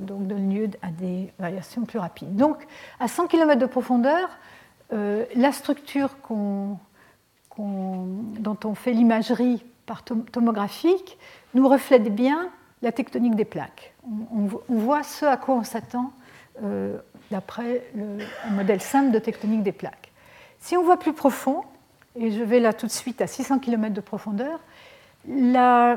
donc 0.02 0.28
donne 0.28 0.54
lieu 0.54 0.70
à 0.82 0.90
des 0.90 1.32
variations 1.40 1.86
plus 1.86 1.98
rapides. 1.98 2.36
Donc 2.36 2.68
à 3.00 3.08
100 3.08 3.28
km 3.28 3.58
de 3.58 3.66
profondeur, 3.66 4.28
la 4.90 5.52
structure 5.54 6.10
dont 6.28 6.78
on 7.58 8.76
fait 8.76 8.92
l'imagerie 8.92 9.64
par 9.86 10.04
tomographique 10.04 11.18
nous 11.54 11.70
reflète 11.70 12.14
bien 12.14 12.50
la 12.82 12.92
tectonique 12.92 13.36
des 13.36 13.46
plaques. 13.46 13.94
On, 14.34 14.50
voit 14.68 15.04
ce 15.04 15.26
à 15.26 15.38
quoi 15.38 15.56
on 15.56 15.64
s'attend 15.64 16.12
euh, 16.64 16.98
d'après 17.30 17.84
un 17.96 18.52
modèle 18.52 18.82
simple 18.82 19.12
de 19.12 19.20
tectonique 19.20 19.64
des 19.64 19.72
plaques. 19.72 20.12
Si 20.60 20.76
on 20.76 20.84
voit 20.84 20.98
plus 20.98 21.14
profond, 21.14 21.64
et 22.16 22.32
je 22.32 22.44
vais 22.44 22.60
là 22.60 22.74
tout 22.74 22.88
de 22.88 22.92
suite 22.92 23.22
à 23.22 23.28
600 23.28 23.60
km 23.60 23.94
de 23.94 24.02
profondeur, 24.02 24.60
euh, 25.30 25.96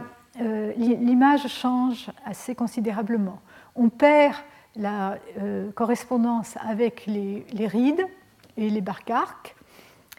l'image 0.77 1.49
change 1.49 2.11
assez 2.25 2.55
considérablement. 2.55 3.41
On 3.77 3.89
perd 3.89 4.37
la 4.77 5.19
euh, 5.41 5.71
correspondance 5.73 6.57
avec 6.61 7.07
les, 7.07 7.45
rides 7.67 8.07
et 8.57 8.69
les 8.69 8.81
barques 8.81 9.11
arcs, 9.11 9.57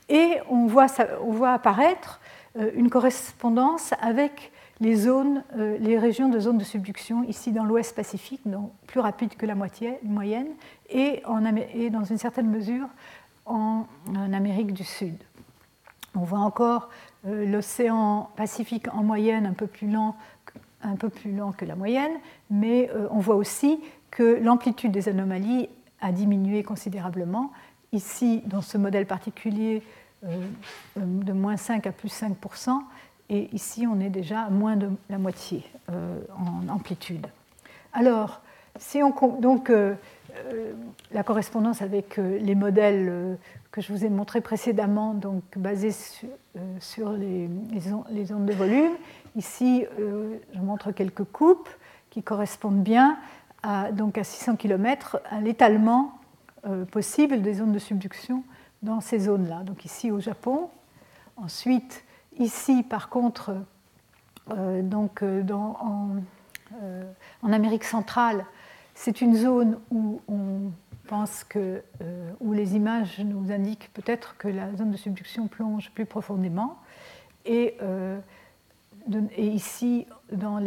et 0.10 0.40
on 0.50 0.68
voit 0.68 1.52
apparaître 1.52 2.20
une 2.76 2.90
correspondance 2.90 3.94
avec 4.00 4.52
les, 4.80 4.96
zones, 4.96 5.44
les 5.56 5.98
régions 5.98 6.30
de 6.30 6.40
zones 6.40 6.58
de 6.58 6.64
subduction, 6.64 7.24
ici 7.24 7.52
dans 7.52 7.64
l'Ouest 7.64 7.96
Pacifique, 7.96 8.42
donc 8.46 8.72
plus 8.88 9.00
rapide 9.00 9.36
que 9.36 9.46
la 9.46 9.56
moitié, 9.56 10.00
moyenne, 10.04 10.48
et, 10.90 11.22
dans 11.92 12.04
une 12.04 12.18
certaine 12.18 12.50
mesure 12.50 12.88
en, 13.46 13.86
Amérique 14.34 14.74
du 14.74 14.84
Sud. 14.84 15.16
On 16.16 16.24
voit 16.24 16.40
encore 16.40 16.90
l'océan 17.26 18.30
Pacifique 18.36 18.88
en 18.94 19.04
moyenne 19.04 19.46
un 19.46 19.54
peu 19.54 19.68
plus 19.68 19.90
lent 19.90 20.16
un 20.86 20.96
peu 20.96 21.10
plus 21.10 21.36
lent 21.36 21.52
que 21.52 21.66
la 21.66 21.76
moyenne, 21.76 22.12
mais 22.50 22.90
euh, 22.94 23.08
on 23.12 23.20
voit 23.20 23.36
aussi 23.36 23.80
que 24.12 24.40
l'amplitude 24.42 24.92
des 24.92 25.10
anomalies 25.10 25.68
a 26.02 26.12
diminué 26.12 26.64
considérablement. 26.64 27.52
Ici, 27.92 28.44
dans 28.46 28.62
ce 28.62 28.78
modèle 28.78 29.06
particulier, 29.06 29.82
euh, 30.24 30.46
euh, 30.98 31.02
de 31.02 31.34
moins 31.34 31.58
5 31.58 31.88
à 31.88 31.92
plus 31.92 32.10
5 32.10 32.36
et 33.30 33.50
ici, 33.54 33.88
on 33.88 34.00
est 34.00 34.10
déjà 34.10 34.42
à 34.42 34.50
moins 34.50 34.76
de 34.76 34.90
la 35.10 35.18
moitié 35.18 35.64
en 35.90 36.68
amplitude. 36.70 37.26
Alors, 37.94 38.42
si 38.78 39.02
on, 39.02 39.12
donc, 39.40 39.72
la 41.12 41.24
correspondance 41.24 41.82
avec 41.82 42.18
les 42.18 42.56
modèles 42.56 43.38
que 43.72 43.82
je 43.82 43.92
vous 43.92 44.06
ai 44.06 44.10
montrés 44.10 44.42
précédemment, 44.42 45.14
donc 45.14 45.44
basés 45.56 45.92
sur, 46.80 47.12
les, 47.14 47.50
les, 47.72 48.34
ondes 48.34 48.46
de 48.46 48.54
volume, 48.54 48.94
Ici, 49.36 49.86
euh, 50.00 50.38
je 50.54 50.60
montre 50.62 50.92
quelques 50.92 51.26
coupes 51.26 51.70
qui 52.10 52.24
correspondent 52.24 52.82
bien 52.82 53.18
à, 53.64 53.92
donc 53.92 54.18
à 54.18 54.24
600 54.24 54.56
km 54.56 55.20
à 55.30 55.42
l'étalement 55.42 56.14
euh, 56.66 56.86
possible 56.86 57.42
des 57.42 57.56
zones 57.56 57.74
de 57.74 57.80
subduction 57.80 58.44
dans 58.82 59.02
ces 59.02 59.20
zones-là. 59.20 59.64
Donc 59.64 59.84
ici 59.84 60.10
au 60.12 60.22
Japon. 60.22 60.70
Ensuite, 61.36 62.05
ici, 62.40 62.84
par 62.84 63.10
contre, 63.10 63.56
euh, 64.52 64.82
donc, 64.82 65.24
en, 65.24 66.18
en, 67.42 67.52
Amérique 67.52 67.84
centrale, 67.84 68.46
c'est 68.94 69.22
une 69.22 69.36
zone 69.36 69.80
où 69.92 70.22
on 70.28 70.72
pense 71.08 71.44
que, 71.44 71.84
où 72.40 72.54
les 72.54 72.76
images 72.76 73.20
nous 73.20 73.52
indiquent 73.52 73.92
peut-être 73.94 74.38
que 74.38 74.48
la 74.48 74.76
zone 74.76 74.92
de 74.92 74.98
subduction 74.98 75.48
plonge 75.48 75.92
plus 75.92 76.06
profondément. 76.06 76.78
Et 77.46 77.78
ici, 79.38 80.08
dans, 80.32 80.60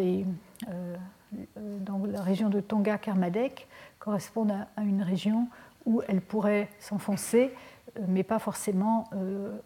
euh, 1.56 1.78
la 2.06 2.22
région 2.22 2.48
de 2.48 2.60
Tonga-Kermadec, 2.60 3.68
correspondent 3.98 4.66
à, 4.76 4.82
une 4.82 5.02
région 5.02 5.48
où 5.84 6.02
elle 6.08 6.20
pourrait 6.20 6.68
s'enfoncer, 6.78 7.52
euh, 7.98 8.04
mais 8.08 8.22
pas 8.22 8.38
forcément 8.38 9.04
euh, 9.12 9.58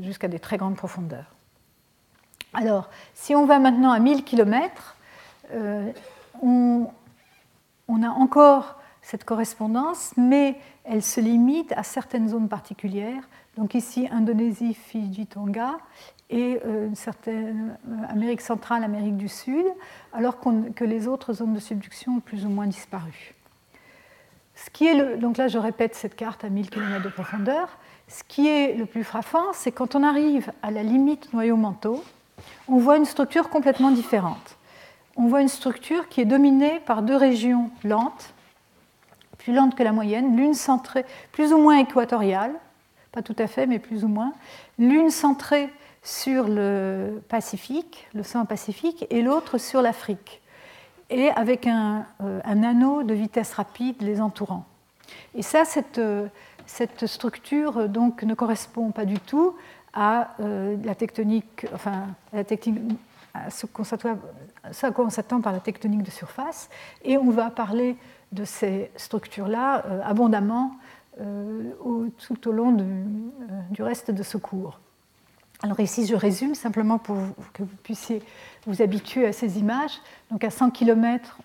jusqu'à 0.00 0.28
des 0.28 0.38
très 0.38 0.56
grandes 0.56 0.76
profondeurs. 0.76 1.34
Alors, 2.52 2.88
si 3.14 3.34
on 3.34 3.46
va 3.46 3.58
maintenant 3.58 3.90
à 3.90 3.98
1000 3.98 4.24
km, 4.24 4.96
on, 6.42 6.88
on, 7.88 8.02
a 8.02 8.08
encore 8.08 8.80
cette 9.02 9.24
correspondance, 9.24 10.12
mais 10.16 10.56
elle 10.84 11.02
se 11.02 11.20
limite 11.20 11.72
à 11.76 11.82
certaines 11.82 12.28
zones 12.28 12.48
particulières. 12.48 13.28
Donc 13.56 13.74
ici, 13.74 14.08
Indonésie, 14.10 14.74
Fidji, 14.74 15.26
Tonga, 15.26 15.78
et 16.30 16.60
euh, 16.64 16.88
une 16.88 16.96
certaine 16.96 17.76
euh, 17.88 17.94
Amérique 18.08 18.40
centrale, 18.40 18.82
Amérique 18.82 19.16
du 19.16 19.28
Sud, 19.28 19.64
alors 20.12 20.38
que 20.74 20.84
les 20.84 21.06
autres 21.06 21.34
zones 21.34 21.54
de 21.54 21.60
subduction 21.60 22.16
ont 22.16 22.20
plus 22.20 22.44
ou 22.46 22.48
moins 22.48 22.66
disparu. 22.66 23.34
Ce 24.54 24.70
qui 24.70 24.86
est 24.86 25.16
donc 25.16 25.36
là, 25.36 25.48
je 25.48 25.58
répète 25.58 25.94
cette 25.94 26.16
carte 26.16 26.44
à 26.44 26.48
1000 26.48 26.70
km 26.70 27.02
de 27.02 27.08
profondeur. 27.08 27.78
Ce 28.08 28.22
qui 28.28 28.48
est 28.48 28.74
le 28.74 28.86
plus 28.86 29.04
frappant, 29.04 29.52
c'est 29.52 29.72
quand 29.72 29.94
on 29.94 30.02
arrive 30.02 30.52
à 30.62 30.70
la 30.70 30.82
limite 30.82 31.32
noyau-manteau, 31.32 32.04
on 32.68 32.78
voit 32.78 32.96
une 32.96 33.04
structure 33.04 33.48
complètement 33.48 33.90
différente. 33.90 34.56
On 35.16 35.26
voit 35.26 35.40
une 35.40 35.48
structure 35.48 36.08
qui 36.08 36.20
est 36.20 36.26
dominée 36.26 36.80
par 36.86 37.02
deux 37.02 37.16
régions 37.16 37.70
lentes, 37.82 38.34
plus 39.38 39.54
lentes 39.54 39.74
que 39.74 39.82
la 39.82 39.92
moyenne, 39.92 40.36
l'une 40.36 40.54
centrée, 40.54 41.04
plus 41.32 41.52
ou 41.52 41.58
moins 41.58 41.78
équatoriale, 41.78 42.52
pas 43.12 43.22
tout 43.22 43.36
à 43.38 43.46
fait, 43.46 43.66
mais 43.66 43.78
plus 43.78 44.04
ou 44.04 44.08
moins, 44.08 44.32
l'une 44.78 45.10
centrée 45.10 45.70
sur 46.02 46.48
le 46.48 47.22
Pacifique, 47.28 48.06
l'océan 48.14 48.44
Pacifique, 48.44 49.06
et 49.10 49.22
l'autre 49.22 49.58
sur 49.58 49.82
l'Afrique, 49.82 50.42
et 51.10 51.30
avec 51.30 51.66
un, 51.66 52.06
euh, 52.22 52.40
un, 52.44 52.62
anneau 52.62 53.02
de 53.02 53.14
vitesse 53.14 53.54
rapide 53.54 53.96
les 54.00 54.20
entourant. 54.20 54.64
Et 55.34 55.42
ça, 55.42 55.64
cette, 55.64 55.98
euh, 55.98 56.26
cette 56.66 57.06
structure 57.06 57.88
donc, 57.88 58.22
ne 58.22 58.34
correspond 58.34 58.90
pas 58.90 59.04
du 59.04 59.18
tout 59.18 59.56
à 59.92 60.34
euh, 60.40 60.76
la 60.84 60.94
tectonique, 60.94 61.66
enfin, 61.72 62.08
à 62.32 63.50
ce 63.50 63.66
à 63.66 64.90
quoi 64.92 65.04
on 65.04 65.10
s'attend 65.10 65.40
par 65.40 65.52
la 65.52 65.60
tectonique 65.60 66.02
de 66.02 66.10
surface, 66.10 66.68
et 67.04 67.16
on 67.16 67.30
va 67.30 67.50
parler 67.50 67.96
de 68.32 68.44
ces 68.44 68.90
structures-là 68.96 69.84
abondamment 70.04 70.76
tout 71.16 72.48
au 72.48 72.52
long 72.52 72.76
du 73.70 73.82
reste 73.82 74.10
de 74.10 74.22
ce 74.22 74.36
cours. 74.36 74.80
Alors 75.64 75.80
ici, 75.80 76.06
je 76.06 76.14
résume 76.14 76.54
simplement 76.54 76.98
pour 76.98 77.16
que 77.54 77.62
vous 77.62 77.76
puissiez 77.82 78.22
vous 78.66 78.82
habituer 78.82 79.26
à 79.26 79.32
ces 79.32 79.58
images. 79.58 79.98
Donc 80.30 80.44
à 80.44 80.50
100 80.50 80.70
km, 80.70 81.38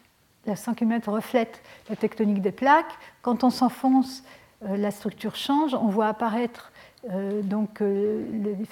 la 0.45 0.55
100 0.55 0.73
km 0.73 1.09
reflète 1.09 1.61
la 1.89 1.95
tectonique 1.95 2.41
des 2.41 2.51
plaques. 2.51 2.91
Quand 3.21 3.45
on 3.45 3.49
s'enfonce, 3.49 4.23
euh, 4.23 4.25
la 4.61 4.91
structure 4.91 5.35
change. 5.35 5.73
On 5.73 5.87
voit 5.87 6.07
apparaître 6.07 6.71
euh, 7.09 7.41
donc 7.41 7.81
euh, 7.81 8.25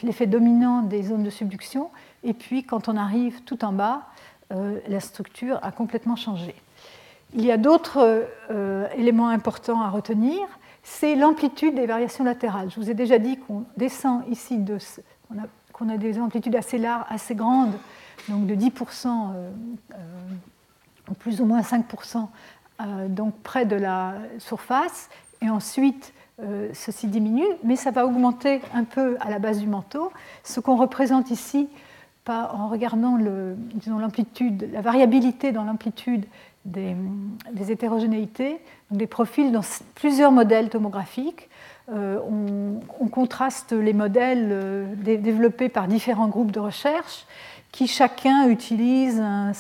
l'effet 0.04 0.28
dominant 0.28 0.82
des 0.82 1.04
zones 1.04 1.24
de 1.24 1.30
subduction. 1.30 1.90
Et 2.24 2.34
puis, 2.34 2.64
quand 2.64 2.90
on 2.90 2.98
arrive 2.98 3.42
tout 3.44 3.64
en 3.64 3.72
bas, 3.72 4.04
la 4.88 5.02
structure 5.02 5.60
a 5.62 5.74
complètement 5.74 6.16
changé. 6.16 6.56
Il 7.34 7.44
y 7.44 7.52
a 7.52 7.58
d'autres 7.58 8.26
éléments 8.96 9.28
importants 9.28 9.82
à 9.82 9.90
retenir. 9.90 10.40
C'est 10.84 11.16
l'amplitude 11.16 11.76
des 11.76 11.86
variations 11.86 12.24
latérales. 12.24 12.72
Je 12.72 12.80
vous 12.80 12.90
ai 12.90 12.94
déjà 12.94 13.20
dit 13.20 13.38
qu'on 13.38 13.66
descend 13.76 14.24
ici 14.30 14.58
de 14.58 14.78
qu'on 15.74 15.90
a, 15.90 15.98
des 15.98 16.18
amplitudes 16.18 16.56
assez 16.56 16.78
larges, 16.78 17.06
assez 17.10 17.36
grandes, 17.36 17.74
donc 18.30 18.48
de 18.48 18.56
10%, 18.56 19.08
euh, 19.08 19.52
euh, 19.94 21.14
plus 21.20 21.42
ou 21.42 21.46
moins 21.46 21.62
5%, 21.62 22.28
euh, 22.80 23.08
donc 23.08 23.36
près 23.44 23.66
de 23.66 23.76
la 23.76 24.16
surface, 24.40 25.10
et 25.42 25.50
ensuite 25.50 26.14
ceci 26.74 27.08
diminue, 27.08 27.48
mais 27.64 27.76
ça 27.76 27.90
va 27.90 28.06
augmenter 28.06 28.62
un 28.72 28.84
peu 28.84 29.18
à 29.22 29.32
la 29.32 29.40
base 29.40 29.60
du 29.60 29.66
manteau. 29.66 30.12
Ce 30.44 30.60
qu'on 30.60 30.76
représente 30.76 31.32
ici, 31.32 31.68
en 32.30 32.68
regardant 32.68 33.18
l'amplitude, 33.88 34.70
la 34.72 34.82
variabilité 34.82 35.52
dans 35.52 35.64
l'amplitude 35.64 36.26
des, 36.66 36.96
hétérogénéités, 37.70 38.60
des 38.92 39.08
profils 39.08 39.52
dans 39.52 39.62
plusieurs 39.96 40.32
modèles 40.32 40.70
tomographiques. 40.70 41.50
Euh, 41.94 42.20
on, 43.00 43.08
contraste 43.08 43.72
les 43.72 43.94
modèles 43.94 44.50
euh, 44.52 44.86
développés 44.96 45.70
par 45.70 45.88
différents 45.88 46.28
groupes 46.28 46.52
de 46.52 46.60
recherche 46.60 47.26
qui 47.78 47.86
chacun 47.86 48.50
utilise 48.50 49.22
un, 49.22 49.52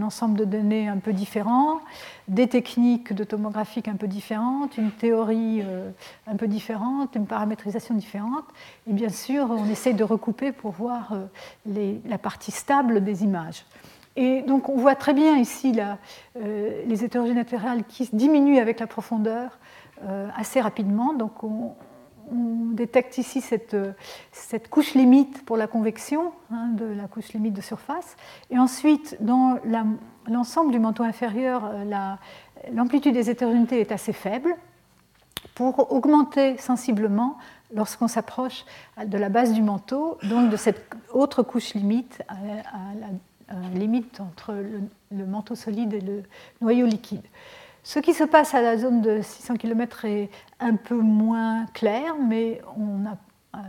ensemble 0.00 0.38
de 0.38 0.46
données 0.46 0.88
un 0.88 0.96
peu 0.96 1.12
différents, 1.12 1.80
des 2.26 2.48
techniques 2.48 3.12
de 3.12 3.22
tomographie 3.22 3.82
un 3.86 3.96
peu 3.96 4.06
différentes, 4.06 4.78
une 4.78 4.90
théorie 4.90 5.60
euh, 5.62 5.90
un 6.26 6.36
peu 6.36 6.48
différente, 6.48 7.14
une 7.16 7.26
paramétrisation 7.26 7.94
différente. 7.94 8.46
Et 8.88 8.94
bien 8.94 9.10
sûr, 9.10 9.50
on 9.50 9.68
essaye 9.68 9.92
de 9.92 10.04
recouper 10.04 10.52
pour 10.52 10.70
voir 10.70 11.12
la 11.66 12.16
partie 12.16 12.50
stable 12.50 13.04
des 13.04 13.24
images. 13.24 13.66
Et 14.16 14.40
donc 14.40 14.70
on 14.70 14.78
voit 14.78 14.94
très 14.94 15.12
bien 15.12 15.36
ici 15.36 15.78
les 16.34 17.04
hétérogènes 17.04 17.36
latérales 17.36 17.84
qui 17.84 18.08
diminuent 18.10 18.58
avec 18.58 18.80
la 18.80 18.86
profondeur 18.86 19.58
euh, 20.02 20.28
assez 20.34 20.62
rapidement. 20.62 21.12
Donc 21.12 21.44
on, 21.44 21.72
détecte 22.30 23.18
ici 23.18 23.40
cette, 23.40 23.76
cette, 24.32 24.68
couche 24.68 24.94
limite 24.94 25.44
pour 25.44 25.56
la 25.56 25.66
convection, 25.66 26.32
hein, 26.52 26.68
de 26.74 26.84
la 26.84 27.06
couche 27.08 27.32
limite 27.32 27.54
de 27.54 27.60
surface. 27.60 28.16
Et 28.50 28.58
ensuite, 28.58 29.16
dans 29.20 29.58
l'ensemble 30.28 30.72
du 30.72 30.78
manteau 30.78 31.02
inférieur, 31.02 31.70
euh, 31.72 32.14
l'amplitude 32.72 33.14
des 33.14 33.30
hétérogénéités 33.30 33.80
est 33.80 33.92
assez 33.92 34.12
faible 34.12 34.56
pour 35.54 35.92
augmenter 35.92 36.58
sensiblement 36.58 37.38
lorsqu'on 37.74 38.08
s'approche 38.08 38.64
de 39.04 39.18
la 39.18 39.28
base 39.28 39.52
du 39.52 39.62
manteau, 39.62 40.18
donc 40.24 40.50
de 40.50 40.56
cette 40.56 40.94
autre 41.12 41.42
couche 41.42 41.74
limite, 41.74 42.22
à, 42.28 42.36
la 43.48 43.68
limite 43.78 44.20
entre 44.20 44.54
le, 45.10 45.26
manteau 45.26 45.54
solide 45.54 45.94
et 45.94 46.00
le 46.00 46.22
noyau 46.60 46.86
liquide. 46.86 47.24
Ce 47.88 48.00
qui 48.00 48.14
se 48.14 48.24
passe 48.24 48.52
à 48.52 48.62
la 48.62 48.76
zone 48.76 49.00
de 49.00 49.20
600 49.22 49.58
km 49.58 50.06
est 50.06 50.28
un 50.58 50.74
peu 50.74 50.96
moins 50.96 51.66
clair, 51.72 52.16
mais 52.20 52.60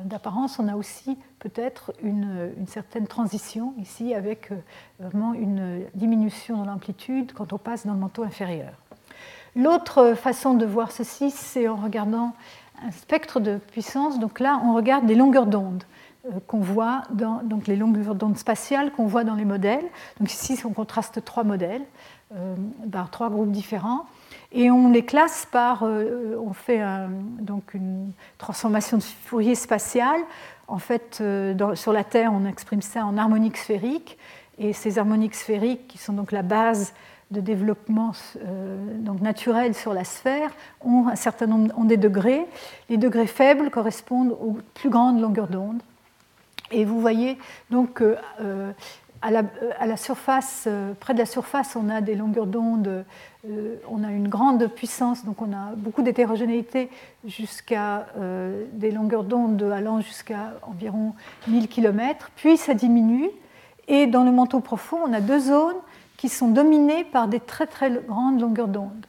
d'apparence, 0.05 0.57
on 0.57 0.67
a 0.67 0.75
aussi 0.75 1.19
peut-être 1.37 1.93
une, 2.01 2.51
certaine 2.65 3.05
transition 3.05 3.75
ici 3.77 4.15
avec 4.15 4.51
euh, 4.51 4.55
vraiment 4.99 5.35
une 5.35 5.83
diminution 5.93 6.63
de 6.63 6.67
l'amplitude 6.67 7.31
quand 7.33 7.53
on 7.53 7.59
passe 7.59 7.85
dans 7.85 7.93
le 7.93 7.99
manteau 7.99 8.23
inférieur. 8.23 8.71
L'autre 9.55 10.15
façon 10.15 10.55
de 10.55 10.65
voir 10.65 10.91
ceci, 10.91 11.29
c'est 11.29 11.67
en 11.67 11.75
regardant 11.75 12.33
un 12.83 12.89
spectre 12.89 13.39
de 13.39 13.57
puissance. 13.57 14.17
Donc 14.17 14.39
là, 14.39 14.59
on 14.65 14.73
regarde 14.73 15.05
des 15.05 15.15
longueurs 15.15 15.45
d'onde. 15.45 15.83
qu'on 16.47 16.59
voit 16.59 17.03
dans 17.11 17.43
donc 17.43 17.67
les 17.67 17.75
longueurs 17.75 18.15
d'onde 18.15 18.35
spatiales 18.35 18.91
qu'on 18.91 19.05
voit 19.05 19.23
dans 19.23 19.35
les 19.35 19.45
modèles. 19.45 19.85
Donc 20.19 20.31
ici, 20.31 20.59
on 20.65 20.73
contraste 20.73 21.23
trois 21.23 21.43
modèles 21.43 21.85
par 22.91 23.09
trois 23.09 23.29
groupes 23.29 23.51
différents. 23.51 24.05
Et 24.51 24.69
on 24.71 24.89
les 24.89 25.03
classe 25.03 25.47
par, 25.51 25.83
on 25.83 26.53
fait 26.53 26.81
donc 27.39 27.73
une 27.73 28.11
transformation 28.37 28.97
de 28.97 29.03
Fourier 29.03 29.55
spatiale. 29.55 30.21
En 30.67 30.79
fait, 30.79 31.23
sur 31.75 31.93
la 31.93 32.03
Terre, 32.03 32.31
on 32.33 32.45
exprime 32.45 32.81
ça 32.81 33.05
en 33.05 33.17
harmonique 33.17 33.57
sphérique. 33.57 34.17
Et 34.57 34.73
ces 34.73 34.97
harmoniques 34.97 35.35
sphériques, 35.35 35.87
qui 35.87 35.97
sont 35.97 36.13
donc 36.13 36.31
la 36.31 36.41
base 36.41 36.93
de 37.31 37.41
développement 37.41 38.13
euh, 38.37 38.97
donc 38.99 39.21
naturel 39.21 39.73
sur 39.75 39.93
la 39.93 40.03
sphère, 40.03 40.51
ont 40.81 41.07
un 41.07 41.15
certain 41.15 41.47
nombre 41.47 41.77
ont 41.77 41.83
des 41.83 41.97
degrés. 41.97 42.45
Les 42.89 42.97
degrés 42.97 43.27
faibles 43.27 43.69
correspondent 43.69 44.31
aux 44.31 44.57
plus 44.73 44.89
grandes 44.89 45.19
longueurs 45.19 45.47
d'onde. 45.47 45.81
Et 46.71 46.85
vous 46.85 46.99
voyez 46.99 47.37
donc 47.69 48.01
euh, 48.01 48.71
à, 49.21 49.31
la, 49.31 49.43
à, 49.79 49.85
la, 49.85 49.97
surface, 49.97 50.65
euh, 50.67 50.93
près 50.99 51.13
de 51.13 51.19
la 51.19 51.25
surface, 51.25 51.75
on 51.75 51.89
a 51.89 52.01
des 52.01 52.15
longueurs 52.15 52.47
d'onde, 52.47 53.05
on 53.89 54.03
a 54.03 54.11
une 54.11 54.27
grande 54.27 54.67
puissance, 54.67 55.23
donc 55.23 55.41
on 55.41 55.53
a 55.53 55.73
beaucoup 55.77 56.01
d'hétérogénéité 56.01 56.89
jusqu'à 57.25 58.07
des 58.73 58.91
longueurs 58.91 59.23
d'onde 59.23 59.63
allant 59.63 60.01
jusqu'à 60.01 60.55
environ 60.63 61.13
1000 61.47 61.69
km, 61.69 62.29
puis 62.35 62.57
ça 62.57 62.73
diminue 62.73 63.29
et 63.87 64.07
dans 64.07 64.23
le 64.23 64.31
manteau 64.31 64.59
profond, 64.59 64.97
on 65.05 65.13
a 65.13 65.21
deux 65.21 65.39
zones 65.39 65.77
qui 66.17 66.29
sont 66.29 66.49
dominées 66.49 67.03
par 67.03 67.27
des 67.27 67.39
très 67.39 67.67
très 67.67 67.91
grandes 67.91 68.41
longueurs 68.41 68.67
d'onde. 68.67 69.05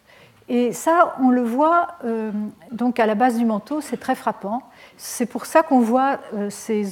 Et 0.49 0.73
ça, 0.73 1.17
on 1.21 1.31
le 1.31 1.43
voit 1.43 1.89
euh, 2.05 2.31
donc 2.71 3.01
à 3.01 3.07
la 3.07 3.15
base 3.15 3.39
du 3.39 3.45
manteau, 3.45 3.81
c'est 3.81 3.99
très 3.99 4.15
frappant. 4.15 4.63
C'est 5.01 5.27
pour 5.27 5.47
ça 5.47 5.63
qu'on 5.63 5.79
voit 5.79 6.19
euh, 6.35 6.51
ces, 6.51 6.83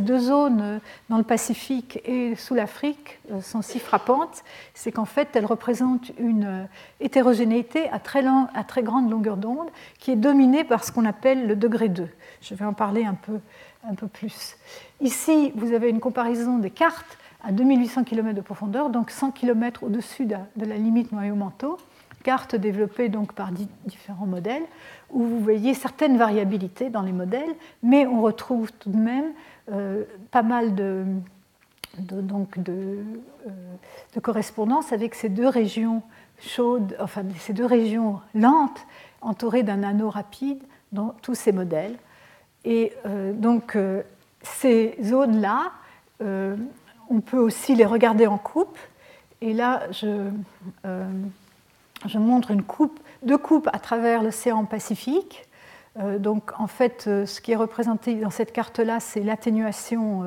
deux 0.00 0.18
zones 0.18 0.80
dans 1.08 1.18
le 1.18 1.24
Pacifique 1.24 2.00
et 2.04 2.36
sous 2.36 2.54
l'Afrique 2.54 3.18
euh, 3.32 3.40
sont 3.40 3.62
si 3.62 3.80
frappantes. 3.80 4.44
C'est 4.74 4.92
qu'en 4.92 5.04
fait, 5.04 5.34
elles 5.34 5.44
représentent 5.44 6.12
une 6.20 6.68
hétérogénéité 7.00 7.88
à 7.90 7.98
très, 7.98 8.24
à 8.24 8.64
très 8.64 8.84
grande 8.84 9.10
longueur 9.10 9.36
d'onde 9.36 9.68
qui 9.98 10.12
est 10.12 10.16
dominée 10.16 10.62
par 10.62 10.84
ce 10.84 10.92
qu'on 10.92 11.04
appelle 11.04 11.48
le 11.48 11.56
degré 11.56 11.88
2. 11.88 12.08
Je 12.42 12.54
vais 12.54 12.64
en 12.64 12.72
parler 12.72 13.04
un 13.04 13.14
peu, 13.14 13.40
un 13.90 13.94
peu 13.94 14.06
plus. 14.06 14.56
Ici, 15.00 15.52
vous 15.56 15.72
avez 15.72 15.90
une 15.90 16.00
comparaison 16.00 16.58
des 16.58 16.70
cartes 16.70 17.18
à 17.42 17.52
2800 17.52 18.04
km 18.04 18.34
de 18.34 18.40
profondeur, 18.40 18.90
donc 18.90 19.10
100 19.10 19.32
km 19.32 19.84
au-dessus 19.84 20.26
de, 20.26 20.36
la 20.56 20.76
limite 20.76 21.12
noyau-manteau, 21.12 21.78
carte 22.26 22.56
développée 22.56 23.08
donc 23.08 23.34
par 23.34 23.52
différents 23.52 24.26
modèles, 24.26 24.64
où 25.10 25.22
vous 25.22 25.38
voyez 25.38 25.74
certaines 25.74 26.18
variabilités 26.18 26.90
dans 26.90 27.02
les 27.02 27.12
modèles, 27.12 27.54
mais 27.84 28.04
on 28.04 28.20
retrouve 28.20 28.72
tout 28.72 28.90
de 28.90 28.96
même 28.96 29.32
euh, 29.70 30.02
pas 30.32 30.42
mal 30.42 30.74
de, 30.74 31.04
donc 32.00 32.58
de, 32.58 32.72
euh, 33.46 33.50
de 34.12 34.20
correspondance 34.20 34.92
avec 34.92 35.14
ces 35.14 35.28
deux 35.28 35.46
régions 35.46 36.02
chaudes, 36.40 36.96
enfin 36.98 37.22
ces 37.38 37.52
deux 37.52 37.64
régions 37.64 38.18
lentes, 38.34 38.84
entourées 39.20 39.62
d'un 39.62 39.84
anneau 39.84 40.10
rapide 40.10 40.58
dans 40.90 41.14
tous 41.22 41.36
ces 41.36 41.52
modèles. 41.52 41.94
Et 42.64 42.92
euh, 43.06 43.32
donc 43.32 43.78
ces 44.42 44.98
zones-là, 45.00 45.70
on 47.08 47.20
peut 47.20 47.38
aussi 47.38 47.76
les 47.76 47.86
regarder 47.86 48.26
en 48.26 48.38
coupe. 48.38 48.78
Et 49.40 49.52
là, 49.52 49.82
je, 49.92 50.28
je 52.06 52.18
montre 52.18 52.50
une 52.50 52.62
coupe, 52.62 53.00
deux 53.22 53.38
coupes 53.38 53.68
à 53.72 53.78
travers 53.78 54.22
l'océan 54.22 54.64
Pacifique. 54.64 55.46
Euh, 55.98 56.18
donc, 56.18 56.52
en 56.58 56.66
fait, 56.66 57.02
ce 57.04 57.40
qui 57.40 57.52
est 57.52 57.56
représenté 57.56 58.14
dans 58.14 58.30
cette 58.30 58.52
carte-là, 58.52 59.00
c'est 59.00 59.20
l'atténuation 59.20 60.24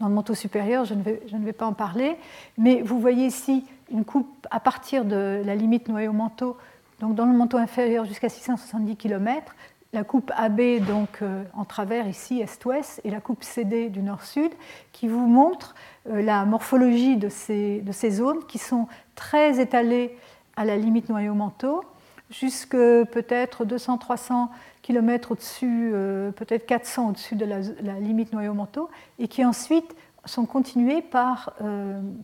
dans 0.00 0.08
le 0.08 0.14
manteau 0.14 0.34
supérieur. 0.34 0.84
Je 0.84 0.94
ne, 0.94 1.02
vais, 1.02 1.52
pas 1.52 1.66
en 1.66 1.72
parler. 1.72 2.16
Mais 2.58 2.82
vous 2.82 3.00
voyez 3.00 3.26
ici 3.26 3.64
une 3.90 4.04
coupe 4.04 4.46
à 4.50 4.60
partir 4.60 5.04
de 5.04 5.42
la 5.44 5.54
limite 5.54 5.88
noyau-manteau, 5.88 6.56
donc 7.00 7.14
dans 7.14 7.26
le 7.26 7.36
manteau 7.36 7.58
inférieur 7.58 8.04
jusqu'à 8.04 8.28
670 8.28 8.96
km, 8.96 9.54
la 9.92 10.04
coupe 10.04 10.30
AB 10.36 10.84
donc 10.86 11.22
euh, 11.22 11.44
en 11.54 11.64
travers 11.64 12.06
ici 12.06 12.40
est-ouest 12.40 13.00
et 13.04 13.10
la 13.10 13.20
coupe 13.20 13.42
CD 13.42 13.88
du 13.88 14.02
nord-sud 14.02 14.52
qui 14.92 15.08
vous 15.08 15.26
montre 15.26 15.74
euh, 16.10 16.20
la 16.20 16.44
morphologie 16.44 17.16
de 17.16 17.28
ces, 17.28 17.82
zones 18.10 18.44
qui 18.46 18.58
sont 18.58 18.88
très 19.14 19.60
étalées 19.60 20.16
à 20.56 20.64
la 20.64 20.76
limite 20.76 21.08
noyau-manteau 21.08 21.84
jusque 22.30 22.76
peut-être 22.76 23.64
200-300 23.64 24.48
km 24.82 25.32
au-dessus, 25.32 25.90
euh, 25.94 26.32
peut-être 26.32 26.66
400 26.66 27.10
au-dessus 27.10 27.36
de 27.36 27.44
la, 27.44 28.00
limite 28.00 28.32
noyau-manteau 28.32 28.90
et 29.18 29.28
qui 29.28 29.44
ensuite 29.44 29.94
sont 30.24 30.44
continuées 30.44 31.02
par, 31.02 31.52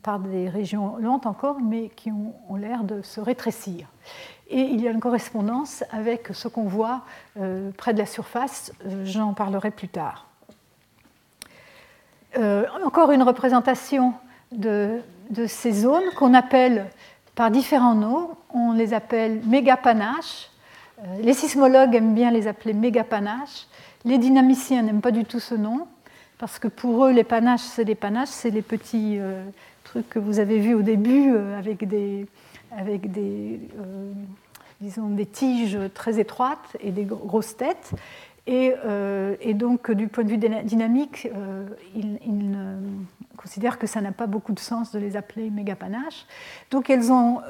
par 0.03 0.19
des 0.19 0.49
régions 0.49 0.97
lentes 0.97 1.25
encore 1.27 1.61
mais 1.61 1.89
qui 1.89 2.11
ont, 2.11 2.57
l'air 2.57 2.83
de 2.83 3.01
se 3.01 3.21
rétrécir 3.21 3.87
et 4.53 4.61
il 4.61 4.81
y 4.81 4.87
a 4.87 4.91
une 4.91 5.01
correspondance 5.01 5.83
avec 5.91 6.29
ce 6.33 6.47
qu'on 6.47 6.65
voit 6.65 7.01
euh, 7.41 7.71
près 7.77 7.95
de 7.95 7.99
la 7.99 8.07
surface, 8.07 8.73
euh, 8.87 9.05
j'en 9.05 9.33
parlerai 9.33 9.71
plus 9.71 9.89
tard. 9.89 10.27
Euh, 12.39 12.65
encore 12.85 13.11
une 13.13 13.23
représentation 13.23 14.15
de, 14.53 15.01
ces 15.47 15.73
zones 15.73 16.05
qu'on 16.17 16.35
appelle 16.35 16.87
par 17.35 17.51
différents 17.51 17.95
noms, 17.95 18.31
on 18.53 18.73
les 18.73 18.95
appelle 18.95 19.41
mégapanaches, 19.47 20.51
les 21.21 21.33
sismologues 21.33 21.95
aiment 21.95 22.15
bien 22.15 22.31
les 22.31 22.47
appeler 22.47 22.75
mégapanaches, 22.75 23.67
les 24.05 24.19
dynamiciens 24.19 24.83
n'aiment 24.83 25.01
pas 25.01 25.11
du 25.11 25.25
tout 25.25 25.41
ce 25.41 25.55
nom, 25.55 25.87
parce 26.39 26.59
que 26.59 26.69
pour 26.69 27.07
eux, 27.07 27.13
les 27.13 27.25
panaches, 27.25 27.61
c'est 27.61 27.85
des 27.85 27.95
panaches, 27.95 28.29
c'est 28.29 28.51
les 28.51 28.63
petits 28.63 29.19
trucs 29.85 30.09
que 30.09 30.19
vous 30.19 30.39
avez 30.39 30.59
vus 30.59 30.75
au 30.75 30.83
début 30.83 31.35
avec 31.57 31.89
des, 31.89 32.27
avec 32.77 33.11
des, 33.11 33.61
euh, 33.81 35.25
tiges 35.33 35.79
très 35.95 36.19
étroites 36.19 36.77
et 36.81 36.91
des 36.91 37.05
grosses 37.05 37.57
têtes. 37.57 37.93
Et, 38.47 38.73
euh, 38.85 39.37
donc, 39.55 39.91
du 39.91 40.09
point 40.09 40.25
de 40.25 40.31
vue 40.31 40.39
dynamique, 40.65 41.29
euh, 41.35 41.67
il, 41.95 42.57
considère 43.43 43.79
que 43.79 43.87
ça 43.87 44.01
n'a 44.01 44.13
pas 44.13 44.27
beaucoup 44.27 44.53
de 44.53 44.61
sens 44.61 44.93
de 44.93 44.99
les 44.99 45.17
appeler 45.17 45.51
mégapanaches. 45.51 46.27
Donc, 46.71 46.91
elles 46.91 47.11
ont, 47.11 47.41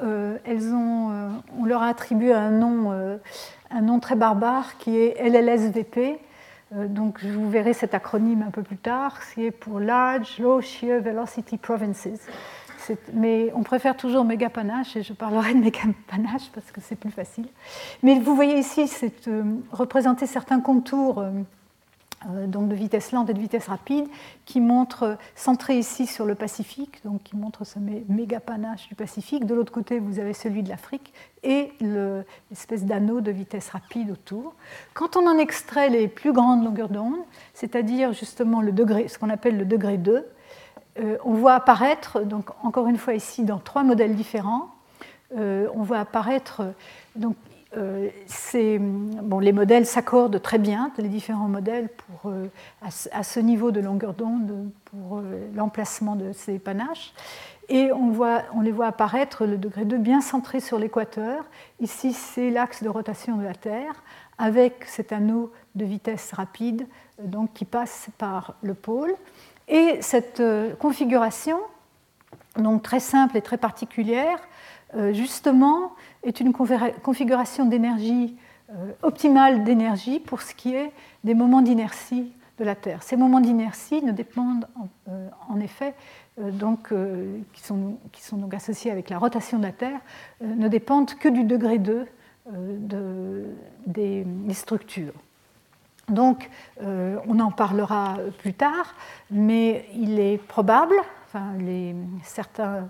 elles 0.45 0.73
ont, 0.73 1.31
on 1.59 1.65
leur 1.65 1.83
a 1.83 1.87
attribué 1.87 2.33
un 2.33 2.51
nom, 2.51 2.91
un 3.69 3.81
nom 3.81 3.99
très 3.99 4.15
barbare 4.15 4.77
qui 4.77 4.97
est 4.97 5.21
LLSVP. 5.21 6.19
donc, 6.71 7.19
je 7.21 7.29
vous 7.29 7.49
verrai 7.49 7.73
cet 7.73 7.93
acronyme 7.93 8.43
un 8.47 8.51
peu 8.51 8.63
plus 8.63 8.77
tard, 8.77 9.19
qui 9.33 9.45
est 9.45 9.51
pour 9.51 9.79
Large 9.79 10.39
Low 10.39 10.61
Shear 10.61 11.01
Velocity 11.01 11.57
Provinces 11.57 12.07
mais 13.13 13.51
on 13.55 13.63
préfère 13.63 13.95
toujours 13.95 14.25
méga 14.25 14.49
panache 14.49 14.95
et 14.95 15.03
je 15.03 15.13
parlerai 15.13 15.53
de 15.53 15.59
méga 15.59 15.79
panache 16.07 16.49
parce 16.53 16.71
que 16.71 16.81
c'est 16.81 16.95
plus 16.95 17.11
facile. 17.11 17.47
Mais 18.01 18.19
vous 18.19 18.35
voyez 18.35 18.57
ici, 18.57 18.87
c'est 18.87 19.27
euh, 19.27 19.43
représenter 19.71 20.25
certains 20.25 20.59
contours 20.59 21.19
euh, 21.19 21.29
euh, 21.29 21.43
donc 22.47 22.69
de 22.69 22.75
vitesse 22.75 23.11
lente 23.11 23.29
et 23.29 23.33
de 23.33 23.39
vitesse 23.39 23.67
rapide 23.67 24.05
qui 24.45 24.61
montrent, 24.61 25.17
centré 25.35 25.77
ici 25.77 26.07
sur 26.07 26.25
le 26.25 26.35
Pacifique, 26.35 27.01
donc 27.03 27.23
qui 27.23 27.35
montre 27.35 27.65
ce 27.65 27.79
méga 27.79 28.39
panache 28.39 28.87
du 28.87 28.95
Pacifique. 28.95 29.45
De 29.45 29.53
l'autre 29.53 29.71
côté, 29.71 29.99
vous 29.99 30.19
avez 30.19 30.33
celui 30.33 30.63
de 30.63 30.69
l'Afrique 30.69 31.13
et 31.43 31.71
l'espèce 31.81 32.85
d'anneau 32.85 33.21
de 33.21 33.31
vitesse 33.31 33.69
rapide 33.69 34.11
autour. 34.11 34.53
Quand 34.93 35.17
on 35.17 35.27
en 35.27 35.37
extrait 35.37 35.89
les 35.89 36.07
plus 36.07 36.33
grandes 36.33 36.63
longueurs 36.63 36.89
d'onde, 36.89 37.17
c'est-à-dire 37.53 38.13
justement 38.13 38.61
le 38.61 38.71
degré, 38.71 39.07
ce 39.07 39.17
qu'on 39.19 39.29
appelle 39.29 39.57
le 39.57 39.65
degré 39.65 39.97
2, 39.97 40.25
euh, 40.99 41.17
on 41.23 41.33
voit 41.33 41.53
apparaître, 41.53 42.21
donc 42.21 42.49
encore 42.63 42.87
une 42.87 42.97
fois 42.97 43.13
ici, 43.13 43.43
dans 43.43 43.59
trois 43.59 43.83
modèles 43.83 44.15
différents, 44.15 44.69
euh, 45.37 45.67
on 45.73 45.83
voit 45.83 45.99
apparaître, 45.99 46.61
euh, 47.77 48.09
les 48.53 49.51
modèles 49.51 49.85
s'accordent 49.85 50.41
très 50.41 50.59
bien, 50.59 50.91
les 50.97 51.09
différents 51.09 51.47
modèles, 51.47 51.89
pour, 51.89 52.31
à, 52.81 53.23
ce 53.23 53.39
niveau 53.39 53.71
de 53.71 53.79
longueur 53.79 54.13
d'onde 54.13 54.69
pour 54.85 55.21
l'emplacement 55.55 56.15
de 56.15 56.31
ces 56.33 56.59
panaches. 56.59 57.13
Et 57.69 57.91
on, 57.93 58.61
les 58.61 58.71
voit 58.71 58.87
apparaître, 58.87 59.45
le 59.45 59.57
degré 59.57 59.85
2 59.85 59.97
bien 59.97 60.21
centré 60.21 60.59
sur 60.59 60.79
l'équateur. 60.79 61.45
Ici, 61.79 62.13
c'est 62.13 62.49
l'axe 62.49 62.83
de 62.83 62.89
rotation 62.89 63.37
de 63.37 63.43
la 63.43 63.53
Terre, 63.53 64.03
avec 64.37 64.85
cet 64.85 65.11
anneau 65.11 65.51
de 65.75 65.85
vitesse 65.85 66.33
rapide 66.33 66.87
donc, 67.21 67.53
qui 67.53 67.65
passe 67.65 68.09
par 68.17 68.55
le 68.61 68.73
pôle. 68.73 69.13
Et 69.67 69.97
cette 70.01 70.41
euh, 70.41 70.75
configuration, 70.75 71.57
donc 72.57 72.83
très 72.83 72.99
simple 72.99 73.37
et 73.37 73.41
très 73.41 73.57
particulière, 73.57 74.39
euh, 74.95 75.13
justement, 75.13 75.93
est 76.23 76.39
une 76.39 76.53
configuration 76.53 77.65
d'énergie 77.65 78.35
euh, 78.71 78.91
optimale 79.01 79.63
d'énergie 79.63 80.19
pour 80.19 80.41
ce 80.41 80.55
qui 80.55 80.73
est 80.73 80.91
des 81.23 81.33
moments 81.33 81.61
d'inertie 81.61 82.31
de 82.57 82.63
la 82.63 82.75
Terre. 82.75 83.03
Ces 83.03 83.17
moments 83.17 83.39
d'inertie 83.39 84.01
ne 84.03 84.11
dépendent 84.11 84.67
en, 85.49 85.59
effet, 85.59 85.95
donc, 86.37 86.93
qui, 87.51 87.61
sont, 87.61 87.97
qui, 88.11 88.21
sont, 88.21 88.37
donc 88.37 88.53
associés 88.53 88.91
avec 88.91 89.09
la 89.09 89.17
rotation 89.17 89.57
de 89.57 89.63
la 89.63 89.71
Terre, 89.71 89.99
ne 90.39 90.67
dépendent 90.67 91.15
que 91.15 91.29
du 91.29 91.43
degré 91.45 91.79
2 91.79 92.05
de, 92.51 93.45
des 93.87 94.25
structures. 94.51 95.13
Donc, 96.09 96.51
on 96.79 97.39
en 97.39 97.49
parlera 97.49 98.17
plus 98.37 98.53
tard, 98.53 98.93
mais 99.31 99.87
il 99.95 100.19
est 100.19 100.37
probable, 100.37 100.95
enfin, 101.25 101.53
les, 101.59 101.95
certains, 102.21 102.87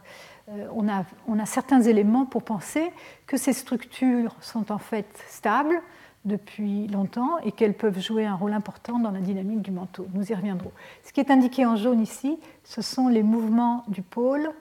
on, 0.48 0.90
a, 0.90 1.06
on, 1.28 1.40
a, 1.40 1.46
certains 1.46 1.82
éléments 1.82 2.26
pour 2.26 2.44
penser 2.44 2.92
que 3.28 3.38
ces 3.38 3.54
structures 3.54 4.36
sont 4.42 4.72
en 4.72 4.78
fait 4.78 5.08
stables 5.28 5.82
depuis 6.26 6.88
longtemps 6.88 7.38
et 7.44 7.52
qu'elles 7.52 7.74
peuvent 7.74 8.00
jouer 8.00 8.26
un 8.26 8.36
rôle 8.36 8.54
important 8.54 9.00
dans 9.00 9.12
la 9.12 9.20
dynamique 9.20 9.62
du 9.62 9.72
manteau. 9.72 10.08
Nous 10.14 10.32
y 10.32 10.36
reviendrons. 10.36 10.72
Ce 11.04 11.14
qui 11.14 11.20
est 11.20 11.32
indiqué 11.32 11.66
en 11.66 11.76
jaune 11.76 12.02
ici, 12.02 12.40
ce 12.64 12.82
sont 12.82 13.08
les 13.08 13.24
mouvements 13.24 13.84
du 13.88 14.02
pôle 14.02 14.52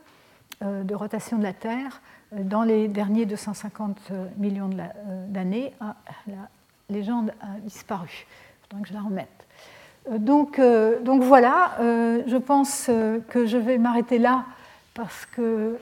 de 0.60 0.94
rotation 0.94 1.38
de 1.38 1.42
la 1.42 1.52
Terre 1.52 2.00
dans 2.32 2.62
les 2.62 2.88
derniers 2.88 3.26
250 3.26 3.98
euh, 4.10 4.26
millions 4.38 4.70
euh, 4.70 5.26
d'années, 5.28 5.72
ah, 5.80 5.96
la 6.26 6.48
légende 6.88 7.32
a 7.40 7.58
disparu. 7.60 8.26
Il 8.26 8.68
faudrait 8.68 8.82
que 8.82 8.88
je 8.88 8.94
la 8.94 9.02
remette. 9.02 9.46
Euh, 10.10 10.18
donc 10.18 11.22
voilà, 11.22 11.76
je 11.78 12.36
pense 12.36 12.90
que 13.28 13.46
je 13.46 13.56
vais 13.56 13.78
m'arrêter 13.78 14.18
là 14.18 14.44
parce 14.94 15.26
que 15.26 15.78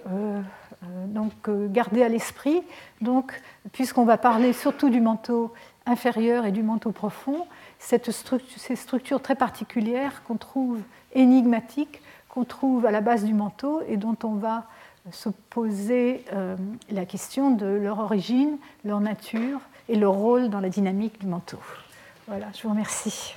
donc 1.07 1.32
garder 1.69 2.03
à 2.03 2.09
l'esprit, 2.09 2.62
donc 3.01 3.41
puisqu'on 3.73 4.05
va 4.05 4.19
parler 4.19 4.53
surtout 4.53 4.89
du 4.89 5.01
manteau 5.01 5.53
inférieur 5.87 6.47
et 6.47 6.53
du 6.53 6.62
manteau 6.62 6.93
profond, 6.93 7.47
cette 7.78 8.11
structure, 8.12 8.59
ces 8.59 8.77
structures 8.77 9.20
très 9.20 9.35
particulières 9.35 10.23
qu'on 10.24 10.37
trouve 10.37 10.81
énigmatiques, 11.15 12.01
qu'on 12.28 12.45
trouve 12.45 12.87
à 12.87 12.91
la 12.91 13.01
base 13.01 13.24
du 13.24 13.35
manteau 13.35 13.82
et 13.89 13.97
dont 13.97 14.16
on 14.23 14.35
va 14.35 14.66
se 15.11 15.28
poser 15.28 16.24
euh, 16.32 16.57
la 16.91 17.05
question 17.05 17.51
de 17.51 17.66
leur 17.66 17.99
origine, 17.99 18.59
leur 18.85 19.01
nature 19.01 19.61
et 19.89 19.97
leur 19.97 20.12
rôle 20.12 20.51
dans 20.51 20.61
la 20.61 20.69
dynamique 20.69 21.20
du 21.20 21.27
manteau. 21.27 21.59
Voilà, 22.28 22.47
je 22.55 22.62
vous 22.62 22.70
remercie. 22.70 23.35